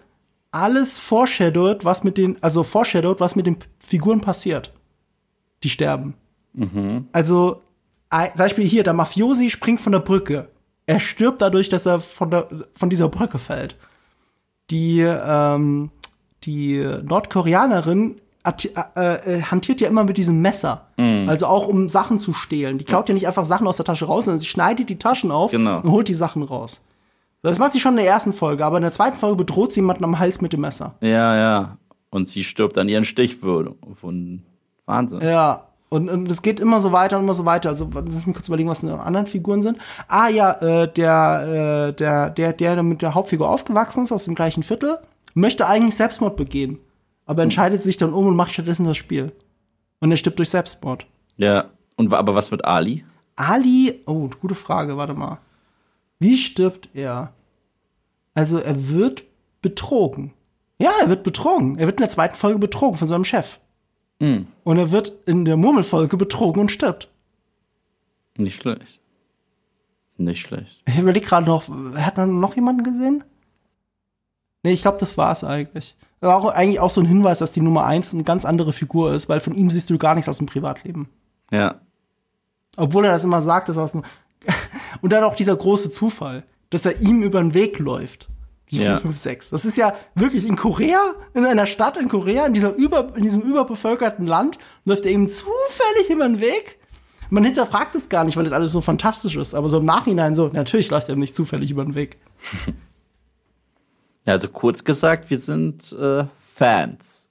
alles 0.51 0.99
foreshadowt, 0.99 1.85
was 1.85 2.05
mit 2.05 2.19
den, 2.19 2.37
also 2.43 2.63
foreshadowt, 2.63 3.21
was 3.21 3.37
mit 3.37 3.47
den 3.47 3.57
Figuren 3.79 4.21
passiert. 4.21 4.73
Die 5.63 5.71
sterben. 5.71 6.15
Mhm. 6.53 7.09
Also 7.13 7.63
Beispiel 8.11 8.67
hier, 8.67 8.83
der 8.83 8.93
Mafiosi 8.93 9.51
springt 9.51 9.81
von 9.81 9.93
der 9.93 10.01
Brücke. 10.01 10.49
Er 10.87 10.99
stirbt 10.99 11.41
dadurch, 11.41 11.69
dass 11.69 11.87
er 11.87 12.01
von, 12.01 12.31
der, 12.31 12.49
von 12.75 12.91
dieser 12.91 13.09
Brücke 13.09 13.39
fällt. 13.39 13.77
Die, 14.71 15.01
ähm, 15.01 15.91
die 16.45 16.85
Nordkoreanerin 17.03 18.21
äh, 18.43 18.55
äh, 18.97 19.43
hantiert 19.43 19.81
ja 19.81 19.89
immer 19.89 20.05
mit 20.05 20.17
diesem 20.17 20.41
Messer. 20.41 20.87
Mm. 20.97 21.29
Also 21.29 21.47
auch 21.47 21.69
um 21.69 21.89
Sachen 21.89 22.19
zu 22.19 22.33
stehlen. 22.33 22.79
Die 22.79 22.85
klaut 22.85 23.09
ja 23.09 23.15
nicht 23.15 23.29
einfach 23.29 23.45
Sachen 23.45 23.67
aus 23.67 23.77
der 23.77 23.85
Tasche 23.85 24.07
raus, 24.07 24.25
sondern 24.25 24.41
sie 24.41 24.47
schneidet 24.47 24.89
die 24.89 24.99
Taschen 24.99 25.31
auf 25.31 25.51
genau. 25.51 25.81
und 25.81 25.91
holt 25.91 26.09
die 26.09 26.15
Sachen 26.15 26.43
raus. 26.43 26.85
Das 27.43 27.59
macht 27.59 27.73
sie 27.73 27.81
schon 27.81 27.93
in 27.93 28.05
der 28.05 28.07
ersten 28.07 28.33
Folge, 28.33 28.65
aber 28.65 28.79
in 28.79 28.83
der 28.83 28.93
zweiten 28.93 29.17
Folge 29.17 29.37
bedroht 29.37 29.73
sie 29.73 29.81
jemanden 29.81 30.05
am 30.05 30.19
Hals 30.19 30.41
mit 30.41 30.53
dem 30.53 30.61
Messer. 30.61 30.95
Ja, 31.01 31.37
ja. 31.37 31.79
Und 32.11 32.29
sie 32.29 32.43
stirbt 32.43 32.77
an 32.77 32.89
ihren 32.89 33.05
Stichwunden. 33.05 34.45
Wahnsinn. 34.87 35.21
Ja, 35.21 35.70
und, 35.91 36.09
und 36.09 36.31
es 36.31 36.43
geht 36.43 36.61
immer 36.61 36.81
so 36.81 36.93
weiter 36.93 37.19
und 37.19 37.25
immer 37.25 37.35
so 37.35 37.45
weiter. 37.45 37.69
Also 37.69 37.91
lass 37.93 38.27
mich 38.27 38.35
kurz 38.35 38.47
überlegen, 38.47 38.69
was 38.69 38.81
die 38.81 38.89
anderen 38.89 39.27
Figuren 39.27 39.61
sind. 39.61 39.79
Ah 40.07 40.29
ja, 40.29 40.53
äh, 40.53 40.91
der, 40.91 41.89
äh, 41.89 41.93
der, 41.93 42.31
der, 42.31 42.53
der 42.53 42.83
mit 42.83 43.03
der 43.03 43.15
Hauptfigur 43.15 43.51
aufgewachsen 43.51 44.05
ist 44.05 44.13
aus 44.13 44.25
dem 44.25 44.37
gleichen 44.37 44.63
Viertel, 44.63 44.99
möchte 45.35 45.67
eigentlich 45.67 45.97
Selbstmord 45.97 46.37
begehen, 46.37 46.79
aber 47.27 47.43
entscheidet 47.43 47.83
sich 47.83 47.97
dann 47.97 48.15
um 48.15 48.27
und 48.27 48.37
macht 48.37 48.53
stattdessen 48.53 48.85
das 48.85 48.97
Spiel. 48.97 49.33
Und 49.99 50.13
er 50.13 50.17
stirbt 50.17 50.39
durch 50.39 50.51
Selbstmord. 50.51 51.07
Ja. 51.37 51.67
Und 51.97 52.15
aber 52.15 52.35
was 52.35 52.51
mit 52.51 52.65
Ali? 52.65 53.05
Ali, 53.37 54.01
oh, 54.07 54.31
gute 54.41 54.55
Frage, 54.55 54.97
warte 54.97 55.15
mal. 55.15 55.39
Wie 56.21 56.37
stirbt 56.37 56.89
er? 56.95 57.33
Also 58.33 58.59
er 58.59 58.89
wird 58.91 59.25
betrogen. 59.61 60.33
Ja, 60.79 60.93
er 61.03 61.09
wird 61.09 61.25
betrogen. 61.25 61.79
Er 61.79 61.87
wird 61.87 61.99
in 61.99 62.05
der 62.05 62.11
zweiten 62.11 62.37
Folge 62.37 62.59
betrogen 62.59 62.97
von 62.97 63.09
seinem 63.09 63.25
Chef. 63.25 63.59
Mhm. 64.21 64.47
Und 64.63 64.77
er 64.77 64.93
wird 64.93 65.13
in 65.27 65.45
der 65.45 65.57
Murmelfolge 65.57 66.17
betrogen 66.17 66.61
und 66.61 66.71
stirbt. 66.71 67.09
Nicht 68.37 68.63
schlecht. 68.63 69.01
Nicht 70.17 70.41
schlecht. 70.41 70.83
Ich 70.87 70.99
überlege 70.99 71.27
gerade 71.27 71.47
noch, 71.47 71.69
hat 71.97 72.17
man 72.17 72.39
noch 72.39 72.55
jemanden 72.55 72.85
gesehen? 72.85 73.25
Nee, 74.63 74.73
ich 74.73 74.83
glaube, 74.83 74.99
das 74.99 75.17
war's 75.17 75.43
eigentlich. 75.43 75.97
war 76.21 76.37
auch 76.37 76.51
eigentlich 76.51 76.81
auch 76.81 76.91
so 76.91 77.01
ein 77.01 77.07
Hinweis, 77.07 77.39
dass 77.39 77.53
die 77.53 77.63
Nummer 77.63 77.87
eins 77.87 78.13
eine 78.13 78.25
ganz 78.25 78.45
andere 78.45 78.75
Figur 78.75 79.15
ist, 79.15 79.29
weil 79.31 79.41
von 79.41 79.55
ihm 79.55 79.71
siehst 79.71 79.89
du 79.89 79.97
gar 79.97 80.15
nichts 80.15 80.29
aus 80.29 80.39
dem 80.39 80.47
Privatleben. 80.47 81.09
Ja. 81.51 81.81
Obwohl 82.77 83.07
er 83.07 83.13
das 83.13 83.25
immer 83.25 83.41
sagt, 83.41 83.71
ist 83.71 83.79
aus 83.79 83.93
dem 83.93 84.05
und 85.01 85.13
dann 85.13 85.25
auch 85.25 85.35
dieser 85.35 85.57
große 85.57 85.91
Zufall, 85.91 86.45
dass 86.69 86.85
er 86.85 87.01
ihm 87.01 87.23
über 87.23 87.41
den 87.41 87.55
Weg 87.55 87.79
läuft. 87.79 88.29
Die 88.71 88.79
ja. 88.79 88.99
456. 88.99 89.51
Das 89.51 89.65
ist 89.65 89.77
ja 89.77 89.95
wirklich 90.15 90.47
in 90.47 90.57
Korea, 90.57 91.15
in 91.35 91.45
einer 91.45 91.67
Stadt 91.67 91.97
in 91.97 92.09
Korea, 92.09 92.47
in, 92.47 92.55
dieser 92.55 92.75
über, 92.75 93.15
in 93.17 93.23
diesem 93.23 93.43
überbevölkerten 93.43 94.27
Land, 94.27 94.59
läuft 94.85 95.07
er 95.07 95.13
eben 95.13 95.29
zufällig 95.29 96.11
über 96.11 96.27
den 96.27 96.41
Weg. 96.41 96.79
Man 97.31 97.45
hinterfragt 97.45 97.95
es 97.95 98.09
gar 98.09 98.25
nicht, 98.25 98.37
weil 98.37 98.45
das 98.45 98.53
alles 98.53 98.73
so 98.73 98.81
fantastisch 98.81 99.37
ist. 99.37 99.55
Aber 99.55 99.69
so 99.69 99.79
im 99.79 99.85
Nachhinein 99.85 100.35
so, 100.35 100.49
natürlich 100.49 100.91
läuft 100.91 101.09
er 101.09 101.17
nicht 101.17 101.37
zufällig 101.37 101.71
über 101.71 101.85
den 101.85 101.95
Weg. 101.95 102.19
Also 104.27 104.49
kurz 104.49 104.85
gesagt, 104.85 105.31
wir 105.31 105.39
sind 105.39 105.93
äh, 105.93 106.25
Fans. 106.41 107.29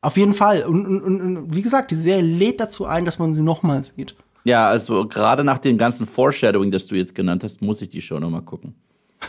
Auf 0.00 0.16
jeden 0.16 0.34
Fall. 0.34 0.64
Und, 0.64 0.86
und, 0.86 1.20
und 1.20 1.54
wie 1.56 1.62
gesagt, 1.62 1.90
die 1.90 1.94
Serie 1.94 2.22
lädt 2.22 2.60
dazu 2.60 2.84
ein, 2.84 3.04
dass 3.04 3.18
man 3.18 3.32
sie 3.32 3.42
nochmal 3.42 3.82
sieht. 3.82 4.14
Ja, 4.44 4.68
also 4.68 5.08
gerade 5.08 5.42
nach 5.42 5.58
dem 5.58 5.78
ganzen 5.78 6.06
Foreshadowing, 6.06 6.70
das 6.70 6.86
du 6.86 6.94
jetzt 6.94 7.14
genannt 7.14 7.42
hast, 7.42 7.62
muss 7.62 7.80
ich 7.80 7.88
die 7.88 8.00
Show 8.00 8.20
nochmal 8.20 8.42
gucken. 8.42 8.74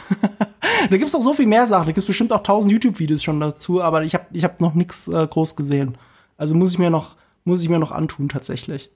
da 0.89 0.97
gibt's 0.97 1.13
noch 1.13 1.21
so 1.21 1.33
viel 1.33 1.47
mehr 1.47 1.67
Sachen. 1.67 1.87
Da 1.87 1.91
gibt's 1.91 2.07
bestimmt 2.07 2.31
auch 2.33 2.43
tausend 2.43 2.71
YouTube-Videos 2.71 3.23
schon 3.23 3.39
dazu, 3.39 3.81
aber 3.81 4.03
ich 4.03 4.13
habe 4.13 4.25
ich 4.31 4.43
hab 4.43 4.61
noch 4.61 4.73
nichts 4.73 5.07
äh, 5.07 5.27
groß 5.27 5.55
gesehen. 5.55 5.97
Also 6.37 6.55
muss 6.55 6.71
ich 6.71 6.79
mir 6.79 6.89
noch, 6.89 7.15
muss 7.43 7.63
ich 7.63 7.69
mir 7.69 7.79
noch 7.79 7.91
antun 7.91 8.29
tatsächlich. 8.29 8.91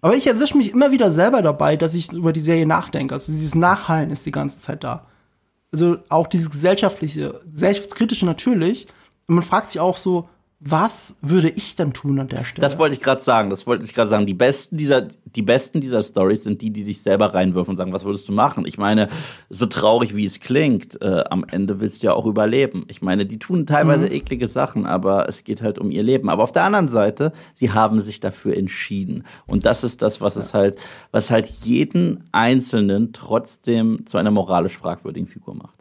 Aber 0.00 0.16
ich 0.16 0.26
erwische 0.26 0.56
mich 0.56 0.70
immer 0.70 0.92
wieder 0.92 1.10
selber 1.10 1.42
dabei, 1.42 1.76
dass 1.76 1.94
ich 1.94 2.12
über 2.12 2.32
die 2.32 2.40
Serie 2.40 2.66
nachdenke. 2.66 3.14
Also 3.14 3.32
dieses 3.32 3.54
Nachhallen 3.54 4.10
ist 4.10 4.24
die 4.24 4.30
ganze 4.30 4.60
Zeit 4.60 4.82
da. 4.82 5.06
Also 5.72 5.98
auch 6.08 6.26
dieses 6.26 6.50
gesellschaftliche, 6.50 7.40
gesellschaftskritische 7.52 8.24
natürlich. 8.24 8.86
Und 9.26 9.34
man 9.34 9.44
fragt 9.44 9.68
sich 9.70 9.80
auch 9.80 9.98
so, 9.98 10.28
was 10.62 11.16
würde 11.22 11.48
ich 11.48 11.74
dann 11.74 11.94
tun 11.94 12.20
an 12.20 12.28
der 12.28 12.44
Stelle? 12.44 12.60
Das 12.60 12.78
wollte 12.78 12.94
ich 12.94 13.00
gerade 13.00 13.22
sagen. 13.22 13.48
Das 13.48 13.66
wollte 13.66 13.86
ich 13.86 13.94
gerade 13.94 14.10
sagen. 14.10 14.26
Die 14.26 14.34
besten 14.34 14.76
dieser, 14.76 15.00
die 15.00 15.40
besten 15.40 15.80
dieser 15.80 16.02
Stories 16.02 16.44
sind 16.44 16.60
die, 16.60 16.70
die 16.70 16.84
dich 16.84 17.02
selber 17.02 17.32
reinwürfen 17.32 17.72
und 17.72 17.76
sagen, 17.78 17.94
was 17.94 18.04
würdest 18.04 18.28
du 18.28 18.32
machen? 18.32 18.66
Ich 18.66 18.76
meine, 18.76 19.08
so 19.48 19.64
traurig 19.64 20.14
wie 20.14 20.26
es 20.26 20.38
klingt, 20.38 21.00
äh, 21.00 21.24
am 21.30 21.44
Ende 21.48 21.80
willst 21.80 22.02
du 22.02 22.08
ja 22.08 22.12
auch 22.12 22.26
überleben. 22.26 22.84
Ich 22.88 23.00
meine, 23.00 23.24
die 23.24 23.38
tun 23.38 23.66
teilweise 23.66 24.04
mhm. 24.04 24.12
eklige 24.12 24.48
Sachen, 24.48 24.84
aber 24.84 25.26
es 25.28 25.44
geht 25.44 25.62
halt 25.62 25.78
um 25.78 25.90
ihr 25.90 26.02
Leben. 26.02 26.28
Aber 26.28 26.42
auf 26.42 26.52
der 26.52 26.64
anderen 26.64 26.88
Seite, 26.88 27.32
sie 27.54 27.72
haben 27.72 27.98
sich 28.00 28.20
dafür 28.20 28.54
entschieden. 28.54 29.24
Und 29.46 29.64
das 29.64 29.82
ist 29.82 30.02
das, 30.02 30.20
was 30.20 30.34
ja. 30.34 30.42
es 30.42 30.52
halt, 30.52 30.76
was 31.10 31.30
halt 31.30 31.46
jeden 31.46 32.28
Einzelnen 32.32 33.14
trotzdem 33.14 34.04
zu 34.04 34.18
einer 34.18 34.30
moralisch 34.30 34.76
fragwürdigen 34.76 35.26
Figur 35.26 35.54
macht. 35.54 35.79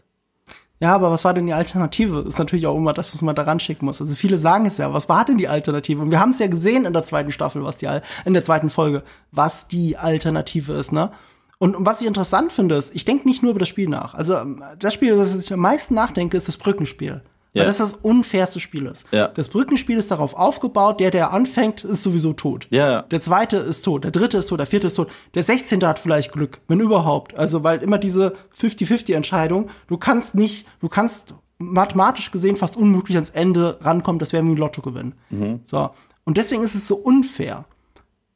Ja, 0.81 0.95
aber 0.95 1.11
was 1.11 1.25
war 1.25 1.33
denn 1.33 1.45
die 1.45 1.53
Alternative? 1.53 2.23
Ist 2.27 2.39
natürlich 2.39 2.65
auch 2.65 2.77
immer 2.77 2.93
das, 2.93 3.13
was 3.13 3.21
man 3.21 3.35
daran 3.35 3.59
schicken 3.59 3.85
muss. 3.85 3.99
Also 3.99 4.15
viele 4.15 4.37
sagen 4.37 4.65
es 4.65 4.77
ja, 4.77 4.93
was 4.93 5.09
war 5.09 5.25
denn 5.25 5.37
die 5.37 5.49
Alternative? 5.49 6.01
Und 6.01 6.11
wir 6.11 6.21
haben 6.21 6.29
es 6.29 6.39
ja 6.39 6.47
gesehen 6.47 6.85
in 6.85 6.93
der 6.93 7.03
zweiten 7.03 7.33
Staffel, 7.33 7.63
was 7.63 7.77
die 7.77 7.89
in 8.23 8.33
der 8.33 8.43
zweiten 8.43 8.69
Folge, 8.69 9.03
was 9.31 9.67
die 9.67 9.97
Alternative 9.97 10.73
ist, 10.73 10.93
ne? 10.93 11.11
Und, 11.57 11.75
und 11.75 11.85
was 11.85 11.99
ich 11.99 12.07
interessant 12.07 12.53
finde, 12.53 12.75
ist, 12.75 12.95
ich 12.95 13.03
denke 13.03 13.27
nicht 13.27 13.43
nur 13.43 13.51
über 13.51 13.59
das 13.59 13.67
Spiel 13.67 13.89
nach. 13.89 14.13
Also 14.13 14.37
das 14.77 14.93
Spiel, 14.93 15.17
das 15.17 15.35
ich 15.35 15.51
am 15.51 15.59
meisten 15.59 15.93
nachdenke, 15.93 16.37
ist 16.37 16.47
das 16.47 16.55
Brückenspiel. 16.55 17.21
Ja. 17.53 17.61
Weil 17.61 17.67
das 17.67 17.77
das 17.77 17.93
unfairste 17.93 18.59
Spiel 18.59 18.85
ist. 18.85 19.07
Ja. 19.11 19.27
Das 19.29 19.49
Brückenspiel 19.49 19.97
ist 19.97 20.11
darauf 20.11 20.35
aufgebaut, 20.35 20.99
der, 20.99 21.09
der 21.09 21.33
anfängt, 21.33 21.83
ist 21.83 22.03
sowieso 22.03 22.33
tot. 22.33 22.67
Ja. 22.69 23.03
Der 23.03 23.21
zweite 23.21 23.57
ist 23.57 23.81
tot, 23.81 24.03
der 24.03 24.11
dritte 24.11 24.37
ist 24.37 24.47
tot, 24.47 24.59
der 24.59 24.67
vierte 24.67 24.87
ist 24.87 24.93
tot, 24.93 25.09
der 25.33 25.41
sechzehnte 25.41 25.87
hat 25.87 25.97
vielleicht 25.97 26.31
Glück, 26.31 26.59
wenn 26.67 26.79
überhaupt. 26.79 27.33
Also, 27.35 27.63
weil 27.63 27.81
immer 27.81 27.97
diese 27.97 28.35
50-50-Entscheidung, 28.59 29.69
du 29.87 29.97
kannst 29.97 30.35
nicht, 30.35 30.67
du 30.79 30.89
kannst 30.89 31.33
mathematisch 31.57 32.31
gesehen 32.31 32.55
fast 32.55 32.77
unmöglich 32.77 33.17
ans 33.17 33.31
Ende 33.31 33.79
rankommen, 33.81 34.19
das 34.19 34.31
wäre 34.31 34.45
wie 34.45 34.51
ein 34.51 34.57
Lotto 34.57 34.81
gewinnen. 34.81 35.13
Mhm. 35.29 35.61
So. 35.65 35.89
Und 36.25 36.37
deswegen 36.37 36.63
ist 36.63 36.75
es 36.75 36.87
so 36.87 36.95
unfair. 36.95 37.65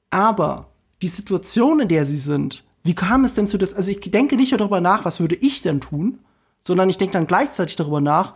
Aber 0.09 0.69
die 1.03 1.07
Situation, 1.07 1.79
in 1.79 1.87
der 1.87 2.05
sie 2.05 2.17
sind, 2.17 2.63
wie 2.83 2.95
kam 2.95 3.23
es 3.23 3.33
denn 3.33 3.47
zu 3.47 3.57
das, 3.57 3.73
also 3.73 3.91
ich 3.91 3.99
denke 3.99 4.35
nicht 4.35 4.51
nur 4.51 4.57
darüber 4.57 4.81
nach, 4.81 5.05
was 5.05 5.19
würde 5.19 5.35
ich 5.35 5.61
denn 5.61 5.81
tun, 5.81 6.19
sondern 6.61 6.89
ich 6.89 6.97
denke 6.97 7.13
dann 7.13 7.27
gleichzeitig 7.27 7.75
darüber 7.75 8.01
nach, 8.01 8.33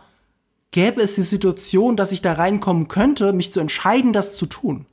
gäbe 0.70 1.00
es 1.00 1.14
die 1.14 1.22
Situation, 1.22 1.96
dass 1.96 2.12
ich 2.12 2.22
da 2.22 2.34
reinkommen 2.34 2.88
könnte, 2.88 3.32
mich 3.32 3.52
zu 3.52 3.60
entscheiden, 3.60 4.12
das 4.12 4.36
zu 4.36 4.46
tun. 4.46 4.86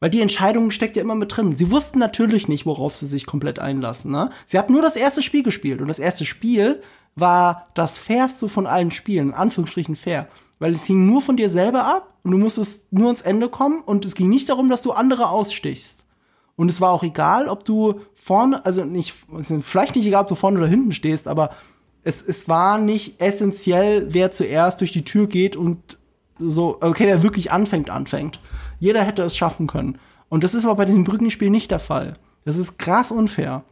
Weil 0.00 0.10
die 0.10 0.20
Entscheidung 0.20 0.72
steckt 0.72 0.96
ja 0.96 1.02
immer 1.02 1.14
mit 1.14 1.36
drin. 1.36 1.54
Sie 1.54 1.70
wussten 1.70 2.00
natürlich 2.00 2.48
nicht, 2.48 2.66
worauf 2.66 2.96
sie 2.96 3.06
sich 3.06 3.24
komplett 3.24 3.60
einlassen. 3.60 4.10
Ne? 4.10 4.30
Sie 4.46 4.58
hatten 4.58 4.72
nur 4.72 4.82
das 4.82 4.96
erste 4.96 5.22
Spiel 5.22 5.44
gespielt 5.44 5.80
und 5.80 5.86
das 5.86 6.00
erste 6.00 6.24
Spiel 6.24 6.82
war 7.14 7.68
das 7.74 7.98
fairste 7.98 8.48
von 8.48 8.66
allen 8.66 8.90
Spielen, 8.90 9.28
in 9.28 9.34
Anführungsstrichen 9.34 9.94
fair. 9.94 10.26
Weil 10.58 10.72
es 10.72 10.84
hing 10.84 11.06
nur 11.06 11.22
von 11.22 11.36
dir 11.36 11.48
selber 11.48 11.84
ab 11.84 12.14
und 12.24 12.32
du 12.32 12.38
musstest 12.38 12.92
nur 12.92 13.06
ans 13.06 13.22
Ende 13.22 13.48
kommen 13.48 13.82
und 13.82 14.04
es 14.04 14.14
ging 14.14 14.28
nicht 14.28 14.48
darum, 14.48 14.68
dass 14.70 14.82
du 14.82 14.92
andere 14.92 15.28
ausstichst. 15.28 16.04
Und 16.56 16.68
es 16.68 16.80
war 16.80 16.92
auch 16.92 17.02
egal, 17.02 17.48
ob 17.48 17.64
du 17.64 18.00
vorne, 18.14 18.64
also 18.64 18.84
nicht, 18.84 19.14
vielleicht 19.62 19.96
nicht 19.96 20.06
egal, 20.06 20.22
ob 20.22 20.28
du 20.28 20.34
vorne 20.34 20.58
oder 20.58 20.68
hinten 20.68 20.92
stehst, 20.92 21.28
aber 21.28 21.50
es, 22.04 22.22
es 22.22 22.48
war 22.48 22.78
nicht 22.78 23.20
essentiell, 23.20 24.06
wer 24.12 24.30
zuerst 24.30 24.80
durch 24.80 24.92
die 24.92 25.04
Tür 25.04 25.26
geht 25.26 25.56
und 25.56 25.98
so, 26.38 26.78
okay, 26.80 27.06
wer 27.06 27.22
wirklich 27.22 27.52
anfängt, 27.52 27.90
anfängt. 27.90 28.40
Jeder 28.80 29.04
hätte 29.04 29.22
es 29.22 29.36
schaffen 29.36 29.66
können. 29.66 29.98
Und 30.28 30.44
das 30.44 30.54
ist 30.54 30.64
aber 30.64 30.76
bei 30.76 30.84
diesem 30.84 31.04
Brückenspiel 31.04 31.50
nicht 31.50 31.70
der 31.70 31.78
Fall. 31.78 32.14
Das 32.44 32.56
ist 32.56 32.78
krass 32.78 33.12
unfair. 33.12 33.62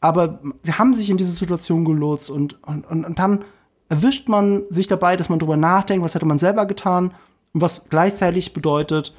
Aber 0.00 0.40
sie 0.62 0.74
haben 0.74 0.94
sich 0.94 1.10
in 1.10 1.16
diese 1.16 1.32
Situation 1.32 1.84
gelotst 1.84 2.30
und, 2.30 2.62
und, 2.62 2.86
und, 2.86 3.04
und 3.04 3.18
dann 3.18 3.44
erwischt 3.88 4.28
man 4.28 4.62
sich 4.70 4.86
dabei, 4.86 5.16
dass 5.16 5.28
man 5.28 5.38
drüber 5.38 5.56
nachdenkt, 5.56 6.04
was 6.04 6.14
hätte 6.14 6.26
man 6.26 6.38
selber 6.38 6.66
getan 6.66 7.12
und 7.52 7.60
was 7.60 7.88
gleichzeitig 7.88 8.52
bedeutet, 8.52 9.14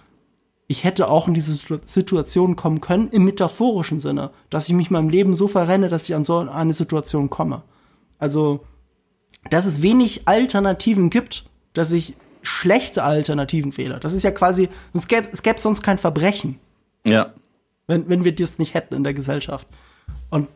ich 0.68 0.84
hätte 0.84 1.10
auch 1.10 1.27
in 1.27 1.34
diese 1.34 1.57
Situation 1.84 2.56
kommen 2.56 2.81
können, 2.81 3.10
im 3.10 3.26
metaphorischen 3.26 3.99
Sinne, 3.99 4.31
dass 4.49 4.68
ich 4.68 4.73
mich 4.73 4.90
meinem 4.90 5.10
Leben 5.10 5.34
so 5.34 5.48
verrenne, 5.48 5.90
dass 5.90 6.10
ich 6.10 6.15
an 6.15 6.23
so 6.23 6.40
eine 6.40 6.73
Situation 6.73 7.30
komme. 7.30 7.64
Also, 8.24 8.64
dass 9.50 9.66
es 9.66 9.82
wenig 9.82 10.30
Alternativen 10.30 11.10
gibt, 11.10 11.44
dass 11.74 11.91
ich 11.91 12.14
schlechte 12.41 13.04
Alternativen 13.04 13.76
wähle. 13.76 14.00
Das 14.00 14.14
ist 14.14 14.24
ja 14.24 14.32
quasi, 14.32 14.70
es 14.94 15.10
gäbe, 15.10 15.28
es 15.34 15.44
gäbe 15.44 15.60
sonst 15.60 15.82
kein 15.82 15.98
Verbrechen. 15.98 16.58
Ja. 17.06 17.34
Wenn, 17.86 18.08
wenn 18.08 18.24
wir 18.24 18.34
das 18.34 18.60
nicht 18.60 18.76
hätten 18.76 18.94
in 18.94 19.04
der 19.04 19.14
Gesellschaft. 19.14 19.68
Und 20.30 20.48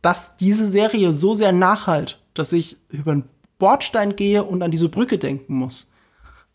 dass 0.00 0.38
diese 0.38 0.66
Serie 0.66 1.12
so 1.12 1.34
sehr 1.34 1.52
nachhalt, 1.52 2.18
dass 2.32 2.50
ich 2.54 2.78
über 2.88 3.12
einen 3.12 3.24
Bordstein 3.58 4.16
gehe 4.16 4.42
und 4.42 4.62
an 4.62 4.70
diese 4.70 4.88
Brücke 4.88 5.18
denken 5.18 5.54
muss. 5.54 5.90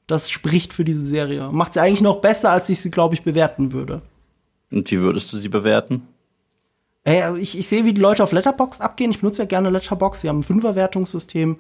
Das 0.08 0.32
spricht 0.32 0.74
für 0.74 0.84
diese 0.84 1.06
Serie. 1.06 1.52
Macht 1.52 1.74
sie 1.74 1.82
eigentlich 1.82 2.02
noch 2.02 2.20
besser, 2.20 2.50
als 2.50 2.68
ich 2.70 2.82
sie, 2.82 2.90
glaube 2.90 3.14
ich, 3.14 3.22
bewerten 3.22 3.74
würde. 3.74 4.02
Und 4.72 4.90
wie 4.90 5.02
würdest 5.02 5.32
du 5.32 5.38
sie 5.38 5.50
bewerten? 5.50 6.08
Ey, 7.08 7.40
ich, 7.40 7.58
ich 7.58 7.70
sehe, 7.70 7.86
wie 7.86 7.94
die 7.94 8.02
Leute 8.02 8.22
auf 8.22 8.34
Letterbox 8.34 8.82
abgehen. 8.82 9.12
Ich 9.12 9.22
benutze 9.22 9.44
ja 9.44 9.48
gerne 9.48 9.70
Letterbox. 9.70 10.20
Sie 10.20 10.28
haben 10.28 10.40
ein 10.40 10.44
Fünferwertungssystem. 10.44 11.58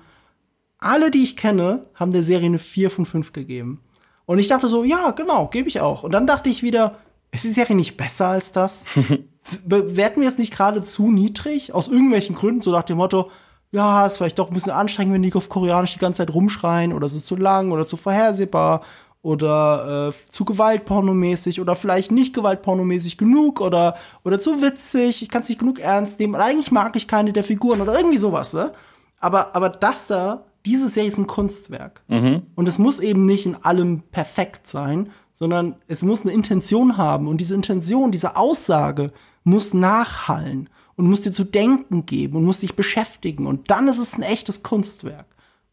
Alle, 0.78 1.10
die 1.10 1.24
ich 1.24 1.38
kenne, 1.38 1.86
haben 1.95 2.11
der 2.11 2.24
Serie 2.24 2.48
eine 2.48 2.60
4 2.60 2.91
von 2.91 3.06
5 3.06 3.32
gegeben. 3.32 3.80
Und 4.26 4.40
ich 4.40 4.49
dachte 4.49 4.68
so, 4.68 4.84
ja, 4.84 5.11
genau, 5.11 5.48
gebe 5.48 5.69
ich 5.69 5.80
auch. 5.80 6.03
Und 6.03 6.11
dann 6.11 6.28
dachte 6.28 6.49
ich 6.49 6.64
wieder, 6.64 6.98
ist 7.32 7.45
die 7.45 7.52
Serie 7.52 7.78
nicht 7.78 7.95
besser 7.95 8.28
als 8.28 8.52
das? 8.52 8.84
Bewerten 9.65 10.19
wir 10.19 10.28
es 10.28 10.38
nicht 10.38 10.52
gerade 10.52 10.84
zu 10.84 11.10
niedrig? 11.10 11.74
Aus 11.74 11.88
irgendwelchen 11.88 12.36
Gründen, 12.36 12.61
so 12.61 12.74
nach 12.74 12.84
dem 12.84 12.98
Motto, 12.98 13.32
ja, 13.72 14.06
ist 14.06 14.18
vielleicht 14.18 14.40
doch 14.40 14.49
ein 14.49 14.53
bisschen 14.53 14.74
anstrengend, 14.74 15.14
wenn 15.14 15.22
die 15.22 15.34
auf 15.34 15.48
Koreanisch 15.48 15.94
die 15.94 15.99
ganze 15.99 16.18
Zeit 16.18 16.34
rumschreien 16.34 16.91
oder 16.91 17.06
es 17.06 17.14
ist 17.14 17.26
zu 17.26 17.38
lang 17.38 17.72
oder 17.72 17.88
zu 17.88 17.95
vorhersehbar 17.95 18.82
oder 19.27 20.13
äh, 20.13 20.31
zu 20.31 20.45
gewaltpornomäßig 20.45 21.59
oder 21.59 21.75
vielleicht 21.75 22.11
nicht 22.11 22.33
gewaltpornomäßig 22.33 23.17
genug 23.17 23.59
oder 23.59 23.97
oder 24.23 24.39
zu 24.39 24.61
witzig, 24.61 25.21
ich 25.21 25.27
kann 25.27 25.41
es 25.41 25.49
nicht 25.49 25.59
genug 25.59 25.79
ernst 25.79 26.17
nehmen, 26.17 26.35
oder 26.35 26.45
eigentlich 26.45 26.71
mag 26.71 26.95
ich 26.95 27.09
keine 27.09 27.33
der 27.33 27.43
Figuren 27.43 27.81
oder 27.81 27.97
irgendwie 27.97 28.17
sowas, 28.17 28.53
ne? 28.53 28.71
Aber 29.19 29.53
aber 29.53 29.67
das 29.67 30.07
da, 30.07 30.45
diese 30.65 30.87
Serie 30.87 31.09
ist 31.09 31.17
ein 31.17 31.27
Kunstwerk. 31.27 32.03
Mhm. 32.07 32.43
Und 32.55 32.69
es 32.69 32.79
muss 32.79 33.01
eben 33.01 33.25
nicht 33.25 33.45
in 33.45 33.55
allem 33.55 34.01
perfekt 34.11 34.65
sein, 34.65 35.09
sondern 35.33 35.75
es 35.87 36.03
muss 36.03 36.21
eine 36.21 36.31
Intention 36.31 36.95
haben 36.95 37.27
und 37.27 37.41
diese 37.41 37.53
Intention, 37.53 38.13
diese 38.13 38.37
Aussage 38.37 39.11
muss 39.43 39.73
nachhallen 39.73 40.69
und 40.95 41.09
muss 41.09 41.21
dir 41.21 41.33
zu 41.33 41.43
denken 41.43 42.05
geben 42.05 42.37
und 42.37 42.45
muss 42.45 42.61
dich 42.61 42.77
beschäftigen. 42.77 43.45
Und 43.45 43.69
dann 43.69 43.89
ist 43.89 43.97
es 43.99 44.13
ein 44.13 44.23
echtes 44.23 44.63
Kunstwerk. 44.63 45.25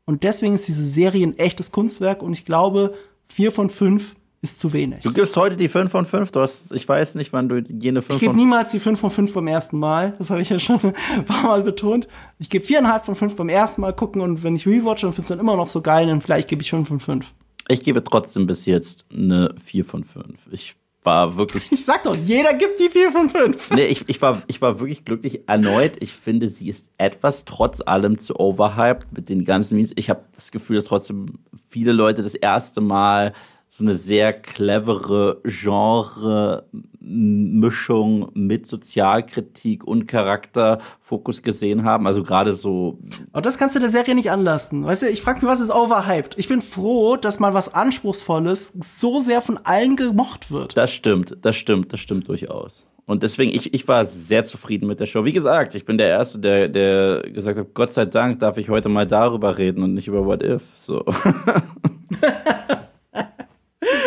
Und 0.06 0.24
deswegen 0.24 0.55
ist 0.55 0.66
diese 0.66 0.85
Serie 0.85 1.24
ein 1.24 1.39
echtes 1.39 1.70
Kunstwerk 1.70 2.20
und 2.20 2.32
ich 2.32 2.44
glaube, 2.44 2.94
vier 3.29 3.53
von 3.53 3.71
fünf 3.71 4.15
ist 4.45 4.61
zu 4.61 4.73
wenig. 4.73 5.01
Du 5.01 5.13
gibst 5.13 5.37
heute 5.37 5.57
die 5.57 5.69
5 5.69 5.91
von 5.91 6.05
5. 6.05 6.31
Du 6.31 6.41
hast, 6.41 6.71
ich 6.73 6.87
weiß 6.87 7.15
nicht, 7.15 7.33
wann 7.33 7.49
du 7.49 7.61
jene 7.61 8.03
5 8.03 8.17
Ich 8.17 8.21
gebe 8.21 8.37
niemals 8.37 8.71
die 8.71 8.79
5 8.79 9.01
von 9.01 9.11
5 9.11 9.33
beim 9.33 9.47
ersten 9.47 9.79
Mal. 9.79 10.15
Das 10.19 10.29
habe 10.29 10.43
ich 10.43 10.51
ja 10.51 10.59
schon 10.59 10.79
ein 11.13 11.25
paar 11.25 11.45
Mal 11.45 11.63
betont. 11.63 12.07
Ich 12.39 12.51
gebe 12.51 12.65
viereinhalb 12.65 13.07
von 13.07 13.15
5 13.15 13.37
beim 13.37 13.49
ersten 13.49 13.81
Mal 13.81 13.95
gucken 13.95 14.21
und 14.21 14.43
wenn 14.43 14.55
ich 14.55 14.67
rewatche 14.67 15.07
und 15.07 15.15
finde 15.15 15.23
es 15.23 15.29
dann 15.29 15.39
immer 15.39 15.57
noch 15.57 15.69
so 15.69 15.81
geil, 15.81 16.07
dann 16.07 16.21
vielleicht 16.21 16.49
gebe 16.49 16.61
ich 16.63 16.71
5 16.71 16.87
von 16.87 17.01
5. 17.01 17.35
Ich 17.69 17.83
gebe 17.83 18.05
trotzdem 18.05 18.47
bis 18.47 18.67
jetzt 18.67 19.07
eine 19.11 19.55
4 19.65 19.85
von 19.87 20.05
5. 20.05 20.39
Ich 20.51 20.77
war 21.05 21.36
wirklich. 21.36 21.70
Ich 21.70 21.85
sag 21.85 22.02
doch, 22.02 22.16
jeder 22.16 22.55
gibt 22.55 22.78
die 22.81 22.89
4 22.89 23.12
von 23.12 23.28
5. 23.28 23.70
Nee, 23.72 23.86
ich, 23.86 24.09
ich, 24.09 24.20
war, 24.22 24.43
ich 24.47 24.60
war 24.62 24.81
wirklich 24.81 25.05
glücklich. 25.05 25.47
Erneut, 25.47 25.93
ich 26.01 26.12
finde, 26.12 26.48
sie 26.48 26.68
ist 26.68 26.90
etwas 26.98 27.44
trotz 27.44 27.81
allem 27.81 28.18
zu 28.18 28.40
overhyped 28.40 29.12
mit 29.12 29.28
den 29.28 29.44
ganzen 29.44 29.76
Memes. 29.76 29.93
Ich 29.97 30.09
habe 30.10 30.24
das 30.35 30.51
Gefühl, 30.51 30.76
dass 30.76 30.86
trotzdem 30.86 31.39
viele 31.68 31.93
Leute 31.93 32.22
das 32.22 32.35
erste 32.35 32.81
Mal 32.81 33.35
so 33.77 33.85
eine 33.85 33.95
sehr 33.95 34.33
clevere 34.33 35.41
Genre-Mischung 35.43 38.31
mit 38.33 38.69
Sozialkritik 38.69 39.83
und 39.83 40.07
Charakterfokus 40.07 41.43
gesehen 41.43 41.83
haben. 41.83 42.07
Also 42.07 42.23
gerade 42.23 42.55
so. 42.55 43.01
Aber 43.33 43.43
das 43.43 43.59
kannst 43.59 43.75
du 43.75 43.81
der 43.81 43.89
Serie 43.89 44.15
nicht 44.15 44.31
anlasten. 44.31 44.85
Weißt 44.85 45.03
du, 45.03 45.09
ich 45.09 45.23
frage 45.23 45.41
mich, 45.41 45.51
was 45.51 45.61
ist 45.61 45.75
overhyped? 45.75 46.39
Ich 46.39 46.47
bin 46.47 46.63
froh, 46.63 47.17
dass 47.17 47.41
mal 47.41 47.53
was 47.53 47.75
Anspruchsvolles 47.75 48.75
so 48.81 49.19
sehr 49.19 49.43
von 49.43 49.59
allen 49.65 49.97
gemocht 49.97 50.53
wird. 50.53 50.77
Das 50.77 50.93
stimmt, 50.93 51.37
das 51.43 51.57
stimmt, 51.57 51.93
das 51.93 51.99
stimmt 51.99 52.29
durchaus. 52.29 52.87
Und 53.07 53.25
deswegen, 53.25 53.53
ich, 53.53 53.75
ich 53.75 53.89
war 53.89 54.05
sehr 54.05 54.45
zufrieden 54.45 54.87
mit 54.87 55.01
der 55.01 55.07
Show. 55.07 55.25
Wie 55.25 55.33
gesagt, 55.33 55.75
ich 55.75 55.85
bin 55.85 55.99
der 55.99 56.11
Erste, 56.11 56.39
der, 56.39 56.69
der 56.69 57.23
gesagt 57.23 57.59
hat, 57.59 57.75
Gott 57.75 57.93
sei 57.93 58.05
Dank 58.05 58.39
darf 58.39 58.57
ich 58.57 58.69
heute 58.69 58.89
mal 58.89 59.09
darüber 59.09 59.59
reden 59.59 59.83
und 59.83 59.95
nicht 59.95 60.07
über 60.07 60.25
What 60.25 60.45
If. 60.45 60.63
So. 60.77 61.05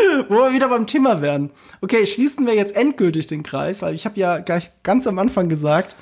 Wo 0.30 0.36
wir 0.36 0.54
wieder 0.54 0.70
beim 0.70 0.88
Thema 0.88 1.22
wären. 1.22 1.52
Okay, 1.82 2.06
schließen 2.06 2.46
wir 2.46 2.56
jetzt 2.56 2.76
endgültig 2.76 3.28
den 3.28 3.44
Kreis, 3.44 3.82
weil 3.82 3.96
ich 3.96 4.06
habe 4.06 4.20
ja 4.20 4.40
gleich 4.40 4.72
ganz 4.84 5.08
am 5.08 5.20
Anfang 5.20 5.50
gesagt, 5.50 5.96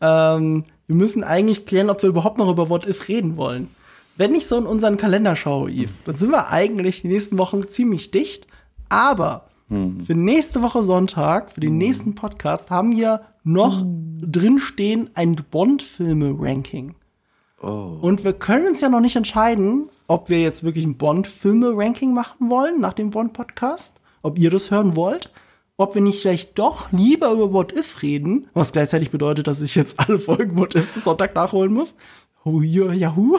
ähm, 0.00 0.64
wir 0.86 0.96
müssen 0.96 1.24
eigentlich 1.24 1.66
klären, 1.66 1.90
ob 1.90 2.02
wir 2.02 2.08
überhaupt 2.08 2.38
noch 2.38 2.50
über 2.50 2.68
What 2.68 2.86
If 2.86 3.08
reden 3.08 3.36
wollen. 3.36 3.68
Wenn 4.16 4.34
ich 4.34 4.46
so 4.46 4.58
in 4.58 4.66
unseren 4.66 4.96
Kalender 4.96 5.36
schaue, 5.36 5.70
Yves, 5.70 5.92
dann 6.04 6.16
sind 6.16 6.30
wir 6.30 6.48
eigentlich 6.48 7.02
die 7.02 7.08
nächsten 7.08 7.38
Wochen 7.38 7.68
ziemlich 7.68 8.10
dicht. 8.10 8.46
Aber 8.88 9.50
für 10.04 10.16
nächste 10.16 10.62
Woche 10.62 10.82
Sonntag, 10.82 11.52
für 11.52 11.60
den 11.60 11.78
nächsten 11.78 12.16
Podcast, 12.16 12.70
haben 12.70 12.96
wir 12.96 13.20
noch 13.44 13.84
drinstehen 13.86 15.10
ein 15.14 15.36
Bond-Filme-Ranking. 15.48 16.96
Oh. 17.62 17.98
Und 18.00 18.24
wir 18.24 18.32
können 18.32 18.66
uns 18.66 18.80
ja 18.80 18.88
noch 18.88 18.98
nicht 18.98 19.14
entscheiden, 19.14 19.88
ob 20.10 20.28
wir 20.28 20.40
jetzt 20.40 20.64
wirklich 20.64 20.84
ein 20.84 20.96
Bond-Filme-Ranking 20.96 22.12
machen 22.12 22.50
wollen 22.50 22.80
nach 22.80 22.94
dem 22.94 23.10
Bond-Podcast, 23.10 24.00
ob 24.22 24.40
ihr 24.40 24.50
das 24.50 24.72
hören 24.72 24.96
wollt, 24.96 25.30
ob 25.76 25.94
wir 25.94 26.02
nicht 26.02 26.20
vielleicht 26.20 26.58
doch 26.58 26.90
lieber 26.90 27.30
über 27.30 27.52
What 27.52 27.72
If 27.78 28.02
reden, 28.02 28.48
was 28.52 28.72
gleichzeitig 28.72 29.12
bedeutet, 29.12 29.46
dass 29.46 29.62
ich 29.62 29.76
jetzt 29.76 30.00
alle 30.00 30.18
Folgen 30.18 30.58
What 30.58 30.74
If 30.74 30.92
bis 30.94 31.04
Sonntag 31.04 31.36
nachholen 31.36 31.72
muss. 31.72 31.94
Oh, 32.42 32.60
Yahoo. 32.60 33.38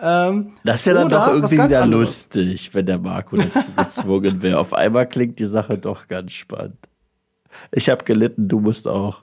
Ähm, 0.00 0.52
Das 0.64 0.86
wäre 0.86 0.96
dann 1.00 1.10
doch 1.10 1.28
irgendwie 1.28 1.52
wieder 1.62 1.82
anderes. 1.82 2.08
lustig, 2.32 2.72
wenn 2.72 2.86
der 2.86 2.98
Marco 2.98 3.36
dazu 3.36 3.60
gezwungen 3.76 4.40
wäre. 4.40 4.58
Auf 4.58 4.72
einmal 4.72 5.06
klingt 5.06 5.38
die 5.38 5.44
Sache 5.44 5.76
doch 5.76 6.08
ganz 6.08 6.32
spannend. 6.32 6.78
Ich 7.72 7.90
habe 7.90 8.04
gelitten, 8.04 8.48
du 8.48 8.60
musst 8.60 8.88
auch. 8.88 9.22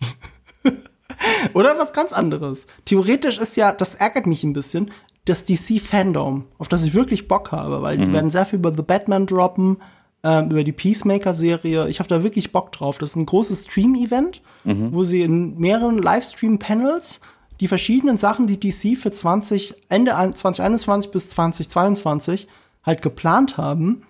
Oder 1.54 1.78
was 1.78 1.92
ganz 1.92 2.12
anderes. 2.12 2.66
Theoretisch 2.84 3.38
ist 3.38 3.56
ja, 3.56 3.72
das 3.72 3.94
ärgert 3.94 4.26
mich 4.26 4.44
ein 4.44 4.52
bisschen, 4.52 4.90
das 5.26 5.44
DC-Fandom, 5.44 6.44
auf 6.58 6.68
das 6.68 6.84
ich 6.86 6.94
wirklich 6.94 7.28
Bock 7.28 7.52
habe, 7.52 7.82
weil 7.82 7.98
die 7.98 8.12
werden 8.12 8.30
sehr 8.30 8.46
viel 8.46 8.58
über 8.58 8.72
The 8.74 8.82
Batman 8.82 9.26
droppen, 9.26 9.76
ähm, 10.22 10.50
über 10.50 10.64
die 10.64 10.72
Peacemaker-Serie. 10.72 11.88
Ich 11.88 11.98
habe 11.98 12.08
da 12.08 12.22
wirklich 12.22 12.52
Bock 12.52 12.72
drauf. 12.72 12.98
Das 12.98 13.10
ist 13.10 13.16
ein 13.16 13.26
großes 13.26 13.64
Stream-Event, 13.64 14.40
wo 14.64 15.02
sie 15.04 15.22
in 15.22 15.58
mehreren 15.58 15.98
Livestream-Panels 15.98 17.20
die 17.60 17.68
verschiedenen 17.68 18.18
Sachen, 18.18 18.46
die 18.46 18.58
DC 18.58 18.96
für 18.96 19.10
20, 19.12 19.74
Ende 19.88 20.14
an- 20.14 20.34
2021 20.34 21.10
bis 21.10 21.28
2022 21.30 22.48
halt 22.84 23.02
geplant 23.02 23.56
haben, 23.58 24.02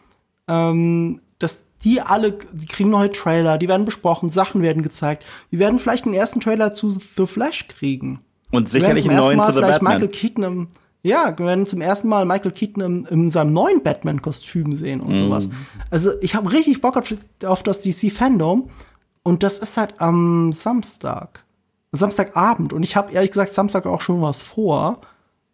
ähm, 0.48 1.20
dass 1.38 1.60
die 1.84 2.00
alle, 2.00 2.38
die 2.52 2.66
kriegen 2.66 2.90
neue 2.90 3.10
Trailer, 3.10 3.58
die 3.58 3.68
werden 3.68 3.84
besprochen, 3.84 4.30
Sachen 4.30 4.62
werden 4.62 4.82
gezeigt. 4.82 5.24
Wir 5.50 5.58
werden 5.60 5.78
vielleicht 5.78 6.04
den 6.06 6.14
ersten 6.14 6.40
Trailer 6.40 6.72
zu 6.74 6.98
The 7.16 7.26
Flash 7.26 7.68
kriegen. 7.68 8.20
Und 8.50 8.68
sicherlich 8.68 9.08
einen 9.08 9.18
neuen 9.18 9.38
Mal 9.38 9.46
zu 9.46 9.52
The 9.52 9.58
vielleicht 9.58 9.80
Batman. 9.80 10.00
Michael 10.00 10.08
Keaton 10.08 10.42
im, 10.44 10.68
ja, 11.06 11.32
wir 11.38 11.46
werden 11.46 11.66
zum 11.66 11.80
ersten 11.80 12.08
Mal 12.08 12.24
Michael 12.24 12.50
Keaton 12.52 12.82
im, 12.82 13.06
in 13.06 13.30
seinem 13.30 13.52
neuen 13.52 13.82
Batman-Kostüm 13.82 14.74
sehen 14.74 15.00
Mhm. 15.00 15.06
und 15.06 15.14
sowas. 15.14 15.48
Also 15.90 16.10
ich 16.20 16.34
habe 16.34 16.52
richtig 16.52 16.80
Bock 16.80 16.96
auf, 16.96 17.12
auf 17.44 17.62
das 17.62 17.80
DC-Fandom 17.82 18.68
und 19.22 19.42
das 19.42 19.58
ist 19.58 19.76
halt 19.76 20.00
am 20.00 20.52
Samstag. 20.52 21.44
Samstagabend 21.92 22.72
und 22.72 22.82
ich 22.82 22.96
habe 22.96 23.12
ehrlich 23.12 23.30
gesagt 23.30 23.54
Samstag 23.54 23.86
auch 23.86 24.00
schon 24.02 24.20
was 24.20 24.42
vor. 24.42 25.00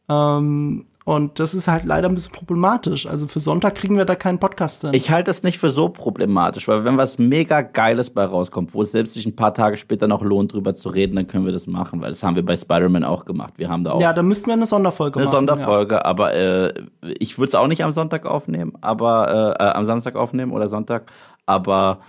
Ähm, 0.09 0.87
und 1.05 1.41
das 1.41 1.55
ist 1.55 1.69
halt 1.69 1.85
leider 1.85 2.09
ein 2.09 2.15
bisschen 2.15 2.33
problematisch. 2.33 3.07
Also 3.07 3.27
für 3.27 3.41
Sonntag 3.41 3.75
kriegen 3.75 3.97
wir 3.97 4.05
da 4.05 4.15
keinen 4.15 4.39
Podcast 4.39 4.83
hin. 4.83 4.91
Ich 4.95 5.11
halte 5.11 5.31
das 5.31 5.43
nicht 5.43 5.59
für 5.59 5.71
so 5.71 5.89
problematisch, 5.89 6.69
weil 6.69 6.85
wenn 6.85 6.97
was 6.97 7.19
mega 7.19 7.63
Geiles 7.63 8.11
bei 8.11 8.25
rauskommt, 8.25 8.75
wo 8.75 8.83
es 8.83 8.93
selbst 8.93 9.15
sich 9.15 9.27
ein 9.27 9.35
paar 9.35 9.55
Tage 9.55 9.77
später 9.77 10.07
noch 10.07 10.23
lohnt, 10.23 10.53
drüber 10.53 10.75
zu 10.75 10.89
reden, 10.89 11.17
dann 11.17 11.27
können 11.27 11.45
wir 11.45 11.53
das 11.53 11.67
machen, 11.67 12.01
weil 12.01 12.11
das 12.11 12.23
haben 12.23 12.37
wir 12.37 12.45
bei 12.45 12.57
Spider-Man 12.57 13.05
auch 13.05 13.25
gemacht. 13.25 13.55
Wir 13.57 13.69
haben 13.69 13.85
da 13.85 13.93
auch 13.93 14.01
ja, 14.01 14.13
da 14.13 14.23
müssten 14.23 14.47
wir 14.47 14.55
eine 14.55 14.67
Sonderfolge 14.67 15.19
eine 15.19 15.25
machen. 15.27 15.35
Sonderfolge, 15.35 16.05
aber 16.05 16.35
äh, 16.35 16.73
ich 17.19 17.39
würde 17.39 17.49
es 17.49 17.55
auch 17.55 17.69
nicht 17.69 17.83
am 17.83 17.93
Sonntag 17.93 18.27
aufnehmen, 18.27 18.75
aber 18.81 19.57
äh, 19.59 19.65
äh, 19.65 19.69
am 19.71 19.85
Samstag 19.85 20.15
aufnehmen 20.17 20.53
oder 20.53 20.69
Sonntag, 20.69 21.11
aber 21.47 22.01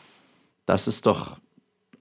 das 0.66 0.88
ist 0.88 1.06
doch 1.06 1.38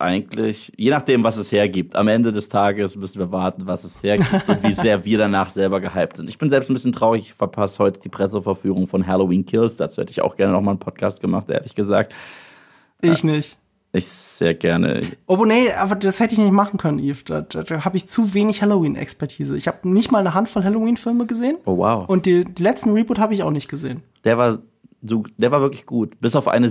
eigentlich, 0.02 0.72
je 0.76 0.90
nachdem, 0.90 1.24
was 1.24 1.36
es 1.36 1.52
hergibt, 1.52 1.96
am 1.96 2.08
Ende 2.08 2.32
des 2.32 2.48
Tages 2.48 2.96
müssen 2.96 3.18
wir 3.18 3.32
warten, 3.32 3.66
was 3.66 3.84
es 3.84 4.02
hergibt 4.02 4.48
und 4.48 4.62
wie 4.62 4.72
sehr 4.72 5.04
wir 5.04 5.18
danach 5.18 5.50
selber 5.50 5.80
gehypt 5.80 6.16
sind. 6.16 6.28
Ich 6.28 6.38
bin 6.38 6.50
selbst 6.50 6.70
ein 6.70 6.74
bisschen 6.74 6.92
traurig, 6.92 7.22
ich 7.22 7.34
verpasse 7.34 7.78
heute 7.78 8.00
die 8.00 8.08
Presseverführung 8.08 8.86
von 8.86 9.06
Halloween 9.06 9.46
Kills. 9.46 9.76
Dazu 9.76 10.00
hätte 10.00 10.10
ich 10.10 10.22
auch 10.22 10.36
gerne 10.36 10.52
noch 10.52 10.60
mal 10.60 10.72
einen 10.72 10.80
Podcast 10.80 11.20
gemacht, 11.20 11.48
ehrlich 11.50 11.74
gesagt. 11.74 12.14
Ich 13.00 13.24
nicht. 13.24 13.58
Ich 13.94 14.06
sehr 14.06 14.54
gerne. 14.54 15.02
Oh, 15.26 15.44
nee, 15.44 15.70
aber 15.70 15.96
das 15.96 16.18
hätte 16.18 16.32
ich 16.32 16.38
nicht 16.38 16.52
machen 16.52 16.78
können, 16.78 16.98
Yves. 16.98 17.24
Da, 17.24 17.42
da, 17.42 17.62
da 17.62 17.84
habe 17.84 17.96
ich 17.98 18.08
zu 18.08 18.32
wenig 18.32 18.62
Halloween-Expertise. 18.62 19.54
Ich 19.56 19.68
habe 19.68 19.86
nicht 19.88 20.10
mal 20.10 20.20
eine 20.20 20.32
Handvoll 20.32 20.64
Halloween-Filme 20.64 21.26
gesehen. 21.26 21.58
Oh, 21.66 21.76
wow. 21.76 22.08
Und 22.08 22.24
die, 22.24 22.44
die 22.46 22.62
letzten 22.62 22.92
Reboot 22.92 23.18
habe 23.18 23.34
ich 23.34 23.42
auch 23.42 23.50
nicht 23.50 23.68
gesehen. 23.68 24.02
Der 24.24 24.38
war, 24.38 24.60
der 25.02 25.50
war 25.50 25.60
wirklich 25.60 25.84
gut. 25.84 26.18
Bis 26.20 26.34
auf 26.36 26.48
eine 26.48 26.70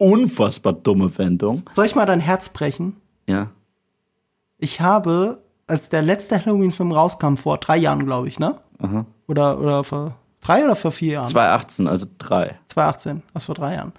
unfassbar 0.00 0.72
dumme 0.72 1.16
Wendung. 1.18 1.62
Soll 1.74 1.84
ich 1.86 1.94
mal 1.94 2.06
dein 2.06 2.20
Herz 2.20 2.48
brechen? 2.48 2.96
Ja. 3.26 3.50
Ich 4.58 4.80
habe, 4.80 5.42
als 5.66 5.88
der 5.88 6.02
letzte 6.02 6.44
Halloween-Film 6.44 6.92
rauskam, 6.92 7.36
vor 7.36 7.58
drei 7.58 7.76
Jahren, 7.76 8.04
glaube 8.06 8.28
ich, 8.28 8.38
ne? 8.38 8.56
Aha. 8.78 9.04
Oder, 9.28 9.60
oder 9.60 9.84
vor 9.84 10.16
drei 10.40 10.64
oder 10.64 10.74
vor 10.76 10.90
vier 10.92 11.12
Jahren? 11.14 11.26
2018, 11.26 11.86
also 11.86 12.06
drei. 12.18 12.58
2018, 12.68 13.22
also 13.34 13.46
vor 13.46 13.54
drei 13.54 13.74
Jahren. 13.74 13.92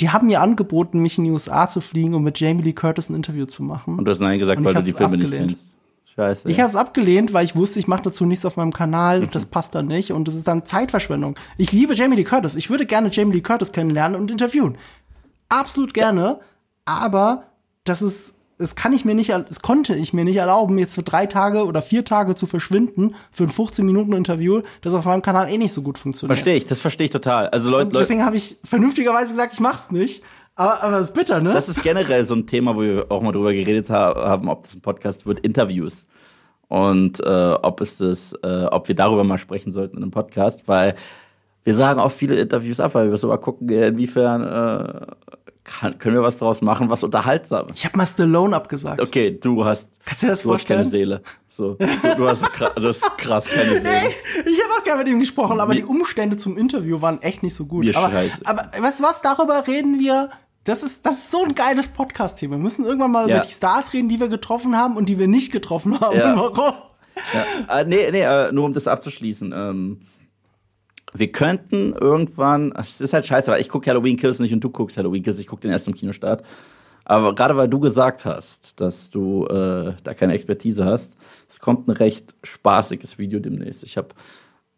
Die 0.00 0.10
haben 0.10 0.28
mir 0.28 0.40
angeboten, 0.40 1.00
mich 1.00 1.18
in 1.18 1.24
die 1.24 1.30
USA 1.30 1.68
zu 1.68 1.80
fliegen, 1.80 2.14
um 2.14 2.22
mit 2.22 2.38
Jamie 2.40 2.62
Lee 2.62 2.72
Curtis 2.72 3.10
ein 3.10 3.14
Interview 3.16 3.46
zu 3.46 3.62
machen. 3.62 3.98
Und 3.98 4.04
du 4.04 4.10
hast 4.10 4.20
Nein 4.20 4.38
gesagt, 4.38 4.58
Und 4.58 4.64
weil 4.64 4.74
du 4.74 4.82
die 4.82 4.92
Filme 4.92 5.14
abgelehnt. 5.16 5.46
nicht 5.48 5.58
kennst. 5.58 5.74
Scheiße. 6.14 6.48
Ich 6.48 6.58
habe 6.58 6.68
es 6.68 6.74
abgelehnt, 6.76 7.32
weil 7.32 7.44
ich 7.44 7.54
wusste, 7.54 7.78
ich 7.78 7.86
mache 7.86 8.02
dazu 8.02 8.24
nichts 8.26 8.44
auf 8.44 8.56
meinem 8.56 8.72
Kanal 8.72 9.18
Mhm. 9.18 9.26
und 9.26 9.34
das 9.34 9.46
passt 9.46 9.74
dann 9.74 9.86
nicht 9.86 10.10
und 10.12 10.26
das 10.26 10.34
ist 10.34 10.48
dann 10.48 10.64
Zeitverschwendung. 10.64 11.36
Ich 11.58 11.70
liebe 11.72 11.94
Jamie 11.94 12.16
Lee 12.16 12.24
Curtis. 12.24 12.56
Ich 12.56 12.70
würde 12.70 12.86
gerne 12.86 13.08
Jamie 13.12 13.34
Lee 13.34 13.40
Curtis 13.40 13.70
kennenlernen 13.72 14.20
und 14.20 14.30
interviewen. 14.30 14.76
Absolut 15.48 15.94
gerne, 15.94 16.40
aber 16.84 17.44
das 17.84 18.02
ist 18.02 18.34
es 18.60 18.74
kann 18.74 18.92
ich 18.92 19.04
mir 19.04 19.14
nicht, 19.14 19.30
es 19.30 19.62
konnte 19.62 19.94
ich 19.94 20.12
mir 20.12 20.24
nicht 20.24 20.34
erlauben, 20.36 20.78
jetzt 20.78 20.96
für 20.96 21.04
drei 21.04 21.26
Tage 21.26 21.64
oder 21.64 21.80
vier 21.80 22.04
Tage 22.04 22.34
zu 22.34 22.48
verschwinden 22.48 23.14
für 23.30 23.44
ein 23.44 23.50
15 23.50 23.86
Minuten 23.86 24.12
Interview, 24.14 24.62
das 24.80 24.94
auf 24.94 25.04
meinem 25.04 25.22
Kanal 25.22 25.48
eh 25.48 25.58
nicht 25.58 25.72
so 25.72 25.82
gut 25.82 25.96
funktioniert. 25.96 26.36
Verstehe 26.36 26.56
ich, 26.56 26.66
das 26.66 26.80
verstehe 26.80 27.04
ich 27.04 27.12
total. 27.12 27.48
Also 27.50 27.70
Leute, 27.70 27.86
Und 27.90 27.94
deswegen 28.00 28.24
habe 28.24 28.34
ich 28.36 28.56
vernünftigerweise 28.64 29.30
gesagt, 29.30 29.52
ich 29.52 29.60
mach's 29.60 29.92
nicht. 29.92 30.24
Aber, 30.56 30.82
aber 30.82 30.90
das 30.98 31.02
ist 31.10 31.14
bitter, 31.14 31.40
ne? 31.40 31.52
das 31.54 31.68
ist 31.68 31.84
generell 31.84 32.24
so 32.24 32.34
ein 32.34 32.48
Thema, 32.48 32.74
wo 32.74 32.80
wir 32.80 33.06
auch 33.12 33.22
mal 33.22 33.30
drüber 33.30 33.52
geredet 33.52 33.90
ha- 33.90 34.16
haben, 34.16 34.48
ob 34.48 34.64
das 34.64 34.74
ein 34.74 34.80
Podcast 34.80 35.24
wird, 35.24 35.38
Interviews. 35.38 36.08
Und 36.66 37.20
äh, 37.20 37.52
ob 37.62 37.80
es 37.80 37.98
das, 37.98 38.32
äh, 38.42 38.64
ob 38.64 38.88
wir 38.88 38.96
darüber 38.96 39.22
mal 39.22 39.38
sprechen 39.38 39.70
sollten 39.70 39.98
in 39.98 40.02
einem 40.02 40.10
Podcast, 40.10 40.66
weil 40.66 40.96
wir 41.62 41.74
sagen 41.74 42.00
auch 42.00 42.10
viele 42.10 42.34
Interviews 42.40 42.80
ab, 42.80 42.94
weil 42.96 43.08
wir 43.10 43.18
so 43.18 43.28
mal 43.28 43.36
gucken, 43.36 43.68
inwiefern 43.68 44.42
äh, 44.42 45.06
kann, 45.68 45.98
können 45.98 46.16
wir 46.16 46.22
was 46.22 46.38
draus 46.38 46.62
machen, 46.62 46.88
was 46.90 47.04
unterhaltsam 47.04 47.66
ist. 47.66 47.76
ich 47.78 47.84
habe 47.84 47.96
mal 47.96 48.06
Stallone 48.06 48.56
abgesagt. 48.56 49.00
Okay, 49.00 49.38
du 49.40 49.64
hast, 49.64 49.90
Kannst 50.04 50.22
du 50.22 50.26
das 50.26 50.42
du 50.42 50.52
hast 50.52 50.66
keine? 50.66 50.84
Seele. 50.84 51.22
So, 51.46 51.74
du, 51.74 51.86
du 52.16 52.28
hast 52.28 52.42
hast 52.42 53.18
krass 53.18 53.46
keine 53.46 53.72
Seele. 53.80 54.10
Ich 54.46 54.60
habe 54.64 54.74
auch 54.78 54.84
gerne 54.84 55.04
mit 55.04 55.12
ihm 55.12 55.20
gesprochen, 55.20 55.60
aber 55.60 55.72
Wie- 55.72 55.76
die 55.78 55.84
Umstände 55.84 56.36
zum 56.36 56.56
Interview 56.56 57.00
waren 57.02 57.20
echt 57.22 57.42
nicht 57.42 57.54
so 57.54 57.66
gut. 57.66 57.84
Wie 57.84 57.94
aber, 57.94 58.10
scheiße. 58.10 58.42
aber 58.46 58.70
weißt 58.78 59.00
du 59.00 59.04
was, 59.04 59.20
darüber 59.20 59.66
reden 59.66 59.98
wir. 60.00 60.30
Das 60.64 60.82
ist, 60.82 61.06
das 61.06 61.16
ist 61.16 61.30
so 61.30 61.44
ein 61.44 61.54
geiles 61.54 61.86
Podcast-Thema. 61.86 62.56
Wir 62.56 62.62
müssen 62.62 62.84
irgendwann 62.84 63.12
mal 63.12 63.28
Ja. 63.28 63.36
über 63.36 63.46
die 63.46 63.52
Stars 63.52 63.92
reden, 63.92 64.08
die 64.08 64.20
wir 64.20 64.28
getroffen 64.28 64.76
haben 64.76 64.96
und 64.96 65.08
die 65.08 65.18
wir 65.18 65.28
nicht 65.28 65.50
getroffen 65.52 66.00
haben. 66.00 66.16
Ja. 66.18 66.36
Warum? 66.36 66.74
Ja. 67.68 67.80
Äh, 67.80 67.84
nee, 67.84 68.10
nee, 68.10 68.20
äh, 68.22 68.52
nur 68.52 68.64
um 68.64 68.72
das 68.74 68.86
abzuschließen. 68.86 69.52
Ähm, 69.56 70.00
wir 71.14 71.32
könnten 71.32 71.92
irgendwann, 71.92 72.72
es 72.72 73.00
ist 73.00 73.12
halt 73.12 73.26
scheiße, 73.26 73.50
weil 73.50 73.60
ich 73.60 73.68
gucke 73.68 73.88
Halloween 73.88 74.16
Kills 74.16 74.38
nicht 74.38 74.52
und 74.52 74.60
du 74.60 74.70
guckst 74.70 74.96
Halloween 74.96 75.22
Kills, 75.22 75.38
ich 75.38 75.46
gucke 75.46 75.62
den 75.62 75.70
erst 75.70 75.88
im 75.88 75.94
Kinostart. 75.94 76.44
Aber 77.04 77.34
gerade 77.34 77.56
weil 77.56 77.68
du 77.68 77.80
gesagt 77.80 78.26
hast, 78.26 78.80
dass 78.80 79.08
du 79.08 79.46
äh, 79.46 79.94
da 80.02 80.14
keine 80.14 80.34
Expertise 80.34 80.84
hast, 80.84 81.16
es 81.48 81.58
kommt 81.58 81.88
ein 81.88 81.92
recht 81.92 82.34
spaßiges 82.42 83.18
Video 83.18 83.40
demnächst. 83.40 83.82
Ich 83.82 83.96
habe 83.96 84.08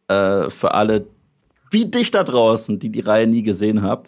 äh, 0.07 0.49
für 0.49 0.75
alle, 0.75 1.07
wie 1.73 1.87
dich 1.87 2.13
da 2.13 2.23
draußen, 2.23 2.79
die 2.79 2.91
die 2.91 3.01
Reihe 3.01 3.27
nie 3.27 3.43
gesehen 3.43 3.83
haben, 3.83 4.05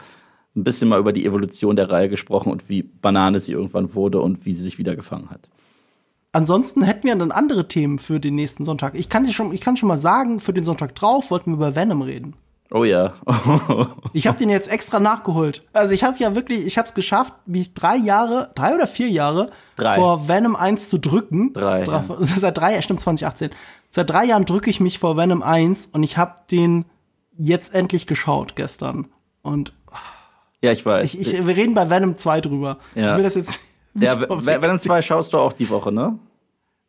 ein 0.54 0.64
bisschen 0.64 0.88
mal 0.88 1.00
über 1.00 1.12
die 1.12 1.26
Evolution 1.26 1.74
der 1.74 1.90
Reihe 1.90 2.08
gesprochen 2.08 2.52
und 2.52 2.68
wie 2.68 2.82
Banane 2.82 3.40
sie 3.40 3.52
irgendwann 3.52 3.94
wurde 3.94 4.20
und 4.20 4.44
wie 4.46 4.52
sie 4.52 4.62
sich 4.62 4.78
wieder 4.78 4.94
gefangen 4.94 5.30
hat. 5.30 5.48
Ansonsten 6.32 6.82
hätten 6.82 7.06
wir 7.06 7.14
dann 7.14 7.30
andere 7.30 7.68
Themen 7.68 7.98
für 7.98 8.18
den 8.18 8.34
nächsten 8.34 8.64
Sonntag. 8.64 8.94
Ich 8.94 9.10
kann 9.10 9.24
dir 9.24 9.32
schon, 9.32 9.52
ich 9.52 9.60
kann 9.60 9.76
schon 9.76 9.88
mal 9.88 9.98
sagen, 9.98 10.40
für 10.40 10.54
den 10.54 10.64
Sonntag 10.64 10.94
drauf 10.94 11.30
wollten 11.30 11.50
wir 11.50 11.56
über 11.56 11.76
Venom 11.76 12.00
reden. 12.00 12.34
Oh 12.70 12.84
ja. 12.84 13.12
Ich 14.14 14.26
habe 14.26 14.36
den 14.36 14.50
jetzt 14.50 14.70
extra 14.70 15.00
nachgeholt. 15.00 15.66
Also 15.72 15.94
ich 15.94 16.04
habe 16.04 16.18
ja 16.18 16.34
wirklich, 16.34 16.66
ich 16.66 16.76
habe 16.76 16.86
es 16.86 16.94
geschafft, 16.94 17.32
mich 17.46 17.72
drei 17.72 17.96
Jahre, 17.96 18.50
drei 18.54 18.74
oder 18.74 18.86
vier 18.86 19.08
Jahre 19.08 19.50
Drei. 19.76 19.94
vor 19.94 20.28
Venom 20.28 20.54
1 20.54 20.90
zu 20.90 20.98
drücken. 20.98 21.52
Drei, 21.54 21.84
ja. 21.84 22.04
Seit 22.36 22.58
drei, 22.58 22.80
stimmt 22.82 23.00
2018. 23.00 23.50
Seit 23.88 24.10
drei 24.10 24.24
Jahren 24.26 24.44
drücke 24.44 24.68
ich 24.68 24.80
mich 24.80 24.98
vor 24.98 25.16
Venom 25.16 25.42
1 25.42 25.86
und 25.92 26.02
ich 26.02 26.18
habe 26.18 26.34
den 26.50 26.84
jetzt 27.36 27.74
endlich 27.74 28.06
geschaut 28.06 28.54
gestern. 28.54 29.08
Und 29.40 29.72
ja, 30.62 30.72
ich 30.72 30.84
weiß. 30.84 31.14
ich, 31.14 31.20
ich, 31.20 31.46
wir 31.46 31.56
reden 31.56 31.74
bei 31.74 31.88
Venom 31.88 32.16
2 32.18 32.40
drüber. 32.42 32.78
Ja. 32.94 33.10
Ich 33.10 33.16
will 33.16 33.24
das 33.24 33.34
jetzt 33.34 33.60
Ja, 33.94 34.14
vorweg- 34.14 34.62
Venom 34.62 34.78
2 34.78 35.02
schaust 35.02 35.32
du 35.32 35.38
auch 35.38 35.52
die 35.52 35.68
Woche, 35.68 35.92
ne? 35.92 36.18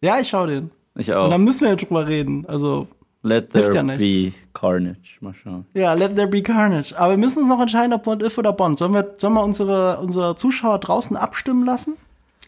Ja, 0.01 0.19
ich 0.19 0.29
schau 0.29 0.45
den. 0.47 0.71
Ich 0.95 1.09
Und 1.09 1.15
auch. 1.15 1.29
dann 1.29 1.43
müssen 1.43 1.61
wir 1.61 1.69
ja 1.69 1.75
drüber 1.75 2.07
reden. 2.07 2.45
Also, 2.47 2.87
Let 3.23 3.51
there 3.51 3.73
ja 3.73 3.81
be 3.83 4.31
carnage. 4.53 5.17
Mal 5.21 5.33
schauen. 5.33 5.65
ja, 5.73 5.93
let 5.93 6.15
there 6.15 6.27
be 6.27 6.41
carnage. 6.43 6.93
Aber 6.97 7.11
wir 7.13 7.17
müssen 7.17 7.39
uns 7.39 7.47
noch 7.49 7.59
entscheiden, 7.61 7.93
ob 7.93 8.03
Bond 8.03 8.21
if 8.21 8.37
oder 8.37 8.51
Bond. 8.51 8.77
Sollen 8.79 8.93
wir, 8.93 9.13
sollen 9.17 9.33
wir 9.33 9.43
unsere, 9.43 9.97
unsere 9.99 10.35
Zuschauer 10.35 10.79
draußen 10.79 11.15
abstimmen 11.15 11.65
lassen? 11.65 11.95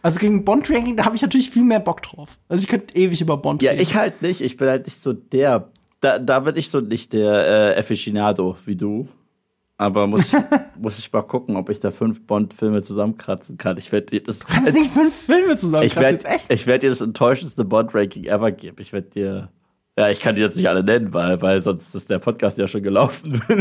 Also 0.02 0.19
gegen 0.19 0.44
Bond-Ranking, 0.45 0.98
da 0.98 1.06
habe 1.06 1.15
ich 1.15 1.22
natürlich 1.22 1.49
viel 1.49 1.64
mehr 1.64 1.80
Bock 1.80 2.02
drauf. 2.03 2.38
Also 2.49 2.64
ich 2.64 2.69
könnte 2.69 2.94
ewig 2.95 3.22
über 3.22 3.38
Bond 3.38 3.64
Ja, 3.64 3.72
reden. 3.72 3.82
ich 3.82 3.95
halt 3.95 4.22
nicht. 4.22 4.41
Ich 4.41 4.57
bin 4.57 4.68
halt 4.68 4.86
nicht 4.86 5.02
so 5.02 5.14
der. 5.14 5.69
Da, 6.02 6.19
da 6.19 6.41
bin 6.41 6.56
ich 6.57 6.69
so 6.69 6.82
nicht 6.82 7.14
der 7.14 7.76
äh, 7.76 7.80
Aficionado 7.80 8.57
wie 8.65 8.76
du. 8.76 9.07
Aber 9.77 10.07
muss 10.07 10.34
ich, 10.34 10.39
muss 10.80 10.99
ich 10.99 11.11
mal 11.11 11.22
gucken, 11.22 11.57
ob 11.57 11.69
ich 11.69 11.80
da 11.80 11.91
fünf 11.91 12.26
Bond-Filme 12.26 12.81
zusammenkratzen 12.81 13.57
kann. 13.57 13.77
Ich 13.77 13.91
werde 13.91 14.07
dir 14.07 14.23
das. 14.23 14.39
Kannst 14.39 14.73
nicht 14.73 14.91
fünf 14.91 15.14
Filme 15.14 15.57
zusammen 15.57 15.84
ich 15.84 15.95
werde 15.95 16.19
ich 16.49 16.68
werd 16.68 16.84
dir 16.84 16.89
das 16.89 17.02
enttäuschendste 17.02 17.65
Bond-Ranking 17.65 18.23
ever 18.26 18.52
geben. 18.52 18.77
Ich 18.80 18.93
werde 18.93 19.10
dir. 19.10 19.49
Ja, 19.97 20.10
ich 20.10 20.19
kann 20.19 20.35
die 20.35 20.41
jetzt 20.41 20.57
nicht 20.57 20.68
alle 20.68 20.84
nennen, 20.84 21.14
weil, 21.14 21.41
weil 21.41 21.61
sonst 21.61 21.95
ist 21.95 22.10
der 22.10 22.19
Podcast 22.19 22.57
ja 22.57 22.68
schon 22.68 22.84
gelaufen. 22.84 23.41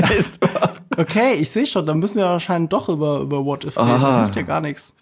Okay, 0.97 1.35
ich 1.41 1.51
sehe 1.51 1.67
schon, 1.67 1.87
dann 1.87 1.99
müssen 1.99 2.19
wir 2.19 2.27
wahrscheinlich 2.27 2.69
doch 2.69 2.89
über, 2.89 3.19
über 3.19 3.45
What 3.45 3.65
If 3.65 3.77
reden. 3.77 3.89
Ah. 3.89 4.23
Hilft 4.23 4.37
ja 4.37 4.43
gar 4.43 4.61
nichts. 4.61 4.95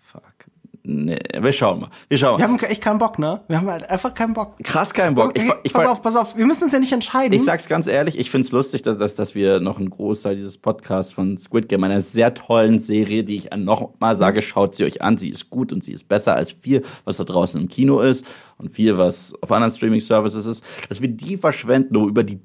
Nee, 0.95 1.19
wir 1.41 1.53
schauen 1.53 1.81
mal. 1.81 1.89
Wir 2.09 2.19
schauen 2.19 2.39
Wir 2.39 2.47
mal. 2.47 2.59
haben 2.59 2.65
echt 2.65 2.83
keinen 2.83 2.99
Bock, 2.99 3.19
ne? 3.19 3.41
Wir 3.49 3.59
haben 3.59 3.71
halt 3.71 3.89
einfach 3.89 4.13
keinen 4.13 4.35
Bock. 4.35 4.57
Krass 4.63 4.93
keinen 4.93 5.15
Bock. 5.15 5.31
Okay, 5.31 5.47
ich, 5.47 5.53
ich, 5.65 5.73
pass 5.73 5.87
auf, 5.87 6.03
pass 6.03 6.17
auf, 6.17 6.37
wir 6.37 6.45
müssen 6.47 6.65
uns 6.65 6.73
ja 6.73 6.79
nicht 6.79 6.93
entscheiden. 6.93 7.33
Ich 7.33 7.45
sag's 7.45 7.67
ganz 7.69 7.87
ehrlich, 7.87 8.19
ich 8.19 8.31
find's 8.31 8.53
lustig, 8.53 8.83
dass, 8.83 8.99
dass, 8.99 9.15
dass 9.15 9.35
wir 9.35 9.61
noch 9.61 9.79
einen 9.79 9.91
Großteil 9.91 10.37
dieses 10.37 10.59
Podcasts 10.59 11.13
von 11.13 11.39
Squid 11.39 11.69
Game, 11.69 11.83
einer 11.85 12.01
sehr 12.01 12.35
tollen 12.35 12.79
Serie, 12.79 13.25
die 13.25 13.37
ich 13.37 13.51
noch 13.57 13.91
mal 14.01 14.17
sage, 14.17 14.43
schaut 14.43 14.75
sie 14.75 14.85
euch 14.85 15.01
an, 15.03 15.19
sie 15.19 15.31
ist 15.31 15.51
gut 15.51 15.73
und 15.73 15.83
sie 15.83 15.93
ist 15.93 16.09
besser 16.09 16.37
als 16.37 16.53
viel, 16.53 16.83
was 17.05 17.17
da 17.17 17.25
draußen 17.25 17.61
im 17.61 17.69
Kino 17.69 18.01
ist 18.01 18.27
und 18.59 18.71
viel, 18.71 18.99
was 18.99 19.35
auf 19.41 19.51
anderen 19.51 19.73
Streaming-Services 19.73 20.47
ist, 20.47 20.65
dass 20.89 21.01
wir 21.01 21.09
die 21.09 21.37
verschwenden, 21.37 21.97
um 21.97 22.09
über 22.09 22.23
die 22.23 22.41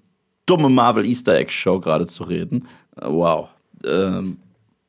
dumme 0.45 0.69
Marvel 0.69 1.05
Easter 1.05 1.35
Egg 1.35 1.51
Show 1.51 1.79
gerade 1.79 2.05
zu 2.07 2.23
reden. 2.23 2.67
Äh, 2.95 3.07
Wow. 3.09 3.49
Ähm, 3.85 4.37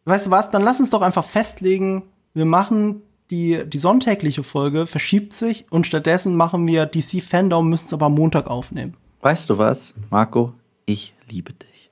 weißt 0.04 0.26
du 0.26 0.30
was, 0.30 0.50
dann 0.50 0.62
lass 0.62 0.80
uns 0.80 0.90
doch 0.90 1.02
einfach 1.02 1.24
festlegen, 1.24 2.04
wir 2.32 2.44
machen 2.46 3.02
die, 3.30 3.62
die 3.66 3.78
sonntägliche 3.78 4.42
Folge, 4.42 4.86
verschiebt 4.86 5.32
sich 5.32 5.66
und 5.70 5.86
stattdessen 5.86 6.34
machen 6.36 6.66
wir 6.66 6.86
DC 6.86 7.22
Fandom, 7.22 7.68
müssen 7.68 7.86
es 7.86 7.92
aber 7.92 8.06
am 8.06 8.14
Montag 8.14 8.48
aufnehmen. 8.48 8.96
weißt 9.20 9.50
du 9.50 9.58
was, 9.58 9.94
Marco? 10.10 10.54
Ich 10.86 11.14
liebe 11.28 11.52
dich. 11.52 11.90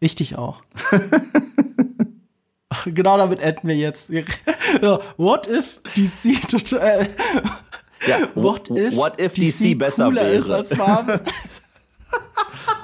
Ich 0.00 0.14
dich 0.14 0.36
auch. 0.36 0.62
Genau 2.84 3.16
damit 3.16 3.40
enden 3.40 3.66
wir 3.66 3.76
jetzt. 3.76 4.10
What 5.16 5.46
if 5.48 5.80
DC 5.96 6.46
total, 6.48 7.08
Ja, 8.06 8.28
What 8.34 8.70
if, 8.70 8.94
what 8.94 9.20
if 9.20 9.34
DC, 9.34 9.76
besser 9.76 10.04
cooler 10.04 10.22
wäre? 10.26 10.34
ist 10.34 10.50
als 10.50 10.76
Marvel? 10.76 11.20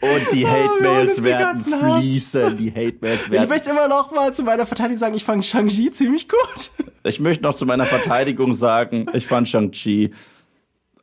und 0.00 0.32
die 0.32 0.40
wir 0.44 0.50
Hate-Mails 0.50 1.16
holen 1.16 1.24
werden 1.24 1.64
fließen, 2.00 2.56
die 2.56 2.70
Hate-Mails 2.70 3.24
Ich 3.24 3.30
werden 3.30 3.48
möchte 3.48 3.70
immer 3.70 3.88
noch 3.88 4.10
mal 4.12 4.32
zu 4.34 4.42
meiner 4.42 4.66
Verteidigung 4.66 4.98
sagen, 4.98 5.14
ich 5.14 5.24
fand 5.24 5.44
Shang-Chi 5.44 5.90
ziemlich 5.90 6.28
gut. 6.28 6.70
Ich 7.02 7.20
möchte 7.20 7.44
noch 7.44 7.54
zu 7.54 7.66
meiner 7.66 7.84
Verteidigung 7.86 8.52
sagen, 8.52 9.06
ich 9.12 9.28
fand 9.28 9.48
Shang-Chi 9.48 10.12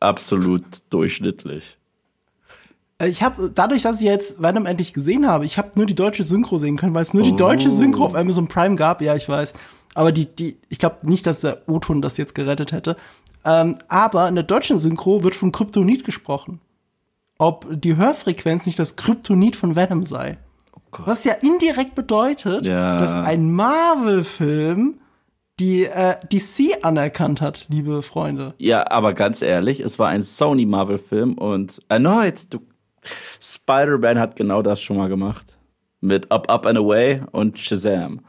absolut 0.01 0.63
durchschnittlich. 0.89 1.77
Ich 3.01 3.23
habe 3.23 3.49
dadurch, 3.53 3.83
dass 3.83 3.99
ich 4.01 4.05
jetzt 4.05 4.41
Venom 4.41 4.65
endlich 4.65 4.91
gesehen 4.91 5.27
habe, 5.27 5.45
ich 5.45 5.57
habe 5.57 5.71
nur 5.75 5.85
die 5.85 5.95
deutsche 5.95 6.23
Synchro 6.23 6.57
sehen 6.57 6.75
können, 6.75 6.93
weil 6.93 7.03
es 7.03 7.13
nur 7.13 7.23
die 7.23 7.35
deutsche 7.35 7.69
Oh. 7.69 7.71
Synchro 7.71 8.05
auf 8.05 8.15
Amazon 8.15 8.49
Prime 8.49 8.75
gab. 8.75 9.01
Ja, 9.01 9.15
ich 9.15 9.29
weiß. 9.29 9.53
Aber 9.95 10.11
die, 10.11 10.25
die, 10.25 10.57
ich 10.67 10.77
glaube 10.79 11.09
nicht, 11.09 11.25
dass 11.25 11.39
der 11.39 11.61
O-Ton 11.67 12.01
das 12.01 12.17
jetzt 12.17 12.35
gerettet 12.35 12.73
hätte. 12.73 12.97
Ähm, 13.45 13.77
aber 13.87 14.27
in 14.27 14.35
der 14.35 14.43
deutschen 14.43 14.79
Synchro 14.79 15.23
wird 15.23 15.35
von 15.35 15.51
Kryptonit 15.51 16.03
gesprochen. 16.03 16.59
Ob 17.37 17.65
die 17.69 17.95
Hörfrequenz 17.97 18.65
nicht 18.65 18.79
das 18.79 18.95
Kryptonit 18.95 19.55
von 19.55 19.75
Venom 19.75 20.03
sei. 20.05 20.37
Gott. 20.91 21.07
Was 21.07 21.23
ja 21.23 21.33
indirekt 21.33 21.95
bedeutet, 21.95 22.65
Ja. 22.65 22.99
dass 22.99 23.11
ein 23.13 23.51
Marvel-Film 23.51 24.99
die 25.59 25.85
äh, 25.85 26.15
DC 26.31 26.83
anerkannt 26.83 27.39
hat, 27.41 27.67
liebe 27.69 28.01
Freunde. 28.01 28.53
Ja, 28.57 28.89
aber 28.89 29.13
ganz 29.13 29.41
ehrlich, 29.41 29.79
es 29.81 29.99
war 29.99 30.09
ein 30.09 30.23
Sony 30.23 30.65
Marvel 30.65 30.97
Film 30.97 31.33
und 31.33 31.79
erneut, 31.89 32.51
du 32.53 32.59
Spider-Man 33.41 34.17
hat 34.19 34.35
genau 34.35 34.61
das 34.61 34.81
schon 34.81 34.97
mal 34.97 35.09
gemacht. 35.09 35.57
Mit 36.01 36.31
Up, 36.31 36.49
Up 36.49 36.65
and 36.65 36.77
Away 36.77 37.21
und 37.31 37.59
Shazam. 37.59 38.21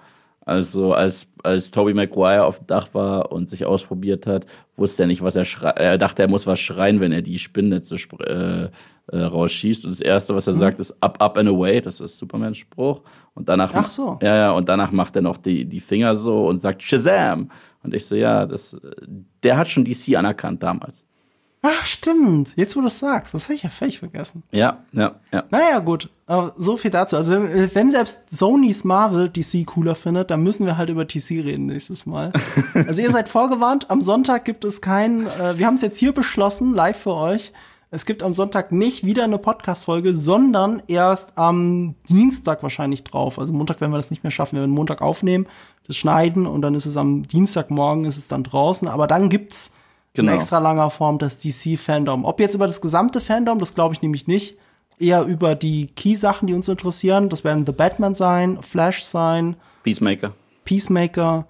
Also 0.47 0.93
als, 0.93 1.29
als 1.43 1.71
Tobey 1.71 1.95
Maguire 1.95 2.45
auf 2.45 2.59
dem 2.59 2.67
Dach 2.67 2.89
war 2.93 3.33
und 3.33 3.49
sich 3.49 3.65
ausprobiert 3.65 4.27
hat, 4.27 4.45
wusste 4.77 5.05
er 5.05 5.07
nicht, 5.07 5.23
was 5.23 5.37
er 5.37 5.45
schreit. 5.47 5.79
Er 5.79 5.97
dachte, 5.97 6.23
er 6.23 6.29
muss 6.29 6.47
was 6.47 6.61
schreien, 6.61 7.01
wenn 7.01 7.13
er 7.13 7.23
die 7.23 7.39
Spinnnetze 7.39 7.97
äh, 8.21 8.69
äh, 9.09 9.19
rausschießt. 9.19 9.85
Und 9.85 9.91
das 9.91 10.01
Erste, 10.01 10.35
was 10.35 10.47
er 10.47 10.55
mhm. 10.55 10.59
sagt, 10.59 10.81
ist 10.81 10.97
Up, 11.01 11.21
Up 11.21 11.37
and 11.37 11.49
Away. 11.49 11.81
Das 11.81 12.01
ist 12.01 12.19
Supermans 12.19 12.59
Spruch. 12.59 13.03
Und 13.35 13.49
danach, 13.49 13.73
Ach 13.75 13.91
so. 13.91 14.19
ja, 14.23 14.37
ja, 14.37 14.51
und 14.53 14.69
danach 14.69 14.93
macht 14.93 15.17
er 15.17 15.23
noch 15.23 15.37
die, 15.37 15.65
die 15.65 15.81
Finger 15.81 16.15
so 16.15 16.47
und 16.47 16.59
sagt 16.59 16.83
Shazam. 16.83 17.51
Und 17.83 17.95
ich 17.95 18.07
so, 18.07 18.15
ja, 18.15 18.47
das, 18.47 18.77
der 19.43 19.57
hat 19.57 19.69
schon 19.69 19.85
DC 19.85 20.17
anerkannt 20.17 20.63
damals. 20.63 21.05
Ach, 21.67 21.87
stimmt. 21.87 22.53
Jetzt, 22.57 22.77
wo 22.77 22.83
du 22.83 22.89
es 22.89 22.99
sagst, 22.99 23.33
das 23.33 23.45
habe 23.45 23.55
ich 23.55 23.63
ja 23.63 23.71
völlig 23.71 23.99
vergessen. 23.99 24.43
Ja, 24.53 24.85
ja, 24.93 25.15
ja. 25.33 25.45
Naja, 25.49 25.79
gut. 25.79 26.11
Aber 26.27 26.53
so 26.59 26.77
viel 26.77 26.91
dazu. 26.91 27.17
Also, 27.17 27.33
wenn 27.33 27.91
selbst 27.91 28.37
Sony's 28.37 28.85
Marvel 28.85 29.31
DC 29.31 29.65
cooler 29.65 29.95
findet, 29.95 30.31
dann 30.31 30.43
müssen 30.43 30.67
wir 30.67 30.77
halt 30.77 30.91
über 30.91 31.07
DC 31.07 31.31
reden 31.31 31.65
nächstes 31.65 32.05
Mal. 32.05 32.35
also, 32.75 33.01
ihr 33.01 33.11
seid 33.11 33.31
vorgewarnt. 33.31 33.91
Am 33.91 34.03
Sonntag 34.03 34.45
gibt 34.45 34.67
es 34.67 34.83
keinen, 34.83 35.27
äh, 35.27 35.59
wir 35.59 35.67
haben 35.67 35.77
es 35.77 35.81
jetzt 35.81 35.97
hier 35.97 36.13
beschlossen, 36.13 36.75
live 36.75 36.99
für 36.99 37.15
euch. 37.15 37.53
Es 37.95 38.07
gibt 38.07 38.25
am 38.25 38.35
Sonntag 38.35 38.73
nicht 38.73 39.07
wieder 39.07 39.23
eine 39.23 39.39
Podcast-Folge, 39.39 40.15
sondern 40.15 40.83
erst 40.89 41.39
am 41.39 41.95
Dienstag 42.09 42.65
wahrscheinlich 42.65 43.05
drauf. 43.05 43.39
Also 43.39 43.55
Montag 43.55 43.81
werden 43.81 43.93
wir 43.93 43.99
das 43.99 44.11
nicht 44.11 44.25
mehr 44.25 44.33
schaffen. 44.33 44.57
Wir 44.57 44.63
werden 44.63 44.75
Montag 44.75 45.01
aufnehmen, 45.01 45.47
das 45.87 45.97
schneiden 45.97 46.45
und 46.45 46.63
dann 46.63 46.75
ist 46.75 46.87
es 46.87 46.97
am 46.97 47.29
Dienstagmorgen 47.29 48.05
ist 48.05 48.17
es 48.17 48.27
dann 48.27 48.43
draußen. 48.43 48.89
Aber 48.89 49.07
dann 49.07 49.29
gibt's 49.29 49.75
genau. 50.13 50.33
in 50.33 50.39
extra 50.39 50.59
langer 50.59 50.91
Form 50.91 51.19
das 51.19 51.39
DC-Fandom. 51.39 52.25
Ob 52.25 52.41
jetzt 52.41 52.57
über 52.57 52.67
das 52.67 52.81
gesamte 52.81 53.21
Fandom, 53.21 53.61
das 53.61 53.77
glaube 53.77 53.95
ich 53.95 54.03
nämlich 54.03 54.27
nicht. 54.27 54.59
Eher 54.99 55.23
über 55.23 55.55
die 55.55 55.87
Key-Sachen, 55.87 56.49
die 56.49 56.55
uns 56.55 56.69
interessieren. 56.69 57.29
Das 57.29 57.45
werden 57.45 57.65
The 57.65 57.71
Batman 57.71 58.17
sein, 58.17 58.61
Flash 58.61 59.05
sein. 59.05 59.55
Peacemaker. 59.85 60.33
Peacemaker. 60.65 61.47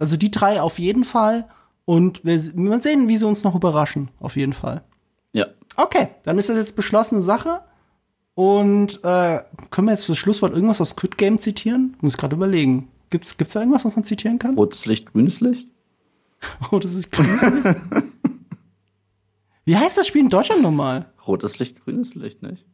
Also 0.00 0.16
die 0.16 0.32
drei 0.32 0.60
auf 0.60 0.80
jeden 0.80 1.04
Fall. 1.04 1.46
Und 1.84 2.24
wir, 2.24 2.34
wir 2.34 2.80
sehen, 2.80 3.06
wie 3.06 3.16
sie 3.16 3.28
uns 3.28 3.44
noch 3.44 3.54
überraschen. 3.54 4.08
Auf 4.18 4.34
jeden 4.34 4.54
Fall. 4.54 4.82
Ja. 5.32 5.46
Okay, 5.76 6.08
dann 6.24 6.38
ist 6.38 6.48
das 6.48 6.56
jetzt 6.56 6.76
beschlossene 6.76 7.22
Sache. 7.22 7.62
Und 8.34 9.04
äh, 9.04 9.40
können 9.70 9.88
wir 9.88 9.92
jetzt 9.92 10.06
für 10.06 10.12
das 10.12 10.18
Schlusswort 10.18 10.54
irgendwas 10.54 10.80
aus 10.80 10.90
Squid 10.90 11.18
Game 11.18 11.38
zitieren? 11.38 11.96
Muss 12.00 12.16
gerade 12.16 12.34
überlegen. 12.34 12.88
Gibt's, 13.10 13.36
gibt's 13.36 13.52
da 13.52 13.60
irgendwas, 13.60 13.84
was 13.84 13.94
man 13.94 14.04
zitieren 14.04 14.38
kann? 14.38 14.54
Rotes 14.54 14.86
Licht, 14.86 15.12
grünes 15.12 15.40
Licht? 15.40 15.68
Rotes 16.72 16.94
Licht, 16.94 17.12
grünes 17.12 17.42
Licht? 17.42 17.78
Wie 19.64 19.76
heißt 19.76 19.96
das 19.98 20.06
Spiel 20.06 20.22
in 20.22 20.30
Deutschland 20.30 20.62
nochmal? 20.62 21.12
Rotes 21.26 21.58
Licht, 21.58 21.84
grünes 21.84 22.14
Licht, 22.14 22.42
nicht? 22.42 22.64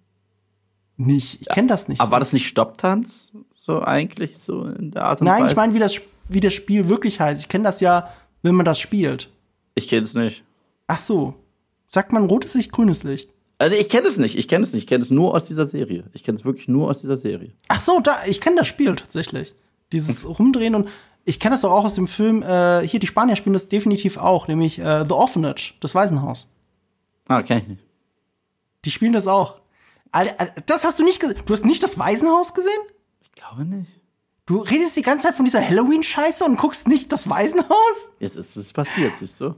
Nicht, 0.96 1.42
ich 1.42 1.48
kenne 1.48 1.68
das 1.68 1.88
nicht. 1.88 2.00
Aber 2.00 2.08
so. 2.08 2.12
war 2.12 2.20
das 2.20 2.32
nicht 2.32 2.46
Stopptanz? 2.46 3.32
So 3.54 3.82
eigentlich, 3.82 4.38
so 4.38 4.64
in 4.64 4.92
der 4.92 5.04
Art 5.04 5.20
und 5.20 5.26
Nein, 5.26 5.42
Weise? 5.42 5.50
ich 5.50 5.56
meine, 5.56 5.74
wie 5.74 5.78
das, 5.78 6.00
wie 6.28 6.40
das 6.40 6.54
Spiel 6.54 6.88
wirklich 6.88 7.20
heißt. 7.20 7.42
Ich 7.42 7.48
kenne 7.48 7.64
das 7.64 7.80
ja, 7.80 8.12
wenn 8.42 8.54
man 8.54 8.64
das 8.64 8.80
spielt. 8.80 9.30
Ich 9.74 9.88
kenne 9.88 10.02
es 10.02 10.14
nicht. 10.14 10.42
Ach 10.86 10.98
so. 10.98 11.34
Sagt 11.88 12.12
man 12.12 12.26
rotes 12.26 12.54
Licht, 12.54 12.72
grünes 12.72 13.02
Licht? 13.02 13.30
Also 13.58 13.74
ich 13.76 13.88
kenne 13.88 14.06
es 14.06 14.18
nicht, 14.18 14.38
ich 14.38 14.46
kenne 14.46 14.64
es 14.64 14.72
nicht, 14.72 14.82
ich 14.82 14.86
kenne 14.86 15.02
es 15.02 15.10
nur 15.10 15.34
aus 15.34 15.44
dieser 15.44 15.66
Serie. 15.66 16.04
Ich 16.12 16.22
kenne 16.22 16.38
es 16.38 16.44
wirklich 16.44 16.68
nur 16.68 16.88
aus 16.88 17.00
dieser 17.00 17.16
Serie. 17.16 17.54
Ach 17.68 17.80
so, 17.80 17.98
da, 18.00 18.20
ich 18.26 18.40
kenne 18.40 18.56
das 18.56 18.68
Spiel 18.68 18.94
tatsächlich. 18.94 19.54
Dieses 19.90 20.28
Rumdrehen 20.28 20.74
und 20.74 20.88
ich 21.24 21.40
kenne 21.40 21.54
das 21.54 21.62
doch 21.62 21.72
auch 21.72 21.84
aus 21.84 21.94
dem 21.94 22.06
Film, 22.06 22.42
äh, 22.42 22.86
hier, 22.86 23.00
die 23.00 23.06
Spanier 23.06 23.36
spielen 23.36 23.52
das 23.52 23.68
definitiv 23.68 24.16
auch, 24.16 24.48
nämlich 24.48 24.78
äh, 24.78 25.04
The 25.06 25.12
Orphanage, 25.12 25.74
das 25.80 25.94
Waisenhaus. 25.94 26.48
Ah, 27.26 27.42
kenn 27.42 27.58
ich 27.58 27.68
nicht. 27.68 27.84
Die 28.84 28.90
spielen 28.90 29.12
das 29.12 29.26
auch. 29.26 29.56
Alter, 30.12 30.52
das 30.66 30.84
hast 30.84 30.98
du 30.98 31.04
nicht 31.04 31.20
gesehen. 31.20 31.38
Du 31.44 31.52
hast 31.52 31.64
nicht 31.64 31.82
das 31.82 31.98
Waisenhaus 31.98 32.54
gesehen? 32.54 32.80
Ich 33.20 33.32
glaube 33.32 33.64
nicht. 33.64 33.90
Du 34.48 34.60
redest 34.60 34.96
die 34.96 35.02
ganze 35.02 35.26
Zeit 35.26 35.34
von 35.34 35.44
dieser 35.44 35.60
Halloween-Scheiße 35.60 36.42
und 36.42 36.56
guckst 36.56 36.88
nicht 36.88 37.12
das 37.12 37.28
Waisenhaus? 37.28 38.08
Jetzt 38.18 38.38
ist 38.38 38.56
es 38.56 38.72
passiert, 38.72 39.12
siehst 39.18 39.42
du? 39.42 39.56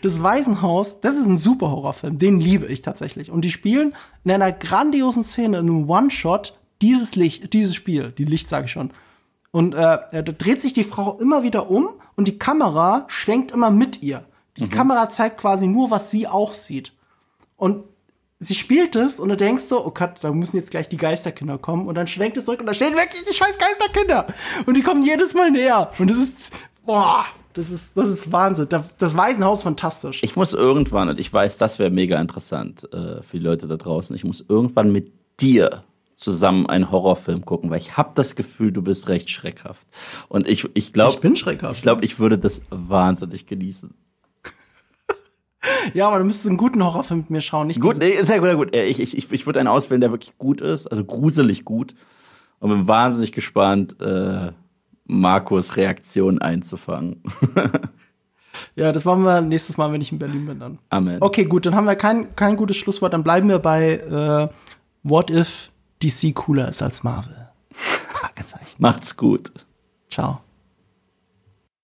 Das 0.00 0.22
Waisenhaus, 0.22 1.00
das 1.00 1.16
ist 1.16 1.26
ein 1.26 1.38
super 1.38 1.72
Horrorfilm. 1.72 2.18
Den 2.20 2.38
liebe 2.38 2.66
ich 2.66 2.82
tatsächlich. 2.82 3.32
Und 3.32 3.44
die 3.44 3.50
spielen 3.50 3.96
in 4.22 4.30
einer 4.30 4.52
grandiosen 4.52 5.24
Szene, 5.24 5.58
in 5.58 5.68
einem 5.68 5.90
One-Shot, 5.90 6.56
dieses 6.82 7.16
Licht, 7.16 7.52
dieses 7.52 7.74
Spiel, 7.74 8.12
die 8.12 8.24
Licht 8.24 8.48
sage 8.48 8.66
ich 8.66 8.72
schon. 8.72 8.92
Und 9.50 9.74
äh, 9.74 9.98
da 10.12 10.22
dreht 10.22 10.62
sich 10.62 10.72
die 10.72 10.84
Frau 10.84 11.18
immer 11.18 11.42
wieder 11.42 11.68
um 11.68 11.88
und 12.14 12.28
die 12.28 12.38
Kamera 12.38 13.06
schwenkt 13.08 13.50
immer 13.50 13.72
mit 13.72 14.04
ihr. 14.04 14.24
Die 14.56 14.66
mhm. 14.66 14.70
Kamera 14.70 15.10
zeigt 15.10 15.38
quasi 15.38 15.66
nur, 15.66 15.90
was 15.90 16.12
sie 16.12 16.28
auch 16.28 16.52
sieht. 16.52 16.92
Und 17.56 17.82
sie 18.42 18.54
spielt 18.54 18.96
es 18.96 19.20
und 19.20 19.28
du 19.28 19.36
denkst 19.36 19.64
so, 19.64 19.86
oh 19.86 19.90
Gott, 19.90 20.14
da 20.20 20.32
müssen 20.32 20.56
jetzt 20.56 20.70
gleich 20.70 20.88
die 20.88 20.96
Geisterkinder 20.96 21.58
kommen 21.58 21.86
und 21.86 21.94
dann 21.94 22.06
schwenkt 22.06 22.36
es 22.36 22.44
zurück 22.44 22.60
und 22.60 22.66
da 22.66 22.74
stehen 22.74 22.94
wirklich 22.94 23.24
die 23.24 23.34
scheiß 23.34 23.56
Geisterkinder 23.58 24.26
und 24.66 24.76
die 24.76 24.82
kommen 24.82 25.04
jedes 25.04 25.34
Mal 25.34 25.50
näher 25.50 25.90
und 25.98 26.10
das 26.10 26.18
ist, 26.18 26.52
boah, 26.84 27.24
das 27.52 27.70
ist, 27.70 27.96
das 27.96 28.08
ist 28.08 28.32
Wahnsinn. 28.32 28.68
Das 28.98 29.16
Waisenhaus 29.16 29.62
fantastisch. 29.62 30.22
Ich 30.22 30.36
muss 30.36 30.54
irgendwann, 30.54 31.08
und 31.08 31.18
ich 31.18 31.32
weiß, 31.32 31.58
das 31.58 31.78
wäre 31.78 31.90
mega 31.90 32.20
interessant 32.20 32.84
äh, 32.92 33.22
für 33.22 33.38
die 33.38 33.44
Leute 33.44 33.68
da 33.68 33.76
draußen, 33.76 34.16
ich 34.16 34.24
muss 34.24 34.44
irgendwann 34.48 34.90
mit 34.90 35.12
dir 35.40 35.84
zusammen 36.14 36.66
einen 36.66 36.90
Horrorfilm 36.90 37.44
gucken, 37.44 37.70
weil 37.70 37.78
ich 37.78 37.96
habe 37.96 38.12
das 38.14 38.36
Gefühl, 38.36 38.72
du 38.72 38.82
bist 38.82 39.08
recht 39.08 39.28
schreckhaft. 39.28 39.86
Und 40.28 40.48
ich, 40.48 40.68
ich 40.74 40.92
glaube, 40.92 41.14
ich 41.14 41.20
bin 41.20 41.36
schreckhaft. 41.36 41.76
Ich 41.76 41.82
glaube, 41.82 42.04
ich 42.04 42.18
würde 42.18 42.38
das 42.38 42.62
wahnsinnig 42.70 43.46
genießen. 43.46 43.94
Ja, 45.94 46.08
aber 46.08 46.18
du 46.18 46.24
müsstest 46.24 46.48
einen 46.48 46.56
guten 46.56 46.82
Horrorfilm 46.82 47.20
mit 47.20 47.30
mir 47.30 47.40
schauen. 47.40 47.66
Nicht 47.66 47.80
gut, 47.80 47.98
nee, 47.98 48.22
sehr 48.22 48.38
gut, 48.38 48.48
sehr 48.48 48.56
gut. 48.56 48.74
Ich, 48.74 49.00
ich, 49.00 49.16
ich, 49.16 49.32
ich 49.32 49.46
würde 49.46 49.60
einen 49.60 49.68
auswählen, 49.68 50.00
der 50.00 50.10
wirklich 50.10 50.36
gut 50.38 50.60
ist, 50.60 50.86
also 50.86 51.04
gruselig 51.04 51.64
gut. 51.64 51.94
Und 52.58 52.70
bin 52.70 52.88
wahnsinnig 52.88 53.32
gespannt, 53.32 54.00
äh, 54.00 54.52
Markus 55.04 55.76
Reaktion 55.76 56.40
einzufangen. 56.40 57.22
ja, 58.76 58.92
das 58.92 59.04
machen 59.04 59.24
wir 59.24 59.40
nächstes 59.40 59.76
Mal, 59.76 59.92
wenn 59.92 60.00
ich 60.00 60.12
in 60.12 60.18
Berlin 60.18 60.46
bin 60.46 60.58
dann. 60.60 60.78
Amen. 60.88 61.18
Okay, 61.20 61.44
gut, 61.44 61.66
dann 61.66 61.74
haben 61.74 61.86
wir 61.86 61.96
kein, 61.96 62.34
kein 62.36 62.56
gutes 62.56 62.76
Schlusswort. 62.76 63.12
Dann 63.12 63.24
bleiben 63.24 63.48
wir 63.48 63.58
bei 63.58 63.94
äh, 63.94 64.48
What 65.02 65.30
if 65.30 65.70
DC 66.02 66.34
cooler 66.34 66.68
ist 66.68 66.82
als 66.82 67.02
Marvel? 67.02 67.48
Macht's 68.78 69.16
gut. 69.16 69.52
Ciao. 70.08 70.40